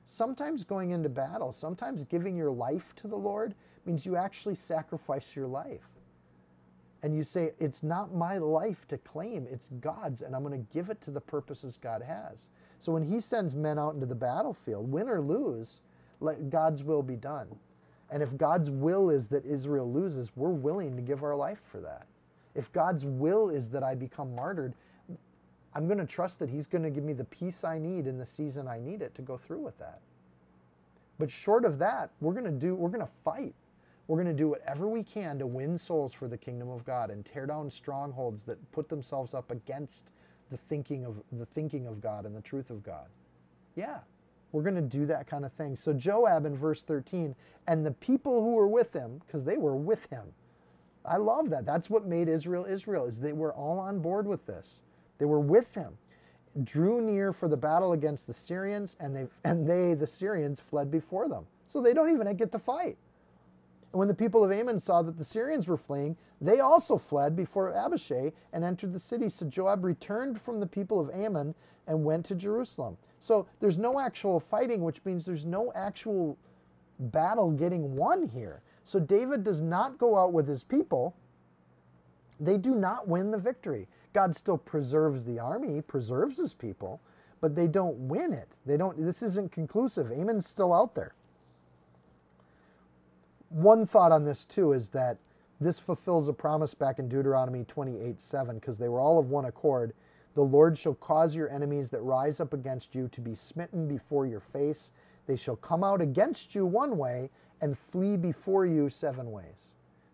Sometimes 0.07 0.63
going 0.65 0.93
into 0.93 1.09
battle, 1.09 1.53
sometimes 1.53 2.05
giving 2.05 2.37
your 2.37 2.51
life 2.51 2.95
to 2.97 3.09
the 3.09 3.17
Lord 3.17 3.55
means 3.85 4.07
you 4.07 4.17
actually 4.17 4.55
sacrifice 4.55 5.35
your 5.35 5.49
life 5.49 5.89
and 7.03 7.15
you 7.15 7.25
say, 7.25 7.51
It's 7.59 7.83
not 7.83 8.15
my 8.15 8.39
life 8.39 8.87
to 8.89 8.99
claim, 8.99 9.47
it's 9.51 9.69
God's, 9.81 10.23
and 10.23 10.35
I'm 10.35 10.45
going 10.45 10.59
to 10.59 10.73
give 10.73 10.91
it 10.91 11.01
to 11.03 11.11
the 11.11 11.21
purposes 11.21 11.77
God 11.81 12.03
has. 12.03 12.49
So 12.79 12.93
when 12.93 13.03
He 13.03 13.19
sends 13.21 13.57
men 13.57 13.81
out 13.81 13.95
into 13.95 14.07
the 14.07 14.15
battlefield, 14.15 14.91
win 14.91 15.09
or 15.09 15.21
lose, 15.21 15.81
let 16.21 16.51
God's 16.51 16.85
will 16.85 17.03
be 17.03 17.17
done. 17.17 17.49
And 18.09 18.23
if 18.23 18.37
God's 18.37 18.71
will 18.71 19.11
is 19.11 19.27
that 19.29 19.45
Israel 19.45 19.93
loses, 19.93 20.31
we're 20.37 20.51
willing 20.51 20.95
to 20.95 21.03
give 21.03 21.25
our 21.25 21.35
life 21.35 21.61
for 21.71 21.81
that. 21.81 22.07
If 22.55 22.73
God's 22.73 23.05
will 23.05 23.51
is 23.51 23.69
that 23.71 23.83
I 23.83 23.97
become 23.97 24.35
martyred, 24.35 24.75
I'm 25.77 25.87
going 25.87 25.99
to 25.99 26.07
trust 26.07 26.39
that 26.39 26.49
He's 26.49 26.67
going 26.67 26.85
to 26.85 26.91
give 26.91 27.05
me 27.05 27.13
the 27.13 27.25
peace 27.25 27.63
I 27.63 27.79
need 27.79 28.07
in 28.07 28.17
the 28.17 28.25
season 28.25 28.67
I 28.67 28.79
need 28.79 29.03
it 29.03 29.15
to 29.17 29.23
go 29.23 29.37
through 29.37 29.59
with 29.59 29.79
that. 29.79 30.01
But 31.19 31.31
short 31.31 31.67
of 31.67 31.79
that, 31.81 32.11
we're 32.23 32.33
going 32.33 32.47
to 32.47 32.51
do, 32.51 32.75
we're 32.75 32.89
going 32.89 33.05
to 33.05 33.13
fight. 33.25 33.55
We're 34.09 34.17
going 34.17 34.35
to 34.35 34.43
do 34.43 34.49
whatever 34.49 34.89
we 34.89 35.03
can 35.03 35.39
to 35.39 35.47
win 35.47 35.77
souls 35.77 36.15
for 36.15 36.29
the 36.29 36.39
kingdom 36.39 36.71
of 36.71 36.87
God 36.87 37.11
and 37.11 37.27
tear 37.27 37.45
down 37.45 37.71
strongholds 37.71 38.45
that 38.45 38.73
put 38.73 38.89
themselves 38.89 39.35
up 39.35 39.51
against 39.51 40.13
the 40.51 40.57
thinking 40.57 41.05
of 41.05 41.23
the 41.33 41.45
thinking 41.47 41.87
of 41.87 42.01
God 42.01 42.25
and 42.25 42.35
the 42.35 42.41
truth 42.41 42.71
of 42.71 42.83
God. 42.83 43.09
Yeah, 43.75 43.99
we're 44.53 44.63
going 44.63 44.77
to 44.77 44.81
do 44.81 45.05
that 45.07 45.27
kind 45.27 45.45
of 45.45 45.53
thing. 45.53 45.77
So 45.77 45.93
Joab 45.93 46.47
in 46.47 46.57
verse 46.57 46.83
13 46.85 47.35
and 47.69 47.85
the 47.85 47.91
people 47.93 48.41
who 48.41 48.53
were 48.53 48.69
with 48.69 48.95
him 48.95 49.21
because 49.27 49.45
they 49.45 49.59
were 49.59 49.77
with 49.77 50.07
him. 50.09 50.25
I 51.05 51.19
love 51.19 51.51
that. 51.51 51.67
That's 51.67 51.91
what 51.91 52.07
made 52.07 52.29
Israel 52.29 52.65
Israel 52.65 53.05
is 53.05 53.21
they 53.21 53.35
were 53.35 53.53
all 53.53 53.79
on 53.79 53.99
board 53.99 54.27
with 54.27 54.47
this. 54.47 54.81
They 55.19 55.25
were 55.25 55.41
with 55.41 55.75
him. 55.75 55.99
Drew 56.65 57.01
near 57.01 57.33
for 57.33 57.49
the 57.49 57.57
battle 57.57 57.93
against 57.93 58.27
the 58.27 58.33
Syrians 58.33 58.97
and 58.99 59.15
they 59.15 59.27
and 59.45 59.69
they 59.69 59.95
the 59.95 60.07
Syrians 60.07 60.61
fled 60.61 60.91
before 60.91 61.29
them. 61.29 61.47
So 61.67 61.81
they 61.81 61.93
don't 61.93 62.11
even 62.11 62.35
get 62.37 62.53
to 62.53 62.59
fight. 62.59 62.97
And 63.93 63.99
when 63.99 64.09
the 64.09 64.15
people 64.15 64.45
of 64.45 64.53
Ammon 64.53 64.79
saw 64.79 65.03
that 65.03 65.19
the 65.19 65.25
Syrians 65.25 65.69
were 65.69 65.77
fleeing, 65.77 66.17
they 66.41 66.61
also 66.61 66.99
fled 66.99 67.37
before 67.37 67.73
Abishai 67.73 68.33
and 68.53 68.65
entered 68.65 68.93
the 68.93 68.99
city. 69.01 69.29
So 69.29 69.47
Joab 69.47 69.85
returned 69.85 70.41
from 70.41 70.61
the 70.61 70.67
people 70.67 71.01
of 71.01 71.11
Ammon 71.11 71.55
and 71.87 72.05
went 72.05 72.27
to 72.27 72.35
Jerusalem. 72.35 72.99
So 73.21 73.47
there's 73.61 73.79
no 73.79 73.99
actual 74.01 74.41
fighting, 74.41 74.83
which 74.83 75.05
means 75.05 75.25
there's 75.25 75.47
no 75.47 75.73
actual 75.75 76.37
battle 76.99 77.51
getting 77.51 77.97
won 77.97 78.29
here. 78.29 78.63
So 78.85 79.01
David 79.01 79.45
does 79.45 79.61
not 79.61 79.99
go 79.99 80.17
out 80.19 80.33
with 80.33 80.47
his 80.49 80.63
people. 80.63 81.15
They 82.39 82.59
do 82.59 82.75
not 82.75 83.09
win 83.09 83.31
the 83.31 83.39
victory. 83.39 83.89
God 84.17 84.37
still 84.37 84.59
preserves 84.59 85.25
the 85.27 85.41
army, 85.41 85.83
preserves 85.83 86.39
his 86.39 86.55
people, 86.55 87.01
but 87.43 87.55
they 87.57 87.69
don't 87.69 88.09
win 88.09 88.33
it. 88.35 88.49
They 88.67 88.79
don't 88.79 89.05
this 89.05 89.23
isn't 89.23 89.53
conclusive. 89.53 90.13
Ammon's 90.13 90.49
still 90.49 90.75
out 90.75 90.97
there 90.97 91.15
one 93.51 93.87
thought 93.87 94.13
on 94.13 94.25
this 94.25 94.45
too 94.45 94.73
is 94.73 94.91
that 94.91 95.19
this 95.61 95.79
fulfills 95.81 96.29
a 96.29 96.35
promise 96.35 96.75
back 96.75 97.01
in 97.01 97.09
Deuteronomy 97.09 97.65
28 97.65 98.21
7, 98.21 98.57
because 98.57 98.79
they 98.79 98.89
were 98.89 99.01
all 99.01 99.19
of 99.19 99.31
one 99.31 99.47
accord. 99.47 99.95
The 100.35 100.43
Lord 100.43 100.79
shall 100.79 100.95
cause 100.95 101.37
your 101.37 101.51
enemies 101.51 101.91
that 101.91 102.03
rise 102.03 102.41
up 102.41 102.55
against 102.55 102.95
you 102.95 103.09
to 103.09 103.23
be 103.23 103.35
smitten 103.35 103.89
before 103.89 104.27
your 104.27 104.41
face. 104.41 104.93
They 105.27 105.37
shall 105.37 105.57
come 105.57 105.85
out 105.85 106.03
against 106.03 106.55
you 106.55 106.67
one 106.67 106.99
way 106.99 107.31
and 107.61 107.79
flee 107.79 108.17
before 108.19 108.67
you 108.67 108.91
seven 108.91 109.33
ways. 109.33 109.67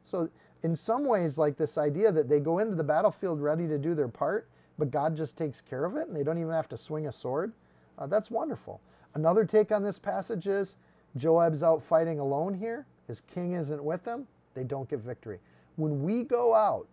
So, 0.05 0.31
in 0.63 0.77
some 0.77 1.05
ways, 1.05 1.39
like 1.39 1.57
this 1.57 1.79
idea 1.79 2.13
that 2.13 2.29
they 2.29 2.41
go 2.41 2.59
into 2.59 2.75
the 2.75 2.85
battlefield 2.85 3.41
ready 3.41 3.67
to 3.67 3.79
do 3.79 3.95
their 3.95 4.09
part, 4.09 4.49
but 4.79 4.91
God 4.91 5.17
just 5.17 5.37
takes 5.37 5.61
care 5.61 5.85
of 5.85 5.97
it 5.97 6.09
and 6.09 6.17
they 6.17 6.23
don't 6.23 6.39
even 6.39 6.53
have 6.53 6.69
to 6.71 6.79
swing 6.79 7.07
a 7.07 7.13
sword, 7.13 7.53
uh, 7.99 8.07
that's 8.07 8.31
wonderful. 8.31 8.81
Another 9.15 9.45
take 9.45 9.73
on 9.73 9.83
this 9.83 9.99
passage 9.99 10.47
is 10.47 10.77
Joab's 11.17 11.63
out 11.63 11.83
fighting 11.83 12.19
alone 12.19 12.55
here 12.55 12.87
his 13.07 13.21
king 13.23 13.53
isn't 13.53 13.83
with 13.83 14.05
them, 14.05 14.27
they 14.55 14.65
don't 14.65 14.89
get 14.89 15.01
victory. 15.01 15.39
When 15.77 16.03
we 16.03 16.25
go 16.25 16.55
out 16.55 16.87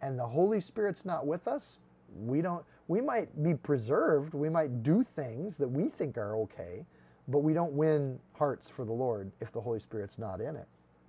and 0.00 0.18
the 0.18 0.26
Holy 0.26 0.60
Spirit's 0.60 1.04
not 1.04 1.26
with 1.26 1.48
us, 1.48 1.78
we 2.24 2.40
don't 2.40 2.64
we 2.88 3.00
might 3.00 3.42
be 3.42 3.54
preserved, 3.54 4.32
we 4.32 4.48
might 4.48 4.84
do 4.84 5.02
things 5.02 5.58
that 5.58 5.66
we 5.66 5.88
think 5.88 6.18
are 6.18 6.36
okay, 6.36 6.86
but 7.26 7.38
we 7.40 7.52
don't 7.52 7.72
win 7.72 8.20
hearts 8.34 8.68
for 8.70 8.84
the 8.84 8.92
Lord 8.92 9.32
if 9.40 9.50
the 9.50 9.60
Holy 9.60 9.80
Spirit's 9.80 10.18
not 10.18 10.40
in 10.40 10.54
it. 10.54 10.68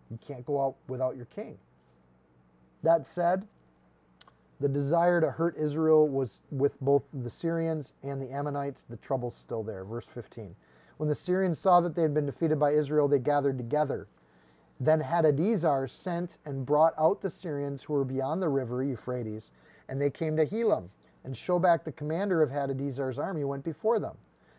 You 0.09 0.17
can't 0.25 0.43
go 0.43 0.59
out 0.59 0.75
without 0.88 1.15
your 1.15 1.25
king. 1.25 1.59
That 2.88 3.05
said, 3.05 3.45
the 4.59 4.69
desire 4.69 5.22
to 5.22 5.30
hurt 5.30 5.57
Israel 5.57 6.07
was 6.07 6.41
with 6.51 6.80
both 6.80 7.03
the 7.14 7.30
Syrians 7.30 7.93
and 8.01 8.22
the 8.22 8.31
Ammonites. 8.31 8.84
The 8.84 8.97
trouble's 8.97 9.35
still 9.35 9.61
there. 9.61 9.84
Verse 9.84 10.05
15. 10.05 10.55
When 10.97 11.09
the 11.09 11.15
Syrians 11.15 11.59
saw 11.59 11.81
that 11.81 11.95
they 11.95 12.01
had 12.01 12.14
been 12.14 12.26
defeated 12.26 12.59
by 12.59 12.72
Israel, 12.72 13.07
they 13.07 13.19
gathered 13.19 13.57
together 13.57 14.07
then 14.80 15.01
Hadadezer 15.01 15.89
sent 15.89 16.38
and 16.45 16.65
brought 16.65 16.93
out 16.97 17.22
the 17.22 17.30
Syrians 17.30 17.84
who 17.84 17.93
were 17.93 18.05
beyond 18.05 18.41
the 18.41 18.49
river 18.49 18.84
Euphrates, 18.84 19.51
and 19.89 20.01
they 20.01 20.09
came 20.09 20.35
to 20.38 20.45
Helam. 20.45 20.89
And 21.23 21.34
Shobach, 21.34 21.84
the 21.84 21.91
commander 21.91 22.41
of 22.41 22.49
Hadadezer's 22.49 23.18
army, 23.18 23.43
went 23.43 23.64
before 23.64 23.99
them. 23.99 24.15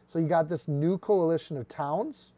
So 0.06 0.18
you 0.18 0.26
got 0.26 0.48
this 0.48 0.68
new 0.68 0.98
coalition 0.98 1.56
of 1.56 1.68
towns 1.68 2.32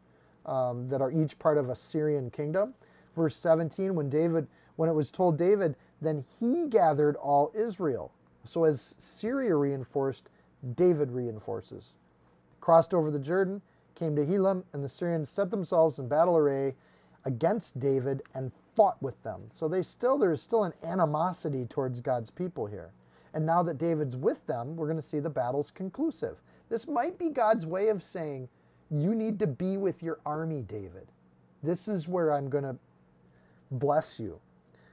um, 0.45 0.87
that 0.89 1.01
are 1.01 1.11
each 1.11 1.39
part 1.39 1.57
of 1.57 1.69
a 1.69 1.75
Syrian 1.75 2.29
kingdom. 2.29 2.73
Verse 3.15 3.35
17, 3.35 3.95
when 3.95 4.09
David, 4.09 4.47
when 4.81 4.89
it 4.89 4.93
was 4.93 5.11
told 5.11 5.37
David, 5.37 5.75
then 6.01 6.25
he 6.39 6.65
gathered 6.65 7.15
all 7.17 7.51
Israel. 7.53 8.11
So 8.45 8.63
as 8.63 8.95
Syria 8.97 9.55
reinforced, 9.55 10.27
David 10.73 11.11
reinforces. 11.11 11.93
Crossed 12.61 12.91
over 12.91 13.11
the 13.11 13.19
Jordan, 13.19 13.61
came 13.93 14.15
to 14.15 14.25
Helam, 14.25 14.63
and 14.73 14.83
the 14.83 14.89
Syrians 14.89 15.29
set 15.29 15.51
themselves 15.51 15.99
in 15.99 16.07
battle 16.07 16.35
array 16.35 16.73
against 17.25 17.79
David 17.79 18.23
and 18.33 18.51
fought 18.75 18.99
with 19.03 19.21
them. 19.21 19.43
So 19.53 19.67
they 19.67 19.83
still 19.83 20.17
there's 20.17 20.41
still 20.41 20.63
an 20.63 20.73
animosity 20.83 21.67
towards 21.67 21.99
God's 21.99 22.31
people 22.31 22.65
here. 22.65 22.91
And 23.35 23.45
now 23.45 23.61
that 23.61 23.77
David's 23.77 24.17
with 24.17 24.43
them, 24.47 24.75
we're 24.75 24.87
going 24.87 24.97
to 24.97 25.07
see 25.07 25.19
the 25.19 25.29
battle's 25.29 25.69
conclusive. 25.69 26.37
This 26.69 26.87
might 26.87 27.19
be 27.19 27.29
God's 27.29 27.67
way 27.67 27.89
of 27.89 28.01
saying, 28.01 28.49
you 28.89 29.13
need 29.13 29.37
to 29.37 29.45
be 29.45 29.77
with 29.77 30.01
your 30.01 30.17
army, 30.25 30.63
David. 30.63 31.07
This 31.61 31.87
is 31.87 32.07
where 32.07 32.33
I'm 32.33 32.49
going 32.49 32.63
to 32.63 32.77
bless 33.69 34.19
you. 34.19 34.39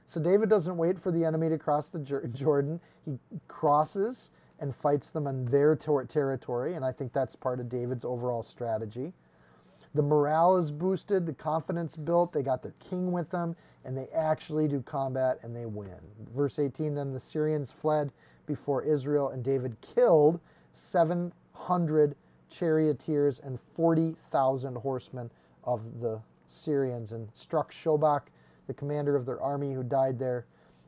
So 0.09 0.19
David 0.19 0.49
doesn't 0.49 0.75
wait 0.75 0.99
for 0.99 1.11
the 1.11 1.23
enemy 1.23 1.49
to 1.49 1.57
cross 1.59 1.89
the 1.89 1.99
Jordan. 1.99 2.81
He 3.05 3.19
crosses 3.47 4.31
and 4.59 4.75
fights 4.75 5.11
them 5.11 5.27
on 5.27 5.45
their 5.45 5.75
ter- 5.75 6.03
territory, 6.05 6.73
and 6.73 6.83
I 6.83 6.91
think 6.91 7.13
that's 7.13 7.35
part 7.35 7.59
of 7.59 7.69
David's 7.69 8.03
overall 8.03 8.41
strategy. 8.41 9.13
The 9.93 10.01
morale 10.01 10.57
is 10.57 10.71
boosted, 10.71 11.27
the 11.27 11.33
confidence 11.33 11.95
built, 11.95 12.33
they 12.33 12.41
got 12.41 12.63
their 12.63 12.73
king 12.79 13.11
with 13.11 13.29
them, 13.29 13.55
and 13.85 13.95
they 13.95 14.07
actually 14.07 14.67
do 14.67 14.81
combat 14.81 15.37
and 15.43 15.55
they 15.55 15.67
win. 15.67 15.99
Verse 16.35 16.57
18 16.57 16.95
Then 16.95 17.13
the 17.13 17.19
Syrians 17.19 17.71
fled 17.71 18.11
before 18.47 18.81
Israel, 18.83 19.29
and 19.29 19.43
David 19.43 19.77
killed 19.81 20.39
700 20.71 22.15
charioteers 22.49 23.39
and 23.41 23.59
40,000 23.75 24.75
horsemen 24.75 25.29
of 25.63 26.01
the 26.01 26.19
Syrians 26.47 27.11
and 27.11 27.29
struck 27.35 27.71
Shobach, 27.71 28.23
the 28.69 28.73
commander 28.75 29.15
of 29.15 29.25
their 29.25 29.41
army, 29.41 29.73
who 29.73 29.83
died 29.83 30.19
there. 30.19 30.45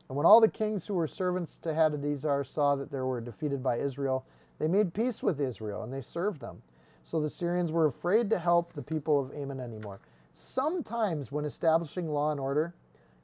And 0.08 0.16
when 0.16 0.24
all 0.24 0.40
the 0.40 0.48
kings 0.48 0.86
who 0.86 0.94
were 0.94 1.08
servants 1.08 1.58
to 1.58 1.70
Hadadezer 1.70 2.46
saw 2.46 2.76
that 2.76 2.92
they 2.92 3.00
were 3.00 3.20
defeated 3.20 3.60
by 3.60 3.78
Israel, 3.78 4.24
they 4.60 4.68
made 4.68 4.94
peace 4.94 5.20
with 5.20 5.40
Israel 5.40 5.82
and 5.82 5.92
they 5.92 6.00
served 6.00 6.40
them. 6.40 6.62
So 7.02 7.20
the 7.20 7.28
Syrians 7.28 7.72
were 7.72 7.86
afraid 7.86 8.30
to 8.30 8.38
help 8.38 8.72
the 8.72 8.82
people 8.82 9.18
of 9.18 9.34
Ammon 9.34 9.58
anymore. 9.58 9.98
Sometimes, 10.30 11.32
when 11.32 11.44
establishing 11.44 12.08
law 12.08 12.30
and 12.30 12.38
order, 12.38 12.72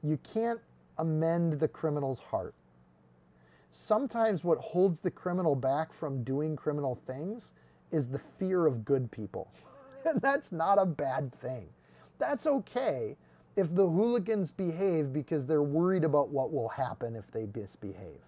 you 0.03 0.17
can't 0.17 0.59
amend 0.97 1.53
the 1.53 1.67
criminal's 1.69 2.19
heart. 2.19 2.53
Sometimes, 3.71 4.43
what 4.43 4.57
holds 4.57 4.99
the 4.99 5.09
criminal 5.09 5.55
back 5.55 5.93
from 5.93 6.23
doing 6.25 6.57
criminal 6.57 6.99
things 7.07 7.53
is 7.91 8.09
the 8.09 8.19
fear 8.37 8.67
of 8.67 8.83
good 8.83 9.09
people. 9.09 9.49
and 10.05 10.21
that's 10.21 10.51
not 10.51 10.77
a 10.77 10.85
bad 10.85 11.33
thing. 11.39 11.69
That's 12.17 12.45
okay 12.45 13.15
if 13.59 13.75
the 13.75 13.87
hooligans 13.87 14.51
behave 14.51 15.11
because 15.11 15.45
they're 15.45 15.61
worried 15.61 16.05
about 16.05 16.29
what 16.29 16.53
will 16.53 16.69
happen 16.69 17.15
if 17.15 17.29
they 17.29 17.45
misbehave. 17.53 18.23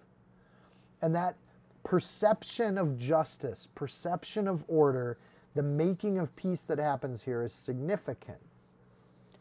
And 1.00 1.14
that 1.14 1.36
perception 1.84 2.76
of 2.76 2.98
justice, 2.98 3.68
perception 3.74 4.46
of 4.46 4.64
order, 4.68 5.18
the 5.54 5.62
making 5.62 6.18
of 6.18 6.34
peace 6.36 6.62
that 6.64 6.78
happens 6.78 7.22
here 7.22 7.42
is 7.42 7.52
significant. 7.52 8.38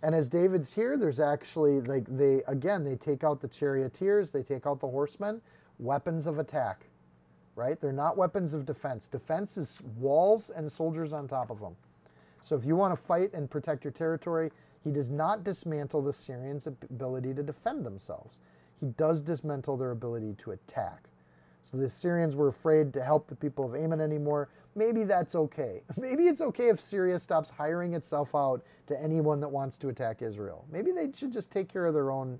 And 0.01 0.15
as 0.15 0.29
David's 0.29 0.73
here, 0.73 0.97
there's 0.97 1.19
actually 1.19 1.81
like 1.81 2.05
they 2.07 2.41
again 2.47 2.83
they 2.83 2.95
take 2.95 3.23
out 3.23 3.41
the 3.41 3.47
charioteers, 3.47 4.31
they 4.31 4.43
take 4.43 4.65
out 4.65 4.79
the 4.79 4.87
horsemen, 4.87 5.41
weapons 5.77 6.25
of 6.25 6.39
attack. 6.39 6.85
Right? 7.55 7.79
They're 7.79 7.91
not 7.91 8.17
weapons 8.17 8.53
of 8.53 8.65
defense. 8.65 9.09
Defense 9.09 9.57
is 9.57 9.81
walls 9.97 10.51
and 10.55 10.71
soldiers 10.71 11.11
on 11.11 11.27
top 11.27 11.51
of 11.51 11.59
them. 11.59 11.75
So 12.41 12.55
if 12.55 12.65
you 12.65 12.75
want 12.75 12.97
to 12.97 13.01
fight 13.01 13.33
and 13.33 13.49
protect 13.49 13.83
your 13.83 13.91
territory, 13.91 14.51
he 14.83 14.91
does 14.91 15.09
not 15.09 15.43
dismantle 15.43 16.01
the 16.01 16.13
Syrians' 16.13 16.67
ability 16.67 17.33
to 17.35 17.43
defend 17.43 17.85
themselves. 17.85 18.37
He 18.79 18.87
does 18.87 19.21
dismantle 19.21 19.77
their 19.77 19.91
ability 19.91 20.35
to 20.39 20.51
attack. 20.51 21.07
So 21.61 21.77
the 21.77 21.89
Syrians 21.89 22.35
were 22.35 22.47
afraid 22.47 22.91
to 22.93 23.03
help 23.03 23.27
the 23.27 23.35
people 23.35 23.65
of 23.65 23.75
Ammon 23.75 24.01
anymore. 24.01 24.49
Maybe 24.75 25.03
that's 25.03 25.35
okay. 25.35 25.83
Maybe 25.97 26.23
it's 26.27 26.41
okay 26.41 26.69
if 26.69 26.81
Syria 26.81 27.19
stops 27.19 27.49
hiring 27.49 27.93
itself 27.93 28.33
out 28.33 28.63
to 28.87 29.01
anyone 29.01 29.39
that 29.41 29.49
wants 29.49 29.77
to 29.79 29.89
attack 29.89 30.21
Israel. 30.21 30.65
Maybe 30.71 30.91
they 30.91 31.09
should 31.15 31.31
just 31.31 31.51
take 31.51 31.71
care 31.71 31.85
of 31.85 31.93
their 31.93 32.09
own 32.09 32.39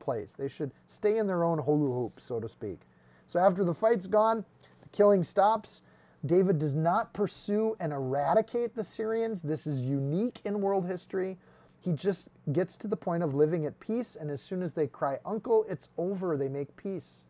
place. 0.00 0.34
They 0.36 0.48
should 0.48 0.72
stay 0.88 1.18
in 1.18 1.26
their 1.26 1.44
own 1.44 1.58
hula 1.58 1.94
hoop, 1.94 2.20
so 2.20 2.40
to 2.40 2.48
speak. 2.48 2.80
So 3.26 3.38
after 3.38 3.62
the 3.64 3.74
fight's 3.74 4.08
gone, 4.08 4.44
the 4.82 4.88
killing 4.88 5.22
stops. 5.22 5.80
David 6.26 6.58
does 6.58 6.74
not 6.74 7.12
pursue 7.12 7.76
and 7.80 7.92
eradicate 7.92 8.74
the 8.74 8.84
Syrians. 8.84 9.42
This 9.42 9.66
is 9.66 9.80
unique 9.80 10.40
in 10.44 10.60
world 10.60 10.86
history. 10.86 11.38
He 11.82 11.92
just 11.92 12.28
gets 12.52 12.76
to 12.78 12.86
the 12.86 12.96
point 12.96 13.24
of 13.24 13.34
living 13.34 13.66
at 13.66 13.78
peace, 13.80 14.16
and 14.16 14.30
as 14.30 14.40
soon 14.40 14.62
as 14.62 14.72
they 14.72 14.86
cry, 14.86 15.18
Uncle, 15.26 15.66
it's 15.68 15.88
over, 15.98 16.36
they 16.36 16.48
make 16.48 16.74
peace. 16.76 17.24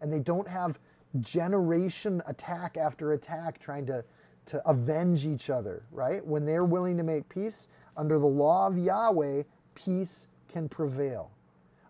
And 0.00 0.10
they 0.10 0.20
don't 0.20 0.48
have 0.48 0.78
generation 1.20 2.22
attack 2.26 2.78
after 2.78 3.12
attack 3.12 3.58
trying 3.58 3.84
to, 3.86 4.02
to 4.46 4.66
avenge 4.66 5.26
each 5.26 5.50
other, 5.50 5.84
right? 5.92 6.24
When 6.26 6.46
they're 6.46 6.64
willing 6.64 6.96
to 6.96 7.02
make 7.02 7.28
peace, 7.28 7.68
under 7.96 8.18
the 8.18 8.26
law 8.26 8.66
of 8.66 8.78
Yahweh, 8.78 9.42
peace 9.74 10.28
can 10.48 10.66
prevail. 10.66 11.30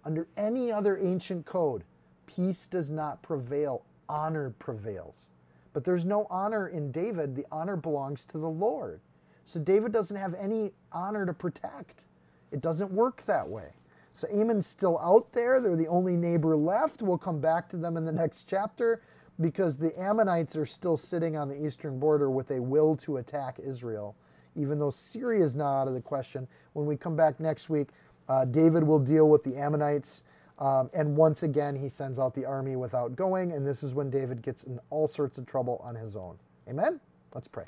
Under 0.05 0.27
any 0.37 0.73
other 0.73 0.99
ancient 0.99 1.47
code, 1.47 1.85
peace 2.27 2.67
does 2.67 2.91
not 2.91 3.23
prevail, 3.23 3.83
honor 4.09 4.53
prevails. 4.59 5.29
But 5.73 5.85
there's 5.85 6.05
no 6.05 6.27
honor 6.29 6.69
in 6.69 6.91
David, 6.91 7.37
the 7.37 7.47
honor 7.53 7.77
belongs 7.77 8.25
to 8.27 8.39
the 8.39 8.51
Lord. 8.51 9.01
So 9.45 9.61
David 9.61 9.93
doesn't 9.93 10.17
have 10.17 10.35
any 10.35 10.73
honor 10.93 11.27
to 11.27 11.35
protect. 11.35 12.05
It 12.51 12.61
doesn't 12.61 12.91
work 12.91 13.25
that 13.27 13.49
way. 13.49 13.73
So 14.13 14.29
Ammon's 14.33 14.67
still 14.67 14.99
out 14.99 15.33
there. 15.33 15.61
They're 15.61 15.77
the 15.77 15.89
only 15.89 16.17
neighbor 16.17 16.57
left. 16.57 17.03
We'll 17.03 17.19
come 17.19 17.41
back 17.41 17.69
to 17.71 17.77
them 17.77 17.97
in 17.97 18.05
the 18.05 18.13
next 18.13 18.45
chapter 18.49 19.03
because 19.41 19.77
the 19.77 19.99
Ammonites 20.01 20.55
are 20.57 20.67
still 20.67 20.97
sitting 20.97 21.37
on 21.37 21.49
the 21.49 21.67
eastern 21.67 21.99
border 21.99 22.31
with 22.31 22.51
a 22.53 22.63
will 22.63 22.97
to 22.99 23.17
attack 23.17 23.59
Israel, 23.59 24.15
even 24.55 24.79
though 24.79 24.93
Syria 24.93 25.45
is 25.45 25.57
not 25.57 25.83
out 25.83 25.89
of 25.89 25.95
the 25.95 26.01
question. 26.01 26.47
When 26.75 26.87
we 26.87 26.97
come 26.97 27.17
back 27.17 27.41
next 27.41 27.69
week, 27.69 27.89
uh, 28.29 28.45
David 28.45 28.85
will 28.85 29.01
deal 29.01 29.29
with 29.29 29.43
the 29.43 29.57
Ammonites. 29.57 30.23
Um, 30.61 30.89
and 30.95 31.17
once 31.17 31.43
again, 31.43 31.75
he 31.75 31.89
sends 31.89 32.21
out 32.21 32.35
the 32.35 32.45
army 32.45 32.77
without 32.77 33.17
going. 33.17 33.53
And 33.53 33.67
this 33.67 33.83
is 33.83 33.93
when 33.93 34.11
David 34.11 34.41
gets 34.41 34.63
in 34.63 34.79
all 34.91 35.09
sorts 35.09 35.37
of 35.39 35.47
trouble 35.47 35.81
on 35.85 35.97
his 35.97 36.15
own. 36.15 36.39
Amen? 36.69 37.01
Let's 37.35 37.49
pray. 37.49 37.65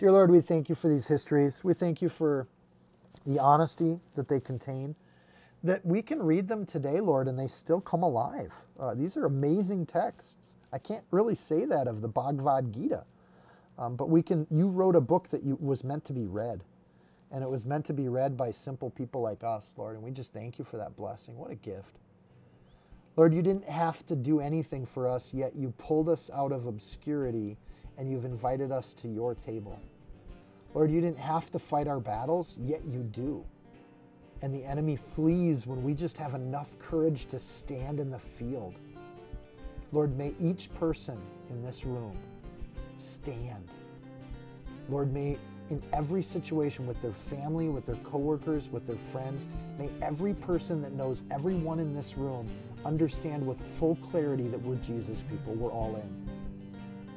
Dear 0.00 0.12
Lord, 0.12 0.30
we 0.30 0.40
thank 0.40 0.70
you 0.70 0.74
for 0.74 0.88
these 0.88 1.06
histories. 1.06 1.62
We 1.62 1.74
thank 1.74 2.00
you 2.00 2.08
for 2.08 2.48
the 3.26 3.38
honesty 3.38 4.00
that 4.14 4.28
they 4.28 4.40
contain, 4.40 4.94
that 5.62 5.84
we 5.84 6.00
can 6.00 6.22
read 6.22 6.48
them 6.48 6.64
today, 6.64 7.00
Lord, 7.00 7.28
and 7.28 7.38
they 7.38 7.48
still 7.48 7.82
come 7.82 8.02
alive. 8.02 8.50
Uh, 8.78 8.94
these 8.94 9.18
are 9.18 9.26
amazing 9.26 9.84
texts. 9.84 10.54
I 10.72 10.78
can't 10.78 11.04
really 11.10 11.34
say 11.34 11.66
that 11.66 11.86
of 11.86 12.00
the 12.00 12.08
Bhagavad 12.08 12.72
Gita, 12.72 13.04
um, 13.78 13.94
but 13.94 14.08
we 14.08 14.22
can. 14.22 14.46
You 14.50 14.68
wrote 14.68 14.96
a 14.96 15.02
book 15.02 15.28
that 15.28 15.42
you, 15.42 15.58
was 15.60 15.84
meant 15.84 16.06
to 16.06 16.14
be 16.14 16.24
read, 16.24 16.64
and 17.30 17.44
it 17.44 17.50
was 17.50 17.66
meant 17.66 17.84
to 17.84 17.92
be 17.92 18.08
read 18.08 18.38
by 18.38 18.52
simple 18.52 18.88
people 18.88 19.20
like 19.20 19.44
us, 19.44 19.74
Lord, 19.76 19.96
and 19.96 20.02
we 20.02 20.12
just 20.12 20.32
thank 20.32 20.58
you 20.58 20.64
for 20.64 20.78
that 20.78 20.96
blessing. 20.96 21.36
What 21.36 21.50
a 21.50 21.56
gift. 21.56 21.98
Lord, 23.18 23.34
you 23.34 23.42
didn't 23.42 23.68
have 23.68 24.06
to 24.06 24.16
do 24.16 24.40
anything 24.40 24.86
for 24.86 25.06
us, 25.06 25.34
yet 25.34 25.54
you 25.54 25.74
pulled 25.76 26.08
us 26.08 26.30
out 26.32 26.52
of 26.52 26.64
obscurity 26.64 27.58
and 27.98 28.10
you've 28.10 28.24
invited 28.24 28.72
us 28.72 28.94
to 28.94 29.08
your 29.08 29.34
table. 29.34 29.78
Lord, 30.74 30.90
you 30.90 31.00
didn't 31.00 31.18
have 31.18 31.50
to 31.50 31.58
fight 31.58 31.88
our 31.88 32.00
battles, 32.00 32.56
yet 32.60 32.82
you 32.86 33.00
do. 33.00 33.44
And 34.42 34.54
the 34.54 34.64
enemy 34.64 34.96
flees 35.14 35.66
when 35.66 35.82
we 35.82 35.94
just 35.94 36.16
have 36.16 36.34
enough 36.34 36.78
courage 36.78 37.26
to 37.26 37.38
stand 37.38 38.00
in 38.00 38.10
the 38.10 38.18
field. 38.18 38.74
Lord, 39.92 40.16
may 40.16 40.32
each 40.40 40.72
person 40.74 41.20
in 41.50 41.62
this 41.62 41.84
room 41.84 42.16
stand. 42.98 43.68
Lord, 44.88 45.12
may 45.12 45.36
in 45.70 45.82
every 45.92 46.22
situation 46.22 46.86
with 46.86 47.00
their 47.00 47.12
family, 47.12 47.68
with 47.68 47.86
their 47.86 47.96
coworkers, 47.96 48.68
with 48.68 48.86
their 48.86 48.98
friends, 49.12 49.46
may 49.78 49.88
every 50.02 50.34
person 50.34 50.82
that 50.82 50.92
knows 50.92 51.22
everyone 51.30 51.78
in 51.78 51.94
this 51.94 52.16
room 52.16 52.48
understand 52.84 53.46
with 53.46 53.60
full 53.78 53.96
clarity 53.96 54.48
that 54.48 54.60
we're 54.62 54.76
Jesus 54.76 55.22
people. 55.30 55.54
We're 55.54 55.70
all 55.70 55.96
in 55.96 56.19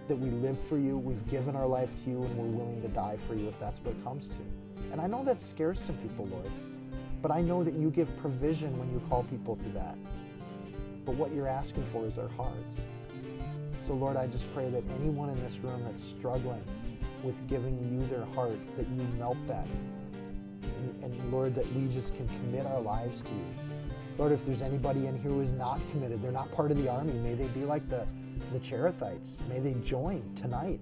that 0.07 0.15
we 0.15 0.29
live 0.29 0.57
for 0.67 0.77
you, 0.77 0.97
we've 0.97 1.25
given 1.29 1.55
our 1.55 1.65
life 1.65 1.89
to 2.03 2.09
you, 2.09 2.23
and 2.23 2.37
we're 2.37 2.63
willing 2.63 2.81
to 2.81 2.87
die 2.89 3.17
for 3.27 3.35
you 3.35 3.47
if 3.47 3.59
that's 3.59 3.79
what 3.79 3.95
it 3.95 4.03
comes 4.03 4.27
to. 4.27 4.37
And 4.91 4.99
I 4.99 5.07
know 5.07 5.23
that 5.23 5.41
scares 5.41 5.79
some 5.79 5.95
people, 5.97 6.25
Lord, 6.27 6.49
but 7.21 7.31
I 7.31 7.41
know 7.41 7.63
that 7.63 7.73
you 7.73 7.89
give 7.89 8.15
provision 8.17 8.77
when 8.77 8.91
you 8.91 9.01
call 9.09 9.23
people 9.23 9.55
to 9.55 9.69
that. 9.69 9.95
But 11.05 11.15
what 11.15 11.33
you're 11.33 11.47
asking 11.47 11.85
for 11.91 12.05
is 12.05 12.17
our 12.17 12.29
hearts. 12.29 12.77
So, 13.85 13.93
Lord, 13.93 14.15
I 14.15 14.27
just 14.27 14.51
pray 14.53 14.69
that 14.69 14.83
anyone 14.99 15.29
in 15.29 15.41
this 15.43 15.57
room 15.57 15.83
that's 15.83 16.03
struggling 16.03 16.63
with 17.23 17.35
giving 17.47 17.77
you 17.91 18.05
their 18.07 18.25
heart, 18.33 18.57
that 18.77 18.87
you 18.87 19.07
melt 19.17 19.37
that. 19.47 19.67
And, 20.63 21.03
and, 21.03 21.31
Lord, 21.31 21.55
that 21.55 21.71
we 21.73 21.87
just 21.93 22.15
can 22.15 22.27
commit 22.27 22.65
our 22.65 22.81
lives 22.81 23.21
to 23.21 23.29
you. 23.29 23.45
Lord, 24.17 24.31
if 24.31 24.45
there's 24.45 24.61
anybody 24.61 25.07
in 25.07 25.17
here 25.19 25.31
who 25.31 25.41
is 25.41 25.51
not 25.51 25.79
committed, 25.91 26.21
they're 26.21 26.31
not 26.31 26.51
part 26.51 26.71
of 26.71 26.81
the 26.81 26.89
army, 26.89 27.13
may 27.13 27.33
they 27.33 27.47
be 27.47 27.65
like 27.65 27.87
the 27.89 28.05
the 28.51 28.59
Cherethites. 28.59 29.37
May 29.49 29.59
they 29.59 29.73
join 29.85 30.23
tonight 30.35 30.79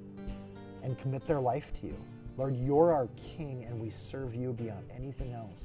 and 0.84 0.98
commit 0.98 1.26
their 1.28 1.40
life 1.40 1.72
to 1.82 1.88
you. 1.88 1.98
Lord, 2.38 2.56
you're 2.56 2.94
our 2.94 3.08
King 3.18 3.66
and 3.70 3.80
we 3.80 3.90
serve 3.90 4.36
you 4.36 4.54
beyond 4.54 4.90
anything 4.96 5.34
else. 5.34 5.60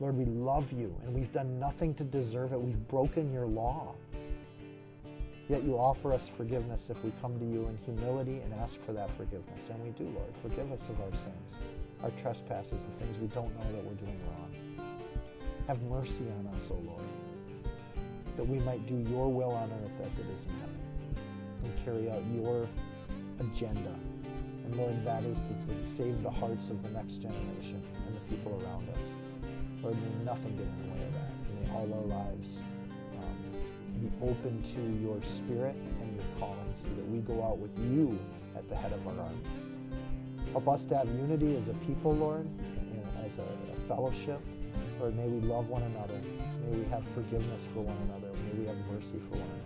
Lord, 0.00 0.16
we 0.16 0.24
love 0.26 0.72
you 0.72 0.94
and 1.04 1.14
we've 1.14 1.32
done 1.32 1.58
nothing 1.58 1.94
to 1.94 2.04
deserve 2.04 2.52
it. 2.52 2.60
We've 2.60 2.88
broken 2.88 3.32
your 3.32 3.46
law. 3.46 3.94
Yet 5.48 5.62
you 5.62 5.78
offer 5.78 6.12
us 6.12 6.28
forgiveness 6.28 6.90
if 6.90 7.02
we 7.04 7.12
come 7.22 7.38
to 7.38 7.44
you 7.44 7.68
in 7.68 7.78
humility 7.84 8.40
and 8.40 8.52
ask 8.54 8.80
for 8.84 8.92
that 8.92 9.08
forgiveness. 9.16 9.70
And 9.70 9.82
we 9.82 9.90
do, 9.90 10.04
Lord. 10.04 10.32
Forgive 10.42 10.72
us 10.72 10.82
of 10.88 11.00
our 11.00 11.12
sins, 11.12 11.54
our 12.02 12.10
trespasses, 12.20 12.84
the 12.84 13.04
things 13.04 13.16
we 13.20 13.28
don't 13.28 13.54
know 13.54 13.72
that 13.72 13.84
we're 13.84 13.94
doing 13.94 14.20
wrong. 14.26 14.86
Have 15.68 15.80
mercy 15.82 16.24
on 16.40 16.52
us, 16.56 16.68
O 16.70 16.74
Lord, 16.74 17.02
that 18.36 18.44
we 18.44 18.58
might 18.60 18.86
do 18.86 18.96
your 19.10 19.32
will 19.32 19.52
on 19.52 19.70
earth 19.82 19.92
as 20.04 20.18
it 20.18 20.26
is 20.34 20.42
in 20.42 20.60
heaven 20.60 20.75
and 21.66 21.84
carry 21.84 22.10
out 22.10 22.22
your 22.32 22.68
agenda. 23.40 23.94
And 24.64 24.76
Lord, 24.76 25.04
that 25.04 25.24
is 25.24 25.38
to 25.38 25.84
save 25.84 26.22
the 26.22 26.30
hearts 26.30 26.70
of 26.70 26.82
the 26.82 26.90
next 26.90 27.16
generation 27.16 27.82
and 28.06 28.16
the 28.16 28.20
people 28.28 28.60
around 28.62 28.88
us. 28.90 28.98
Lord, 29.82 29.94
may 29.94 30.24
nothing 30.24 30.56
get 30.56 30.66
in 30.66 30.88
the 30.88 30.94
way 30.94 31.02
of 31.06 31.12
that. 31.14 31.30
May 31.54 31.70
all 31.74 31.94
our 31.94 32.18
lives 32.18 32.48
um, 33.18 34.00
be 34.00 34.10
open 34.22 34.62
to 34.74 35.02
your 35.02 35.20
spirit 35.22 35.76
and 36.00 36.16
your 36.16 36.24
calling 36.38 36.74
so 36.76 36.88
that 36.96 37.06
we 37.08 37.18
go 37.18 37.44
out 37.44 37.58
with 37.58 37.76
you 37.92 38.18
at 38.56 38.68
the 38.68 38.76
head 38.76 38.92
of 38.92 39.06
our 39.06 39.24
army. 39.24 39.38
Help 40.52 40.68
us 40.68 40.84
to 40.86 40.96
have 40.96 41.08
unity 41.08 41.56
as 41.56 41.68
a 41.68 41.74
people, 41.86 42.12
Lord, 42.12 42.48
as 43.24 43.38
a, 43.38 43.42
a 43.42 43.76
fellowship. 43.88 44.40
Lord, 44.98 45.16
may 45.16 45.26
we 45.26 45.40
love 45.46 45.68
one 45.68 45.82
another. 45.82 46.18
May 46.64 46.78
we 46.78 46.84
have 46.86 47.06
forgiveness 47.08 47.66
for 47.74 47.80
one 47.80 47.96
another. 48.08 48.32
May 48.46 48.60
we 48.60 48.66
have 48.66 48.76
mercy 48.90 49.20
for 49.30 49.36
one 49.36 49.50
another. 49.60 49.65